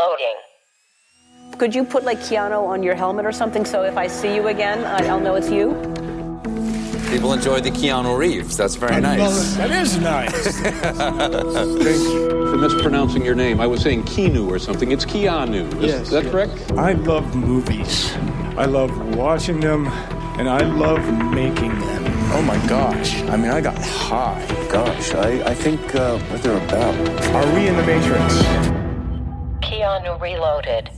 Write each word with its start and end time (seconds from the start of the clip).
Loading. 0.00 0.36
Could 1.58 1.74
you 1.74 1.84
put 1.84 2.04
like 2.04 2.18
Keanu 2.20 2.66
on 2.66 2.82
your 2.82 2.94
helmet 2.94 3.26
or 3.26 3.32
something 3.32 3.66
so 3.66 3.82
if 3.82 3.98
I 3.98 4.06
see 4.06 4.34
you 4.34 4.48
again, 4.48 4.82
I'll 5.10 5.20
know 5.20 5.34
it's 5.34 5.50
you? 5.50 5.72
People 7.10 7.34
enjoy 7.34 7.60
the 7.60 7.70
Keanu 7.70 8.16
Reeves. 8.16 8.56
That's 8.56 8.76
very 8.76 8.98
nice. 9.00 9.56
That 9.56 9.70
is 9.70 9.98
nice. 9.98 10.58
Thank 10.60 12.02
you. 12.02 12.30
For 12.50 12.56
mispronouncing 12.56 13.22
your 13.24 13.34
name, 13.34 13.60
I 13.60 13.66
was 13.66 13.82
saying 13.82 14.04
Keanu 14.04 14.48
or 14.48 14.58
something. 14.58 14.90
It's 14.90 15.04
Keanu. 15.04 15.66
Is 15.82 15.90
Yes, 15.92 16.10
that 16.10 16.22
yes. 16.24 16.32
correct? 16.32 16.72
I 16.78 16.92
love 16.92 17.34
movies. 17.36 18.10
I 18.56 18.64
love 18.64 18.96
watching 19.16 19.60
them, 19.60 19.86
and 20.38 20.48
I 20.48 20.60
love 20.64 21.02
making 21.34 21.78
them. 21.78 22.04
Oh 22.32 22.42
my 22.42 22.56
gosh. 22.68 23.20
I 23.24 23.36
mean, 23.36 23.50
I 23.50 23.60
got 23.60 23.76
high. 23.84 24.46
Gosh, 24.70 25.12
I, 25.14 25.42
I 25.50 25.54
think 25.54 25.94
uh, 25.94 26.16
what 26.30 26.42
they're 26.42 26.56
about. 26.64 26.94
Are 27.34 27.54
we 27.54 27.66
in 27.68 27.76
the 27.76 27.84
Matrix? 27.84 28.69
Keanu 29.90 30.22
Reloaded. 30.22 30.88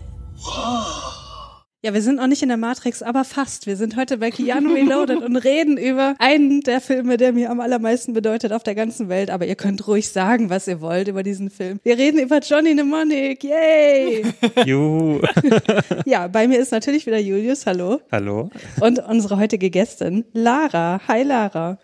Ja, 1.83 1.95
wir 1.95 2.03
sind 2.03 2.17
noch 2.17 2.27
nicht 2.27 2.43
in 2.43 2.49
der 2.49 2.59
Matrix, 2.59 3.03
aber 3.03 3.25
fast. 3.25 3.67
Wir 3.67 3.79
sind 3.79 3.97
heute 3.97 4.19
bei 4.19 4.31
Keanu 4.31 4.75
Reloaded 4.75 5.23
und 5.23 5.35
reden 5.37 5.79
über 5.79 6.15
einen 6.19 6.61
der 6.61 6.83
Filme, 6.83 7.17
der 7.17 7.33
mir 7.33 7.51
am 7.51 7.61
allermeisten 7.61 8.13
bedeutet 8.13 8.53
auf 8.53 8.65
der 8.65 8.75
ganzen 8.75 9.09
Welt. 9.09 9.31
Aber 9.31 9.47
ihr 9.47 9.55
könnt 9.55 9.87
ruhig 9.89 10.11
sagen, 10.11 10.51
was 10.51 10.69
ihr 10.69 10.83
wollt 10.83 11.09
über 11.09 11.23
diesen 11.23 11.49
Film. 11.49 11.81
Wir 11.85 11.97
reden 11.97 12.21
über 12.21 12.41
Johnny 12.41 12.75
Mnemonic. 12.75 13.43
Yay! 13.43 14.27
Juhu. 14.67 15.23
ja, 16.05 16.29
bei 16.29 16.47
mir 16.47 16.61
ist 16.61 16.73
natürlich 16.73 17.07
wieder 17.07 17.19
Julius. 17.19 17.65
Hallo. 17.65 18.03
Hallo. 18.13 18.51
Und 18.81 18.99
unsere 18.99 19.39
heutige 19.39 19.71
Gästin, 19.71 20.27
Lara. 20.35 21.01
Hi, 21.09 21.23
Lara. 21.23 21.79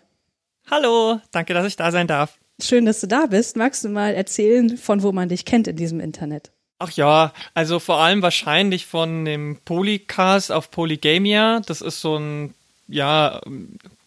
Hallo, 0.69 1.19
danke, 1.31 1.55
dass 1.55 1.65
ich 1.65 1.75
da 1.75 1.89
sein 1.89 2.05
darf. 2.05 2.37
Schön, 2.61 2.85
dass 2.85 3.01
du 3.01 3.07
da 3.07 3.25
bist. 3.25 3.57
Magst 3.57 3.83
du 3.83 3.89
mal 3.89 4.13
erzählen, 4.13 4.77
von 4.77 5.01
wo 5.01 5.11
man 5.11 5.27
dich 5.27 5.45
kennt 5.45 5.67
in 5.67 5.75
diesem 5.75 5.99
Internet? 5.99 6.51
Ach 6.81 6.91
ja, 6.91 7.33
also 7.53 7.79
vor 7.79 7.99
allem 7.99 8.21
wahrscheinlich 8.21 8.85
von 8.85 9.25
dem 9.25 9.57
Polycast 9.65 10.49
auf 10.49 10.71
Polygamia. 10.71 11.59
Das 11.65 11.81
ist 11.81 11.99
so 11.99 12.17
ein, 12.17 12.53
ja, 12.87 13.41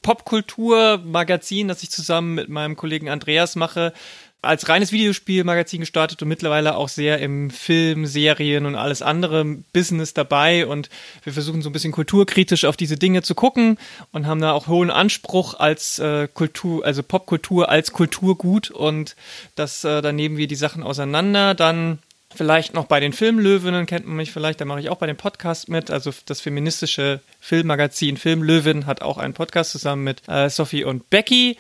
Popkultur-Magazin, 0.01 1.69
das 1.69 1.83
ich 1.83 1.91
zusammen 1.91 2.35
mit 2.35 2.49
meinem 2.49 2.75
Kollegen 2.75 3.11
Andreas 3.11 3.57
mache. 3.57 3.93
Als 4.41 4.71
reines 4.71 4.91
Videospielmagazin 4.91 5.81
gestartet 5.81 6.21
und 6.23 6.29
mittlerweile 6.29 6.75
auch 6.77 6.89
sehr 6.89 7.19
im 7.19 7.51
Film, 7.51 8.07
Serien 8.07 8.65
und 8.65 8.75
alles 8.75 9.03
andere 9.03 9.45
Business 9.73 10.15
dabei. 10.15 10.67
Und 10.67 10.89
wir 11.23 11.35
versuchen 11.35 11.61
so 11.61 11.69
ein 11.69 11.73
bisschen 11.73 11.93
kulturkritisch 11.93 12.65
auf 12.65 12.79
diese 12.79 12.97
Dinge 12.97 13.23
zu 13.23 13.35
gucken 13.35 13.79
und 14.13 14.27
haben 14.27 14.41
da 14.41 14.53
auch 14.53 14.67
hohen 14.67 14.91
Anspruch 14.91 15.61
als 15.61 15.99
äh, 15.99 16.27
Kultur, 16.27 16.85
also 16.85 17.03
Popkultur 17.05 17.69
als 17.69 17.93
Kulturgut. 17.93 18.71
Und 18.71 19.15
das, 19.57 19.85
äh, 19.85 20.01
da 20.01 20.11
nehmen 20.11 20.39
wir 20.39 20.49
die 20.49 20.57
Sachen 20.57 20.83
auseinander. 20.83 21.55
Dann 21.55 21.99
Vielleicht 22.35 22.75
noch 22.75 22.87
bei 22.87 23.01
den 23.01 23.13
Filmlöwinnen 23.13 23.87
kennt 23.87 24.07
man 24.07 24.17
mich 24.17 24.33
vielleicht, 24.33 24.61
da 24.61 24.65
mache 24.65 24.81
ich 24.81 24.91
auch 24.91 24.97
bei 24.97 25.07
dem 25.07 25.17
Podcast 25.17 25.69
mit. 25.69 25.91
Also 25.91 26.13
das 26.27 26.41
feministische 26.41 27.21
Filmmagazin 27.41 28.17
Filmlöwin 28.17 28.87
hat 28.87 29.03
auch 29.03 29.19
einen 29.19 29.35
Podcast 29.35 29.73
zusammen 29.73 30.05
mit 30.05 30.23
äh, 30.29 30.49
Sophie 30.49 30.85
und 30.85 31.11
Becky. 31.11 31.57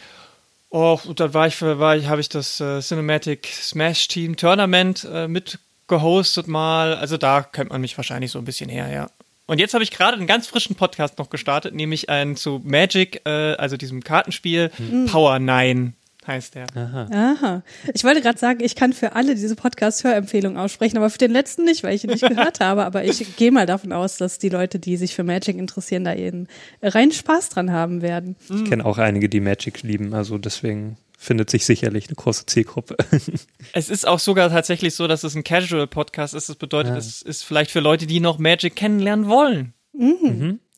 Oh, 0.70 0.98
und 1.04 1.20
dann 1.20 1.34
war 1.34 1.46
ich, 1.46 1.60
war 1.60 1.96
ich, 1.96 2.08
habe 2.08 2.20
ich 2.20 2.28
das 2.28 2.60
äh, 2.60 2.80
Cinematic 2.80 3.46
Smash 3.46 4.08
Team 4.08 4.36
Tournament 4.36 5.06
äh, 5.12 5.28
mitgehostet 5.28 6.48
mal. 6.48 6.94
Also 6.94 7.18
da 7.18 7.42
kennt 7.42 7.70
man 7.70 7.80
mich 7.80 7.96
wahrscheinlich 7.96 8.30
so 8.30 8.38
ein 8.38 8.44
bisschen 8.44 8.70
her, 8.70 8.90
ja. 8.90 9.10
Und 9.46 9.58
jetzt 9.58 9.74
habe 9.74 9.84
ich 9.84 9.90
gerade 9.90 10.16
einen 10.16 10.26
ganz 10.26 10.46
frischen 10.46 10.76
Podcast 10.76 11.18
noch 11.18 11.28
gestartet, 11.28 11.74
nämlich 11.74 12.08
einen 12.08 12.36
zu 12.36 12.62
Magic, 12.64 13.20
äh, 13.26 13.54
also 13.56 13.76
diesem 13.76 14.02
Kartenspiel 14.02 14.70
Power 15.10 15.38
9 15.38 15.94
heißt 16.26 16.54
der. 16.54 16.66
Aha. 16.74 17.62
Ich 17.94 18.04
wollte 18.04 18.20
gerade 18.20 18.38
sagen, 18.38 18.60
ich 18.62 18.74
kann 18.76 18.92
für 18.92 19.14
alle 19.14 19.34
diese 19.34 19.56
Podcast-Hörempfehlungen 19.56 20.58
aussprechen, 20.58 20.96
aber 20.98 21.10
für 21.10 21.18
den 21.18 21.30
letzten 21.32 21.64
nicht, 21.64 21.82
weil 21.82 21.94
ich 21.94 22.04
ihn 22.04 22.10
nicht 22.10 22.26
gehört 22.28 22.60
habe. 22.60 22.84
Aber 22.84 23.04
ich 23.04 23.36
gehe 23.36 23.50
mal 23.52 23.66
davon 23.66 23.92
aus, 23.92 24.16
dass 24.18 24.38
die 24.38 24.48
Leute, 24.48 24.78
die 24.78 24.96
sich 24.96 25.14
für 25.14 25.24
Magic 25.24 25.56
interessieren, 25.56 26.04
da 26.04 26.12
ihren 26.14 26.48
reinen 26.82 27.12
Spaß 27.12 27.48
dran 27.50 27.70
haben 27.72 28.02
werden. 28.02 28.36
Ich 28.54 28.64
kenne 28.64 28.84
auch 28.84 28.98
einige, 28.98 29.28
die 29.28 29.40
Magic 29.40 29.82
lieben, 29.82 30.14
also 30.14 30.38
deswegen 30.38 30.96
findet 31.18 31.50
sich 31.50 31.64
sicherlich 31.64 32.08
eine 32.08 32.16
große 32.16 32.46
Zielgruppe. 32.46 32.96
Es 33.74 33.88
ist 33.88 34.06
auch 34.08 34.18
sogar 34.18 34.50
tatsächlich 34.50 34.94
so, 34.94 35.06
dass 35.06 35.22
es 35.24 35.34
ein 35.36 35.44
Casual-Podcast 35.44 36.34
ist. 36.34 36.48
Das 36.48 36.56
bedeutet, 36.56 36.92
Ja. 36.92 36.98
es 36.98 37.22
ist 37.22 37.42
vielleicht 37.44 37.70
für 37.70 37.80
Leute, 37.80 38.06
die 38.06 38.20
noch 38.20 38.38
Magic 38.38 38.74
kennenlernen 38.76 39.28
wollen. 39.28 39.72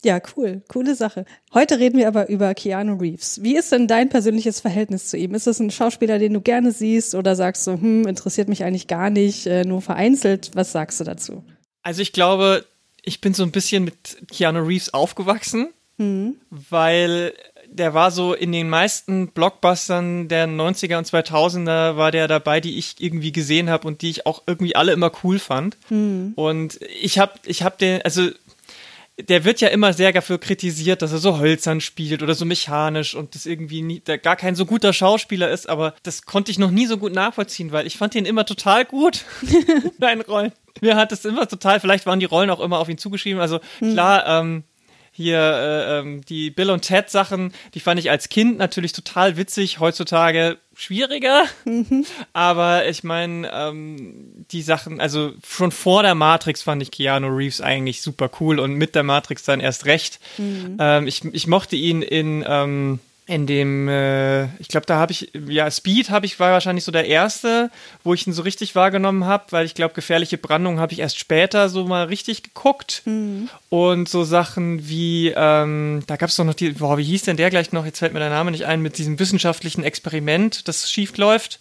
Ja, 0.05 0.21
cool. 0.37 0.63
Coole 0.69 0.95
Sache. 0.95 1.25
Heute 1.55 1.79
reden 1.79 1.99
wir 1.99 2.09
aber 2.09 2.29
über 2.29 2.55
Keanu 2.55 2.97
Reeves. 2.97 3.43
Wie 3.43 3.57
ist 3.57 3.73
denn 3.73 3.89
dein 3.89 4.11
persönliches 4.11 4.61
Verhältnis 4.61 5.09
zu 5.09 5.17
ihm? 5.17 5.35
Ist 5.35 5.47
das 5.47 5.61
ein 5.61 5.71
Schauspieler, 5.71 6.19
den 6.19 6.35
du 6.35 6.43
gerne 6.43 6.73
siehst 6.73 7.15
oder 7.15 7.35
sagst 7.35 7.67
du, 7.67 7.73
hm, 7.73 8.07
interessiert 8.07 8.49
mich 8.49 8.65
eigentlich 8.65 8.87
gar 8.87 9.09
nicht, 9.09 9.47
äh, 9.47 9.65
nur 9.65 9.81
vereinzelt? 9.81 10.51
Was 10.55 10.73
sagst 10.73 11.01
du 11.01 11.05
dazu? 11.05 11.43
Also 11.83 12.03
ich 12.03 12.13
glaube, 12.13 12.67
ich 13.03 13.23
bin 13.23 13.33
so 13.33 13.43
ein 13.45 13.51
bisschen 13.51 13.85
mit 13.85 14.19
Keanu 14.31 14.61
Reeves 14.61 14.93
aufgewachsen, 14.93 15.69
weil 16.51 17.33
der 17.67 17.95
war 17.95 18.11
so 18.11 18.35
in 18.35 18.53
den 18.53 18.69
meisten 18.69 19.29
Blockbustern 19.29 20.29
der 20.29 20.47
90er 20.47 20.99
und 20.99 21.07
2000er 21.07 21.97
war 21.97 22.11
der 22.11 22.29
dabei, 22.29 22.61
die 22.61 22.79
ich 22.79 22.97
irgendwie 22.99 23.33
gesehen 23.33 23.69
habe 23.71 23.89
und 23.89 24.03
die 24.03 24.11
ich 24.11 24.27
auch 24.27 24.43
irgendwie 24.47 24.77
alle 24.77 24.93
immer 24.93 25.11
cool 25.23 25.39
fand. 25.39 25.77
Und 26.37 26.79
ich 27.03 27.19
habe 27.19 27.33
ich 27.47 27.63
hab 27.63 27.79
den, 27.79 28.03
also 28.03 28.29
der 29.21 29.45
wird 29.45 29.61
ja 29.61 29.69
immer 29.69 29.93
sehr 29.93 30.13
dafür 30.13 30.39
kritisiert, 30.39 31.01
dass 31.01 31.13
er 31.13 31.19
so 31.19 31.39
hölzern 31.39 31.81
spielt 31.81 32.23
oder 32.23 32.35
so 32.35 32.45
mechanisch 32.45 33.15
und 33.15 33.35
das 33.35 33.47
irgendwie 33.47 33.83
nie, 33.83 34.01
der 34.01 34.19
gar 34.19 34.37
kein 34.37 34.57
so 34.57 34.67
guter 34.67 34.93
Schauspieler 34.93 35.51
ist, 35.51 35.69
aber 35.69 35.95
das 36.03 36.23
konnte 36.23 36.51
ich 36.51 36.59
noch 36.59 36.71
nie 36.71 36.87
so 36.87 36.99
gut 36.99 37.15
nachvollziehen, 37.15 37.71
weil 37.71 37.87
ich 37.87 37.97
fand 37.97 38.15
ihn 38.17 38.27
immer 38.27 38.45
total 38.45 38.85
gut 38.85 39.25
in 39.43 39.93
seinen 40.01 40.23
Rollen. 40.23 40.53
Mir 40.81 40.97
hat 40.97 41.13
es 41.13 41.25
immer 41.25 41.47
total, 41.47 41.79
vielleicht 41.79 42.07
waren 42.07 42.19
die 42.19 42.27
Rollen 42.27 42.51
auch 42.51 42.61
immer 42.61 42.79
auf 42.79 42.89
ihn 42.89 42.99
zugeschrieben, 42.99 43.41
also 43.41 43.61
klar, 43.79 44.27
ähm, 44.27 44.65
hier 45.17 45.39
äh, 45.39 45.99
ähm, 46.01 46.25
die 46.25 46.51
Bill 46.51 46.71
und 46.71 46.83
Ted 46.83 47.09
Sachen, 47.09 47.53
die 47.75 47.81
fand 47.81 48.01
ich 48.01 48.11
als 48.11 48.29
Kind 48.29 48.59
natürlich 48.59 48.93
total 48.93 49.37
witzig, 49.37 49.79
heutzutage 49.79 50.59
schwieriger. 50.75 51.45
Aber 52.33 52.89
ich 52.89 53.05
meine, 53.05 53.49
ähm, 53.53 54.45
die 54.51 54.63
Sachen, 54.63 55.01
also 55.01 55.33
schon 55.47 55.71
vor 55.71 56.03
der 56.03 56.17
Matrix 56.17 56.63
fand 56.63 56.83
ich 56.83 56.91
Keanu 56.91 57.29
Reeves 57.29 57.61
eigentlich 57.61 58.03
super 58.03 58.29
cool 58.41 58.59
und 58.59 58.75
mit 58.75 58.97
der 58.97 59.05
Matrix 59.05 59.45
dann 59.45 59.61
erst 59.61 59.87
recht. 59.87 60.19
Ähm, 60.81 61.07
ich, 61.07 61.25
ich 61.25 61.47
mochte 61.47 61.77
ihn 61.77 62.03
in 62.03 62.45
ähm, 62.47 62.99
in 63.27 63.47
dem, 63.47 63.89
äh, 63.89 64.45
ich 64.59 64.69
glaube, 64.69 64.85
da 64.85 64.97
habe 64.97 65.13
ich, 65.13 65.33
ja, 65.49 65.71
Speed 65.71 66.11
habe 66.11 66.27
ich, 66.27 66.39
war 66.41 66.53
wahrscheinlich 66.53 66.85
so 66.85 66.93
der 66.93 67.07
erste, 67.07 67.71
wo 68.03 68.13
ich 68.13 68.27
ihn 68.27 68.35
so 68.35 68.43
richtig 68.43 68.75
wahrgenommen 68.75 69.25
habe, 69.25 69.45
weil 69.51 69.65
ich 69.65 69.75
glaube, 69.75 69.95
gefährliche 69.95 70.37
Brandung 70.37 70.79
habe 70.79 70.93
ich 70.93 70.99
erst 70.99 71.19
später 71.19 71.71
so 71.71 71.87
mal 71.87 72.05
richtig 72.05 72.43
geguckt. 72.43 73.03
Und 73.71 74.09
so 74.09 74.25
Sachen 74.25 74.89
wie, 74.89 75.33
ähm, 75.35 76.03
da 76.07 76.17
gab 76.17 76.29
es 76.29 76.37
doch 76.37 76.45
noch 76.45 76.55
die, 76.55 76.71
boah, 76.71 76.99
wie 76.99 77.05
hieß 77.05 77.23
denn 77.23 77.39
der 77.39 77.49
gleich 77.49 77.73
noch, 77.73 77.87
jetzt 77.87 78.01
fällt 78.01 78.13
mir 78.13 78.19
der 78.19 78.31
Name 78.31 78.51
nicht 78.51 78.67
ein, 78.67 78.83
mit 78.83 78.99
diesem 78.99 79.19
wissenschaftlichen 79.19 79.85
Experiment, 79.85 80.69
das 80.69 80.91
schief 80.91 81.17
läuft. 81.17 81.61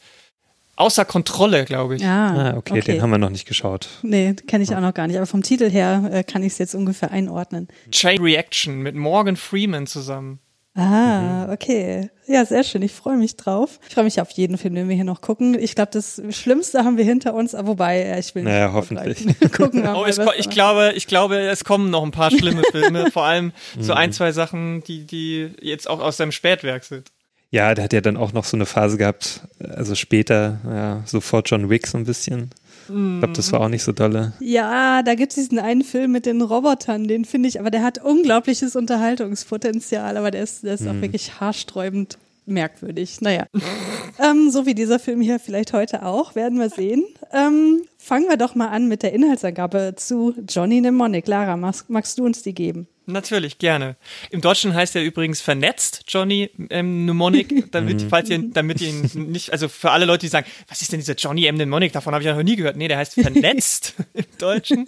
Außer 0.76 1.06
Kontrolle, 1.06 1.66
glaube 1.66 1.96
ich. 1.96 2.04
Ah, 2.04 2.52
ah, 2.52 2.58
okay, 2.58 2.82
den 2.82 3.02
haben 3.02 3.12
wir 3.12 3.20
noch 3.20 3.30
nicht 3.30 3.48
geschaut. 3.48 3.90
Nee, 4.02 4.34
kenne 4.34 4.64
ich 4.64 4.76
auch 4.76 4.82
noch 4.82 4.96
gar 4.96 5.06
nicht. 5.06 5.18
Aber 5.18 5.28
vom 5.28 5.44
Titel 5.44 5.70
her 5.70 6.10
äh, 6.12 6.24
kann 6.24 6.42
ich 6.42 6.54
es 6.54 6.58
jetzt 6.58 6.74
ungefähr 6.74 7.12
einordnen. 7.12 7.68
Chain 7.92 8.20
Reaction 8.20 8.82
mit 8.82 8.96
Morgan 8.96 9.36
Freeman 9.36 9.86
zusammen. 9.86 10.40
Ah, 10.76 11.52
okay. 11.52 12.10
Ja, 12.26 12.46
sehr 12.46 12.64
schön. 12.64 12.82
Ich 12.82 12.94
freue 12.94 13.16
mich 13.18 13.36
drauf. 13.36 13.80
Ich 13.88 13.94
freue 13.94 14.06
mich 14.06 14.20
auf 14.20 14.32
jeden 14.32 14.58
Film, 14.58 14.74
den 14.74 14.90
wir 14.90 14.96
hier 14.96 15.04
noch 15.04 15.22
gucken. 15.22 15.58
Ich 15.60 15.76
glaube, 15.76 15.92
das 15.94 16.22
Schlimmste 16.32 16.84
haben 16.84 16.98
wir 16.98 17.06
hinter 17.06 17.34
uns, 17.36 17.54
aber 17.54 17.68
wobei, 17.70 18.00
äh, 18.02 18.20
ich 18.20 18.34
will 18.34 18.44
nicht 18.44 18.52
Naja, 18.54 18.74
hoffentlich. 18.74 19.26
gucken 19.56 19.86
Oh, 19.88 20.06
ich 20.08 20.18
noch- 20.18 20.34
glaube, 20.50 20.94
ich 20.96 21.06
glaube, 21.06 21.38
es 21.42 21.64
kommen 21.64 21.92
noch 21.92 22.02
ein 22.04 22.12
paar 22.12 22.32
schlimme 22.32 22.64
Filme, 22.72 23.12
vor 23.12 23.24
allem 23.26 23.52
so 23.80 23.94
ein, 23.94 24.14
zwei 24.14 24.32
Sachen, 24.32 24.84
die, 24.84 25.06
die 25.06 25.52
jetzt 25.62 25.88
auch 25.90 26.00
aus 26.00 26.18
seinem 26.18 26.32
Spätwerk 26.32 26.84
sind. 26.86 27.12
Ja, 27.52 27.76
der 27.76 27.84
hat 27.84 27.94
ja 27.94 28.02
dann 28.02 28.18
auch 28.18 28.34
noch 28.34 28.46
so 28.46 28.58
eine 28.58 28.66
Phase 28.66 28.98
gehabt, 28.98 29.42
also 29.60 29.94
später, 29.94 30.60
ja, 30.68 31.04
so 31.06 31.22
vor 31.22 31.44
John 31.46 31.70
Wick 31.70 31.86
so 31.86 32.00
ein 32.00 32.04
bisschen. 32.06 32.50
Ich 32.88 33.20
glaube, 33.20 33.34
das 33.34 33.52
war 33.52 33.62
auch 33.62 33.70
nicht 33.70 33.84
so 33.84 33.92
dolle. 33.92 34.34
Ja, 34.40 35.04
da 35.04 35.16
gibt 35.16 35.32
es 35.32 35.36
diesen 35.36 35.60
einen 35.60 35.84
Film 35.84 36.12
mit 36.12 36.26
den 36.26 36.42
Robotern, 36.42 37.08
den 37.08 37.26
finde 37.26 37.50
ich, 37.50 37.60
aber 37.60 37.72
der 37.72 37.84
hat 37.84 38.04
unglaubliches 38.04 38.76
Unterhaltungspotenzial, 38.76 40.18
aber 40.18 40.32
der 40.32 40.44
ist, 40.44 40.64
der 40.64 40.74
ist 40.74 40.88
auch 40.88 41.02
wirklich 41.02 41.40
haarsträubend 41.40 42.18
merkwürdig. 42.46 43.22
Naja, 43.22 43.46
ähm, 44.20 44.50
so 44.50 44.66
wie 44.66 44.76
dieser 44.76 45.00
Film 45.00 45.22
hier 45.22 45.40
vielleicht 45.40 45.74
heute 45.74 46.06
auch, 46.06 46.36
werden 46.36 46.60
wir 46.60 46.70
sehen. 46.70 47.04
Ähm, 47.32 47.84
fangen 47.98 48.28
wir 48.28 48.38
doch 48.38 48.56
mal 48.56 48.68
an 48.68 48.88
mit 48.88 49.04
der 49.04 49.14
Inhaltsangabe 49.14 49.94
zu 49.96 50.34
Johnny 50.48 50.82
Mnemonic. 50.82 51.28
Lara, 51.28 51.58
magst, 51.58 51.90
magst 51.90 52.20
du 52.20 52.26
uns 52.26 52.44
die 52.44 52.54
geben? 52.54 52.88
Natürlich, 53.06 53.58
gerne. 53.58 53.96
Im 54.30 54.40
Deutschen 54.42 54.74
heißt 54.74 54.96
er 54.96 55.04
übrigens 55.04 55.42
vernetzt, 55.42 56.04
Johnny 56.08 56.50
ähm, 56.70 57.04
Mnemonic, 57.04 57.72
damit, 57.72 58.02
falls 58.10 58.30
ihr, 58.30 58.40
damit 58.52 58.80
ihr 58.82 58.90
ihn 58.90 59.10
nicht, 59.32 59.52
also 59.52 59.68
für 59.68 59.92
alle 59.92 60.06
Leute, 60.06 60.22
die 60.22 60.28
sagen, 60.30 60.48
was 60.70 60.82
ist 60.82 60.92
denn 60.94 61.00
dieser 61.00 61.16
Johnny 61.16 61.46
M. 61.48 61.56
Mnemonic, 61.56 61.92
davon 61.92 62.14
habe 62.14 62.24
ich 62.24 62.28
ja 62.28 62.36
noch 62.36 62.44
nie 62.44 62.56
gehört. 62.56 62.78
Nee, 62.78 62.88
der 62.88 62.98
heißt 62.98 63.16
vernetzt 63.16 63.96
im 64.14 64.26
Deutschen. 64.38 64.86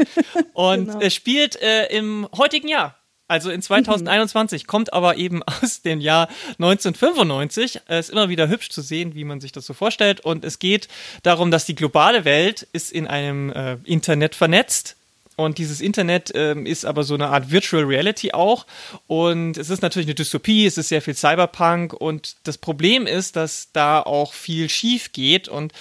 Und 0.53 0.85
Genau. 0.87 0.99
er 0.99 1.09
spielt 1.09 1.61
äh, 1.61 1.87
im 1.87 2.27
heutigen 2.37 2.67
Jahr. 2.69 2.97
Also 3.27 3.49
in 3.49 3.61
2021 3.61 4.67
kommt 4.67 4.93
aber 4.93 5.17
eben 5.17 5.41
aus 5.61 5.81
dem 5.81 5.99
Jahr 5.99 6.29
1995. 6.59 7.81
Es 7.87 8.07
ist 8.07 8.09
immer 8.11 8.29
wieder 8.29 8.47
hübsch 8.47 8.69
zu 8.69 8.81
sehen, 8.81 9.15
wie 9.15 9.23
man 9.23 9.41
sich 9.41 9.51
das 9.51 9.65
so 9.65 9.73
vorstellt. 9.73 10.21
Und 10.21 10.45
es 10.45 10.59
geht 10.59 10.87
darum, 11.23 11.51
dass 11.51 11.65
die 11.65 11.75
globale 11.75 12.23
Welt 12.23 12.67
ist 12.71 12.91
in 12.91 13.07
einem 13.07 13.51
äh, 13.51 13.77
Internet 13.83 14.35
vernetzt. 14.35 14.95
Und 15.35 15.57
dieses 15.57 15.81
Internet 15.81 16.31
ähm, 16.33 16.65
ist 16.65 16.85
aber 16.85 17.03
so 17.03 17.13
eine 17.13 17.27
Art 17.27 17.51
Virtual 17.51 17.83
Reality 17.83 18.31
auch. 18.31 18.65
Und 19.07 19.57
es 19.57 19.69
ist 19.69 19.81
natürlich 19.81 20.07
eine 20.07 20.15
Dystopie, 20.15 20.65
es 20.65 20.77
ist 20.77 20.89
sehr 20.89 21.01
viel 21.01 21.15
Cyberpunk. 21.15 21.93
Und 21.93 22.35
das 22.43 22.57
Problem 22.57 23.05
ist, 23.07 23.35
dass 23.35 23.71
da 23.73 24.01
auch 24.01 24.33
viel 24.33 24.69
schief 24.69 25.11
geht. 25.11 25.47
Und 25.47 25.73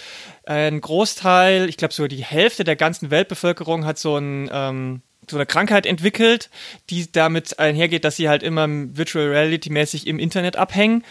ein 0.45 0.81
Großteil, 0.81 1.69
ich 1.69 1.77
glaube 1.77 1.95
sogar 1.95 2.09
die 2.09 2.25
Hälfte 2.25 2.65
der 2.65 2.77
ganzen 2.77 3.11
Weltbevölkerung 3.11 3.85
hat 3.85 3.99
so 3.99 4.17
ein 4.17 4.51
ähm, 4.53 5.03
so 5.31 5.37
eine 5.37 5.47
Krankheit 5.47 5.87
entwickelt, 5.87 6.51
die 6.91 7.11
damit 7.11 7.59
einhergeht, 7.59 8.05
dass 8.05 8.17
sie 8.17 8.29
halt 8.29 8.43
immer 8.43 8.67
Virtual 8.69 9.29
Reality 9.29 9.71
mäßig 9.71 10.07
im 10.07 10.19
Internet 10.19 10.57
abhängen. 10.57 11.05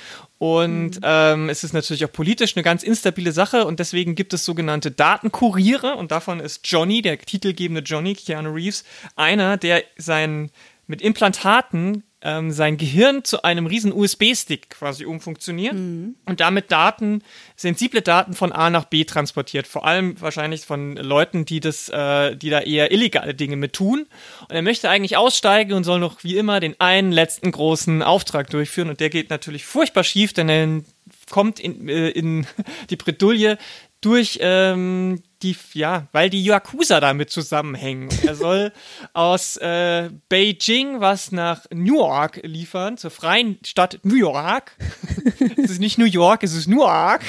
Und 0.44 0.98
mhm. 0.98 1.02
ähm, 1.04 1.50
es 1.50 1.64
ist 1.64 1.72
natürlich 1.72 2.04
auch 2.04 2.12
politisch 2.12 2.58
eine 2.58 2.64
ganz 2.64 2.84
instabile 2.84 3.32
Sache 3.32 3.66
und 3.66 3.80
deswegen 3.80 4.14
gibt 4.14 4.34
es 4.34 4.44
sogenannte 4.44 4.92
Datenkuriere 4.92 5.96
und 5.96 6.12
davon 6.12 6.42
ist 6.42 6.68
Johnny, 6.70 7.02
der 7.02 7.18
titelgebende 7.18 7.80
Johnny, 7.80 8.14
Keanu 8.14 8.52
Reeves, 8.52 8.84
einer, 9.16 9.56
der 9.56 9.86
sein 9.96 10.52
mit 10.86 11.02
Implantaten 11.02 12.04
ähm, 12.24 12.52
sein 12.52 12.78
Gehirn 12.78 13.24
zu 13.24 13.44
einem 13.44 13.66
riesen 13.66 13.92
USB-Stick 13.92 14.70
quasi 14.70 15.06
umfunktioniert 15.06 15.74
mhm. 15.74 16.16
und 16.26 16.40
damit 16.40 16.72
Daten, 16.72 17.22
sensible 17.58 18.02
Daten 18.02 18.34
von 18.34 18.54
A 18.54 18.70
nach 18.70 18.86
B 18.86 19.04
transportiert. 19.04 19.68
Vor 19.68 19.86
allem 19.86 20.20
wahrscheinlich 20.22 20.62
von 20.62 20.96
Leuten, 20.96 21.44
die 21.44 21.60
das, 21.60 21.90
äh, 21.90 22.36
die 22.36 22.50
da 22.50 22.62
eher 22.62 22.92
illegale 22.92 23.34
Dinge 23.34 23.58
mit 23.58 23.74
tun. 23.74 24.08
Und 24.48 24.56
er 24.56 24.62
möchte 24.62 24.90
eigentlich 24.90 25.18
aussteigen 25.18 25.74
und 25.74 25.84
soll 25.84 26.00
noch 26.00 26.24
wie 26.24 26.38
immer 26.38 26.62
den 26.62 26.80
einen 26.80 27.12
letzten 27.12 27.52
großen 27.52 28.02
Auftrag 28.02 28.50
durchführen. 28.50 28.90
Und 28.90 29.02
der 29.02 29.10
geht 29.10 29.30
natürlich 29.30 29.66
furchtbar 29.66 30.06
schief, 30.06 30.32
denn 30.32 30.50
er 30.50 30.82
kommt 31.30 31.60
in, 31.60 31.90
äh, 31.90 32.10
in 32.10 32.48
die 32.90 32.96
Bredouille 32.96 33.58
durch 34.00 34.40
ähm, 34.42 35.24
die, 35.44 35.56
ja, 35.74 36.08
weil 36.12 36.30
die 36.30 36.44
Yakuza 36.44 37.00
damit 37.00 37.30
zusammenhängen. 37.30 38.10
Er 38.26 38.36
soll 38.36 38.72
aus 39.14 39.58
äh, 39.58 40.10
Beijing 40.30 41.00
was 41.00 41.32
nach 41.32 41.66
New 41.72 41.98
York 41.98 42.40
liefern, 42.44 42.98
zur 42.98 43.12
freien 43.12 43.60
Stadt 43.66 44.00
New 44.04 44.16
York. 44.16 44.76
es 45.58 45.72
ist 45.72 45.80
nicht 45.80 45.98
New 45.98 46.06
York, 46.06 46.44
es 46.44 46.54
ist 46.54 46.68
Newark. 46.68 47.24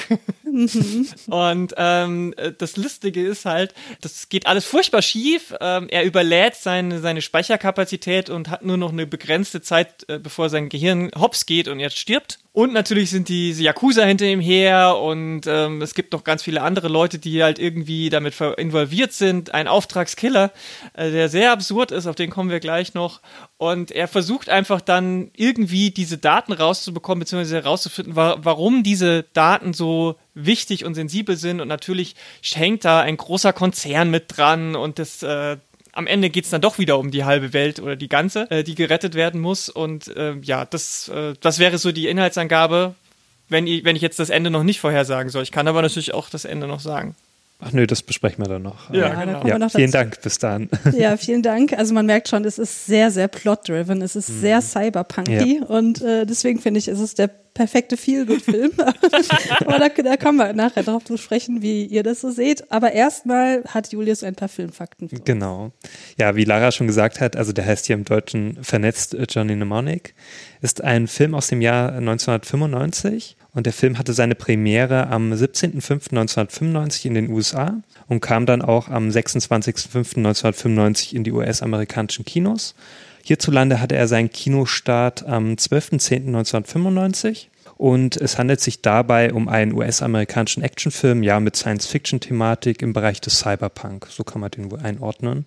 Und 1.27 1.73
ähm, 1.77 2.33
das 2.57 2.77
Lustige 2.77 3.25
ist 3.25 3.45
halt, 3.45 3.73
das 4.01 4.29
geht 4.29 4.47
alles 4.47 4.65
furchtbar 4.65 5.01
schief. 5.01 5.53
Ähm, 5.59 5.87
er 5.89 6.03
überlädt 6.03 6.55
seine, 6.55 6.99
seine 6.99 7.21
Speicherkapazität 7.21 8.29
und 8.29 8.49
hat 8.49 8.63
nur 8.63 8.77
noch 8.77 8.91
eine 8.91 9.05
begrenzte 9.05 9.61
Zeit, 9.61 10.07
äh, 10.07 10.17
bevor 10.17 10.49
sein 10.49 10.69
Gehirn 10.69 11.11
hops 11.17 11.45
geht 11.45 11.67
und 11.67 11.79
jetzt 11.79 11.97
stirbt. 11.97 12.39
Und 12.53 12.71
natürlich 12.71 13.09
sind 13.09 13.27
diese 13.27 13.63
Yakuza 13.63 14.03
hinter 14.03 14.25
ihm 14.27 14.39
her 14.39 14.97
und 14.97 15.41
ähm, 15.45 15.81
es 15.81 15.93
gibt 15.93 16.13
noch 16.13 16.23
ganz 16.23 16.41
viele 16.41 16.61
andere 16.61 16.87
Leute, 16.87 17.19
die 17.19 17.43
halt 17.43 17.59
irgendwie 17.59 18.09
damit 18.09 18.39
involviert 18.57 19.11
sind. 19.11 19.53
Ein 19.53 19.67
Auftragskiller, 19.67 20.53
äh, 20.93 21.11
der 21.11 21.27
sehr 21.27 21.51
absurd 21.51 21.91
ist, 21.91 22.07
auf 22.07 22.15
den 22.15 22.29
kommen 22.29 22.49
wir 22.49 22.61
gleich 22.61 22.93
noch. 22.93 23.19
Und 23.57 23.91
er 23.91 24.07
versucht 24.07 24.47
einfach 24.47 24.79
dann 24.79 25.31
irgendwie 25.35 25.91
diese 25.91 26.17
Daten 26.17 26.53
rauszubekommen, 26.53 27.19
beziehungsweise 27.19 27.57
herauszufinden, 27.57 28.15
wa 28.15 28.37
warum 28.39 28.83
diese 28.83 29.23
Daten 29.33 29.73
so 29.73 30.15
wichtig 30.35 30.85
und 30.85 30.93
sensibel 30.93 31.37
sind. 31.37 31.61
Und 31.61 31.67
natürlich 31.67 32.15
hängt 32.43 32.85
da 32.85 33.01
ein 33.01 33.17
großer 33.17 33.53
Konzern 33.53 34.11
mit 34.11 34.25
dran 34.27 34.75
und 34.75 34.99
das 34.99 35.23
äh, 35.23 35.57
am 35.95 36.07
Ende 36.07 36.29
geht 36.29 36.43
es 36.43 36.49
dann 36.49 36.61
doch 36.61 36.77
wieder 36.77 36.99
um 36.99 37.09
die 37.09 37.23
halbe 37.23 37.53
Welt 37.53 37.79
oder 37.79 37.95
die 37.95 38.09
ganze, 38.09 38.51
äh, 38.51 38.63
die 38.63 38.75
gerettet 38.75 39.15
werden 39.15 39.39
muss. 39.39 39.69
Und 39.69 40.09
äh, 40.15 40.35
ja, 40.41 40.65
das, 40.65 41.07
äh, 41.07 41.33
das 41.39 41.57
wäre 41.57 41.77
so 41.77 41.91
die 41.91 42.07
Inhaltsangabe, 42.07 42.95
wenn 43.47 43.65
ich, 43.65 43.85
wenn 43.85 43.95
ich 43.95 44.01
jetzt 44.01 44.19
das 44.19 44.29
Ende 44.29 44.49
noch 44.49 44.63
nicht 44.63 44.81
vorhersagen 44.81 45.31
soll. 45.31 45.43
Ich 45.43 45.51
kann 45.51 45.67
aber 45.67 45.81
natürlich 45.81 46.13
auch 46.13 46.29
das 46.29 46.45
Ende 46.45 46.67
noch 46.67 46.81
sagen. 46.81 47.15
Ach 47.59 47.71
nö, 47.71 47.87
das 47.87 48.03
besprechen 48.03 48.43
wir 48.43 48.49
dann 48.49 48.63
noch. 48.63 48.93
Ja, 48.93 49.07
ja 49.07 49.25
genau. 49.25 49.47
Ja, 49.47 49.69
vielen 49.69 49.91
Dank, 49.91 50.21
bis 50.21 50.39
dann. 50.39 50.69
Ja, 50.97 51.15
vielen 51.17 51.41
Dank. 51.41 51.73
Also 51.73 51.93
man 51.93 52.05
merkt 52.05 52.27
schon, 52.27 52.43
es 52.43 52.59
ist 52.59 52.85
sehr, 52.85 53.11
sehr 53.11 53.27
plot-driven, 53.27 54.01
es 54.01 54.15
ist 54.15 54.29
mhm. 54.29 54.39
sehr 54.41 54.61
cyberpunky 54.61 55.59
ja. 55.59 55.65
und 55.65 56.01
äh, 56.01 56.25
deswegen 56.25 56.59
finde 56.59 56.79
ich, 56.79 56.87
ist 56.87 56.99
es 56.99 57.15
der 57.15 57.29
perfekte 57.53 57.95
Feel-Good-Film. 57.95 58.73
Aber 59.65 59.79
da, 59.79 59.87
da 59.87 60.17
kommen 60.17 60.37
wir 60.37 60.53
nachher 60.53 60.83
drauf 60.83 61.05
zu 61.05 61.17
sprechen, 61.17 61.61
wie 61.61 61.85
ihr 61.85 62.03
das 62.03 62.21
so 62.21 62.29
seht. 62.29 62.69
Aber 62.71 62.91
erstmal 62.91 63.63
hat 63.63 63.91
Julius 63.91 64.23
ein 64.23 64.35
paar 64.35 64.49
Filmfakten. 64.49 65.09
Genau. 65.23 65.71
Ja, 66.19 66.35
wie 66.35 66.43
Lara 66.43 66.71
schon 66.71 66.87
gesagt 66.87 67.21
hat, 67.21 67.35
also 67.37 67.53
der 67.53 67.65
heißt 67.65 67.87
hier 67.87 67.95
im 67.95 68.03
Deutschen 68.03 68.61
Vernetzt 68.61 69.15
äh, 69.15 69.25
Johnny 69.29 69.55
Mnemonic, 69.55 70.13
ist 70.61 70.83
ein 70.83 71.07
Film 71.07 71.33
aus 71.33 71.47
dem 71.47 71.61
Jahr 71.61 71.93
1995 71.93 73.37
und 73.55 73.65
der 73.65 73.73
Film 73.73 73.97
hatte 73.97 74.13
seine 74.13 74.35
Premiere 74.35 75.07
am 75.07 75.33
17.05.1995 75.33 77.07
in 77.07 77.15
den 77.15 77.31
USA 77.31 77.81
und 78.07 78.19
kam 78.19 78.45
dann 78.45 78.61
auch 78.61 78.89
am 78.89 79.09
26.05.1995 79.09 81.15
in 81.15 81.23
die 81.23 81.31
US-amerikanischen 81.31 82.25
Kinos. 82.25 82.75
Hierzulande 83.23 83.79
hatte 83.79 83.95
er 83.95 84.07
seinen 84.07 84.29
Kinostart 84.29 85.25
am 85.25 85.53
12.10.1995 85.53 87.47
und 87.77 88.17
es 88.17 88.37
handelt 88.37 88.59
sich 88.59 88.81
dabei 88.81 89.31
um 89.33 89.47
einen 89.47 89.71
US-amerikanischen 89.73 90.61
Actionfilm, 90.61 91.23
ja, 91.23 91.39
mit 91.39 91.55
Science-Fiction-Thematik 91.55 92.81
im 92.81 92.91
Bereich 92.93 93.21
des 93.21 93.39
Cyberpunk. 93.39 94.07
So 94.09 94.25
kann 94.25 94.41
man 94.41 94.51
den 94.51 94.69
wohl 94.69 94.79
einordnen. 94.79 95.45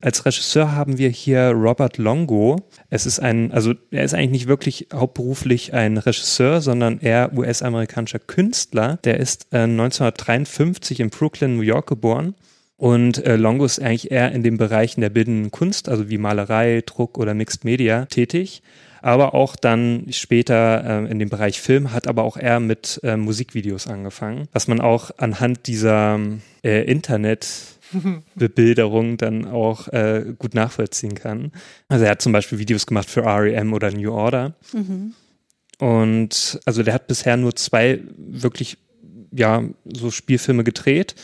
Als 0.00 0.24
Regisseur 0.24 0.72
haben 0.72 0.96
wir 0.96 1.08
hier 1.08 1.50
Robert 1.50 1.98
Longo. 1.98 2.56
Es 2.88 3.04
ist 3.04 3.18
ein, 3.18 3.50
also 3.50 3.74
er 3.90 4.04
ist 4.04 4.14
eigentlich 4.14 4.30
nicht 4.30 4.48
wirklich 4.48 4.88
hauptberuflich 4.94 5.74
ein 5.74 5.98
Regisseur, 5.98 6.60
sondern 6.60 7.00
eher 7.00 7.32
US-amerikanischer 7.36 8.20
Künstler. 8.20 8.98
Der 9.02 9.18
ist 9.18 9.48
äh, 9.52 9.62
1953 9.62 11.00
in 11.00 11.10
Brooklyn, 11.10 11.56
New 11.56 11.62
York 11.62 11.88
geboren. 11.88 12.34
Und 12.76 13.24
äh, 13.26 13.34
Longo 13.34 13.64
ist 13.64 13.80
eigentlich 13.80 14.12
eher 14.12 14.30
in 14.30 14.44
den 14.44 14.56
Bereichen 14.56 15.00
der 15.00 15.10
bildenden 15.10 15.50
Kunst, 15.50 15.88
also 15.88 16.08
wie 16.08 16.18
Malerei, 16.18 16.84
Druck 16.86 17.18
oder 17.18 17.34
Mixed 17.34 17.64
Media 17.64 18.04
tätig 18.06 18.62
aber 19.02 19.34
auch 19.34 19.56
dann 19.56 20.06
später 20.10 20.84
äh, 20.84 21.10
in 21.10 21.18
dem 21.18 21.28
Bereich 21.28 21.60
Film, 21.60 21.92
hat 21.92 22.06
aber 22.06 22.24
auch 22.24 22.36
eher 22.36 22.60
mit 22.60 23.00
äh, 23.02 23.16
Musikvideos 23.16 23.86
angefangen, 23.86 24.48
was 24.52 24.68
man 24.68 24.80
auch 24.80 25.10
anhand 25.18 25.66
dieser 25.66 26.18
äh, 26.64 26.82
Internet 26.84 27.46
Bebilderung 28.34 29.16
dann 29.16 29.46
auch 29.46 29.88
äh, 29.88 30.34
gut 30.38 30.54
nachvollziehen 30.54 31.14
kann. 31.14 31.52
Also 31.88 32.04
er 32.04 32.12
hat 32.12 32.22
zum 32.22 32.32
Beispiel 32.32 32.58
Videos 32.58 32.86
gemacht 32.86 33.08
für 33.08 33.24
REM 33.24 33.72
oder 33.72 33.90
New 33.90 34.12
Order. 34.12 34.54
Mhm. 34.72 35.14
Und 35.78 36.60
also 36.64 36.82
der 36.82 36.94
hat 36.94 37.06
bisher 37.06 37.36
nur 37.36 37.54
zwei 37.54 38.00
wirklich 38.16 38.78
ja, 39.30 39.62
so 39.84 40.10
Spielfilme 40.10 40.64
gedreht. 40.64 41.14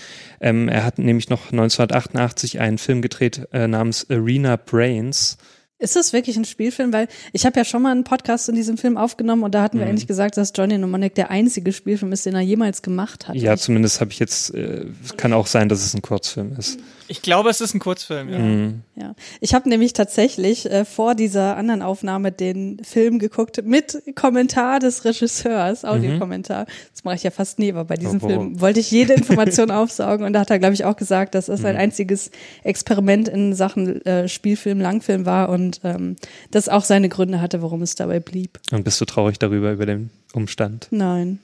Ähm, 0.40 0.69
er 0.69 0.84
hat 0.84 0.99
nämlich 0.99 1.28
noch 1.31 1.52
1988 1.52 2.61
einen 2.61 2.78
Film 2.78 3.03
gedreht 3.03 3.48
äh, 3.53 3.67
namens 3.67 4.08
Arena 4.10 4.56
Brains. 4.56 5.39
Ist 5.84 5.96
das 5.96 6.14
wirklich 6.14 6.38
ein 6.38 6.46
Spielfilm? 6.46 6.94
Weil 6.94 7.08
ich 7.32 7.44
habe 7.44 7.58
ja 7.58 7.64
schon 7.64 7.82
mal 7.82 7.93
einen 7.93 8.05
Podcast 8.05 8.48
in 8.48 8.55
diesem 8.55 8.79
Film 8.79 8.96
aufgenommen 8.96 9.43
und 9.43 9.55
da 9.55 9.62
hatten 9.62 9.79
wir 9.79 9.84
mhm. 9.84 9.91
eigentlich 9.91 10.06
gesagt, 10.06 10.38
dass 10.38 10.53
Johnny 10.55 10.79
Mnemonic 10.79 11.14
der 11.14 11.31
einzige 11.31 11.74
Spielfilm 11.74 12.10
ist, 12.12 12.24
den 12.24 12.34
er 12.34 12.41
jemals 12.41 12.81
gemacht 12.81 13.29
hat. 13.29 13.36
Ja, 13.36 13.55
zumindest 13.58 14.00
habe 14.00 14.10
ich 14.10 14.19
jetzt, 14.19 14.55
äh, 14.55 14.86
kann 15.19 15.34
auch 15.34 15.46
sein, 15.46 15.69
dass 15.69 15.84
es 15.84 15.93
ein 15.93 16.00
Kurzfilm 16.00 16.56
ist. 16.58 16.79
Ich 17.06 17.20
glaube, 17.20 17.50
es 17.50 17.60
ist 17.60 17.74
ein 17.74 17.81
Kurzfilm, 17.81 18.31
ja. 18.31 18.38
Mhm. 18.38 18.82
ja. 18.96 19.14
Ich 19.41 19.53
habe 19.53 19.69
nämlich 19.69 19.93
tatsächlich 19.93 20.70
äh, 20.70 20.86
vor 20.86 21.14
dieser 21.14 21.56
anderen 21.58 21.82
Aufnahme 21.82 22.32
den 22.32 22.82
Film 22.82 23.19
geguckt 23.19 23.62
mit 23.62 24.03
Kommentar 24.14 24.79
des 24.79 25.05
Regisseurs, 25.05 25.82
mhm. 25.82 25.88
Audiokommentar. 25.91 26.62
Mhm. 26.62 26.69
Das 26.93 27.05
mache 27.05 27.17
ich 27.17 27.22
ja 27.22 27.31
fast 27.31 27.58
nie, 27.58 27.70
aber 27.70 27.84
bei 27.84 27.96
diesem 27.96 28.20
oh, 28.22 28.24
oh. 28.24 28.29
Film 28.29 28.60
wollte 28.60 28.81
ich 28.81 28.91
jede 28.91 29.12
Information 29.12 29.70
aufsaugen 29.70 30.24
und 30.24 30.32
da 30.32 30.41
hat 30.41 30.50
er, 30.50 30.58
glaube 30.58 30.72
ich, 30.72 30.86
auch 30.86 30.96
gesagt, 30.96 31.34
dass 31.34 31.48
es 31.48 31.62
ein 31.64 31.74
mhm. 31.74 31.81
einziges 31.81 32.31
Experiment 32.62 33.29
in 33.29 33.55
Sachen 33.55 34.05
äh, 34.06 34.26
Spielfilm, 34.26 34.81
Langfilm 34.81 35.26
war 35.26 35.50
und 35.50 35.73
ähm, 35.82 36.16
das 36.50 36.69
auch 36.69 36.84
seine 36.84 37.08
Gründe 37.08 37.40
hatte, 37.40 37.62
warum 37.62 37.82
es 37.82 37.94
dabei 37.94 38.20
blieb. 38.20 38.60
Und 38.70 38.84
bist 38.84 39.00
du 39.00 39.04
traurig 39.04 39.38
darüber, 39.38 39.72
über 39.72 39.86
den 39.86 40.10
Umstand? 40.32 40.88
Nein. 40.90 41.38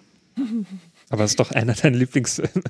Aber 1.13 1.25
es 1.25 1.33
ist 1.33 1.41
doch 1.41 1.51
einer 1.51 1.75
deiner 1.75 1.97
Lieblingsfilme. 1.97 2.51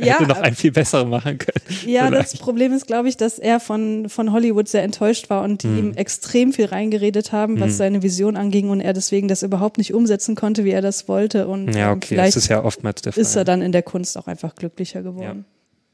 Er 0.00 0.06
ja, 0.06 0.14
hätte 0.14 0.28
noch 0.28 0.38
einen 0.38 0.56
viel 0.56 0.72
besseren 0.72 1.08
machen 1.08 1.38
können. 1.38 1.64
Ja, 1.86 2.06
vielleicht. 2.06 2.32
das 2.32 2.38
Problem 2.38 2.72
ist, 2.72 2.86
glaube 2.86 3.08
ich, 3.08 3.16
dass 3.16 3.38
er 3.38 3.60
von, 3.60 4.08
von 4.08 4.32
Hollywood 4.32 4.68
sehr 4.68 4.82
enttäuscht 4.82 5.30
war 5.30 5.42
und 5.44 5.62
die 5.62 5.68
hm. 5.68 5.78
ihm 5.78 5.94
extrem 5.94 6.52
viel 6.52 6.66
reingeredet 6.66 7.30
haben, 7.30 7.60
was 7.60 7.70
hm. 7.70 7.76
seine 7.76 8.02
Vision 8.02 8.36
anging 8.36 8.70
und 8.70 8.80
er 8.80 8.92
deswegen 8.92 9.28
das 9.28 9.42
überhaupt 9.42 9.78
nicht 9.78 9.94
umsetzen 9.94 10.34
konnte, 10.34 10.64
wie 10.64 10.70
er 10.70 10.82
das 10.82 11.08
wollte. 11.08 11.46
Und 11.46 11.74
ja, 11.74 11.92
okay, 11.92 12.08
vielleicht 12.08 12.36
das 12.36 12.44
ist 12.44 12.48
ja 12.48 12.64
oftmals 12.64 13.02
der 13.02 13.12
Fall. 13.12 13.22
Ist 13.22 13.36
er 13.36 13.44
dann 13.44 13.62
in 13.62 13.70
der 13.70 13.82
Kunst 13.82 14.18
auch 14.18 14.26
einfach 14.26 14.56
glücklicher 14.56 15.02
geworden. 15.02 15.44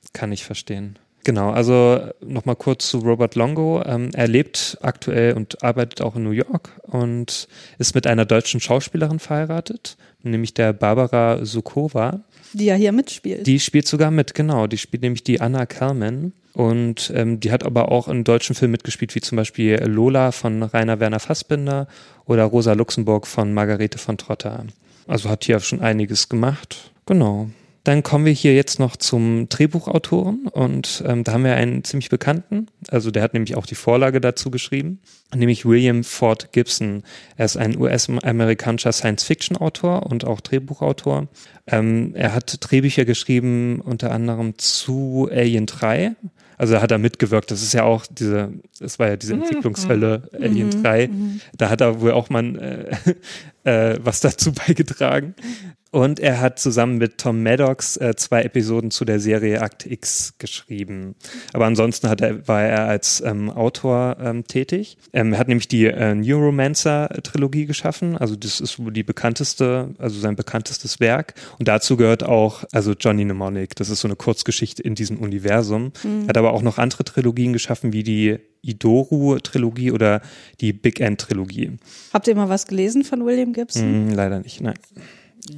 Ja, 0.03 0.09
kann 0.15 0.33
ich 0.33 0.45
verstehen. 0.45 0.99
Genau, 1.25 1.51
also 1.51 2.01
nochmal 2.21 2.57
kurz 2.57 2.89
zu 2.89 2.99
Robert 2.99 3.37
Longo. 3.37 3.83
Ähm, 3.87 4.11
er 4.13 4.27
lebt 4.27 4.79
aktuell 4.83 5.35
und 5.35 5.63
arbeitet 5.63 6.01
auch 6.01 6.17
in 6.17 6.25
New 6.25 6.31
York 6.31 6.71
und 6.83 7.47
ist 7.79 7.95
mit 7.95 8.07
einer 8.07 8.25
deutschen 8.25 8.61
Schauspielerin 8.61 9.21
verheiratet, 9.21 9.97
nämlich 10.23 10.53
der 10.55 10.73
Barbara 10.73 11.45
Sukova. 11.45 12.21
Die 12.55 12.65
ja 12.65 12.75
hier 12.75 12.93
mitspielt. 12.93 13.47
Die 13.47 13.61
spielt 13.61 13.87
sogar 13.87 14.11
mit, 14.11 14.35
genau. 14.35 14.67
Die 14.67 14.79
spielt 14.79 15.03
nämlich 15.03 15.23
die 15.23 15.41
Anna 15.41 15.65
Kalman. 15.67 16.33
Und 16.55 17.11
ähm, 17.15 17.41
die 17.41 17.51
hat 17.51 17.65
aber 17.65 17.91
auch 17.91 18.09
in 18.09 18.25
deutschen 18.25 18.55
Filmen 18.55 18.73
mitgespielt, 18.73 19.15
wie 19.15 19.23
zum 19.23 19.37
Beispiel 19.37 19.83
Lola 19.87 20.33
von 20.33 20.63
Rainer 20.63 21.01
Werner 21.01 21.21
Fassbinder 21.21 21.89
oder 22.27 22.45
Rosa 22.45 22.75
Luxemburg 22.75 23.27
von 23.27 23.55
Margarete 23.55 23.97
von 23.97 24.19
Trotter. 24.19 24.67
Also 25.07 25.31
hat 25.31 25.45
hier 25.45 25.59
schon 25.61 25.81
einiges 25.81 26.29
gemacht. 26.29 26.91
Genau. 27.07 27.49
Dann 27.85 28.05
kommen 28.05 28.25
wir 28.25 28.33
hier 28.33 28.55
jetzt 28.55 28.79
noch 28.79 28.97
zum 28.97 29.49
Drehbuchautoren 29.49 30.47
und 30.47 31.03
ähm, 31.07 31.25
da 31.25 31.33
haben 31.33 31.45
wir 31.45 31.57
einen 31.57 31.83
ziemlich 31.83 32.11
bekannten, 32.11 32.69
also 32.89 33.11
der 33.11 33.23
hat 33.25 33.35
nämlich 33.35 33.57
auch 33.57 33.67
die 33.67 33.75
Vorlage 33.75 34.21
dazu 34.21 34.51
geschrieben, 34.53 35.01
nämlich 35.35 35.67
William 35.67 36.05
Ford 36.05 36.53
Gibson. 36.53 37.03
Er 37.37 37.47
ist 37.47 37.57
ein 37.57 37.77
US-amerikanischer 37.77 38.93
Science-Fiction-Autor 38.93 40.07
und 40.07 40.25
auch 40.25 40.41
Drehbuchautor. 40.41 41.27
Ähm, 41.67 42.13
er 42.15 42.35
hat 42.35 42.57
Drehbücher 42.61 43.05
geschrieben 43.05 43.81
unter 43.81 44.13
anderem 44.13 44.59
zu 44.59 45.29
Alien 45.33 45.67
3, 45.67 46.15
also 46.59 46.75
da 46.75 46.83
hat 46.83 46.93
er 46.93 46.99
mitgewirkt. 46.99 47.51
Das 47.51 47.61
ist 47.61 47.75
ja 47.75 47.83
auch 47.83 48.07
diese, 48.07 48.53
es 48.79 49.01
war 49.01 49.09
ja 49.09 49.17
diese 49.17 49.35
Mhm. 49.35 49.43
Entwicklungshölle 49.43 50.29
Alien 50.41 50.71
3. 50.71 51.11
Da 51.59 51.71
hat 51.71 51.81
er 51.81 52.01
wohl 52.01 52.13
auch 52.13 52.31
mal 52.31 52.95
äh, 53.65 53.93
äh, 53.93 53.99
was 54.01 54.21
dazu 54.21 54.53
beigetragen. 54.53 55.35
Und 55.93 56.21
er 56.21 56.41
hat 56.41 56.59
zusammen 56.59 56.97
mit 56.97 57.19
Tom 57.19 57.43
Maddox 57.43 57.99
äh, 57.99 58.17
zwei 58.17 58.43
Episoden 58.45 58.91
zu 58.91 59.05
der 59.05 59.21
Serie 59.21 59.61
Akt 59.61 59.85
X 59.85 60.35
geschrieben. 60.39 61.15
Aber 61.53 61.67
ansonsten 61.67 62.09
hat 62.09 62.23
er, 62.23 62.49
war 62.49 62.63
er 62.63 62.87
als 62.87 63.21
ähm, 63.21 63.51
Autor 63.51 64.17
ähm, 64.19 64.45
tätig. 64.47 64.97
Ähm, 65.13 65.35
er 65.35 65.39
hat 65.39 65.49
nämlich 65.49 65.69
die 65.69 65.85
äh, 65.85 66.15
Neuromancer-Trilogie 66.15 67.67
geschaffen. 67.67 68.17
Also 68.17 68.37
das 68.37 68.59
ist 68.61 68.79
wohl 68.79 68.91
die 68.91 69.03
bekannteste, 69.03 69.91
also 69.99 70.19
sein 70.19 70.35
bekanntestes 70.35 70.99
Werk. 70.99 71.35
Und 71.59 71.69
dazu 71.69 71.99
gehört 71.99 72.23
auch, 72.23 72.65
also 72.73 72.93
Johnny 72.93 73.27
Mnemonic. 73.27 73.77
Das 73.77 73.91
ist 73.91 74.01
so 74.01 74.09
eine 74.09 74.17
Kurzgeschichte 74.17 74.83
in 74.83 74.95
diesem 74.95 75.19
Universum. 75.19 75.93
Hat 76.27 76.39
aber 76.39 76.55
auch 76.55 76.63
noch 76.63 76.79
andere 76.79 77.05
Trilogien 77.05 77.53
geschaffen, 77.53 77.93
wie 77.93 78.03
die 78.03 78.39
Idoru-Trilogie 78.63 79.93
oder 79.93 80.23
die 80.61 80.73
Big 80.73 81.01
End-Trilogie. 81.01 81.73
Habt 82.15 82.29
ihr 82.29 82.35
mal 82.35 82.49
was 82.49 82.67
gelesen 82.67 83.05
von 83.05 83.27
William 83.27 83.53
Gibson? 83.53 83.83
Hm, 83.83 84.11
leider 84.15 84.39
nicht, 84.39 84.63
nein. 84.63 84.79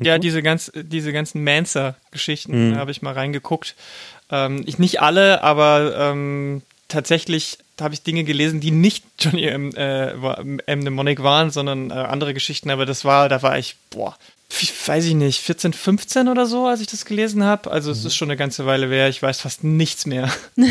Ja, 0.03 0.19
diese, 0.19 0.43
ganz, 0.43 0.73
diese 0.75 1.13
ganzen 1.13 1.45
Mancer-Geschichten 1.45 2.77
habe 2.77 2.91
ich 2.91 3.03
mal 3.03 3.13
reingeguckt. 3.13 3.75
Ähm, 4.31 4.63
ich 4.67 4.79
nicht 4.79 5.03
alle, 5.03 5.43
aber 5.43 5.95
ähm, 5.99 6.63
tatsächlich 6.89 7.59
habe 7.81 7.95
ich 7.95 8.03
Dinge 8.03 8.25
gelesen, 8.25 8.61
die 8.61 8.71
nicht 8.71 9.05
Johnny 9.21 9.45
M. 9.45 9.75
Äh, 9.75 10.13
M. 10.13 10.61
Mnemonic 10.67 11.23
waren, 11.23 11.51
sondern 11.51 11.91
äh, 11.91 11.95
andere 11.95 12.35
Geschichten. 12.35 12.71
Aber 12.71 12.87
das 12.87 13.05
war, 13.05 13.29
da 13.29 13.43
war 13.43 13.59
ich, 13.59 13.77
boah, 13.91 14.17
weiß 14.87 15.05
ich 15.07 15.15
nicht, 15.15 15.41
14, 15.41 15.73
15 15.73 16.29
oder 16.29 16.47
so, 16.47 16.67
als 16.67 16.81
ich 16.81 16.87
das 16.87 17.05
gelesen 17.05 17.45
habe. 17.45 17.71
Also 17.71 17.91
es 17.91 18.05
ist 18.05 18.15
schon 18.15 18.31
eine 18.31 18.37
ganze 18.37 18.67
Weile 18.67 18.89
her. 18.89 19.09
Ich 19.09 19.23
weiß 19.23 19.41
fast 19.41 19.65
nichts 19.65 20.07
mehr. 20.07 20.31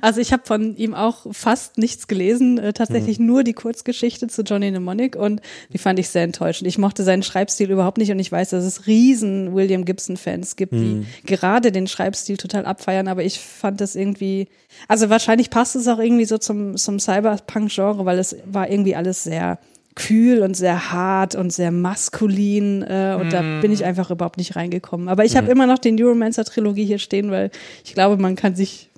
Also 0.00 0.20
ich 0.20 0.32
habe 0.32 0.44
von 0.46 0.76
ihm 0.76 0.94
auch 0.94 1.26
fast 1.32 1.76
nichts 1.76 2.06
gelesen, 2.06 2.58
äh, 2.58 2.72
tatsächlich 2.72 3.18
nur 3.18 3.42
die 3.42 3.52
Kurzgeschichte 3.52 4.28
zu 4.28 4.42
Johnny 4.42 4.70
Mnemonic 4.70 5.16
und 5.16 5.40
die 5.72 5.78
fand 5.78 5.98
ich 5.98 6.08
sehr 6.08 6.22
enttäuschend. 6.22 6.68
Ich 6.68 6.78
mochte 6.78 7.02
seinen 7.02 7.24
Schreibstil 7.24 7.70
überhaupt 7.70 7.98
nicht 7.98 8.12
und 8.12 8.20
ich 8.20 8.30
weiß, 8.30 8.50
dass 8.50 8.62
es 8.62 8.86
riesen 8.86 9.52
William 9.52 9.84
Gibson-Fans 9.84 10.54
gibt, 10.54 10.72
die 10.72 11.04
gerade 11.24 11.72
den 11.72 11.88
Schreibstil 11.88 12.36
total 12.36 12.64
abfeiern, 12.64 13.08
aber 13.08 13.24
ich 13.24 13.40
fand 13.40 13.80
das 13.80 13.96
irgendwie, 13.96 14.46
also 14.86 15.10
wahrscheinlich 15.10 15.50
passt 15.50 15.74
es 15.74 15.88
auch 15.88 15.98
irgendwie 15.98 16.26
so 16.26 16.38
zum, 16.38 16.76
zum 16.76 17.00
Cyberpunk-Genre, 17.00 18.04
weil 18.04 18.20
es 18.20 18.36
war 18.46 18.70
irgendwie 18.70 18.94
alles 18.94 19.24
sehr 19.24 19.58
kühl 19.94 20.42
und 20.42 20.56
sehr 20.56 20.92
hart 20.92 21.34
und 21.34 21.52
sehr 21.52 21.70
maskulin 21.70 22.82
äh, 22.82 23.16
und 23.18 23.32
da 23.32 23.60
bin 23.60 23.70
ich 23.70 23.84
einfach 23.84 24.10
überhaupt 24.10 24.38
nicht 24.38 24.56
reingekommen. 24.56 25.08
Aber 25.08 25.24
ich 25.24 25.36
habe 25.36 25.50
immer 25.50 25.66
noch 25.66 25.78
den 25.78 25.94
Neuromancer-Trilogie 25.94 26.84
hier 26.84 26.98
stehen, 26.98 27.30
weil 27.30 27.50
ich 27.84 27.94
glaube, 27.94 28.20
man 28.20 28.34
kann 28.34 28.56
sich 28.56 28.90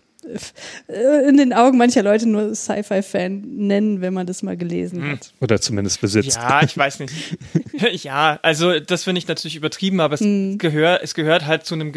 in 1.27 1.37
den 1.37 1.53
Augen 1.53 1.79
mancher 1.79 2.03
Leute 2.03 2.29
nur 2.29 2.55
Sci-Fi-Fan 2.55 3.43
nennen, 3.47 4.01
wenn 4.01 4.15
man 4.15 4.27
das 4.27 4.43
mal 4.43 4.57
gelesen 4.57 5.11
hat. 5.11 5.33
Oder 5.41 5.61
zumindest 5.61 6.01
besitzt. 6.01 6.37
Ja, 6.37 6.63
ich 6.63 6.77
weiß 6.77 7.01
nicht. 7.01 7.15
ja, 8.05 8.39
also 8.43 8.79
das 8.81 9.05
finde 9.05 9.19
ich 9.19 9.29
natürlich 9.29 9.57
übertrieben, 9.57 10.01
aber 10.01 10.15
es 10.15 10.21
gehört, 10.59 11.03
es 11.03 11.15
gehört 11.15 11.47
halt 11.47 11.65
zu 11.65 11.75
einem, 11.75 11.93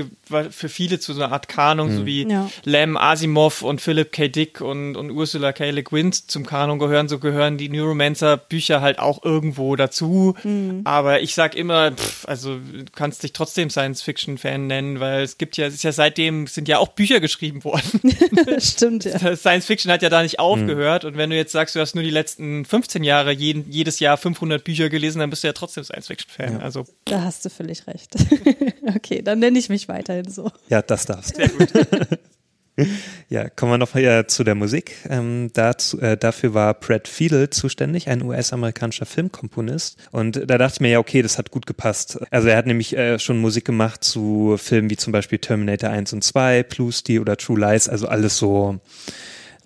für 0.50 0.70
viele 0.70 1.00
zu 1.00 1.14
so 1.14 1.22
einer 1.24 1.32
Art 1.32 1.48
Kanon, 1.48 1.96
so 1.96 2.06
wie 2.06 2.28
Ja. 2.30 2.50
Lem 2.64 2.98
Asimov 2.98 3.62
und 3.62 3.82
Philip 3.82 4.12
K. 4.12 4.28
Dick 4.28 4.62
und, 4.62 4.96
und 4.96 5.12
Ursula 5.12 5.52
K. 5.54 5.70
Le 5.72 5.84
Guin 5.84 6.12
zum 6.12 6.46
Kanon 6.46 6.80
gehören, 6.80 7.08
so 7.08 7.20
gehören 7.20 7.58
die 7.58 7.70
Neuromancer-Bücher 7.70 8.82
halt 8.82 9.00
auch 9.00 9.24
irgendwo 9.24 9.76
dazu. 9.76 10.36
Aber 10.84 11.22
ich 11.22 11.34
sag 11.34 11.56
immer, 11.56 11.92
pff, 11.92 12.28
also 12.28 12.56
du 12.56 12.86
kannst 12.94 13.24
dich 13.24 13.34
trotzdem 13.34 13.70
Science-Fiction-Fan 13.70 14.68
nennen, 14.68 15.00
weil 15.00 15.24
es 15.24 15.38
gibt 15.38 15.58
ja, 15.58 15.68
es 15.68 15.76
ist 15.76 15.84
ja 15.84 15.92
seitdem, 15.92 16.48
sind 16.48 16.68
ja 16.68 16.78
auch 16.80 16.90
Bücher 16.90 17.20
geschrieben 17.20 17.64
worden. 17.64 18.02
Stimmt, 18.60 19.06
ja. 19.06 19.36
Science 19.36 19.66
Fiction 19.66 19.92
hat 19.92 20.02
ja 20.02 20.10
da 20.10 20.22
nicht 20.22 20.40
aufgehört. 20.40 21.06
Und 21.06 21.18
wenn 21.18 21.30
du 21.30 21.36
jetzt 21.36 21.52
sagst, 21.52 21.76
du 21.76 21.80
hast 21.80 21.96
nur 21.96 22.04
die 22.04 22.10
letzten 22.10 22.66
15 22.66 23.04
Jahre 23.04 23.32
jeden, 23.32 23.70
jedes 23.70 24.00
Jahr 24.00 24.18
500 24.18 24.64
Bücher 24.64 24.90
gelesen, 24.90 25.20
dann 25.20 25.30
bist 25.30 25.44
du 25.44 25.48
ja 25.48 25.54
trotzdem 25.54 25.84
Science 25.84 26.08
Fiction 26.08 26.30
Fan. 26.30 26.62
Also 26.62 26.86
Da 27.06 27.24
hast 27.24 27.46
du 27.46 27.50
völlig 27.50 27.88
recht. 27.88 28.16
okay, 28.96 29.22
dann 29.22 29.40
nenne 29.40 29.58
ich 29.60 29.70
mich 29.70 29.88
weiterhin 29.88 30.30
so. 30.30 30.52
Ja, 30.70 30.82
das 30.82 31.06
darfst 31.06 31.38
du. 31.38 31.44
Ja, 33.32 33.48
kommen 33.48 33.74
wir 33.74 33.78
noch 33.78 33.94
mal 33.94 34.26
zu 34.26 34.44
der 34.44 34.56
Musik. 34.56 34.96
Ähm, 35.08 35.52
dazu, 35.54 36.00
äh, 36.02 36.18
dafür 36.18 36.56
war 36.56 36.74
Brad 36.74 37.08
Fiedel 37.08 37.52
zuständig, 37.52 38.10
ein 38.10 38.24
US-amerikanischer 38.24 39.06
Filmkomponist. 39.06 39.98
Und 40.12 40.50
da 40.50 40.58
dachte 40.58 40.78
ich 40.78 40.80
mir, 40.82 40.90
ja, 40.90 41.00
okay, 41.00 41.22
das 41.22 41.38
hat 41.38 41.52
gut 41.52 41.68
gepasst. 41.68 42.20
Also 42.32 42.48
er 42.48 42.58
hat 42.58 42.66
nämlich 42.66 42.98
äh, 42.98 43.20
schon 43.20 43.38
Musik 43.40 43.66
gemacht 43.66 44.04
zu 44.04 44.56
Filmen 44.58 44.90
wie 44.90 44.98
zum 44.98 45.14
Beispiel 45.14 45.38
Terminator 45.38 45.92
1 45.92 46.14
und 46.14 46.24
2, 46.24 46.64
Plusty 46.64 47.20
oder 47.20 47.38
True 47.38 47.60
Lies, 47.60 47.88
also 47.88 48.08
alles 48.08 48.38
so 48.38 48.80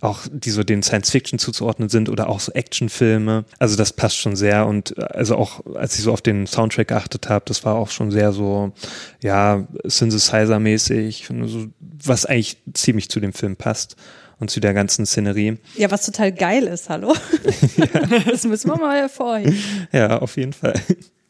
auch 0.03 0.22
die 0.31 0.50
so 0.50 0.63
den 0.63 0.83
Science 0.83 1.12
Fiction 1.12 1.39
zuzuordnen 1.39 1.89
sind 1.89 2.10
oder 2.10 2.29
auch 2.29 2.39
so 2.39 2.51
Actionfilme. 2.51 3.45
Also 3.60 3.75
das 3.75 3.93
passt 3.93 4.17
schon 4.17 4.36
sehr 4.36 4.67
und 4.67 4.98
äh, 4.98 5.01
also 5.01 5.38
auch 5.38 5.65
als 5.75 5.95
ich 5.98 6.03
so 6.03 6.12
auf 6.12 6.22
den 6.22 6.45
Soundtrack 6.45 6.89
geachtet 6.89 7.29
habe, 7.29 7.45
das 7.48 7.63
war 7.63 7.75
auch 7.75 7.89
schon 7.89 8.12
sehr 8.12 8.33
so 8.33 8.74
ja 9.22 9.65
Synthesizer-mäßig, 9.83 11.27
so, 11.45 11.67
was 11.79 12.25
eigentlich 12.25 12.57
ziemlich 12.74 13.10
zu 13.10 13.19
dem 13.19 13.33
Film 13.33 13.55
passt 13.55 13.95
und 14.39 14.50
zu 14.50 14.60
der 14.60 14.74
ganzen 14.74 15.05
Szenerie. 15.05 15.57
Ja, 15.77 15.89
was 15.89 16.05
total 16.05 16.31
geil 16.31 16.63
ist, 16.63 16.89
hallo. 16.89 17.13
Das 18.25 18.43
müssen 18.43 18.69
wir 18.69 18.77
mal 18.77 18.98
hervorheben. 18.98 19.57
Ja, 19.91 20.19
auf 20.19 20.38
jeden 20.38 20.53
Fall. 20.53 20.74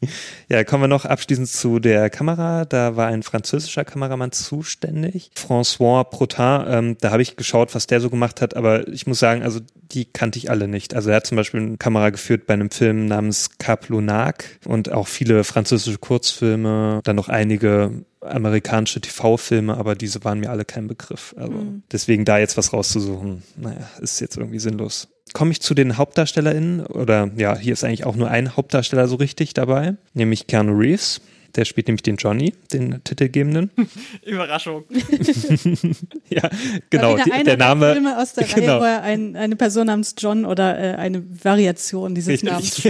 Ja, 0.49 0.63
kommen 0.63 0.83
wir 0.83 0.87
noch 0.87 1.05
abschließend 1.05 1.47
zu 1.47 1.79
der 1.79 2.09
Kamera. 2.09 2.65
Da 2.65 2.95
war 2.95 3.07
ein 3.07 3.23
französischer 3.23 3.85
Kameramann 3.85 4.31
zuständig, 4.31 5.31
François 5.35 6.03
Protin. 6.03 6.65
Ähm, 6.67 6.97
da 6.99 7.11
habe 7.11 7.21
ich 7.21 7.35
geschaut, 7.37 7.73
was 7.73 7.87
der 7.87 7.99
so 8.01 8.09
gemacht 8.09 8.41
hat, 8.41 8.55
aber 8.55 8.87
ich 8.87 9.07
muss 9.07 9.19
sagen, 9.19 9.41
also 9.41 9.61
die 9.91 10.05
kannte 10.05 10.37
ich 10.37 10.49
alle 10.49 10.67
nicht. 10.67 10.93
Also 10.93 11.09
er 11.09 11.17
hat 11.17 11.27
zum 11.27 11.37
Beispiel 11.37 11.61
eine 11.61 11.77
Kamera 11.77 12.09
geführt 12.09 12.45
bei 12.45 12.53
einem 12.53 12.71
Film 12.71 13.07
namens 13.07 13.57
Cap 13.57 13.89
Lunac 13.89 14.59
und 14.65 14.91
auch 14.91 15.07
viele 15.07 15.43
französische 15.43 15.97
Kurzfilme, 15.97 17.01
dann 17.03 17.15
noch 17.15 17.29
einige 17.29 18.03
amerikanische 18.21 19.01
TV-Filme, 19.01 19.75
aber 19.75 19.95
diese 19.95 20.23
waren 20.23 20.39
mir 20.39 20.49
alle 20.49 20.65
kein 20.65 20.87
Begriff. 20.87 21.35
Also 21.37 21.65
deswegen 21.91 22.25
da 22.25 22.37
jetzt 22.37 22.57
was 22.57 22.73
rauszusuchen, 22.73 23.43
naja, 23.57 23.89
ist 24.01 24.21
jetzt 24.21 24.37
irgendwie 24.37 24.59
sinnlos. 24.59 25.09
Komme 25.31 25.51
ich 25.51 25.61
zu 25.61 25.73
den 25.73 25.97
HauptdarstellerInnen, 25.97 26.85
oder 26.85 27.31
ja, 27.37 27.57
hier 27.57 27.73
ist 27.73 27.83
eigentlich 27.83 28.05
auch 28.05 28.15
nur 28.15 28.29
ein 28.29 28.55
Hauptdarsteller 28.55 29.07
so 29.07 29.15
richtig 29.15 29.53
dabei, 29.53 29.95
nämlich 30.13 30.47
Keanu 30.47 30.77
Reeves. 30.77 31.21
Der 31.55 31.65
spielt 31.65 31.87
nämlich 31.87 32.01
den 32.01 32.15
Johnny, 32.15 32.53
den 32.71 33.03
Titelgebenden. 33.03 33.69
Überraschung. 34.25 34.85
ja, 36.29 36.49
genau, 36.89 37.15
die, 37.17 37.43
der 37.43 37.57
Name. 37.57 37.93
Filme 37.93 38.17
aus 38.17 38.33
der 38.33 38.47
genau. 38.55 38.79
Reihe, 38.79 38.81
wo 38.81 38.85
er 38.85 39.03
ein, 39.03 39.35
eine 39.35 39.55
Person 39.55 39.85
namens 39.85 40.15
John 40.17 40.45
oder 40.45 40.79
äh, 40.79 40.95
eine 40.95 41.23
Variation 41.43 42.15
dieses 42.15 42.41
Richtig. 42.43 42.49
Namens. 42.49 42.81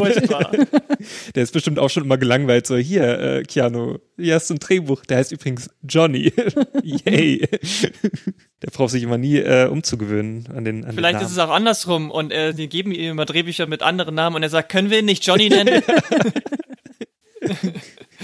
Der 1.36 1.44
ist 1.44 1.52
bestimmt 1.52 1.78
auch 1.78 1.90
schon 1.90 2.06
immer 2.06 2.18
gelangweilt, 2.18 2.66
so 2.66 2.78
hier, 2.78 3.20
äh, 3.20 3.44
Keanu, 3.44 3.98
hier 4.18 4.36
hast 4.36 4.50
du 4.50 4.54
ein 4.54 4.60
Drehbuch, 4.60 5.06
der 5.06 5.18
heißt 5.18 5.34
übrigens 5.34 5.70
Johnny. 5.82 6.32
Yay. 6.84 7.46
der 8.62 8.72
braucht 8.72 8.92
sich 8.92 9.04
immer 9.04 9.18
nie 9.18 9.40
äh, 9.40 9.68
umzugewöhnen 9.68 10.48
an 10.56 10.64
den 10.64 10.86
an 10.86 10.96
Vielleicht 10.96 11.20
den 11.20 11.26
ist 11.26 11.34
es 11.34 11.40
auch 11.40 11.50
andersrum 11.50 12.12
und 12.12 12.32
äh, 12.32 12.54
die 12.54 12.70
geben 12.70 12.94
ihm 12.94 13.12
immer 13.12 13.26
Drehbücher 13.26 13.68
mit 13.68 13.82
anderen 13.82 14.16
Namen 14.16 14.38
und 14.38 14.44
er 14.44 14.50
sagt, 14.50 14.70
können 14.70 14.90
wir 14.90 15.00
ihn 15.00 15.06
nicht 15.06 15.26
Johnny 15.26 15.50
nennen? 15.50 15.84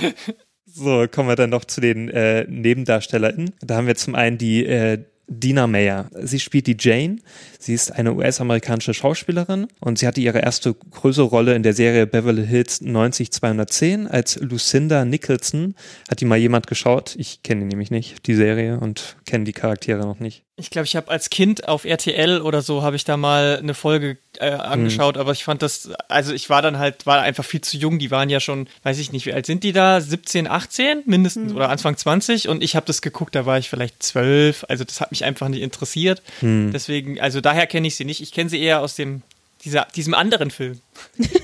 So, 0.72 1.08
kommen 1.12 1.30
wir 1.30 1.36
dann 1.36 1.50
noch 1.50 1.66
zu 1.66 1.82
den 1.82 2.10
äh, 2.10 2.46
NebendarstellerInnen. 2.48 3.56
Da 3.62 3.76
haben 3.76 3.88
wir 3.88 3.96
zum 3.96 4.14
einen 4.14 4.38
die 4.38 4.66
äh, 4.66 5.04
Dina 5.28 5.68
Meyer. 5.68 6.10
Sie 6.22 6.40
spielt 6.40 6.68
die 6.68 6.78
Jane. 6.80 7.18
Sie 7.62 7.74
ist 7.74 7.92
eine 7.92 8.14
US-amerikanische 8.14 8.94
Schauspielerin 8.94 9.68
und 9.82 10.00
sie 10.00 10.08
hatte 10.08 10.22
ihre 10.22 10.40
erste 10.40 10.74
größere 10.74 11.26
Rolle 11.26 11.56
in 11.56 11.64
der 11.64 11.74
Serie 11.74 12.08
Beverly 12.08 12.48
Hills 12.48 12.80
90210 12.80 14.08
als 14.08 14.38
Lucinda 14.38 15.04
Nicholson. 15.04 15.76
Hat 16.10 16.22
die 16.22 16.26
mal 16.26 16.38
jemand 16.38 16.68
geschaut? 16.68 17.16
Ich 17.18 17.44
kenne 17.44 17.62
die 17.62 17.68
nämlich 17.68 17.92
nicht, 17.92 18.26
die 18.28 18.36
Serie, 18.36 18.80
und 18.80 19.18
kenne 19.26 19.44
die 19.44 19.52
Charaktere 19.52 20.00
noch 20.00 20.22
nicht. 20.22 20.46
Ich 20.60 20.70
glaube, 20.70 20.86
ich 20.86 20.96
habe 20.96 21.10
als 21.10 21.30
Kind 21.30 21.68
auf 21.68 21.86
RTL 21.86 22.42
oder 22.42 22.62
so 22.62 22.84
habe 22.84 22.98
ich 22.98 23.06
da 23.06 23.16
mal 23.16 23.58
eine 23.58 23.74
Folge 23.74 24.18
äh, 24.40 24.52
angeschaut, 24.52 25.16
mhm. 25.16 25.22
aber 25.22 25.32
ich 25.32 25.46
fand 25.46 25.62
das, 25.62 25.90
also 26.10 26.34
ich 26.34 26.50
war 26.50 26.62
dann 26.62 26.78
halt, 26.78 27.06
war 27.06 27.22
einfach 27.22 27.46
viel 27.46 27.62
zu 27.62 27.78
jung. 27.78 27.98
Die 27.98 28.12
waren 28.12 28.30
ja 28.30 28.42
schon, 28.42 28.68
weiß 28.84 29.00
ich 29.00 29.14
nicht, 29.14 29.26
wie 29.26 29.34
alt 29.34 29.46
sind 29.46 29.64
die 29.64 29.72
da? 29.72 30.02
17, 30.02 30.48
18 30.48 31.04
mindestens 31.06 31.52
mhm. 31.52 31.58
oder 31.58 31.70
Anfang 31.70 31.96
20 31.96 32.50
und 32.50 32.62
ich 32.62 32.76
habe 32.76 32.86
das 32.86 33.02
geguckt, 33.02 33.36
da 33.36 33.46
war 33.46 33.58
ich 33.58 33.70
vielleicht 33.70 34.04
12. 34.04 34.66
Also 34.68 34.84
das 34.84 35.00
hat 35.00 35.12
mich 35.12 35.24
einfach 35.24 35.48
nicht 35.48 35.62
interessiert. 35.62 36.22
Mhm. 36.42 36.72
Deswegen, 36.74 37.22
also 37.22 37.40
daher 37.50 37.68
kenne 37.68 37.88
ich 37.88 37.96
sie 37.96 38.06
nicht. 38.06 38.22
Ich 38.22 38.32
kenne 38.32 38.50
sie 38.50 38.62
eher 38.62 38.82
aus 38.82 38.96
dem 38.96 39.24
dieser, 39.64 39.86
diesem 39.96 40.14
anderen 40.14 40.52
Film. 40.52 40.80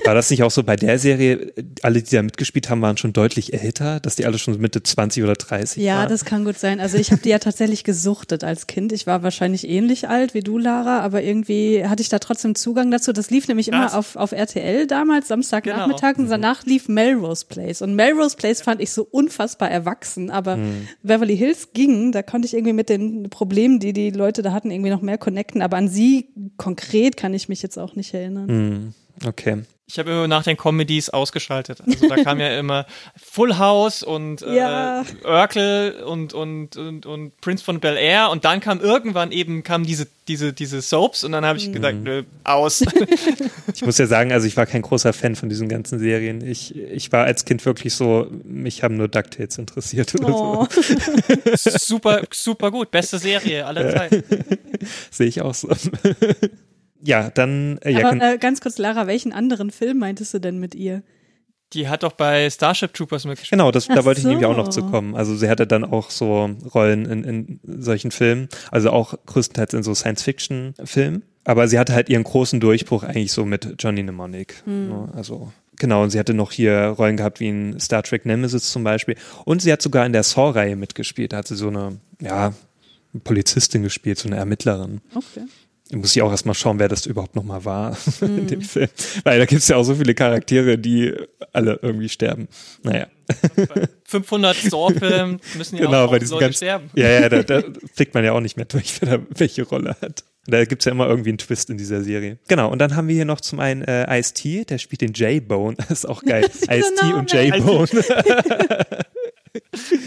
War 0.04 0.14
das 0.14 0.30
nicht 0.30 0.42
auch 0.42 0.50
so 0.50 0.62
bei 0.62 0.76
der 0.76 0.98
Serie, 0.98 1.52
alle, 1.82 2.02
die 2.02 2.14
da 2.14 2.22
mitgespielt 2.22 2.70
haben, 2.70 2.80
waren 2.82 2.96
schon 2.96 3.12
deutlich 3.12 3.52
älter, 3.52 4.00
dass 4.00 4.16
die 4.16 4.26
alle 4.26 4.38
schon 4.38 4.58
Mitte 4.60 4.82
20 4.82 5.22
oder 5.22 5.34
30 5.34 5.82
ja, 5.82 5.94
waren? 5.94 6.02
Ja, 6.02 6.08
das 6.08 6.24
kann 6.24 6.44
gut 6.44 6.58
sein. 6.58 6.80
Also 6.80 6.96
ich 6.96 7.12
habe 7.12 7.22
die 7.22 7.28
ja 7.28 7.38
tatsächlich 7.38 7.84
gesuchtet 7.84 8.44
als 8.44 8.66
Kind. 8.66 8.92
Ich 8.92 9.06
war 9.06 9.22
wahrscheinlich 9.22 9.68
ähnlich 9.68 10.08
alt 10.08 10.34
wie 10.34 10.40
du, 10.40 10.58
Lara, 10.58 11.00
aber 11.00 11.22
irgendwie 11.22 11.84
hatte 11.84 12.02
ich 12.02 12.08
da 12.08 12.18
trotzdem 12.18 12.54
Zugang 12.54 12.90
dazu. 12.90 13.12
Das 13.12 13.30
lief 13.30 13.48
nämlich 13.48 13.68
immer 13.68 13.96
auf, 13.96 14.16
auf 14.16 14.32
RTL 14.32 14.86
damals, 14.86 15.28
Samstagnachmittag 15.28 16.14
genau. 16.14 16.24
und 16.24 16.30
danach 16.30 16.64
lief 16.64 16.88
Melrose 16.88 17.44
Place. 17.46 17.82
Und 17.82 17.94
Melrose 17.94 18.36
Place 18.36 18.62
fand 18.62 18.80
ich 18.80 18.92
so 18.92 19.06
unfassbar 19.10 19.70
erwachsen, 19.70 20.30
aber 20.30 20.56
mhm. 20.56 20.88
Beverly 21.02 21.36
Hills 21.36 21.68
ging, 21.72 22.12
da 22.12 22.22
konnte 22.22 22.46
ich 22.46 22.54
irgendwie 22.54 22.72
mit 22.72 22.88
den 22.88 23.30
Problemen, 23.30 23.80
die 23.80 23.92
die 23.92 24.10
Leute 24.10 24.42
da 24.42 24.52
hatten, 24.52 24.70
irgendwie 24.70 24.90
noch 24.90 25.02
mehr 25.02 25.18
connecten. 25.18 25.62
Aber 25.62 25.76
an 25.76 25.88
sie 25.88 26.28
konkret 26.56 27.16
kann 27.16 27.34
ich 27.34 27.48
mich 27.48 27.62
jetzt 27.62 27.78
auch 27.78 27.94
nicht 27.94 28.14
erinnern. 28.14 28.46
Mhm. 28.46 28.94
Okay. 29.24 29.62
Ich 29.88 30.00
habe 30.00 30.10
immer 30.10 30.26
nach 30.26 30.42
den 30.42 30.56
Comedies 30.56 31.10
ausgeschaltet. 31.10 31.80
Also 31.86 32.08
da 32.08 32.16
kam 32.16 32.40
ja 32.40 32.58
immer 32.58 32.86
Full 33.14 33.56
House 33.56 34.02
und 34.02 34.42
äh, 34.42 34.56
ja. 34.56 35.04
Urkel 35.24 36.02
und, 36.04 36.34
und, 36.34 36.76
und, 36.76 37.06
und 37.06 37.40
Prince 37.40 37.62
von 37.62 37.78
Bel 37.78 37.96
Air 37.96 38.30
und 38.30 38.44
dann 38.44 38.58
kam 38.58 38.80
irgendwann 38.80 39.30
eben 39.30 39.62
kam 39.62 39.84
diese, 39.84 40.08
diese, 40.26 40.52
diese 40.52 40.82
Soaps 40.82 41.22
und 41.22 41.30
dann 41.30 41.46
habe 41.46 41.58
ich 41.58 41.68
mhm. 41.68 41.74
gesagt, 41.74 41.98
nö, 42.02 42.24
aus. 42.42 42.84
Ich 43.74 43.84
muss 43.84 43.98
ja 43.98 44.06
sagen, 44.06 44.32
also 44.32 44.46
ich 44.46 44.56
war 44.56 44.64
kein 44.64 44.80
großer 44.80 45.12
Fan 45.12 45.36
von 45.36 45.50
diesen 45.50 45.68
ganzen 45.68 45.98
Serien. 45.98 46.44
Ich, 46.44 46.74
ich 46.74 47.12
war 47.12 47.24
als 47.24 47.44
Kind 47.44 47.64
wirklich 47.66 47.94
so, 47.94 48.26
mich 48.42 48.82
haben 48.82 48.96
nur 48.96 49.06
DuckTales 49.06 49.58
interessiert 49.58 50.14
oder 50.14 50.34
oh. 50.34 50.66
so. 50.70 51.70
Super, 51.78 52.22
super 52.32 52.70
gut. 52.70 52.90
Beste 52.90 53.18
Serie 53.18 53.66
aller 53.66 53.90
Zeiten. 53.90 54.24
Sehe 55.10 55.26
ich 55.26 55.42
auch 55.42 55.54
so 55.54 55.68
ja, 57.02 57.30
dann. 57.30 57.78
Äh, 57.78 57.92
ja, 57.92 58.08
Aber 58.08 58.34
äh, 58.34 58.38
ganz 58.38 58.60
kurz, 58.60 58.78
Lara, 58.78 59.06
welchen 59.06 59.32
anderen 59.32 59.70
Film 59.70 59.98
meintest 59.98 60.34
du 60.34 60.38
denn 60.38 60.58
mit 60.58 60.74
ihr? 60.74 61.02
Die 61.72 61.88
hat 61.88 62.04
doch 62.04 62.12
bei 62.12 62.48
Starship 62.48 62.94
Troopers 62.94 63.24
mitgespielt. 63.24 63.58
Genau, 63.58 63.72
das, 63.72 63.88
da 63.88 64.04
wollte 64.04 64.20
so. 64.20 64.28
ich 64.28 64.30
nämlich 64.30 64.46
auch 64.46 64.56
noch 64.56 64.68
zu 64.68 64.82
kommen. 64.82 65.16
Also 65.16 65.34
sie 65.34 65.48
hatte 65.48 65.66
dann 65.66 65.84
auch 65.84 66.10
so 66.10 66.50
Rollen 66.72 67.06
in, 67.06 67.24
in 67.24 67.60
solchen 67.64 68.12
Filmen, 68.12 68.48
also 68.70 68.90
auch 68.90 69.14
größtenteils 69.26 69.74
in 69.74 69.82
so 69.82 69.92
Science-Fiction-Filmen. 69.92 71.22
Aber 71.44 71.66
sie 71.66 71.78
hatte 71.78 71.92
halt 71.92 72.08
ihren 72.08 72.22
großen 72.22 72.60
Durchbruch 72.60 73.02
eigentlich 73.02 73.32
so 73.32 73.44
mit 73.44 73.74
Johnny 73.80 74.02
Mnemonic. 74.02 74.62
Hm. 74.64 74.88
Ne? 74.88 75.08
Also 75.14 75.52
Genau, 75.78 76.02
und 76.02 76.08
sie 76.08 76.18
hatte 76.18 76.32
noch 76.32 76.52
hier 76.52 76.94
Rollen 76.96 77.18
gehabt 77.18 77.38
wie 77.40 77.48
in 77.48 77.78
Star 77.78 78.02
Trek 78.02 78.24
Nemesis 78.24 78.72
zum 78.72 78.82
Beispiel. 78.82 79.16
Und 79.44 79.60
sie 79.60 79.70
hat 79.70 79.82
sogar 79.82 80.06
in 80.06 80.14
der 80.14 80.22
Saw-Reihe 80.22 80.74
mitgespielt. 80.74 81.34
Da 81.34 81.38
hat 81.38 81.48
sie 81.48 81.56
so 81.56 81.68
eine, 81.68 81.98
ja, 82.18 82.54
Polizistin 83.24 83.82
gespielt, 83.82 84.18
so 84.18 84.28
eine 84.28 84.36
Ermittlerin. 84.36 85.02
Okay 85.14 85.42
muss 85.92 86.16
ich 86.16 86.22
auch 86.22 86.30
erstmal 86.30 86.54
schauen, 86.54 86.78
wer 86.78 86.88
das 86.88 87.06
überhaupt 87.06 87.36
nochmal 87.36 87.64
war 87.64 87.96
mhm. 88.20 88.38
in 88.38 88.46
dem 88.46 88.60
Film. 88.62 88.88
Weil 89.24 89.38
da 89.38 89.46
gibt 89.46 89.62
es 89.62 89.68
ja 89.68 89.76
auch 89.76 89.84
so 89.84 89.94
viele 89.94 90.14
Charaktere, 90.14 90.78
die 90.78 91.14
alle 91.52 91.78
irgendwie 91.82 92.08
sterben. 92.08 92.48
Naja. 92.82 93.06
500 94.04 94.56
Saw-Filmen 94.56 95.40
müssen 95.56 95.76
ja 95.76 95.86
genau, 95.86 96.04
auch, 96.04 96.08
auch 96.08 96.12
Leute 96.12 96.26
ganz, 96.38 96.56
sterben. 96.56 96.90
Ja, 96.94 97.08
ja, 97.08 97.28
da, 97.28 97.42
da 97.42 97.62
blickt 97.96 98.14
man 98.14 98.24
ja 98.24 98.32
auch 98.32 98.40
nicht 98.40 98.56
mehr 98.56 98.66
durch, 98.66 99.00
wer 99.00 99.18
da 99.18 99.24
welche 99.36 99.64
Rolle 99.64 99.96
hat. 100.00 100.24
Da 100.48 100.64
gibt's 100.64 100.84
ja 100.84 100.92
immer 100.92 101.08
irgendwie 101.08 101.30
einen 101.30 101.38
Twist 101.38 101.70
in 101.70 101.78
dieser 101.78 102.02
Serie. 102.02 102.38
Genau, 102.46 102.70
und 102.70 102.78
dann 102.78 102.94
haben 102.94 103.08
wir 103.08 103.16
hier 103.16 103.24
noch 103.24 103.40
zum 103.40 103.58
einen 103.58 103.82
äh, 103.82 104.18
Ice-T, 104.18 104.64
der 104.64 104.78
spielt 104.78 105.00
den 105.00 105.12
J-Bone. 105.12 105.76
Das 105.88 105.90
ist 105.90 106.06
auch 106.06 106.22
geil. 106.22 106.44
Ice-T 106.44 107.12
und 107.14 107.32
J-Bone. 107.32 107.88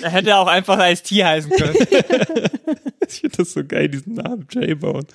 er 0.02 0.10
hätte 0.10 0.38
auch 0.38 0.48
einfach 0.48 0.80
Ice-T 0.80 1.24
heißen 1.24 1.52
können. 1.52 1.76
Ich 3.14 3.22
finde 3.22 3.38
das 3.38 3.54
so 3.54 3.64
geil, 3.64 3.90
diesen 3.90 4.14
Namen, 4.14 4.48
J-Bone. 4.50 5.06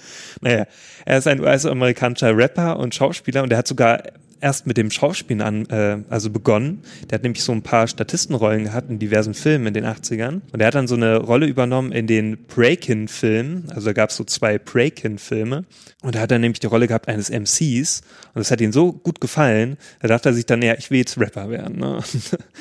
Naja, 0.41 0.67
er 1.05 1.19
ist 1.19 1.27
ein 1.27 1.41
US-amerikanischer 1.41 2.37
Rapper 2.37 2.79
und 2.79 2.95
Schauspieler 2.95 3.43
und 3.43 3.53
er 3.53 3.59
hat 3.59 3.69
sogar 3.69 4.03
erst 4.45 4.67
mit 4.67 4.77
dem 4.77 4.91
Schauspielen 4.91 5.41
an, 5.41 5.67
äh, 5.71 5.99
also 6.11 6.29
begonnen. 6.29 6.83
Der 7.09 7.17
hat 7.17 7.23
nämlich 7.23 7.43
so 7.43 7.51
ein 7.51 7.63
paar 7.63 7.89
Statistenrollen 7.89 8.65
gehabt 8.65 8.91
in 8.91 8.99
diversen 8.99 9.33
Filmen 9.33 9.69
in 9.69 9.75
den 9.75 9.87
80ern. 9.87 10.43
Und 10.53 10.61
er 10.61 10.67
hat 10.67 10.75
dann 10.75 10.87
so 10.87 10.97
eine 10.97 11.17
Rolle 11.17 11.47
übernommen 11.47 11.93
in 11.93 12.07
den 12.07 12.45
Breakin-Filmen. 12.47 13.71
Also 13.71 13.87
da 13.87 13.93
gab 13.95 14.11
es 14.11 14.17
so 14.17 14.25
zwei 14.25 14.59
Breakin-Filme. 14.59 15.65
Und 16.03 16.15
da 16.15 16.21
hat 16.21 16.31
er 16.31 16.39
nämlich 16.39 16.61
die 16.61 16.67
Rolle 16.67 16.87
gehabt 16.87 17.09
eines 17.09 17.31
MCs. 17.31 18.03
Und 18.35 18.41
das 18.41 18.51
hat 18.51 18.61
ihm 18.61 18.73
so 18.73 18.93
gut 18.93 19.21
gefallen, 19.21 19.79
da 20.01 20.09
dachte 20.09 20.29
er 20.29 20.35
sich 20.35 20.45
dann, 20.45 20.61
ja, 20.61 20.75
ich 20.75 20.91
will 20.91 20.99
jetzt 20.99 21.19
Rapper 21.19 21.49
werden. 21.49 21.79
Ne? 21.79 21.99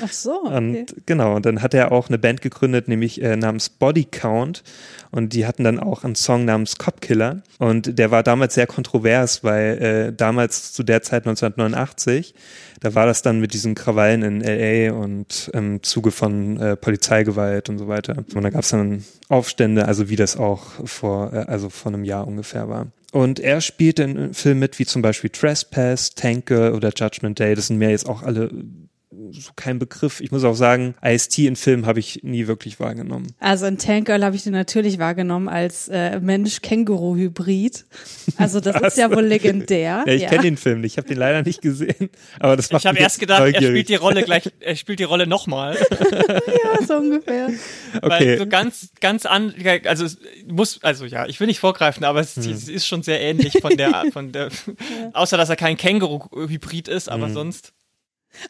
Ach 0.04 0.14
so. 0.14 0.32
Okay. 0.44 0.58
Und 0.58 1.06
genau, 1.06 1.36
und 1.36 1.46
dann 1.46 1.62
hat 1.62 1.74
er 1.74 1.92
auch 1.92 2.10
eine 2.10 2.18
Band 2.18 2.42
gegründet, 2.42 2.88
nämlich 2.88 3.22
äh, 3.22 3.36
namens 3.36 3.70
Body 3.70 4.06
Count. 4.06 4.64
Und 5.10 5.34
die 5.34 5.46
hatten 5.46 5.64
dann 5.64 5.80
auch 5.80 6.04
einen 6.04 6.16
Song 6.16 6.46
namens 6.46 6.78
Cop 6.78 7.02
Killer. 7.02 7.44
Und 7.60 7.98
der 7.98 8.12
war 8.12 8.24
damals 8.24 8.56
sehr 8.56 8.68
kontrovers, 8.68 9.44
weil 9.44 9.78
äh, 9.78 10.14
damals 10.14 10.74
zu 10.74 10.84
der 10.84 11.02
Zeit 11.02 11.26
1989, 11.74 12.34
da 12.80 12.96
war 12.96 13.06
das 13.06 13.22
dann 13.22 13.40
mit 13.40 13.54
diesen 13.54 13.76
Krawallen 13.76 14.24
in 14.24 14.42
LA 14.42 14.94
und 14.94 15.50
im 15.54 15.84
Zuge 15.84 16.12
von 16.12 16.58
äh, 16.58 16.76
Polizeigewalt 16.76 17.70
und 17.70 17.78
so 17.78 17.88
weiter. 17.88 18.18
Und 18.34 18.44
da 18.44 18.50
gab 18.50 18.64
es 18.64 18.70
dann 18.70 19.04
Aufstände, 19.30 19.88
also 19.88 20.10
wie 20.10 20.16
das 20.16 20.38
auch 20.38 20.66
vor, 20.86 21.34
äh, 21.34 21.46
also 21.48 21.70
vor 21.70 21.94
einem 21.94 22.04
Jahr 22.04 22.28
ungefähr 22.28 22.70
war. 22.70 22.88
Und 23.12 23.40
er 23.40 23.62
spielt 23.62 24.00
in 24.00 24.34
Filmen 24.34 24.60
mit, 24.60 24.80
wie 24.80 24.86
zum 24.86 25.02
Beispiel 25.04 25.30
Trespass, 25.30 26.16
Tanke 26.16 26.74
oder 26.74 26.92
Judgment 26.96 27.38
Day. 27.38 27.54
Das 27.54 27.68
sind 27.68 27.78
mir 27.78 27.92
jetzt 27.92 28.10
auch 28.10 28.24
alle 28.24 28.50
so 29.32 29.52
kein 29.56 29.80
Begriff. 29.80 30.22
Ich 30.22 30.32
muss 30.32 30.44
auch 30.44 30.56
sagen, 30.56 30.96
Ice-T 31.04 31.48
in 31.48 31.56
Filmen 31.56 31.86
habe 31.86 32.00
ich 32.00 32.22
nie 32.24 32.48
wirklich 32.48 32.80
wahrgenommen. 32.80 33.34
Also 33.40 33.66
in 33.66 33.78
Tank 33.78 34.08
Girl 34.08 34.24
habe 34.24 34.36
ich 34.36 34.44
den 34.44 34.54
natürlich 34.54 35.00
wahrgenommen 35.00 35.48
als 35.48 35.88
äh, 35.88 36.20
Mensch-Känguru-Hybrid. 36.20 37.86
Also 38.38 38.60
das 38.60 38.82
ist 38.82 38.98
ja 38.98 39.12
wohl 39.16 39.26
legendär. 39.26 40.04
Ja, 40.06 40.14
ich 40.14 40.24
ja. 40.24 40.30
kenne 40.30 40.44
den 40.44 40.58
Film 40.58 40.82
nicht, 40.82 40.94
ich 40.94 40.98
habe 40.98 41.08
den 41.08 41.18
leider 41.18 41.44
nicht 41.44 41.62
gesehen. 41.62 42.10
Aber 42.40 42.56
das 42.56 42.72
macht 42.72 42.84
Ich 42.84 42.88
habe 42.88 43.00
erst 43.00 43.20
gedacht, 43.20 43.40
neugierig. 43.40 43.64
er 43.64 43.70
spielt 43.70 43.90
die 43.90 43.96
Rolle 43.96 44.24
gleich, 44.24 44.52
er 44.60 44.76
spielt 44.76 45.00
die 45.00 45.04
Rolle 45.04 45.28
nochmal. 45.28 45.78
ja, 46.12 46.86
so 46.86 46.96
ungefähr. 46.96 47.50
Okay. 47.96 48.10
Weil 48.10 48.38
so 48.38 48.48
ganz, 48.48 48.90
ganz 49.00 49.26
an, 49.26 49.54
also 49.86 50.06
muss, 50.48 50.82
also 50.84 51.06
ja, 51.06 51.26
ich 51.28 51.40
will 51.40 51.48
nicht 51.48 51.60
vorgreifen, 51.60 52.04
aber 52.04 52.20
es, 52.20 52.36
hm. 52.36 52.52
es 52.52 52.68
ist 52.68 52.88
schon 52.88 53.04
sehr 53.04 53.22
ähnlich 53.22 53.60
von 53.62 53.76
der, 53.78 54.06
von 54.12 54.32
der, 54.32 54.50
außer 55.14 55.38
dass 55.38 55.50
er 55.50 55.56
kein 55.56 55.78
Känguru-Hybrid 55.78 56.88
ist, 56.88 57.10
aber 57.10 57.28
hm. 57.28 57.34
sonst. 57.34 57.74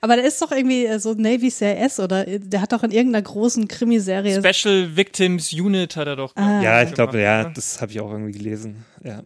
Aber 0.02 0.16
der 0.16 0.26
ist 0.26 0.42
doch 0.42 0.52
irgendwie 0.52 0.86
äh, 0.86 1.00
so 1.00 1.14
Navy 1.14 1.50
CIS 1.50 2.00
oder 2.00 2.26
der 2.26 2.62
hat 2.62 2.72
doch 2.72 2.84
in 2.84 2.92
irgendeiner 2.92 3.24
großen 3.24 3.68
Krimiserie. 3.68 4.42
Special 4.44 4.96
Victims 4.96 5.54
Unit 5.54 5.96
hat 5.96 6.08
er 6.08 6.16
doch. 6.16 6.36
Ah. 6.36 6.62
Ja, 6.62 6.84
ich 6.84 6.94
glaube, 6.94 7.22
ja, 7.22 7.46
das 7.46 7.82
habe 7.82 7.92
ich 7.92 8.00
auch 8.00 8.12
irgendwie 8.12 8.32
gelesen. 8.32 8.86
Ja. 9.04 9.24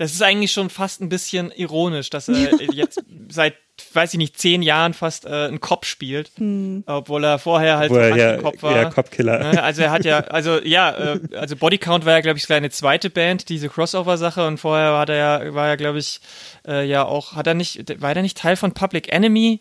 Das 0.00 0.12
ist 0.12 0.22
eigentlich 0.22 0.50
schon 0.50 0.70
fast 0.70 1.02
ein 1.02 1.10
bisschen 1.10 1.52
ironisch, 1.54 2.08
dass 2.08 2.26
er 2.26 2.54
jetzt 2.72 3.04
seit, 3.28 3.52
weiß 3.92 4.14
ich 4.14 4.18
nicht, 4.18 4.38
zehn 4.38 4.62
Jahren 4.62 4.94
fast 4.94 5.26
äh, 5.26 5.28
einen 5.28 5.60
Cop 5.60 5.84
spielt, 5.84 6.30
hm. 6.36 6.84
obwohl 6.86 7.22
er 7.22 7.38
vorher 7.38 7.76
halt 7.76 7.90
obwohl 7.90 8.08
so 8.08 8.16
er 8.16 8.36
ja, 8.40 8.62
war. 8.62 8.76
Ja, 8.76 8.88
Cop-Killer. 8.88 9.52
Ne, 9.52 9.62
also 9.62 9.82
er 9.82 9.90
hat 9.90 10.06
ja, 10.06 10.20
also 10.20 10.58
ja, 10.62 10.90
äh, 10.96 11.20
also 11.36 11.54
Bodycount 11.54 12.06
war 12.06 12.14
ja, 12.14 12.20
glaube 12.22 12.38
ich, 12.38 12.46
seine 12.46 12.70
zweite 12.70 13.10
Band, 13.10 13.50
diese 13.50 13.68
Crossover-Sache 13.68 14.46
und 14.46 14.56
vorher 14.56 14.92
war 14.92 15.04
der 15.04 15.16
ja, 15.16 15.54
war 15.54 15.68
ja, 15.68 15.76
glaube 15.76 15.98
ich, 15.98 16.22
äh, 16.66 16.86
ja 16.86 17.04
auch, 17.04 17.34
hat 17.34 17.46
er 17.46 17.52
nicht, 17.52 18.00
war 18.00 18.14
der 18.14 18.22
nicht 18.22 18.38
Teil 18.38 18.56
von 18.56 18.72
Public 18.72 19.12
Enemy? 19.12 19.60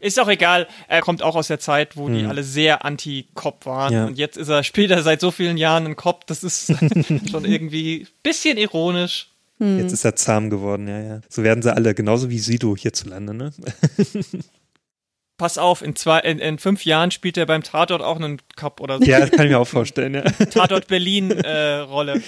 Ist 0.00 0.20
auch 0.20 0.28
egal, 0.28 0.66
er 0.88 1.00
kommt 1.00 1.22
auch 1.22 1.36
aus 1.36 1.48
der 1.48 1.58
Zeit, 1.58 1.96
wo 1.96 2.08
die 2.08 2.22
hm. 2.22 2.30
alle 2.30 2.42
sehr 2.42 2.84
anti-Cop 2.84 3.66
waren. 3.66 3.92
Ja. 3.92 4.06
Und 4.06 4.18
jetzt 4.18 4.36
ist 4.36 4.48
er, 4.48 4.62
spielt 4.62 4.90
er 4.90 5.02
seit 5.02 5.20
so 5.20 5.30
vielen 5.30 5.56
Jahren 5.56 5.84
einen 5.84 5.96
Cop, 5.96 6.26
das 6.26 6.44
ist 6.44 6.66
schon 7.30 7.44
irgendwie 7.44 8.02
ein 8.02 8.08
bisschen 8.22 8.58
ironisch. 8.58 9.30
Hm. 9.58 9.78
Jetzt 9.78 9.92
ist 9.92 10.04
er 10.04 10.16
zahm 10.16 10.50
geworden, 10.50 10.86
ja, 10.88 11.00
ja. 11.00 11.20
So 11.28 11.42
werden 11.42 11.62
sie 11.62 11.72
alle, 11.72 11.94
genauso 11.94 12.28
wie 12.30 12.38
Sido 12.38 12.76
hierzulande, 12.76 13.32
ne? 13.32 13.52
Pass 15.38 15.58
auf, 15.58 15.82
in, 15.82 15.94
zwei, 15.96 16.20
in, 16.20 16.38
in 16.38 16.58
fünf 16.58 16.86
Jahren 16.86 17.10
spielt 17.10 17.36
er 17.36 17.44
beim 17.44 17.62
Tatort 17.62 18.00
auch 18.00 18.16
einen 18.16 18.40
Cop 18.56 18.80
oder 18.80 18.98
so. 18.98 19.04
Ja, 19.04 19.20
das 19.20 19.30
kann 19.30 19.44
ich 19.46 19.52
mir 19.52 19.58
auch 19.58 19.68
vorstellen, 19.68 20.14
ja. 20.14 20.22
Tatort 20.50 20.88
Berlin-Rolle. 20.88 22.14
Äh, 22.14 22.20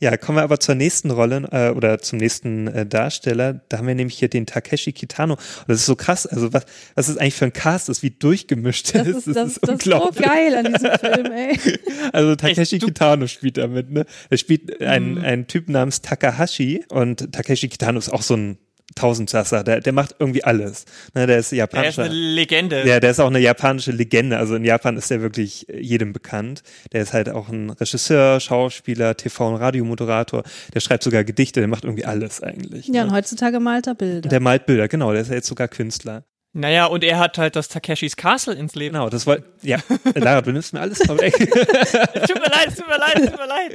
ja, 0.00 0.16
kommen 0.16 0.38
wir 0.38 0.42
aber 0.42 0.60
zur 0.60 0.74
nächsten 0.74 1.10
Rolle 1.10 1.48
äh, 1.52 1.70
oder 1.70 1.98
zum 2.00 2.18
nächsten 2.18 2.66
äh, 2.68 2.86
Darsteller. 2.86 3.60
Da 3.68 3.78
haben 3.78 3.86
wir 3.86 3.94
nämlich 3.94 4.18
hier 4.18 4.28
den 4.28 4.46
Takeshi 4.46 4.92
Kitano. 4.92 5.34
Und 5.34 5.68
das 5.68 5.80
ist 5.80 5.86
so 5.86 5.96
krass. 5.96 6.26
Also 6.26 6.52
was, 6.52 6.64
was 6.94 7.08
ist 7.08 7.20
eigentlich 7.20 7.34
für 7.34 7.46
ein 7.46 7.52
Cast 7.52 7.88
ist, 7.88 8.02
wie 8.02 8.10
durchgemischt 8.10 8.94
das 8.94 9.06
ist. 9.06 9.26
Das, 9.26 9.34
das, 9.34 9.48
ist, 9.52 9.68
das 9.68 9.76
ist 9.76 9.84
so 9.84 10.10
geil 10.20 10.56
an 10.56 10.72
diesem 10.72 10.90
Film, 10.98 11.32
ey. 11.32 11.58
Also 12.12 12.36
Takeshi 12.36 12.76
Echt, 12.76 12.84
Kitano 12.84 13.26
spielt 13.26 13.56
damit, 13.56 13.90
ne? 13.90 14.06
Er 14.30 14.36
spielt 14.36 14.80
einen, 14.80 15.14
mhm. 15.14 15.24
einen 15.24 15.46
Typ 15.46 15.68
namens 15.68 16.02
Takahashi 16.02 16.84
und 16.88 17.32
Takeshi 17.32 17.68
Kitano 17.68 17.98
ist 17.98 18.12
auch 18.12 18.22
so 18.22 18.34
ein 18.36 18.58
Tausendsasser, 18.94 19.64
der, 19.64 19.80
der 19.80 19.92
macht 19.92 20.14
irgendwie 20.18 20.44
alles. 20.44 20.84
Ne, 21.14 21.26
der 21.26 21.38
ist 21.38 21.52
Er 21.52 21.56
ist 21.56 21.58
japanischer. 21.58 22.04
eine 22.04 22.14
Legende. 22.14 22.86
Ja, 22.86 23.00
der 23.00 23.10
ist 23.10 23.20
auch 23.20 23.26
eine 23.28 23.38
japanische 23.40 23.90
Legende. 23.92 24.38
Also 24.38 24.54
in 24.54 24.64
Japan 24.64 24.96
ist 24.96 25.10
der 25.10 25.20
wirklich 25.20 25.66
jedem 25.72 26.12
bekannt. 26.12 26.62
Der 26.92 27.02
ist 27.02 27.12
halt 27.12 27.28
auch 27.28 27.48
ein 27.48 27.70
Regisseur, 27.70 28.40
Schauspieler, 28.40 29.12
TV- 29.12 29.48
und 29.48 29.56
Radiomoderator. 29.56 30.42
Der 30.72 30.80
schreibt 30.80 31.02
sogar 31.02 31.24
Gedichte, 31.24 31.60
der 31.60 31.68
macht 31.68 31.84
irgendwie 31.84 32.04
alles 32.04 32.42
eigentlich. 32.42 32.86
Ja, 32.88 33.02
ne? 33.04 33.08
und 33.08 33.12
heutzutage 33.14 33.60
malt 33.60 33.86
er 33.86 33.94
Bilder. 33.94 34.28
Der 34.28 34.40
malt 34.40 34.66
Bilder, 34.66 34.88
genau. 34.88 35.12
Der 35.12 35.22
ist 35.22 35.28
ja 35.28 35.34
jetzt 35.34 35.48
sogar 35.48 35.68
Künstler. 35.68 36.24
Naja, 36.56 36.86
und 36.86 37.02
er 37.02 37.18
hat 37.18 37.36
halt 37.36 37.56
das 37.56 37.68
Takeshis 37.68 38.16
Castle 38.16 38.54
ins 38.54 38.76
Leben. 38.76 38.94
Genau, 38.94 39.10
das 39.10 39.26
war, 39.26 39.38
ja, 39.62 39.78
Lara, 40.14 40.40
du 40.40 40.52
nimmst 40.52 40.72
mir 40.72 40.80
alles 40.80 40.98
vorweg. 41.04 41.36
tut 41.36 41.48
mir 41.50 42.48
leid, 42.48 42.68
es 42.68 42.76
tut 42.76 42.86
mir 42.86 42.98
leid, 42.98 43.16
es 43.16 43.26
tut 43.26 43.40
mir 43.40 43.46
leid. 43.46 43.72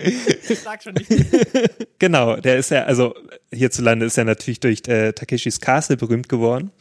Ich 0.49 0.59
sag 0.59 0.81
schon 0.81 0.93
nicht. 0.93 1.09
genau, 1.99 2.37
der 2.37 2.57
ist 2.57 2.71
ja, 2.71 2.85
also 2.85 3.13
hierzulande 3.51 4.05
ist 4.05 4.17
er 4.17 4.23
natürlich 4.23 4.61
durch 4.61 4.79
äh, 4.87 5.11
Takeshis 5.11 5.59
Castle 5.59 5.97
berühmt 5.97 6.29
geworden. 6.29 6.71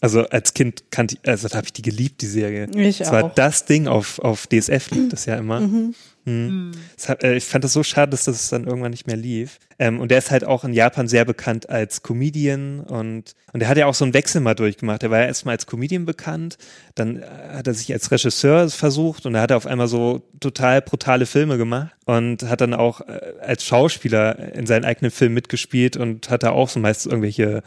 Also 0.00 0.28
als 0.28 0.52
Kind 0.52 0.84
kannte 0.90 1.16
ich, 1.16 1.28
also 1.28 1.46
da 1.46 1.58
habe 1.58 1.66
ich 1.66 1.72
die 1.72 1.82
geliebt, 1.82 2.22
die 2.22 2.26
Serie. 2.26 2.68
Ich 2.74 2.98
das 2.98 3.12
war 3.12 3.24
auch. 3.24 3.34
das 3.34 3.64
Ding 3.66 3.86
auf, 3.86 4.18
auf 4.18 4.48
DSF 4.48 4.90
lief 4.90 5.08
das 5.10 5.26
ja 5.26 5.36
immer. 5.36 5.60
Mhm. 5.60 6.72
Das 6.96 7.08
hat, 7.08 7.22
äh, 7.22 7.36
ich 7.36 7.44
fand 7.44 7.62
das 7.62 7.72
so 7.72 7.84
schade, 7.84 8.10
dass 8.10 8.24
das 8.24 8.48
dann 8.48 8.66
irgendwann 8.66 8.90
nicht 8.90 9.06
mehr 9.06 9.16
lief. 9.16 9.58
Ähm, 9.78 10.00
und 10.00 10.10
der 10.10 10.18
ist 10.18 10.30
halt 10.30 10.44
auch 10.44 10.64
in 10.64 10.72
Japan 10.72 11.08
sehr 11.08 11.24
bekannt 11.24 11.68
als 11.68 12.02
Comedian 12.02 12.80
und, 12.80 13.34
und 13.52 13.60
der 13.60 13.68
hat 13.68 13.76
ja 13.76 13.86
auch 13.86 13.94
so 13.94 14.04
einen 14.04 14.14
Wechsel 14.14 14.40
mal 14.40 14.54
durchgemacht. 14.54 15.02
Der 15.02 15.10
war 15.10 15.20
ja 15.20 15.26
erstmal 15.26 15.54
als 15.54 15.66
Comedian 15.66 16.06
bekannt, 16.06 16.56
dann 16.94 17.18
äh, 17.18 17.26
hat 17.52 17.66
er 17.66 17.74
sich 17.74 17.92
als 17.92 18.10
Regisseur 18.10 18.68
versucht 18.70 19.26
und 19.26 19.34
da 19.34 19.42
hat 19.42 19.50
er 19.50 19.58
auf 19.58 19.66
einmal 19.66 19.88
so 19.88 20.22
total 20.40 20.80
brutale 20.80 21.26
Filme 21.26 21.58
gemacht 21.58 21.94
und 22.06 22.42
hat 22.44 22.60
dann 22.60 22.72
auch 22.72 23.02
äh, 23.02 23.20
als 23.40 23.64
Schauspieler 23.64 24.54
in 24.54 24.66
seinen 24.66 24.84
eigenen 24.84 25.10
Filmen 25.10 25.34
mitgespielt 25.34 25.96
und 25.96 26.30
hat 26.30 26.42
da 26.42 26.50
auch 26.50 26.70
so 26.70 26.80
meist 26.80 27.04
irgendwelche 27.06 27.62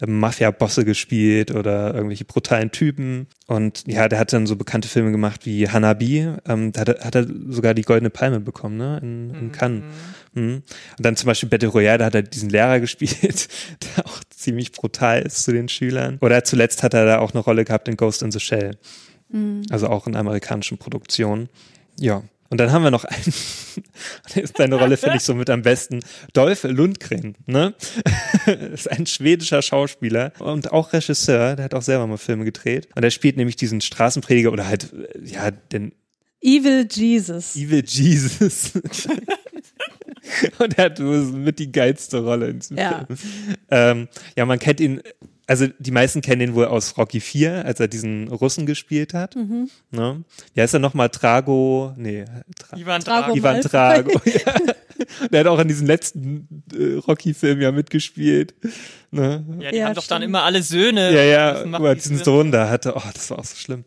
äh, 0.00 0.06
Mafia-Bosse 0.06 0.84
gespielt 0.84 1.54
oder 1.54 1.94
irgendwelche 1.94 2.24
brutalen 2.24 2.72
Typen. 2.72 3.28
Und 3.46 3.84
ja, 3.86 4.08
der 4.08 4.18
hat 4.18 4.32
dann 4.32 4.46
so 4.46 4.56
bekannte 4.56 4.88
Filme 4.88 5.12
gemacht 5.12 5.46
wie 5.46 5.68
Hanabi. 5.68 6.28
Ähm, 6.48 6.72
da 6.72 6.80
hat 6.80 6.88
er, 6.88 7.04
hat 7.04 7.14
er 7.14 7.26
sogar 7.48 7.74
die 7.74 7.82
Goldene 7.82 8.10
Palme 8.10 8.40
bekommen, 8.40 8.78
ne? 8.78 8.98
In, 9.02 9.34
in 9.34 9.52
Cannes. 9.52 9.82
Mhm. 9.82 10.21
Und 10.34 10.62
dann 10.98 11.16
zum 11.16 11.26
Beispiel 11.26 11.48
Battle 11.48 11.68
Royale, 11.68 11.98
da 11.98 12.04
hat 12.06 12.14
er 12.14 12.22
diesen 12.22 12.50
Lehrer 12.50 12.80
gespielt, 12.80 13.48
der 13.96 14.06
auch 14.06 14.20
ziemlich 14.30 14.72
brutal 14.72 15.22
ist 15.22 15.44
zu 15.44 15.52
den 15.52 15.68
Schülern. 15.68 16.18
Oder 16.20 16.44
zuletzt 16.44 16.82
hat 16.82 16.94
er 16.94 17.04
da 17.04 17.18
auch 17.18 17.32
eine 17.32 17.40
Rolle 17.40 17.64
gehabt 17.64 17.88
in 17.88 17.96
Ghost 17.96 18.22
in 18.22 18.32
the 18.32 18.40
Shell. 18.40 18.76
Also 19.70 19.88
auch 19.88 20.06
in 20.06 20.16
amerikanischen 20.16 20.78
Produktionen. 20.78 21.48
Ja. 21.98 22.22
Und 22.50 22.58
dann 22.58 22.70
haben 22.70 22.82
wir 22.82 22.90
noch 22.90 23.04
einen, 23.04 23.32
seine 24.56 24.74
Rolle 24.74 24.98
finde 24.98 25.16
ich 25.16 25.22
so 25.22 25.34
mit 25.34 25.48
am 25.48 25.62
besten, 25.62 26.00
Dolph 26.34 26.64
Lundgren, 26.64 27.34
ne? 27.46 27.72
ist 28.74 28.90
ein 28.90 29.06
schwedischer 29.06 29.62
Schauspieler 29.62 30.32
und 30.38 30.70
auch 30.70 30.92
Regisseur, 30.92 31.56
der 31.56 31.64
hat 31.64 31.72
auch 31.72 31.80
selber 31.80 32.06
mal 32.06 32.18
Filme 32.18 32.44
gedreht. 32.44 32.88
Und 32.94 33.04
er 33.04 33.10
spielt 33.10 33.38
nämlich 33.38 33.56
diesen 33.56 33.80
Straßenprediger 33.80 34.52
oder 34.52 34.68
halt, 34.68 34.92
ja, 35.24 35.50
den 35.50 35.92
Evil 36.42 36.86
Jesus. 36.90 37.56
Evil 37.56 37.84
Jesus. 37.86 38.72
und 40.58 40.78
er 40.78 40.84
hat 40.86 40.98
mit 40.98 41.58
die 41.58 41.70
geilste 41.72 42.18
Rolle 42.22 42.48
in 42.50 42.58
diesem 42.60 42.78
Ja. 42.78 43.04
Film. 43.06 43.18
Ähm, 43.70 44.08
ja, 44.36 44.44
man 44.44 44.58
kennt 44.58 44.80
ihn, 44.80 45.00
also 45.46 45.66
die 45.78 45.90
meisten 45.90 46.20
kennen 46.20 46.40
ihn 46.42 46.54
wohl 46.54 46.66
aus 46.66 46.96
Rocky 46.98 47.20
4, 47.20 47.64
als 47.64 47.80
er 47.80 47.88
diesen 47.88 48.28
Russen 48.28 48.66
gespielt 48.66 49.14
hat. 49.14 49.36
Mhm. 49.36 49.68
Ne? 49.90 50.24
Ja, 50.54 50.64
ist 50.64 50.74
er 50.74 50.80
nochmal 50.80 51.08
Trago, 51.10 51.92
nee, 51.96 52.24
Tra 52.58 52.76
Ivan 52.76 53.00
Drago 53.02 53.34
Drago. 53.34 53.36
Ivan. 53.36 53.60
Trago. 53.60 54.20
Ja. 54.24 54.74
Der 55.32 55.40
hat 55.40 55.46
auch 55.46 55.58
in 55.58 55.68
diesem 55.68 55.86
letzten 55.86 56.64
äh, 56.76 56.94
Rocky-Film 56.96 57.60
ja 57.60 57.72
mitgespielt. 57.72 58.54
Ne? 59.10 59.44
Ja, 59.60 59.70
die 59.70 59.76
Ja, 59.76 59.86
haben 59.86 59.94
doch 59.94 60.06
dann 60.06 60.22
immer 60.22 60.42
alle 60.44 60.62
Söhne. 60.62 61.12
Ja, 61.12 61.22
ja, 61.22 61.52
Das 61.52 61.64
wo 61.64 61.68
macht 61.68 61.82
er 61.84 61.94
die 61.94 62.00
diesen 62.00 62.16
Söhne. 62.18 62.24
Sohn 62.24 62.52
da 62.52 62.70
hatte. 62.70 62.94
Oh, 62.96 63.02
das 63.12 63.30
war 63.30 63.38
auch 63.38 63.44
so 63.44 63.56
schlimm. 63.56 63.84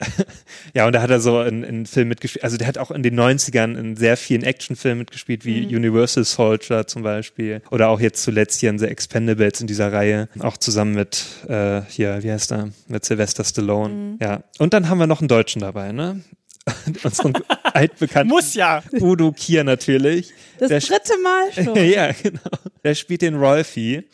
ja, 0.74 0.86
und 0.86 0.92
da 0.94 1.02
hat 1.02 1.10
er 1.10 1.20
so 1.20 1.42
in, 1.42 1.62
in 1.62 1.86
Filmen 1.86 2.08
mitgespielt. 2.08 2.44
Also 2.44 2.56
der 2.56 2.66
hat 2.66 2.78
auch 2.78 2.90
in 2.90 3.02
den 3.02 3.18
90ern 3.18 3.76
in 3.78 3.96
sehr 3.96 4.16
vielen 4.16 4.42
Actionfilmen 4.42 4.98
mitgespielt, 4.98 5.44
wie 5.44 5.62
Mhm. 5.66 5.76
Universal 5.76 6.24
Soldier 6.24 6.86
zum 6.86 7.02
Beispiel. 7.02 7.62
Oder 7.70 7.88
auch 7.88 8.00
jetzt 8.00 8.22
zuletzt 8.22 8.60
hier 8.60 8.70
in 8.70 8.78
The 8.78 8.86
Expendables 8.86 9.60
in 9.60 9.66
dieser 9.66 9.92
Reihe. 9.92 10.28
Auch 10.40 10.56
zusammen 10.56 10.94
mit, 10.94 11.24
äh, 11.48 11.82
hier, 11.88 12.22
wie 12.22 12.30
heißt 12.32 12.52
er? 12.52 12.70
Mit 12.88 13.04
Sylvester 13.04 13.44
Stallone. 13.44 13.94
Mhm. 13.94 14.18
Ja. 14.20 14.42
Und 14.58 14.72
dann 14.74 14.88
haben 14.88 14.98
wir 14.98 15.06
noch 15.06 15.20
einen 15.20 15.28
Deutschen 15.28 15.60
dabei, 15.60 15.92
ne? 15.92 16.20
Unseren 17.02 17.32
altbekannten 17.62 18.28
Muss 18.28 18.54
ja. 18.54 18.82
Udo 18.92 19.32
Kier 19.32 19.64
natürlich. 19.64 20.32
Das 20.58 20.68
Der 20.68 20.80
dritte 20.80 21.18
Mal 21.22 21.52
schon. 21.64 21.76
ja, 21.76 22.12
genau. 22.12 22.40
Der 22.84 22.94
spielt 22.94 23.22
den 23.22 23.34
Rolfie. 23.34 24.04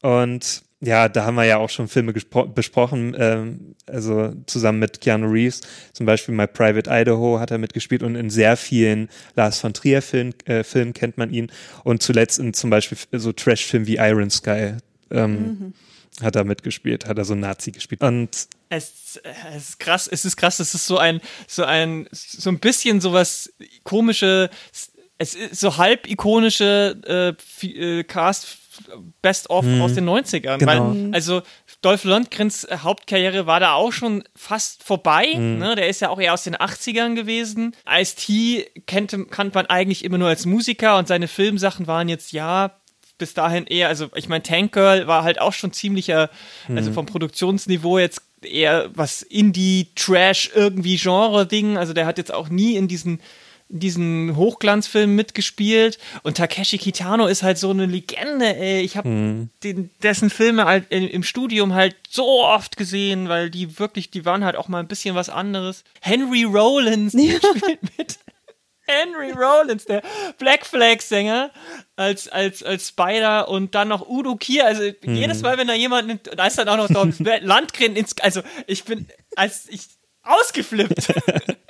Und 0.00 0.62
ja, 0.80 1.08
da 1.08 1.24
haben 1.24 1.34
wir 1.34 1.44
ja 1.44 1.56
auch 1.56 1.70
schon 1.70 1.88
Filme 1.88 2.12
besprochen, 2.12 3.16
ähm, 3.18 3.74
also 3.86 4.32
zusammen 4.46 4.78
mit 4.78 5.00
Keanu 5.00 5.28
Reeves, 5.28 5.62
zum 5.92 6.06
Beispiel 6.06 6.34
My 6.34 6.46
Private 6.46 6.88
Idaho 6.88 7.40
hat 7.40 7.50
er 7.50 7.58
mitgespielt 7.58 8.04
und 8.04 8.14
in 8.14 8.30
sehr 8.30 8.56
vielen 8.56 9.08
Lars 9.34 9.58
von 9.58 9.74
Trier 9.74 10.02
Film, 10.02 10.34
äh, 10.44 10.62
Filmen 10.62 10.92
kennt 10.92 11.18
man 11.18 11.32
ihn 11.32 11.50
und 11.82 12.00
zuletzt 12.00 12.38
in 12.38 12.54
zum 12.54 12.70
Beispiel 12.70 12.96
so 13.10 13.32
Trash-Filmen 13.32 13.88
wie 13.88 13.96
Iron 13.96 14.30
Sky 14.30 14.74
ähm, 15.10 15.72
hat 16.22 16.36
er 16.36 16.44
mitgespielt, 16.44 17.06
hat 17.06 17.18
er 17.18 17.24
so 17.24 17.32
einen 17.32 17.42
Nazi 17.42 17.72
gespielt. 17.72 18.02
Und 18.02 18.48
Es, 18.68 19.20
es 19.54 19.70
ist 19.70 19.78
krass, 19.78 20.08
es 20.08 20.24
ist 20.24 20.36
krass, 20.36 20.60
es 20.60 20.74
ist 20.74 20.86
so 20.86 20.98
ein, 20.98 21.20
so 21.46 21.64
ein, 21.64 22.08
so 22.12 22.50
ein 22.50 22.58
bisschen 22.58 23.00
sowas 23.00 23.52
komische, 23.82 24.50
es 25.18 25.34
ist 25.34 25.60
so 25.60 25.76
halb 25.76 26.06
ikonische 26.06 27.36
äh, 27.62 27.66
äh, 27.66 28.04
Cast 28.04 28.58
Best-of 29.22 29.64
aus 29.80 29.94
den 29.94 30.08
90ern. 30.08 30.58
Genau. 30.58 30.94
Weil, 30.94 31.14
also 31.14 31.42
Dolph 31.82 32.04
Lundgrens 32.04 32.64
äh, 32.64 32.78
Hauptkarriere 32.82 33.46
war 33.46 33.60
da 33.60 33.72
auch 33.72 33.92
schon 33.92 34.24
fast 34.34 34.82
vorbei. 34.82 35.34
Ne? 35.34 35.74
Der 35.74 35.88
ist 35.88 36.00
ja 36.00 36.10
auch 36.10 36.20
eher 36.20 36.34
aus 36.34 36.44
den 36.44 36.56
80ern 36.56 37.14
gewesen. 37.14 37.74
Ice-T 37.88 38.70
kannte, 38.86 39.24
kannte 39.26 39.54
man 39.54 39.66
eigentlich 39.66 40.04
immer 40.04 40.18
nur 40.18 40.28
als 40.28 40.46
Musiker 40.46 40.98
und 40.98 41.08
seine 41.08 41.28
Filmsachen 41.28 41.86
waren 41.86 42.08
jetzt, 42.08 42.32
ja, 42.32 42.77
bis 43.18 43.34
dahin 43.34 43.66
eher, 43.66 43.88
also 43.88 44.08
ich 44.14 44.28
meine, 44.28 44.42
Tank 44.42 44.72
Girl 44.72 45.06
war 45.06 45.24
halt 45.24 45.40
auch 45.40 45.52
schon 45.52 45.72
ziemlicher, 45.72 46.30
also 46.68 46.92
vom 46.92 47.06
Produktionsniveau 47.06 47.98
jetzt 47.98 48.22
eher 48.42 48.90
was 48.94 49.22
Indie, 49.22 49.88
Trash, 49.96 50.50
irgendwie 50.54 50.96
Genre-Ding. 50.96 51.76
Also 51.76 51.92
der 51.92 52.06
hat 52.06 52.18
jetzt 52.18 52.32
auch 52.32 52.48
nie 52.48 52.76
in 52.76 52.88
diesen 52.88 53.20
diesen 53.70 54.34
Hochglanzfilmen 54.34 55.14
mitgespielt 55.14 55.98
und 56.22 56.38
Takeshi 56.38 56.78
Kitano 56.78 57.26
ist 57.26 57.42
halt 57.42 57.58
so 57.58 57.68
eine 57.68 57.84
Legende, 57.84 58.56
ey. 58.56 58.80
Ich 58.80 58.96
habe 58.96 59.48
dessen 60.02 60.30
Filme 60.30 60.64
halt 60.64 60.90
im 60.90 61.22
Studium 61.22 61.74
halt 61.74 61.94
so 62.08 62.44
oft 62.44 62.78
gesehen, 62.78 63.28
weil 63.28 63.50
die 63.50 63.78
wirklich, 63.78 64.10
die 64.10 64.24
waren 64.24 64.42
halt 64.44 64.56
auch 64.56 64.68
mal 64.68 64.80
ein 64.80 64.88
bisschen 64.88 65.14
was 65.14 65.28
anderes. 65.28 65.84
Henry 66.00 66.44
Rollins 66.44 67.12
der 67.12 67.40
spielt 67.56 67.98
mit. 67.98 68.18
Henry 68.88 69.32
Rollins, 69.32 69.84
der 69.84 70.02
Black 70.38 70.66
Flag 70.66 71.00
Sänger, 71.00 71.50
als, 71.96 72.28
als, 72.28 72.62
als 72.62 72.88
Spider 72.88 73.48
und 73.48 73.74
dann 73.74 73.88
noch 73.88 74.08
Udo 74.08 74.36
Kier. 74.36 74.66
Also 74.66 74.82
jedes 75.02 75.42
Mal, 75.42 75.58
wenn 75.58 75.68
da 75.68 75.74
jemand, 75.74 76.08
nimmt, 76.08 76.30
da 76.36 76.46
ist 76.46 76.58
dann 76.58 76.68
auch 76.68 76.76
noch 76.76 76.88
Don 76.88 77.14
Landgren 77.40 77.96
ins, 77.96 78.16
also 78.20 78.42
ich 78.66 78.84
bin, 78.84 79.06
als 79.36 79.68
ich 79.68 79.82
ausgeflippt, 80.22 81.14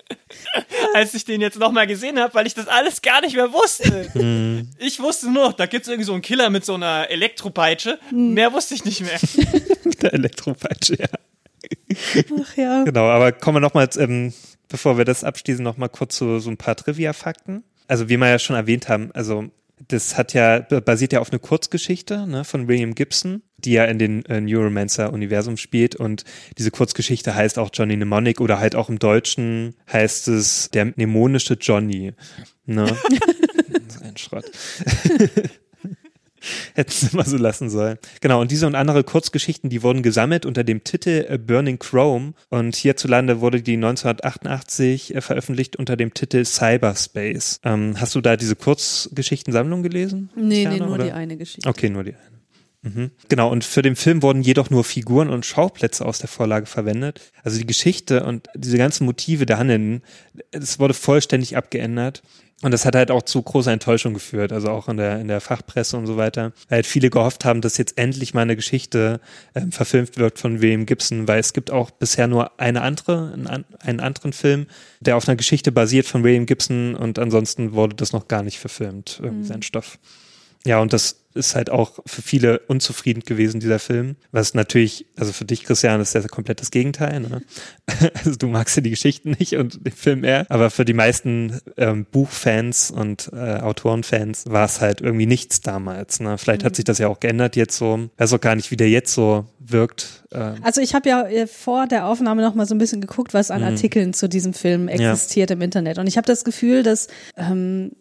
als 0.94 1.14
ich 1.14 1.24
den 1.24 1.40
jetzt 1.40 1.58
nochmal 1.58 1.86
gesehen 1.86 2.18
habe, 2.18 2.34
weil 2.34 2.46
ich 2.46 2.54
das 2.54 2.68
alles 2.68 3.02
gar 3.02 3.20
nicht 3.20 3.36
mehr 3.36 3.52
wusste. 3.52 4.66
Ich 4.78 5.00
wusste 5.00 5.30
nur, 5.30 5.52
da 5.52 5.66
gibt's 5.66 5.88
irgendwie 5.88 6.04
so 6.04 6.12
einen 6.12 6.22
Killer 6.22 6.50
mit 6.50 6.64
so 6.64 6.74
einer 6.74 7.08
Elektropeitsche. 7.10 7.98
Mehr 8.10 8.52
wusste 8.52 8.74
ich 8.74 8.84
nicht 8.84 9.00
mehr. 9.00 9.18
der 10.02 10.14
Elektropeitsche, 10.14 10.96
ja. 10.98 11.08
Ach 12.40 12.56
ja. 12.56 12.84
Genau, 12.84 13.06
aber 13.06 13.32
kommen 13.32 13.56
wir 13.56 13.60
nochmal, 13.60 13.88
ähm, 13.98 14.32
bevor 14.68 14.98
wir 14.98 15.04
das 15.04 15.24
abschließen, 15.24 15.64
nochmal 15.64 15.88
kurz 15.88 16.16
zu 16.16 16.38
so 16.40 16.50
ein 16.50 16.56
paar 16.56 16.76
Trivia-Fakten. 16.76 17.64
Also 17.86 18.08
wie 18.08 18.16
wir 18.16 18.28
ja 18.28 18.38
schon 18.38 18.56
erwähnt 18.56 18.88
haben, 18.88 19.10
also 19.12 19.50
das 19.86 20.16
hat 20.16 20.34
ja, 20.34 20.58
basiert 20.60 21.12
ja 21.12 21.20
auf 21.20 21.30
eine 21.30 21.38
Kurzgeschichte 21.38 22.26
ne, 22.26 22.44
von 22.44 22.66
William 22.66 22.94
Gibson, 22.94 23.42
die 23.58 23.72
ja 23.72 23.84
in 23.84 23.98
den 23.98 24.24
äh, 24.26 24.40
Neuromancer-Universum 24.40 25.56
spielt 25.56 25.94
und 25.94 26.24
diese 26.58 26.70
Kurzgeschichte 26.70 27.34
heißt 27.34 27.58
auch 27.58 27.70
Johnny 27.72 27.96
Mnemonic 27.96 28.40
oder 28.40 28.58
halt 28.58 28.74
auch 28.74 28.88
im 28.88 28.98
Deutschen 28.98 29.74
heißt 29.92 30.28
es 30.28 30.70
der 30.70 30.86
mnemonische 30.86 31.54
Johnny. 31.54 32.12
Ne? 32.66 32.86
Das 32.86 33.96
ist 33.96 34.02
Ein 34.02 34.16
Schrott. 34.16 34.50
Hätten 36.74 36.90
sie 36.90 37.16
mal 37.16 37.26
so 37.26 37.36
lassen 37.36 37.70
sollen. 37.70 37.98
Genau, 38.20 38.40
und 38.40 38.50
diese 38.50 38.66
und 38.66 38.74
andere 38.74 39.04
Kurzgeschichten, 39.04 39.70
die 39.70 39.82
wurden 39.82 40.02
gesammelt 40.02 40.46
unter 40.46 40.64
dem 40.64 40.84
Titel 40.84 41.26
äh, 41.28 41.38
Burning 41.38 41.78
Chrome 41.78 42.34
und 42.48 42.76
hierzulande 42.76 43.40
wurde 43.40 43.62
die 43.62 43.74
1988 43.74 45.14
äh, 45.14 45.20
veröffentlicht 45.20 45.76
unter 45.76 45.96
dem 45.96 46.14
Titel 46.14 46.44
Cyberspace. 46.44 47.60
Ähm, 47.64 47.94
hast 47.98 48.14
du 48.14 48.20
da 48.20 48.36
diese 48.36 48.56
Kurzgeschichtensammlung 48.56 49.82
gelesen? 49.82 50.30
Nee, 50.36 50.62
Tiana, 50.62 50.74
nee, 50.74 50.80
nur 50.80 50.94
oder? 50.94 51.04
die 51.04 51.12
eine 51.12 51.36
Geschichte. 51.36 51.68
Okay, 51.68 51.90
nur 51.90 52.04
die 52.04 52.14
eine. 52.14 52.38
Mhm. 52.82 53.10
Genau, 53.28 53.50
und 53.50 53.64
für 53.64 53.82
den 53.82 53.96
Film 53.96 54.22
wurden 54.22 54.42
jedoch 54.42 54.70
nur 54.70 54.84
Figuren 54.84 55.30
und 55.30 55.44
Schauplätze 55.44 56.04
aus 56.06 56.18
der 56.18 56.28
Vorlage 56.28 56.66
verwendet. 56.66 57.32
Also 57.42 57.58
die 57.58 57.66
Geschichte 57.66 58.24
und 58.24 58.48
diese 58.54 58.78
ganzen 58.78 59.04
Motive 59.04 59.46
der 59.46 59.58
Handelnden, 59.58 60.02
es 60.52 60.78
wurde 60.78 60.94
vollständig 60.94 61.56
abgeändert. 61.56 62.22
Und 62.60 62.72
das 62.72 62.84
hat 62.84 62.96
halt 62.96 63.12
auch 63.12 63.22
zu 63.22 63.40
großer 63.40 63.70
Enttäuschung 63.70 64.14
geführt, 64.14 64.52
also 64.52 64.70
auch 64.70 64.88
in 64.88 64.96
der, 64.96 65.20
in 65.20 65.28
der 65.28 65.40
Fachpresse 65.40 65.96
und 65.96 66.06
so 66.06 66.16
weiter. 66.16 66.52
Weil 66.68 66.78
halt 66.78 66.86
viele 66.86 67.08
gehofft 67.08 67.44
haben, 67.44 67.60
dass 67.60 67.78
jetzt 67.78 67.96
endlich 67.98 68.34
mal 68.34 68.42
eine 68.42 68.56
Geschichte 68.56 69.20
äh, 69.54 69.62
verfilmt 69.70 70.18
wird 70.18 70.40
von 70.40 70.60
William 70.60 70.84
Gibson, 70.84 71.28
weil 71.28 71.38
es 71.38 71.52
gibt 71.52 71.70
auch 71.70 71.92
bisher 71.92 72.26
nur 72.26 72.58
eine 72.58 72.82
andere, 72.82 73.32
einen, 73.32 73.64
einen 73.78 74.00
anderen 74.00 74.32
Film, 74.32 74.66
der 74.98 75.16
auf 75.16 75.28
einer 75.28 75.36
Geschichte 75.36 75.70
basiert 75.70 76.06
von 76.06 76.24
William 76.24 76.46
Gibson 76.46 76.96
und 76.96 77.20
ansonsten 77.20 77.74
wurde 77.74 77.94
das 77.94 78.12
noch 78.12 78.26
gar 78.26 78.42
nicht 78.42 78.58
verfilmt, 78.58 79.20
irgendwie 79.22 79.44
mhm. 79.44 79.48
sein 79.48 79.62
Stoff. 79.62 80.00
Ja, 80.66 80.80
und 80.80 80.92
das 80.92 81.27
ist 81.38 81.54
halt 81.54 81.70
auch 81.70 82.00
für 82.06 82.22
viele 82.22 82.58
unzufrieden 82.60 83.22
gewesen, 83.24 83.60
dieser 83.60 83.78
Film. 83.78 84.16
Was 84.32 84.54
natürlich, 84.54 85.06
also 85.16 85.32
für 85.32 85.44
dich, 85.44 85.64
Christian, 85.64 86.00
ist 86.00 86.14
ja 86.14 86.20
komplett 86.22 86.60
das 86.60 86.70
Gegenteil. 86.70 87.20
Ne? 87.20 87.42
Also 88.18 88.36
du 88.36 88.48
magst 88.48 88.76
ja 88.76 88.82
die 88.82 88.90
Geschichten 88.90 89.36
nicht 89.38 89.54
und 89.54 89.86
den 89.86 89.92
Film 89.92 90.24
eher. 90.24 90.46
Aber 90.50 90.70
für 90.70 90.84
die 90.84 90.92
meisten 90.92 91.60
ähm, 91.76 92.04
Buchfans 92.10 92.90
und 92.90 93.30
äh, 93.32 93.60
Autorenfans 93.60 94.44
war 94.46 94.66
es 94.66 94.80
halt 94.80 95.00
irgendwie 95.00 95.26
nichts 95.26 95.60
damals. 95.60 96.20
Ne? 96.20 96.36
Vielleicht 96.36 96.62
mhm. 96.62 96.66
hat 96.66 96.76
sich 96.76 96.84
das 96.84 96.98
ja 96.98 97.08
auch 97.08 97.20
geändert 97.20 97.56
jetzt 97.56 97.76
so. 97.76 97.98
Ich 98.14 98.20
weiß 98.20 98.32
auch 98.34 98.40
gar 98.40 98.56
nicht, 98.56 98.70
wie 98.70 98.76
der 98.76 98.90
jetzt 98.90 99.14
so 99.14 99.46
wirkt. 99.70 100.24
Ähm. 100.32 100.56
Also 100.62 100.80
ich 100.80 100.94
habe 100.94 101.08
ja 101.08 101.22
äh, 101.26 101.46
vor 101.46 101.86
der 101.86 102.06
Aufnahme 102.06 102.42
noch 102.42 102.54
mal 102.54 102.66
so 102.66 102.74
ein 102.74 102.78
bisschen 102.78 103.00
geguckt, 103.00 103.34
was 103.34 103.50
an 103.50 103.60
mhm. 103.60 103.68
Artikeln 103.68 104.12
zu 104.12 104.28
diesem 104.28 104.54
Film 104.54 104.88
existiert 104.88 105.50
ja. 105.50 105.56
im 105.56 105.62
Internet. 105.62 105.98
Und 105.98 106.06
ich 106.06 106.16
habe 106.16 106.26
das 106.26 106.44
Gefühl, 106.44 106.82
dass 106.82 107.08
ähm, 107.36 107.92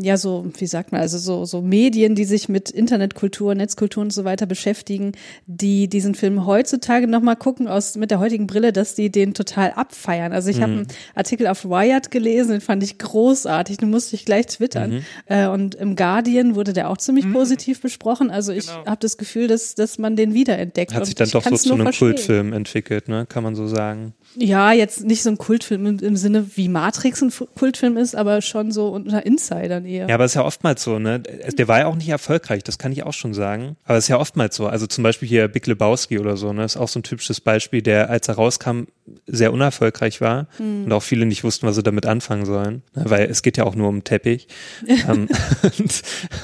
ja 0.00 0.16
so, 0.16 0.46
wie 0.56 0.66
sagt 0.66 0.92
man, 0.92 1.00
also 1.00 1.18
so, 1.18 1.44
so 1.44 1.62
Medien, 1.62 2.14
die 2.14 2.24
sich 2.24 2.48
mit 2.48 2.70
Internetkultur, 2.78 3.54
Netzkultur 3.54 4.02
und 4.02 4.12
so 4.12 4.24
weiter 4.24 4.46
beschäftigen, 4.46 5.12
die 5.46 5.88
diesen 5.88 6.14
Film 6.14 6.46
heutzutage 6.46 7.06
nochmal 7.06 7.36
gucken 7.36 7.68
aus 7.68 7.96
mit 7.96 8.10
der 8.10 8.20
heutigen 8.20 8.46
Brille, 8.46 8.72
dass 8.72 8.94
die 8.94 9.10
den 9.10 9.34
total 9.34 9.72
abfeiern. 9.72 10.32
Also 10.32 10.50
ich 10.50 10.58
mhm. 10.58 10.62
habe 10.62 10.72
einen 10.72 10.86
Artikel 11.14 11.46
auf 11.46 11.64
Wired 11.64 12.10
gelesen, 12.10 12.52
den 12.52 12.60
fand 12.60 12.82
ich 12.82 12.98
großartig, 12.98 13.78
den 13.78 13.90
musste 13.90 14.16
ich 14.16 14.24
gleich 14.24 14.46
twittern. 14.46 14.90
Mhm. 14.90 15.04
Äh, 15.26 15.46
und 15.48 15.74
im 15.74 15.96
Guardian 15.96 16.54
wurde 16.54 16.72
der 16.72 16.88
auch 16.90 16.96
ziemlich 16.96 17.26
mhm. 17.26 17.32
positiv 17.32 17.80
besprochen. 17.80 18.30
Also 18.30 18.52
ich 18.52 18.66
genau. 18.66 18.86
habe 18.86 18.98
das 19.00 19.16
Gefühl, 19.16 19.48
dass, 19.48 19.74
dass 19.74 19.98
man 19.98 20.16
den 20.16 20.34
wiederentdeckt. 20.34 20.94
Hat 20.94 21.06
sich 21.06 21.14
dann 21.14 21.28
doch 21.30 21.44
so 21.44 21.56
zu 21.56 21.74
einem 21.74 21.82
verstehen. 21.82 22.08
Kultfilm 22.08 22.52
entwickelt, 22.52 23.08
ne? 23.08 23.26
Kann 23.28 23.42
man 23.42 23.54
so 23.54 23.66
sagen. 23.66 24.14
Ja, 24.36 24.72
jetzt 24.72 25.04
nicht 25.04 25.22
so 25.22 25.30
ein 25.30 25.38
Kultfilm 25.38 25.86
im, 25.86 25.98
im, 25.98 26.16
Sinne, 26.16 26.56
wie 26.56 26.68
Matrix 26.68 27.22
ein 27.22 27.32
Kultfilm 27.56 27.96
ist, 27.96 28.14
aber 28.14 28.42
schon 28.42 28.70
so 28.70 28.88
unter 28.88 29.24
Insidern 29.24 29.84
eher. 29.84 30.08
Ja, 30.08 30.14
aber 30.14 30.24
es 30.24 30.32
ist 30.32 30.36
ja 30.36 30.44
oftmals 30.44 30.82
so, 30.82 30.98
ne? 30.98 31.20
Der 31.20 31.68
war 31.68 31.80
ja 31.80 31.86
auch 31.86 31.96
nicht 31.96 32.08
erfolgreich, 32.08 32.62
das 32.68 32.76
kann 32.78 32.92
ich 32.92 33.02
auch 33.02 33.14
schon 33.14 33.32
sagen. 33.32 33.76
Aber 33.84 33.96
es 33.96 34.04
ist 34.04 34.08
ja 34.08 34.18
oftmals 34.18 34.54
so. 34.54 34.66
Also 34.66 34.86
zum 34.86 35.02
Beispiel 35.02 35.26
hier 35.26 35.48
Big 35.48 35.66
Lebowski 35.66 36.18
oder 36.18 36.36
so, 36.36 36.52
ne? 36.52 36.64
Ist 36.64 36.76
auch 36.76 36.88
so 36.88 36.98
ein 36.98 37.02
typisches 37.02 37.40
Beispiel, 37.40 37.80
der, 37.80 38.10
als 38.10 38.28
er 38.28 38.34
rauskam, 38.34 38.82
sehr 39.26 39.54
unerfolgreich 39.54 40.20
war 40.20 40.48
mhm. 40.58 40.84
und 40.84 40.92
auch 40.92 41.02
viele 41.02 41.24
nicht 41.24 41.44
wussten, 41.44 41.66
was 41.66 41.76
sie 41.76 41.82
damit 41.82 42.04
anfangen 42.04 42.44
sollen. 42.44 42.82
Ne? 42.94 43.04
Weil 43.06 43.30
es 43.30 43.42
geht 43.42 43.56
ja 43.56 43.64
auch 43.64 43.74
nur 43.74 43.88
um 43.88 44.04
Teppich. 44.04 44.48
ähm, 44.86 45.28
und, 45.62 46.02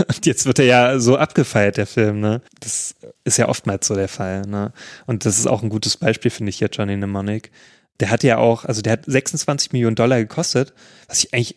und, 0.09 0.27
jetzt 0.27 0.47
wird 0.47 0.59
er 0.59 0.65
ja 0.65 0.99
so 0.99 1.19
abgefeiert, 1.19 1.77
der 1.77 1.87
Film, 1.87 2.21
ne? 2.21 2.41
Das 2.61 2.95
ist 3.25 3.37
ja 3.37 3.49
oftmals 3.49 3.87
so 3.87 3.95
der 3.95 4.09
Fall, 4.09 4.43
ne? 4.47 4.73
Und 5.07 5.27
das 5.27 5.39
ist 5.39 5.47
auch 5.47 5.63
ein 5.63 5.69
gutes 5.69 5.99
Beispiel, 5.99 6.31
finde 6.31 6.51
ich, 6.51 6.57
hier, 6.57 6.69
Johnny 6.73 6.97
Mnemonic 6.97 7.51
der 8.01 8.11
hat 8.11 8.25
ja 8.25 8.39
auch, 8.39 8.65
also 8.65 8.83
der 8.83 8.95
hat 8.95 9.05
26 9.07 9.73
Millionen 9.73 9.95
Dollar 9.95 10.19
gekostet, 10.19 10.73
was 11.07 11.23
ich 11.23 11.33
eigentlich 11.33 11.57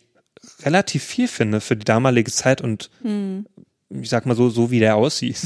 relativ 0.62 1.02
viel 1.02 1.26
finde 1.26 1.60
für 1.60 1.76
die 1.76 1.84
damalige 1.84 2.30
Zeit 2.30 2.60
und 2.60 2.90
hm 3.02 3.46
ich 3.90 4.10
sag 4.10 4.26
mal 4.26 4.34
so, 4.34 4.50
so 4.50 4.70
wie 4.70 4.80
der 4.80 4.96
aussieht. 4.96 5.38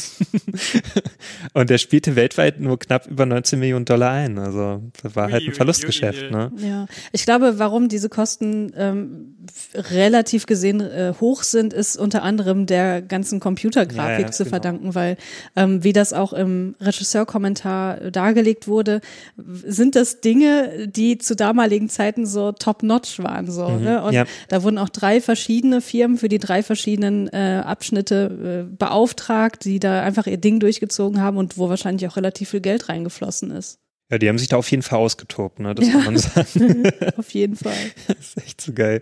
und 1.53 1.71
der 1.71 1.79
spielte 1.79 2.17
weltweit 2.17 2.61
nur 2.61 2.79
knapp 2.79 3.07
über 3.07 3.25
19 3.25 3.59
Millionen 3.59 3.85
Dollar 3.85 4.13
ein. 4.13 4.39
Also 4.39 4.83
das 5.01 5.15
war 5.15 5.31
halt 5.31 5.47
ein 5.47 5.55
Verlustgeschäft. 5.55 6.31
Ne? 6.31 6.51
Ja, 6.57 6.87
ich 7.13 7.25
glaube, 7.25 7.59
warum 7.59 7.89
diese 7.89 8.09
Kosten 8.09 8.73
ähm, 8.77 9.37
relativ 9.75 10.47
gesehen 10.47 10.81
äh, 10.81 11.15
hoch 11.21 11.43
sind, 11.43 11.73
ist 11.73 11.97
unter 11.97 12.23
anderem 12.23 12.67
der 12.67 13.03
ganzen 13.03 13.41
Computergrafik 13.41 14.21
ja, 14.21 14.27
ja, 14.27 14.31
zu 14.31 14.45
genau. 14.45 14.51
verdanken, 14.51 14.95
weil 14.95 15.17
ähm, 15.57 15.83
wie 15.83 15.93
das 15.93 16.13
auch 16.13 16.33
im 16.33 16.75
Regisseurkommentar 16.81 18.11
dargelegt 18.11 18.69
wurde, 18.69 19.01
sind 19.37 19.97
das 19.97 20.21
Dinge, 20.21 20.89
die 20.89 21.19
zu 21.19 21.35
damaligen 21.35 21.89
Zeiten 21.89 22.27
so 22.27 22.53
top-notch 22.53 23.19
waren. 23.19 23.51
So, 23.51 23.69
mhm, 23.69 23.85
ne? 23.85 24.03
Und 24.03 24.13
ja. 24.13 24.25
da 24.49 24.63
wurden 24.63 24.79
auch 24.79 24.89
drei 24.89 25.21
verschiedene 25.21 25.81
Firmen 25.81 26.19
für 26.19 26.29
die 26.29 26.39
drei 26.39 26.63
verschiedenen 26.63 27.29
äh, 27.29 27.63
Abschnitte 27.65 28.69
äh, 28.71 28.77
beauftragt, 28.77 29.65
die 29.65 29.81
da 29.81 30.03
einfach 30.03 30.27
ihr 30.27 30.39
Ding 30.39 30.61
durchgezogen 30.61 31.21
haben 31.21 31.37
und 31.37 31.59
wo 31.59 31.69
wahrscheinlich 31.69 32.09
auch 32.09 32.17
relativ 32.17 32.51
viel 32.51 32.61
Geld 32.61 32.89
reingeflossen 32.89 33.51
ist. 33.51 33.82
Ja, 34.13 34.19
die 34.19 34.29
haben 34.29 34.37
sich 34.37 34.49
da 34.49 34.59
auf 34.59 34.71
jeden 34.71 34.83
Fall 34.83 34.99
ausgetobt, 34.99 35.59
ne? 35.59 35.75
Das 35.75 35.87
ja. 35.87 35.93
kann 35.95 36.05
man 36.05 36.19
sagen. 36.19 36.93
auf 37.17 37.31
jeden 37.31 37.57
Fall. 37.57 37.73
das 38.09 38.19
ist 38.19 38.43
echt 38.45 38.61
so 38.61 38.75
geil. 38.75 39.01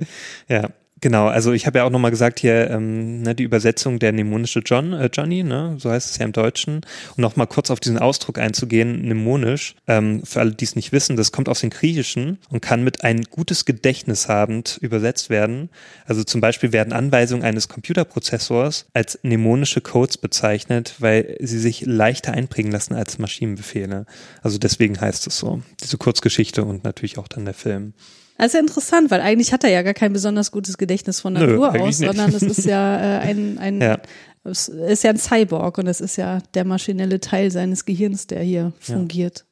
Ja. 0.49 0.71
Genau, 1.03 1.29
also 1.29 1.53
ich 1.53 1.67
habe 1.67 1.79
ja 1.79 1.85
auch 1.85 1.91
nochmal 1.91 2.11
gesagt 2.11 2.41
hier, 2.41 2.71
ähm, 2.71 3.23
ne, 3.23 3.35
die 3.35 3.43
Übersetzung 3.43 3.99
der 3.99 4.13
mnemonische 4.13 4.61
John, 4.61 4.93
äh, 4.93 5.09
Johnny, 5.11 5.43
ne, 5.43 5.77
so 5.79 5.91
heißt 5.91 6.11
es 6.11 6.19
ja 6.19 6.27
im 6.27 6.33
Deutschen. 6.33 6.83
Um 7.17 7.23
nochmal 7.23 7.47
kurz 7.47 7.71
auf 7.71 7.81
diesen 7.81 7.99
Ausdruck 7.99 8.39
einzugehen, 8.39 9.03
mnemonisch, 9.03 9.77
ähm, 9.87 10.23
für 10.25 10.41
alle, 10.41 10.53
die 10.53 10.65
es 10.65 10.77
nicht 10.77 10.93
wissen, 10.93 11.17
das 11.17 11.33
kommt 11.33 11.49
aus 11.49 11.61
dem 11.61 11.71
Griechischen 11.71 12.39
und 12.51 12.61
kann 12.61 12.85
mit 12.85 13.03
ein 13.03 13.23
gutes 13.23 13.65
Gedächtnis 13.65 14.29
habend 14.29 14.79
übersetzt 14.83 15.31
werden. 15.31 15.71
Also 16.05 16.23
zum 16.23 16.43
Beispiel 16.43 16.73
werden 16.73 16.93
Anweisungen 16.93 17.45
eines 17.45 17.69
Computerprozessors 17.69 18.87
als 18.93 19.19
mnemonische 19.23 19.81
Codes 19.81 20.19
bezeichnet, 20.19 20.97
weil 20.99 21.37
sie 21.41 21.59
sich 21.59 21.87
leichter 21.87 22.33
einprägen 22.33 22.73
lassen 22.73 22.95
als 22.95 23.19
Maschinenbefehle. 23.19 24.05
Also 24.43 24.59
deswegen 24.59 25.01
heißt 25.01 25.27
es 25.27 25.39
so. 25.39 25.63
Diese 25.83 25.97
Kurzgeschichte 25.97 26.63
und 26.63 26.85
natürlich 26.85 27.17
auch 27.17 27.29
dann 27.29 27.47
der 27.47 27.55
Film. 27.55 27.95
Das 28.41 28.49
ist 28.49 28.55
ja 28.55 28.61
interessant, 28.61 29.11
weil 29.11 29.21
eigentlich 29.21 29.53
hat 29.53 29.65
er 29.65 29.71
ja 29.71 29.83
gar 29.83 29.93
kein 29.93 30.15
besonders 30.15 30.51
gutes 30.51 30.79
Gedächtnis 30.79 31.21
von 31.21 31.35
Natur 31.35 31.73
Nö, 31.73 31.81
aus, 31.81 31.99
sondern 31.99 32.33
es 32.35 32.43
ist 32.43 32.65
ja 32.65 33.19
äh, 33.19 33.19
ein, 33.19 33.59
ein 33.61 33.81
ja. 33.83 33.99
es 34.45 34.69
ist 34.69 35.05
ja 35.05 35.11
ein 35.11 35.19
Cyborg 35.19 35.77
und 35.77 35.87
es 35.87 36.01
ist 36.01 36.17
ja 36.17 36.39
der 36.55 36.65
maschinelle 36.65 37.21
Teil 37.21 37.51
seines 37.51 37.85
Gehirns, 37.85 38.29
der 38.29 38.43
hier 38.43 38.73
ja. 38.87 38.95
fungiert. 38.95 39.45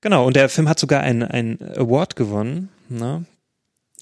Genau, 0.00 0.24
und 0.26 0.36
der 0.36 0.48
Film 0.48 0.68
hat 0.68 0.78
sogar 0.78 1.00
einen 1.00 1.24
Award 1.76 2.14
gewonnen. 2.14 2.68
Ne? 2.88 3.24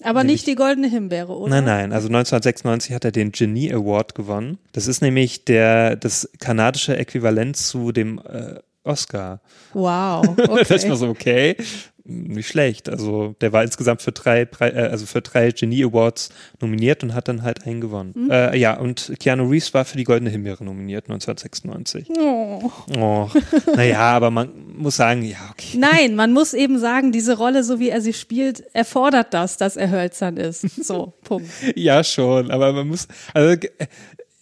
Aber 0.03 0.19
nämlich, 0.19 0.41
nicht 0.41 0.47
die 0.47 0.55
goldene 0.55 0.89
Himbeere, 0.89 1.35
oder? 1.35 1.49
Nein, 1.49 1.65
nein. 1.65 1.91
Also 1.91 2.07
1996 2.07 2.93
hat 2.93 3.03
er 3.03 3.11
den 3.11 3.31
Genie 3.31 3.73
Award 3.73 4.13
gewonnen. 4.13 4.59
Das 4.73 4.85
ist 4.85 5.01
nämlich 5.01 5.45
der 5.45 5.95
das 5.95 6.29
kanadische 6.39 6.95
Äquivalent 6.95 7.57
zu 7.57 7.91
dem 7.91 8.19
äh, 8.19 8.59
Oscar. 8.83 9.41
Wow. 9.73 10.23
Okay. 10.37 10.65
das 10.69 10.87
war 10.87 10.97
so 10.97 11.07
okay 11.07 11.57
nicht 12.05 12.47
schlecht. 12.47 12.87
Also 12.87 13.35
der 13.41 13.51
war 13.51 13.63
insgesamt 13.63 14.01
für 14.01 14.11
drei, 14.11 14.47
äh, 14.59 14.89
also 14.89 15.05
für 15.05 15.21
drei 15.21 15.51
Genie 15.51 15.83
Awards 15.83 16.29
nominiert 16.61 17.03
und 17.03 17.13
hat 17.13 17.27
dann 17.27 17.41
halt 17.41 17.65
einen 17.65 17.81
gewonnen. 17.81 18.13
Mhm. 18.15 18.31
Äh, 18.31 18.57
ja, 18.57 18.77
und 18.77 19.13
Keanu 19.19 19.49
Reeves 19.49 19.73
war 19.73 19.85
für 19.85 19.97
die 19.97 20.03
Goldene 20.03 20.29
Himbeere 20.29 20.63
nominiert 20.63 21.05
1996. 21.09 22.07
Oh. 22.17 22.71
oh. 22.97 23.29
Naja, 23.75 23.99
aber 23.99 24.31
man 24.31 24.51
muss 24.77 24.97
sagen, 24.97 25.23
ja, 25.23 25.37
okay. 25.51 25.77
Nein, 25.77 26.15
man 26.15 26.31
muss 26.31 26.53
eben 26.53 26.79
sagen, 26.79 27.11
diese 27.11 27.37
Rolle, 27.37 27.63
so 27.63 27.79
wie 27.79 27.89
er 27.89 28.01
sie 28.01 28.13
spielt, 28.13 28.63
erfordert 28.73 29.33
das, 29.33 29.57
dass 29.57 29.75
er 29.75 29.89
hölzern 29.89 30.37
ist. 30.37 30.61
So, 30.85 31.13
Punkt. 31.23 31.49
ja, 31.75 32.03
schon, 32.03 32.51
aber 32.51 32.71
man 32.73 32.87
muss, 32.87 33.07
also 33.33 33.57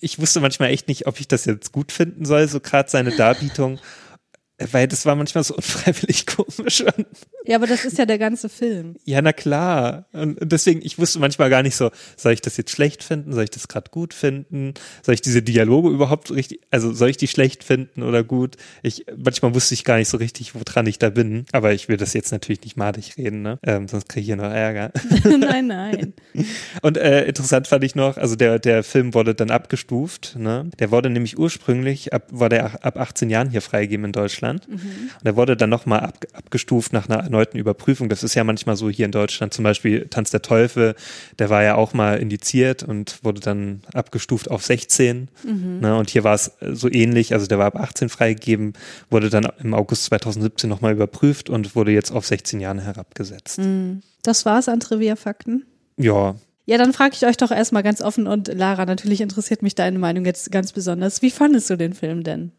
ich 0.02 0.20
wusste 0.20 0.42
manchmal 0.42 0.72
echt 0.72 0.90
nicht, 0.90 1.08
ob 1.08 1.20
ich 1.20 1.30
das 1.30 1.46
jetzt 1.46 1.72
gut 1.72 1.94
finden 1.94 2.26
soll, 2.26 2.48
so 2.50 2.60
gerade 2.60 2.90
seine 2.90 3.16
Darbietung 3.16 3.80
weil 4.60 4.88
das 4.88 5.06
war 5.06 5.16
manchmal 5.16 5.44
so 5.44 5.56
unfreiwillig 5.58 6.26
komisch. 6.26 6.84
Ja, 7.46 7.58
aber 7.58 7.68
das 7.68 7.86
ist 7.86 7.98
ja 7.98 8.06
der 8.06 8.20
ganze 8.20 8.50
Film. 8.50 8.96
Ja, 9.06 9.22
na 9.22 9.34
klar. 9.34 10.06
Und 10.14 10.38
deswegen, 10.42 10.82
ich 10.84 10.98
wusste 10.98 11.20
manchmal 11.20 11.50
gar 11.50 11.64
nicht 11.64 11.76
so, 11.76 11.92
soll 12.16 12.34
ich 12.34 12.42
das 12.42 12.58
jetzt 12.58 12.72
schlecht 12.72 13.04
finden? 13.04 13.34
Soll 13.34 13.44
ich 13.44 13.50
das 13.50 13.68
gerade 13.68 13.92
gut 13.92 14.14
finden? 14.14 14.74
Soll 15.02 15.16
ich 15.16 15.22
diese 15.22 15.42
Dialoge 15.42 15.90
überhaupt 15.90 16.32
richtig, 16.32 16.62
also 16.72 16.94
soll 16.94 17.10
ich 17.10 17.18
die 17.18 17.28
schlecht 17.28 17.64
finden 17.64 18.04
oder 18.04 18.24
gut? 18.24 18.56
Ich, 18.82 19.06
manchmal 19.16 19.54
wusste 19.56 19.74
ich 19.74 19.84
gar 19.84 19.98
nicht 19.98 20.10
so 20.10 20.18
richtig, 20.18 20.54
woran 20.56 20.88
ich 20.88 21.00
da 21.00 21.10
bin. 21.10 21.46
Aber 21.52 21.74
ich 21.74 21.90
will 21.90 21.98
das 21.98 22.14
jetzt 22.14 22.32
natürlich 22.32 22.62
nicht 22.62 22.78
madig 22.78 23.18
reden, 23.18 23.42
ne? 23.42 23.60
Ähm, 23.64 23.88
sonst 23.88 24.08
kriege 24.08 24.22
ich 24.22 24.28
hier 24.28 24.36
noch 24.36 24.52
Ärger. 24.52 24.92
nein, 25.24 25.68
nein. 25.68 26.14
Und 26.82 26.98
äh, 26.98 27.26
interessant 27.26 27.68
fand 27.68 27.84
ich 27.84 27.96
noch, 27.96 28.18
also 28.18 28.36
der, 28.36 28.60
der 28.60 28.84
Film 28.84 29.14
wurde 29.14 29.36
dann 29.36 29.52
abgestuft, 29.52 30.36
ne? 30.38 30.70
Der 30.80 30.92
wurde 30.92 31.10
nämlich 31.10 31.38
ursprünglich, 31.38 32.14
ab, 32.14 32.28
war 32.32 32.50
der 32.50 32.86
ab 32.86 32.98
18 32.98 33.30
Jahren 33.30 33.50
hier 33.50 33.62
freigegeben 33.62 34.06
in 34.06 34.12
Deutschland. 34.12 34.43
Mhm. 34.44 35.10
Und 35.18 35.26
der 35.26 35.36
wurde 35.36 35.58
dann 35.58 35.70
nochmal 35.70 36.02
ab, 36.02 36.26
abgestuft 36.34 36.94
nach 36.94 37.10
einer 37.10 37.24
erneuten 37.24 37.58
Überprüfung. 37.58 38.10
Das 38.10 38.24
ist 38.24 38.36
ja 38.36 38.44
manchmal 38.44 38.76
so 38.76 38.90
hier 38.90 39.06
in 39.06 39.12
Deutschland, 39.12 39.54
zum 39.54 39.64
Beispiel 39.64 40.08
Tanz 40.10 40.32
der 40.32 40.42
Teufel, 40.42 40.96
der 41.40 41.50
war 41.50 41.64
ja 41.64 41.76
auch 41.76 41.94
mal 41.94 42.20
indiziert 42.20 42.84
und 42.84 43.24
wurde 43.24 43.42
dann 43.42 43.82
abgestuft 43.94 44.52
auf 44.52 44.64
16. 44.64 45.30
Mhm. 45.44 45.80
Ne, 45.80 45.98
und 45.98 46.10
hier 46.10 46.24
war 46.24 46.36
es 46.36 46.52
so 46.74 46.90
ähnlich, 46.92 47.34
also 47.34 47.48
der 47.48 47.58
war 47.58 47.68
ab 47.68 47.76
18 47.76 48.10
freigegeben, 48.10 48.74
wurde 49.10 49.30
dann 49.30 49.48
im 49.60 49.74
August 49.74 50.06
2017 50.06 50.70
nochmal 50.70 50.94
überprüft 50.94 51.50
und 51.50 51.76
wurde 51.76 51.92
jetzt 51.92 52.12
auf 52.12 52.26
16 52.26 52.60
Jahre 52.60 52.82
herabgesetzt. 52.82 53.60
Mhm. 53.60 54.02
Das 54.24 54.46
war's 54.46 54.70
an 54.70 54.80
Trivia-Fakten? 54.80 55.66
Ja, 55.98 56.36
ja, 56.66 56.78
dann 56.78 56.94
frage 56.94 57.16
ich 57.16 57.26
euch 57.26 57.38
doch 57.38 57.52
erstmal 57.52 57.84
ganz 57.84 58.02
offen 58.02 58.26
und 58.26 58.48
Lara, 58.48 58.86
natürlich 58.86 59.20
interessiert 59.20 59.62
mich 59.62 59.76
deine 59.76 60.00
Meinung 60.00 60.26
jetzt 60.26 60.52
ganz 60.52 60.72
besonders. 60.72 61.22
Wie 61.22 61.32
fandest 61.32 61.70
du 61.70 61.76
den 61.76 61.94
Film 61.94 62.24
denn? 62.24 62.52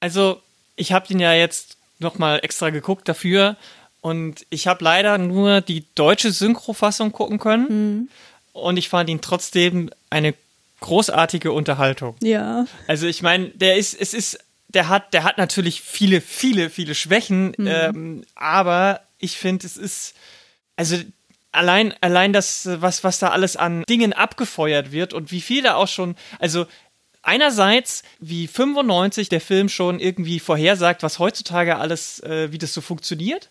Also, 0.00 0.40
ich 0.78 0.92
habe 0.92 1.06
den 1.08 1.20
ja 1.20 1.32
jetzt 1.32 1.76
nochmal 1.98 2.40
extra 2.42 2.70
geguckt 2.70 3.08
dafür 3.08 3.56
und 4.00 4.46
ich 4.50 4.66
habe 4.66 4.84
leider 4.84 5.18
nur 5.18 5.60
die 5.60 5.84
deutsche 5.94 6.32
Synchrofassung 6.32 7.12
gucken 7.12 7.38
können. 7.38 7.66
Mhm. 7.68 8.08
und 8.52 8.76
ich 8.76 8.88
fand 8.88 9.08
ihn 9.10 9.20
trotzdem 9.20 9.90
eine 10.10 10.34
großartige 10.80 11.52
Unterhaltung. 11.52 12.16
Ja. 12.22 12.66
Also 12.86 13.06
ich 13.06 13.22
meine, 13.22 13.48
der 13.50 13.76
ist, 13.76 13.94
es 14.00 14.14
ist, 14.14 14.38
der 14.68 14.88
hat, 14.88 15.12
der 15.14 15.24
hat 15.24 15.38
natürlich 15.38 15.80
viele, 15.80 16.20
viele, 16.20 16.70
viele 16.70 16.94
Schwächen, 16.94 17.54
Mhm. 17.56 17.66
ähm, 17.66 18.24
aber 18.34 19.00
ich 19.18 19.36
finde, 19.36 19.66
es 19.66 19.76
ist, 19.76 20.14
also 20.76 20.96
allein, 21.52 21.94
allein 22.00 22.32
das, 22.32 22.68
was, 22.80 23.02
was 23.04 23.18
da 23.18 23.30
alles 23.30 23.56
an 23.56 23.82
Dingen 23.88 24.12
abgefeuert 24.12 24.92
wird 24.92 25.12
und 25.14 25.30
wie 25.32 25.40
viel 25.40 25.62
da 25.62 25.74
auch 25.74 25.88
schon, 25.88 26.16
also 26.38 26.66
einerseits, 27.28 28.02
wie 28.20 28.46
95 28.46 29.28
der 29.28 29.42
Film 29.42 29.68
schon 29.68 30.00
irgendwie 30.00 30.40
vorhersagt, 30.40 31.02
was 31.02 31.18
heutzutage 31.18 31.76
alles, 31.76 32.20
äh, 32.20 32.50
wie 32.50 32.58
das 32.58 32.72
so 32.72 32.80
funktioniert 32.80 33.50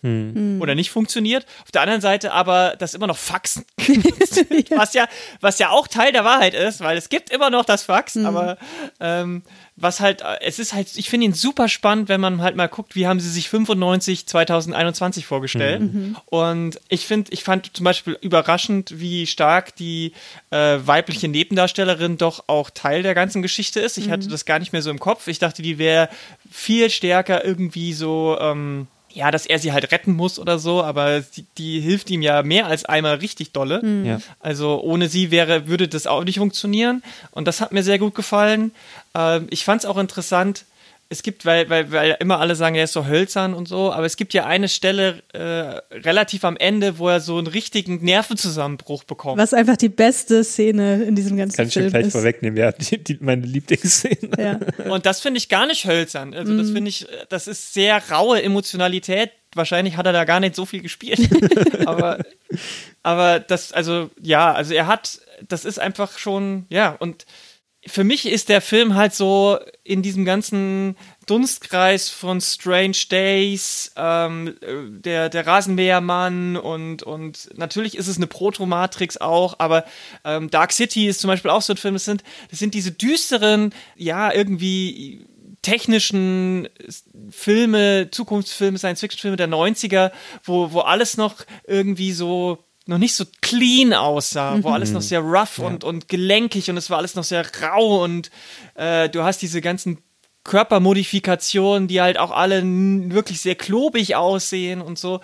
oder 0.60 0.74
nicht 0.74 0.90
funktioniert. 0.90 1.46
Auf 1.62 1.70
der 1.70 1.82
anderen 1.82 2.00
Seite 2.00 2.32
aber, 2.32 2.74
dass 2.76 2.94
immer 2.94 3.06
noch 3.06 3.16
Faxen 3.16 3.64
gibt, 3.76 4.06
was 4.70 4.94
ja, 4.94 5.06
was 5.40 5.60
ja 5.60 5.70
auch 5.70 5.86
Teil 5.86 6.12
der 6.12 6.24
Wahrheit 6.24 6.54
ist, 6.54 6.80
weil 6.80 6.96
es 6.96 7.08
gibt 7.08 7.30
immer 7.30 7.50
noch 7.50 7.64
das 7.64 7.84
Fax, 7.84 8.16
aber 8.16 8.58
ähm, 8.98 9.42
was 9.80 10.00
halt, 10.00 10.22
äh, 10.22 10.38
es 10.40 10.58
ist 10.58 10.74
halt, 10.74 10.88
ich 10.96 11.08
finde 11.08 11.26
ihn 11.26 11.32
super 11.32 11.68
spannend, 11.68 12.08
wenn 12.08 12.20
man 12.20 12.42
halt 12.42 12.56
mal 12.56 12.68
guckt, 12.68 12.96
wie 12.96 13.06
haben 13.06 13.20
sie 13.20 13.30
sich 13.30 13.48
95, 13.48 14.26
2021 14.26 15.26
vorgestellt. 15.26 15.82
Und 16.26 16.80
ich 16.88 17.06
finde, 17.06 17.32
ich 17.32 17.44
fand 17.44 17.76
zum 17.76 17.84
Beispiel 17.84 18.18
überraschend, 18.20 18.98
wie 18.98 19.26
stark 19.26 19.76
die 19.76 20.12
äh, 20.50 20.78
weibliche 20.84 21.28
Nebendarstellerin 21.28 22.18
doch 22.18 22.44
auch 22.48 22.70
Teil 22.70 23.02
der 23.02 23.14
ganzen 23.14 23.40
Geschichte 23.40 23.67
ist. 23.76 23.98
Ich 23.98 24.10
hatte 24.10 24.28
das 24.28 24.44
gar 24.44 24.58
nicht 24.58 24.72
mehr 24.72 24.82
so 24.82 24.90
im 24.90 24.98
Kopf. 24.98 25.28
Ich 25.28 25.38
dachte, 25.38 25.62
die 25.62 25.78
wäre 25.78 26.08
viel 26.50 26.90
stärker 26.90 27.44
irgendwie 27.44 27.92
so, 27.92 28.36
ähm, 28.40 28.86
ja, 29.10 29.30
dass 29.30 29.46
er 29.46 29.58
sie 29.58 29.72
halt 29.72 29.90
retten 29.90 30.12
muss 30.12 30.38
oder 30.38 30.58
so, 30.58 30.82
aber 30.82 31.20
die, 31.20 31.44
die 31.56 31.80
hilft 31.80 32.10
ihm 32.10 32.22
ja 32.22 32.42
mehr 32.42 32.66
als 32.66 32.84
einmal 32.84 33.16
richtig 33.16 33.52
dolle. 33.52 33.82
Ja. 34.04 34.20
Also 34.40 34.80
ohne 34.82 35.08
sie 35.08 35.30
wäre, 35.30 35.66
würde 35.66 35.88
das 35.88 36.06
auch 36.06 36.24
nicht 36.24 36.38
funktionieren. 36.38 37.02
Und 37.30 37.46
das 37.46 37.60
hat 37.60 37.72
mir 37.72 37.82
sehr 37.82 37.98
gut 37.98 38.14
gefallen. 38.14 38.72
Ähm, 39.14 39.46
ich 39.50 39.64
fand 39.64 39.82
es 39.82 39.86
auch 39.86 39.98
interessant. 39.98 40.64
Es 41.10 41.22
gibt, 41.22 41.46
weil, 41.46 41.70
weil, 41.70 41.90
weil 41.90 42.16
immer 42.20 42.38
alle 42.38 42.54
sagen, 42.54 42.74
er 42.76 42.84
ist 42.84 42.92
so 42.92 43.06
hölzern 43.06 43.54
und 43.54 43.66
so, 43.66 43.90
aber 43.94 44.04
es 44.04 44.18
gibt 44.18 44.34
ja 44.34 44.44
eine 44.44 44.68
Stelle 44.68 45.22
äh, 45.32 45.96
relativ 45.96 46.44
am 46.44 46.58
Ende, 46.58 46.98
wo 46.98 47.08
er 47.08 47.20
so 47.20 47.38
einen 47.38 47.46
richtigen 47.46 48.04
Nervenzusammenbruch 48.04 49.04
bekommt. 49.04 49.38
Was 49.40 49.54
einfach 49.54 49.78
die 49.78 49.88
beste 49.88 50.44
Szene 50.44 51.04
in 51.04 51.14
diesem 51.16 51.38
ganzen 51.38 51.56
Kann 51.56 51.66
ich 51.68 51.72
schon 51.72 51.82
Film 51.84 51.92
gleich 51.92 52.06
ist. 52.08 52.12
vorwegnehmen, 52.12 52.58
ja, 52.58 52.72
die, 52.72 53.02
die, 53.02 53.16
meine 53.22 53.46
Lieblingsszene. 53.46 54.30
Ja. 54.38 54.60
Und 54.92 55.06
das 55.06 55.20
finde 55.20 55.38
ich 55.38 55.48
gar 55.48 55.66
nicht 55.66 55.86
hölzern. 55.86 56.34
Also 56.34 56.52
Mhm. 56.52 56.58
das 56.58 56.70
finde 56.72 56.90
ich, 56.90 57.06
das 57.30 57.46
ist 57.48 57.72
sehr 57.72 58.02
raue 58.10 58.42
Emotionalität. 58.42 59.30
Wahrscheinlich 59.54 59.96
hat 59.96 60.04
er 60.04 60.12
da 60.12 60.24
gar 60.24 60.40
nicht 60.40 60.54
so 60.54 60.66
viel 60.66 60.82
gespielt. 60.82 61.20
aber, 61.86 62.18
aber 63.02 63.40
das, 63.40 63.72
also 63.72 64.10
ja, 64.20 64.52
also 64.52 64.74
er 64.74 64.86
hat, 64.86 65.20
das 65.48 65.64
ist 65.64 65.78
einfach 65.80 66.18
schon, 66.18 66.66
ja, 66.68 66.94
und 66.98 67.24
für 67.86 68.04
mich 68.04 68.26
ist 68.26 68.48
der 68.48 68.60
Film 68.60 68.94
halt 68.94 69.14
so 69.14 69.58
in 69.84 70.02
diesem 70.02 70.24
ganzen 70.24 70.96
Dunstkreis 71.26 72.08
von 72.08 72.40
Strange 72.40 72.96
Days, 73.10 73.92
ähm, 73.96 74.56
äh, 74.60 75.00
der, 75.00 75.28
der 75.28 75.46
Rasenmähermann 75.46 76.56
und, 76.56 77.02
und 77.02 77.50
natürlich 77.56 77.96
ist 77.96 78.08
es 78.08 78.16
eine 78.16 78.26
Proto-Matrix 78.26 79.18
auch, 79.18 79.56
aber 79.58 79.84
ähm, 80.24 80.50
Dark 80.50 80.72
City 80.72 81.06
ist 81.06 81.20
zum 81.20 81.28
Beispiel 81.28 81.50
auch 81.50 81.62
so 81.62 81.74
ein 81.74 81.76
Film. 81.76 81.94
Das 81.94 82.04
sind, 82.04 82.24
das 82.50 82.58
sind 82.58 82.74
diese 82.74 82.92
düsteren, 82.92 83.72
ja, 83.96 84.32
irgendwie 84.32 85.26
technischen 85.62 86.68
Filme, 87.30 88.08
Zukunftsfilme, 88.10 88.78
Science-Fiction-Filme 88.78 89.36
der 89.36 89.48
90er, 89.48 90.12
wo, 90.42 90.72
wo 90.72 90.80
alles 90.80 91.16
noch 91.16 91.44
irgendwie 91.66 92.12
so 92.12 92.64
noch 92.88 92.98
nicht 92.98 93.14
so 93.14 93.24
clean 93.42 93.92
aussah, 93.92 94.62
wo 94.62 94.70
alles 94.70 94.92
noch 94.92 95.02
sehr 95.02 95.20
rough 95.20 95.58
und, 95.58 95.84
und 95.84 96.08
gelenkig 96.08 96.70
und 96.70 96.78
es 96.78 96.88
war 96.88 96.98
alles 96.98 97.14
noch 97.14 97.24
sehr 97.24 97.44
rau 97.62 98.02
und 98.02 98.30
äh, 98.74 99.10
du 99.10 99.22
hast 99.22 99.42
diese 99.42 99.60
ganzen 99.60 99.98
Körpermodifikationen, 100.44 101.88
die 101.88 102.00
halt 102.00 102.18
auch 102.18 102.30
alle 102.30 102.62
wirklich 102.64 103.42
sehr 103.42 103.54
klobig 103.56 104.16
aussehen 104.16 104.80
und 104.80 104.98
so. 104.98 105.20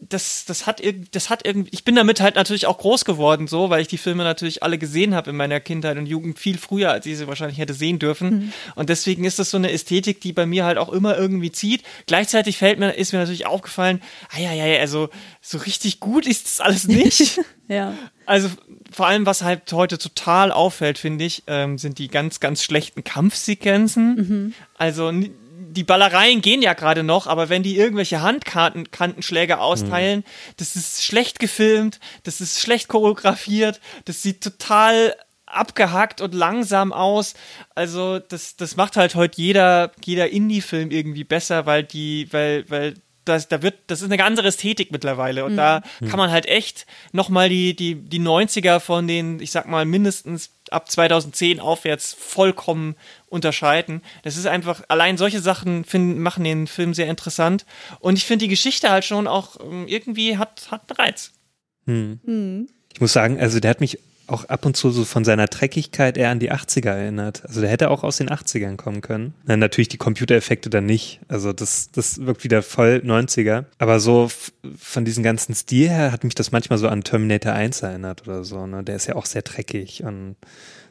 Das, 0.00 0.44
das 0.44 0.66
hat 0.66 0.80
irg- 0.82 1.06
das 1.12 1.30
hat 1.30 1.44
irgendwie, 1.46 1.70
ich 1.72 1.82
bin 1.82 1.94
damit 1.96 2.20
halt 2.20 2.34
natürlich 2.36 2.66
auch 2.66 2.78
groß 2.78 3.04
geworden, 3.04 3.48
so, 3.48 3.70
weil 3.70 3.80
ich 3.80 3.88
die 3.88 3.96
Filme 3.98 4.24
natürlich 4.24 4.62
alle 4.62 4.76
gesehen 4.78 5.14
habe 5.14 5.30
in 5.30 5.36
meiner 5.36 5.58
Kindheit 5.58 5.96
und 5.96 6.06
Jugend 6.06 6.38
viel 6.38 6.58
früher, 6.58 6.90
als 6.92 7.06
ich 7.06 7.16
sie 7.16 7.26
wahrscheinlich 7.26 7.58
hätte 7.58 7.72
sehen 7.74 7.98
dürfen. 7.98 8.52
Und 8.74 8.88
deswegen 8.90 9.24
ist 9.24 9.38
das 9.38 9.50
so 9.50 9.56
eine 9.56 9.72
Ästhetik, 9.72 10.20
die 10.20 10.32
bei 10.32 10.44
mir 10.46 10.64
halt 10.64 10.76
auch 10.78 10.90
immer 10.92 11.16
irgendwie 11.16 11.50
zieht. 11.50 11.82
Gleichzeitig 12.06 12.58
fällt 12.58 12.78
mir, 12.78 12.92
ist 12.92 13.12
mir 13.12 13.18
natürlich 13.20 13.46
aufgefallen, 13.46 14.02
ah 14.34 14.38
ja, 14.38 14.52
ja, 14.52 14.66
ja, 14.66 14.80
also 14.80 15.08
so 15.40 15.58
richtig 15.58 15.98
gut 15.98 16.26
ist 16.26 16.46
das 16.46 16.60
alles 16.60 16.86
nicht. 16.88 17.40
Ja. 17.68 17.94
Also 18.26 18.48
vor 18.92 19.08
allem, 19.08 19.26
was 19.26 19.42
halt 19.42 19.72
heute 19.72 19.98
total 19.98 20.52
auffällt, 20.52 20.98
finde 20.98 21.24
ich, 21.24 21.42
ähm, 21.48 21.78
sind 21.78 21.98
die 21.98 22.06
ganz, 22.06 22.38
ganz 22.38 22.62
schlechten 22.62 23.02
Kampfsequenzen. 23.02 24.54
Also 24.76 25.08
n- 25.08 25.30
die 25.76 25.84
Ballereien 25.84 26.40
gehen 26.40 26.62
ja 26.62 26.72
gerade 26.72 27.02
noch, 27.02 27.26
aber 27.26 27.48
wenn 27.48 27.62
die 27.62 27.76
irgendwelche 27.76 28.22
Handkantenschläge 28.22 29.60
austeilen, 29.60 30.24
das 30.56 30.74
ist 30.74 31.04
schlecht 31.04 31.38
gefilmt, 31.38 32.00
das 32.24 32.40
ist 32.40 32.60
schlecht 32.60 32.88
choreografiert, 32.88 33.80
das 34.06 34.22
sieht 34.22 34.42
total 34.42 35.14
abgehackt 35.44 36.20
und 36.20 36.34
langsam 36.34 36.92
aus. 36.92 37.34
Also 37.74 38.18
das, 38.18 38.56
das 38.56 38.76
macht 38.76 38.96
halt 38.96 39.14
heute 39.14 39.40
jeder, 39.40 39.92
jeder 40.04 40.30
Indie-Film 40.30 40.90
irgendwie 40.90 41.24
besser, 41.24 41.66
weil 41.66 41.84
die, 41.84 42.26
weil, 42.32 42.68
weil 42.68 42.94
das, 43.24 43.48
da 43.48 43.62
wird, 43.62 43.74
das 43.86 44.00
ist 44.00 44.06
eine 44.06 44.16
ganz 44.16 44.28
andere 44.28 44.48
Ästhetik 44.48 44.90
mittlerweile. 44.90 45.44
Und 45.44 45.56
da 45.56 45.82
kann 46.08 46.18
man 46.18 46.30
halt 46.30 46.46
echt 46.46 46.86
nochmal 47.12 47.48
die, 47.48 47.76
die, 47.76 47.94
die 47.94 48.20
90er 48.20 48.80
von 48.80 49.06
den, 49.06 49.40
ich 49.40 49.50
sag 49.50 49.66
mal, 49.68 49.84
mindestens 49.84 50.50
ab 50.72 50.90
2010 50.90 51.60
aufwärts 51.60 52.14
vollkommen 52.18 52.96
unterscheiden. 53.26 54.02
Das 54.22 54.36
ist 54.36 54.46
einfach, 54.46 54.82
allein 54.88 55.16
solche 55.16 55.40
Sachen 55.40 55.84
finden, 55.84 56.20
machen 56.20 56.44
den 56.44 56.66
Film 56.66 56.94
sehr 56.94 57.08
interessant. 57.08 57.66
Und 58.00 58.16
ich 58.16 58.24
finde 58.24 58.44
die 58.44 58.50
Geschichte 58.50 58.90
halt 58.90 59.04
schon 59.04 59.26
auch 59.26 59.56
ähm, 59.60 59.86
irgendwie 59.88 60.38
hat, 60.38 60.68
hat 60.70 60.90
einen 60.90 60.96
Reiz. 60.96 61.32
Ich 62.92 63.00
muss 63.00 63.12
sagen, 63.12 63.38
also 63.38 63.60
der 63.60 63.70
hat 63.70 63.80
mich 63.80 63.98
auch 64.28 64.44
ab 64.46 64.66
und 64.66 64.76
zu 64.76 64.90
so 64.90 65.04
von 65.04 65.24
seiner 65.24 65.46
Dreckigkeit 65.46 66.16
eher 66.16 66.30
an 66.30 66.38
die 66.38 66.52
80er 66.52 66.90
erinnert. 66.90 67.42
Also 67.46 67.60
der 67.60 67.70
hätte 67.70 67.90
auch 67.90 68.02
aus 68.02 68.16
den 68.16 68.28
80ern 68.28 68.76
kommen 68.76 69.00
können. 69.00 69.34
Na, 69.44 69.56
natürlich 69.56 69.88
die 69.88 69.98
Computereffekte 69.98 70.68
dann 70.70 70.86
nicht. 70.86 71.20
Also 71.28 71.52
das, 71.52 71.90
das 71.92 72.24
wirkt 72.24 72.42
wieder 72.44 72.62
voll 72.62 73.02
90er. 73.04 73.64
Aber 73.78 74.00
so 74.00 74.28
von 74.78 75.04
diesem 75.04 75.22
ganzen 75.22 75.54
Stil 75.54 75.88
her 75.88 76.12
hat 76.12 76.24
mich 76.24 76.34
das 76.34 76.52
manchmal 76.52 76.78
so 76.78 76.88
an 76.88 77.04
Terminator 77.04 77.52
1 77.52 77.82
erinnert 77.82 78.26
oder 78.26 78.42
so. 78.44 78.66
Ne? 78.66 78.82
Der 78.82 78.96
ist 78.96 79.06
ja 79.06 79.14
auch 79.16 79.26
sehr 79.26 79.42
dreckig 79.42 80.02
und, 80.02 80.36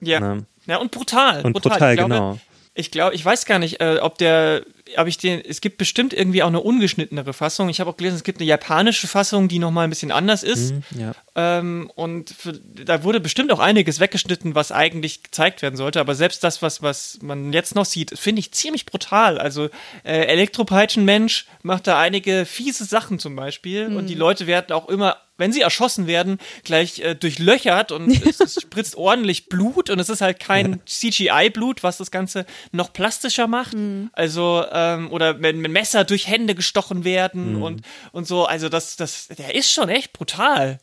Ja. 0.02 0.20
ne? 0.20 0.46
Ja, 0.66 0.78
und 0.78 0.92
brutal. 0.92 1.44
und 1.46 1.54
brutal, 1.54 1.92
ich 1.94 1.98
glaube, 1.98 2.14
genau. 2.14 2.40
Ich 2.78 2.92
glaube, 2.92 3.16
ich 3.16 3.24
weiß 3.24 3.46
gar 3.46 3.60
nicht, 3.60 3.80
äh, 3.80 4.00
ob 4.02 4.18
der, 4.18 4.64
ob 4.98 5.08
ich 5.08 5.18
den, 5.18 5.42
es 5.44 5.62
gibt 5.62 5.78
bestimmt 5.78 6.14
irgendwie 6.14 6.44
auch 6.44 6.48
eine 6.48 6.60
ungeschnittenere 6.60 7.34
Fassung. 7.34 7.70
Ich 7.70 7.80
habe 7.80 7.90
auch 7.90 7.98
gelesen, 7.98 8.16
es 8.16 8.24
gibt 8.24 8.40
eine 8.40 8.48
japanische 8.48 9.08
Fassung, 9.08 9.48
die 9.48 9.60
nochmal 9.60 9.86
ein 9.86 9.90
bisschen 9.90 10.12
anders 10.12 10.44
ist. 10.44 10.74
Mhm, 10.74 10.84
ja. 11.00 11.16
Ähm, 11.36 11.92
und 11.96 12.30
für, 12.30 12.54
da 12.54 13.04
wurde 13.04 13.20
bestimmt 13.20 13.52
auch 13.52 13.60
einiges 13.60 14.00
weggeschnitten, 14.00 14.56
was 14.56 14.72
eigentlich 14.72 15.24
gezeigt 15.24 15.62
werden 15.62 15.76
sollte. 15.76 16.00
Aber 16.00 16.16
selbst 16.16 16.44
das, 16.44 16.62
was, 16.62 16.82
was 16.82 17.20
man 17.22 17.52
jetzt 17.52 17.76
noch 17.76 17.86
sieht, 17.86 18.18
finde 18.18 18.40
ich 18.40 18.52
ziemlich 18.52 18.86
brutal. 18.86 19.38
Also 19.38 19.70
äh, 20.04 20.26
Elektropeitschenmensch 20.26 21.46
macht 21.64 21.88
da 21.88 22.00
einige 22.00 22.46
fiese 22.46 22.86
Sachen 22.86 23.20
zum 23.20 23.36
Beispiel. 23.36 23.88
Und 23.88 24.08
die 24.08 24.16
Leute 24.16 24.48
werden 24.48 24.72
auch 24.72 24.88
immer, 24.88 25.18
wenn 25.38 25.52
sie 25.52 25.62
erschossen 25.62 26.08
werden, 26.08 26.38
gleich 26.64 27.00
äh, 27.00 27.16
durchlöchert 27.16 27.92
und 27.92 28.10
es, 28.26 28.40
es 28.40 28.62
spritzt 28.62 28.96
ordentlich 28.96 29.48
Blut. 29.48 29.90
Und 29.90 30.00
es 30.00 30.10
ist 30.10 30.22
halt 30.22 30.40
kein 30.40 30.82
CGI-Blut, 30.86 31.84
was 31.84 31.98
das 31.98 32.12
Ganze 32.12 32.46
noch 32.72 32.94
plastischer 32.94 33.48
macht. 33.48 33.76
Also, 34.14 34.64
ähm, 34.76 35.12
oder 35.12 35.42
wenn, 35.42 35.64
wenn 35.64 35.72
Messer 35.72 36.04
durch 36.04 36.28
Hände 36.28 36.54
gestochen 36.54 37.04
werden 37.04 37.56
und, 37.62 37.82
und 38.12 38.28
so. 38.28 38.46
Also 38.46 38.70
das, 38.70 38.98
das, 38.98 39.28
der 39.30 39.56
ist 39.56 39.72
schon 39.72 39.90
echt 39.90 40.14
brutal. 40.14 40.80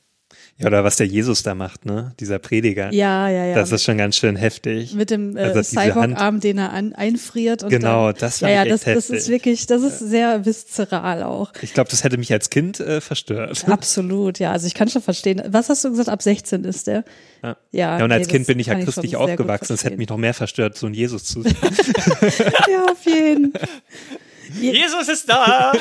Ja, 0.59 0.67
oder 0.69 0.85
was 0.85 0.97
der 0.97 1.07
Jesus 1.07 1.43
da 1.43 1.55
macht, 1.57 1.87
ne? 1.87 2.15
Dieser 2.21 2.38
Prediger. 2.38 2.93
Ja, 2.93 3.29
ja, 3.29 3.47
ja. 3.47 3.55
Das 3.55 3.73
ist 3.73 3.83
schon 3.83 3.99
ganz 3.99 4.17
schön 4.17 4.37
heftig. 4.37 4.95
mit 4.95 5.11
dem 5.11 5.37
äh, 5.37 5.41
Also 5.41 5.62
Cyborg-Arm, 5.62 6.38
den 6.41 6.59
er 6.59 6.73
an, 6.73 6.93
einfriert. 6.95 7.65
Und 7.65 7.71
Genau, 7.71 8.12
dann, 8.12 8.21
das 8.21 8.41
ja, 8.41 8.47
fand 8.49 8.57
ja, 8.57 8.62
ich 8.65 8.71
das, 8.71 8.87
echt 8.87 8.97
das 8.97 9.05
ist 9.11 9.11
heftig. 9.17 9.29
wirklich, 9.33 9.67
das 9.67 9.83
ist 9.83 9.99
sehr 9.99 10.45
viszeral 10.47 11.23
auch. 11.25 11.53
Ich 11.62 11.75
glaube, 11.75 11.91
das 11.91 12.05
hätte 12.05 12.17
mich 12.19 12.33
als 12.33 12.49
Kind 12.51 12.79
äh, 12.81 13.01
verstört. 13.01 13.65
Absolut, 13.69 14.38
ja. 14.38 14.53
Also 14.53 14.67
ich 14.67 14.75
kann 14.75 14.88
schon 14.88 15.03
verstehen. 15.03 15.43
Was 15.49 15.69
hast 15.69 15.85
du 15.85 15.91
gesagt? 15.91 16.09
Ab 16.11 16.23
16 16.23 16.65
ist 16.65 16.87
der. 16.87 17.05
Ja. 17.43 17.57
Ja, 17.73 17.99
Ja, 17.99 18.05
und 18.05 18.12
als 18.12 18.27
nee, 18.27 18.33
Kind 18.33 18.43
das 18.43 18.47
bin 18.49 18.59
ich 18.61 18.67
ja 18.69 18.75
christlich 18.77 19.17
aufgewachsen. 19.17 19.73
Das 19.73 19.83
hätte 19.85 19.97
mich 19.97 20.09
noch 20.11 20.19
mehr 20.19 20.35
verstört, 20.35 20.77
so 20.77 20.87
ein 20.87 20.95
Jesus 20.95 21.25
zu 21.25 21.43
sehen. 21.43 21.57
Ja, 22.71 22.85
auf 22.85 23.05
jeden. 23.05 23.53
Jesus 24.61 25.09
ist 25.09 25.29
da! 25.29 25.73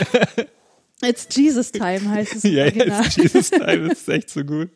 It's 1.04 1.28
Jesus 1.36 1.72
Time 1.72 2.10
heißt 2.10 2.36
es 2.36 2.44
ja, 2.52 2.64
Original. 2.64 3.04
jetzt 3.04 3.18
Jesus 3.18 3.50
Time 3.50 3.92
ist 3.92 4.08
echt 4.08 4.30
so 4.30 4.44
gut. 4.44 4.70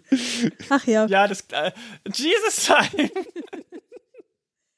Ach 0.70 0.86
ja. 0.88 1.06
Ja, 1.06 1.28
das 1.28 1.46
äh, 1.52 1.72
Jesus 2.14 2.66
Time. 2.66 3.10